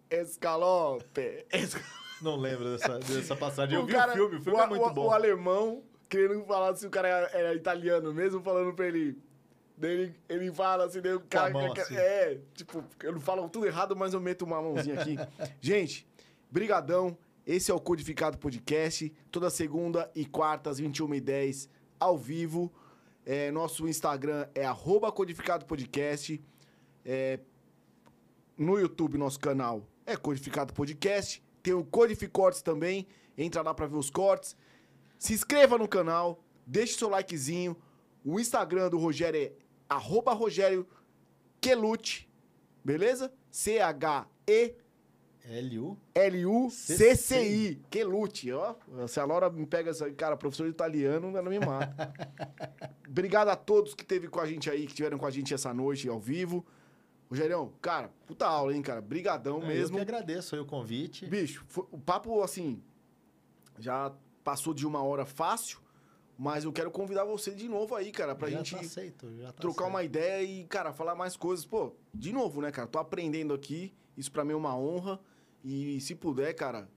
Escalope. 0.10 1.46
Esca- 1.52 1.82
Não 2.22 2.36
lembro 2.36 2.72
dessa, 2.72 3.00
dessa 3.00 3.36
passagem. 3.36 3.76
Eu 3.78 3.84
O 3.84 3.86
vi 3.86 3.94
cara- 3.94 4.12
o 4.12 4.16
filme, 4.16 4.36
o 4.38 4.42
filme 4.42 4.60
o, 4.60 4.62
é 4.64 4.68
muito 4.68 4.86
o- 4.86 4.94
bom. 4.94 5.06
O 5.08 5.12
alemão, 5.12 5.84
querendo 6.10 6.44
falar 6.46 6.76
se 6.76 6.86
o 6.86 6.90
cara 6.90 7.08
era, 7.08 7.28
era 7.38 7.54
italiano 7.56 8.14
mesmo, 8.14 8.42
falando 8.42 8.74
pra 8.74 8.88
ele. 8.88 9.18
Daí 9.78 10.14
ele, 10.28 10.52
fala 10.52 10.86
assim, 10.86 11.02
daí 11.02 11.14
o 11.14 11.22
cara. 11.22 11.52
mão 11.52 11.72
que- 11.74 11.82
assim. 11.82 11.96
É, 11.96 12.40
tipo, 12.54 12.84
eu 13.04 13.20
falo 13.22 13.48
tudo 13.48 13.66
errado, 13.68 13.96
mas 13.96 14.14
eu 14.14 14.20
meto 14.20 14.42
uma 14.44 14.62
mãozinha 14.62 15.00
aqui. 15.00 15.16
Gente, 15.62 16.06
brigadão. 16.50 17.18
Esse 17.46 17.72
é 17.72 17.74
o 17.74 17.80
Codificado 17.80 18.38
Podcast. 18.38 19.12
Toda 19.32 19.50
segunda 19.50 20.12
e 20.16 20.26
quarta, 20.26 20.70
às 20.70 20.80
21h10, 20.80 21.70
ao 22.00 22.18
vivo. 22.18 22.72
É, 23.26 23.52
nosso 23.52 23.88
Instagram 23.88 24.48
é 24.56 24.66
arroba 24.66 25.12
Codificado 25.12 25.66
Podcast. 25.66 26.42
É, 27.06 27.40
no 28.58 28.78
YouTube, 28.80 29.18
nosso 29.18 29.40
canal 29.40 29.88
é 30.06 30.16
Codificado 30.16 30.74
Podcast. 30.74 31.44
Tem 31.62 31.74
o 31.74 31.84
Codificortes 31.84 32.62
também. 32.62 33.08
Entra 33.38 33.62
lá 33.62 33.74
pra 33.74 33.88
ver 33.88 33.98
os 33.98 34.10
cortes. 34.10 34.56
Se 35.18 35.34
inscreva 35.34 35.78
no 35.78 35.88
canal. 35.88 36.44
Deixe 36.66 36.98
seu 36.98 37.10
likezinho. 37.10 37.78
O 38.24 38.40
Instagram 38.40 38.90
do 38.90 38.98
Rogério 38.98 39.40
é 39.42 39.52
arroba 39.88 40.34
Rogério 40.34 40.88
Quelute. 41.62 42.30
Beleza? 42.84 43.34
C-H-E-L-U-C-C-I. 46.50 47.82
Quelute. 47.90 48.52
Ó, 48.54 48.76
se 49.08 49.20
a 49.20 49.26
Laura 49.26 49.50
me 49.50 49.66
pega 49.66 49.92
essa... 49.92 50.10
Cara, 50.12 50.36
professor 50.38 50.66
de 50.66 50.72
italiano, 50.72 51.36
ela 51.36 51.50
me 51.50 51.60
mata. 51.60 52.14
Obrigado 53.08 53.50
a 53.50 53.56
todos 53.56 53.94
que 53.94 54.04
esteve 54.04 54.28
com 54.28 54.40
a 54.40 54.46
gente 54.46 54.70
aí, 54.70 54.82
que 54.86 54.92
estiveram 54.92 55.18
com 55.18 55.26
a 55.26 55.32
gente 55.32 55.54
essa 55.54 55.74
noite 55.74 56.08
ao 56.08 56.20
vivo. 56.20 56.66
Rogerião, 57.30 57.72
cara, 57.82 58.10
puta 58.26 58.48
aula, 58.48 58.74
hein, 58.76 58.82
cara? 58.82 59.02
Brigadão 59.02 59.62
É, 59.64 59.68
mesmo. 59.68 59.98
Eu 60.00 60.06
que 60.06 60.12
agradeço 60.12 60.56
aí 60.56 60.62
o 60.62 60.66
convite. 60.66 61.26
Bicho, 61.28 61.64
foi- 61.68 61.86
o 61.92 61.98
papo, 62.00 62.42
assim, 62.42 62.82
já 63.78 64.12
passou 64.44 64.74
de 64.74 64.86
uma 64.88 65.04
hora 65.04 65.26
fácil, 65.26 65.80
mas 66.38 66.64
eu 66.64 66.74
quero 66.74 66.90
convidar 66.90 67.26
você 67.26 67.52
de 67.52 67.68
novo 67.70 67.94
aí, 67.96 68.12
cara, 68.12 68.34
pra 68.34 68.50
já 68.50 68.58
gente 68.58 68.74
tá 68.76 68.82
aceito, 68.82 69.32
já 69.38 69.48
tá 69.48 69.54
trocar 69.62 69.82
aceito. 69.84 69.90
uma 69.94 70.04
ideia 70.04 70.42
e, 70.44 70.64
cara, 70.66 70.92
falar 70.92 71.14
mais 71.14 71.38
coisas. 71.38 71.66
Pô, 71.66 71.94
de 72.12 72.34
novo, 72.34 72.62
né, 72.62 72.72
cara? 72.72 72.88
Tô 72.88 72.98
aprendendo 72.98 73.54
aqui, 73.54 73.94
isso 74.18 74.32
pra 74.32 74.44
mim 74.44 74.54
é 74.54 74.56
uma 74.56 74.76
honra. 74.76 75.20
E 75.64 76.00
se 76.02 76.16
puder, 76.16 76.54
cara, 76.54 76.90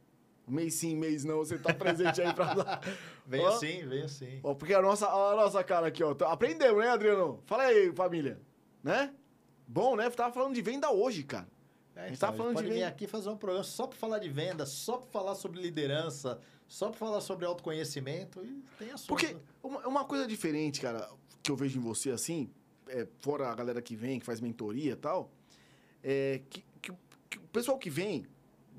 mês 0.47 0.75
sim, 0.75 0.97
mês 0.97 1.25
não, 1.25 1.39
você 1.39 1.59
tá 1.59 1.73
presente 1.75 2.21
aí 2.23 2.33
pra 2.33 2.55
dar. 2.55 2.81
Venho 3.27 3.49
Ó. 3.49 3.53
sim, 3.59 3.87
venho 3.87 4.09
sim. 4.09 4.41
Ó, 4.43 4.55
porque 4.55 4.75
a 4.75 4.83
nossa, 4.83 5.07
a 5.09 5.37
nossa 5.37 5.63
cara 5.63 5.87
aqui, 5.87 6.03
ó. 6.03 6.13
tá- 6.15 6.31
Aprendemos, 6.33 6.79
né, 6.83 6.91
Adriano? 6.91 7.41
Fala 7.47 7.63
aí, 7.65 7.93
família. 7.95 8.41
Né? 8.83 9.15
Bom, 9.67 9.95
né? 9.97 10.11
Tava 10.11 10.33
falando 10.35 10.55
de 10.55 10.61
venda 10.63 10.91
hoje, 10.91 11.23
cara. 11.23 11.47
É, 11.95 12.01
A 12.01 12.07
gente 12.09 12.17
então, 12.17 12.31
tá 12.31 12.37
falando 12.37 12.55
pode 12.55 12.67
de 12.67 12.73
vir 12.73 12.79
venda. 12.81 12.89
aqui 12.89 13.07
fazer 13.07 13.29
um 13.31 13.37
programa 13.37 13.65
só 13.65 13.87
para 13.87 13.97
falar 13.97 14.19
de 14.19 14.29
venda, 14.29 14.67
só 14.67 14.97
para 14.99 15.11
falar 15.11 15.35
sobre 15.37 15.61
liderança, 15.61 16.41
só 16.67 16.89
para 16.89 16.99
falar 16.99 17.21
sobre 17.21 17.45
autoconhecimento 17.47 18.45
e 18.45 18.63
tem 18.79 18.91
assunto. 18.91 19.09
Porque 19.09 19.37
uma, 19.63 19.87
uma 19.87 20.05
coisa 20.05 20.27
diferente, 20.27 20.81
cara, 20.81 21.09
que 21.43 21.51
eu 21.51 21.57
vejo 21.57 21.79
em 21.79 21.83
você 21.83 22.11
assim, 22.11 22.51
é, 22.89 23.07
fora 23.21 23.49
a 23.49 23.55
galera 23.55 23.81
que 23.81 23.95
vem, 23.95 24.19
que 24.19 24.27
faz 24.27 24.41
mentoria 24.41 24.93
e 24.93 24.97
tal, 24.97 25.31
é 26.03 26.41
que, 26.51 26.65
que 26.81 26.93
que 27.31 27.39
o 27.39 27.43
pessoal 27.53 27.79
que 27.79 27.89
vem, 27.89 28.27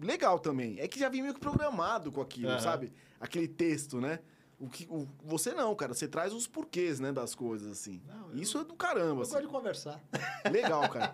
legal 0.02 0.40
também, 0.40 0.80
é 0.80 0.88
que 0.88 1.00
já 1.00 1.10
vem 1.10 1.22
meio 1.22 1.34
que 1.34 1.40
programado 1.40 2.12
com 2.12 2.22
aquilo, 2.22 2.50
Aham. 2.52 2.60
sabe? 2.60 2.94
Aquele 3.20 3.48
texto, 3.48 4.00
né? 4.02 4.20
O 4.60 4.70
que, 4.70 4.88
o- 4.90 5.08
você 5.24 5.52
não, 5.54 5.76
cara, 5.76 5.94
você 5.94 6.08
traz 6.08 6.32
os 6.34 6.48
porquês, 6.48 7.00
né, 7.00 7.12
das 7.12 7.36
coisas, 7.36 7.70
assim. 7.72 8.02
Não, 8.08 8.30
eu- 8.30 8.38
Isso 8.38 8.58
é 8.58 8.64
do 8.64 8.74
caramba, 8.76 9.20
Eu 9.20 9.22
assim. 9.24 9.32
gosto 9.34 9.46
de 9.46 9.52
conversar. 9.52 10.02
Legal, 10.52 10.88
cara. 10.90 11.10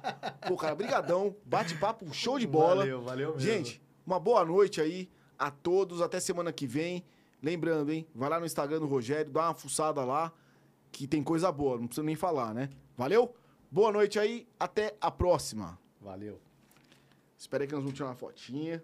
Pô, 0.48 0.56
cara, 0.56 0.76
brigadão, 0.76 1.36
bate-papo, 1.46 2.12
show 2.14 2.38
de 2.38 2.46
bola. 2.46 2.78
Valeu, 2.78 3.02
valeu 3.02 3.28
mesmo. 3.36 3.40
Gente, 3.42 3.82
uma 4.06 4.20
boa 4.20 4.46
noite 4.46 4.80
aí 4.82 5.10
a 5.38 5.50
todos. 5.50 6.02
Até 6.02 6.20
semana 6.20 6.52
que 6.54 6.68
vem. 6.68 7.04
Lembrando, 7.42 7.92
hein? 7.92 8.06
Vai 8.14 8.30
lá 8.30 8.40
no 8.40 8.46
Instagram 8.46 8.80
do 8.80 8.86
Rogério, 8.86 9.32
dá 9.32 9.44
uma 9.48 9.54
fuçada 9.56 10.04
lá, 10.04 10.32
que 10.92 11.08
tem 11.08 11.24
coisa 11.24 11.50
boa, 11.52 11.78
não 11.80 11.88
precisa 11.88 12.06
nem 12.06 12.16
falar, 12.16 12.54
né? 12.54 12.70
Valeu? 12.98 13.34
Boa 13.72 13.92
noite 13.94 14.20
aí, 14.20 14.46
até 14.60 14.96
a 15.00 15.10
próxima. 15.10 15.80
Valeu. 16.02 16.40
Espera 17.40 17.64
aí 17.64 17.68
que 17.68 17.74
nós 17.74 17.82
vamos 17.82 17.96
tirar 17.98 18.10
uma 18.10 18.16
fotinha. 18.16 18.84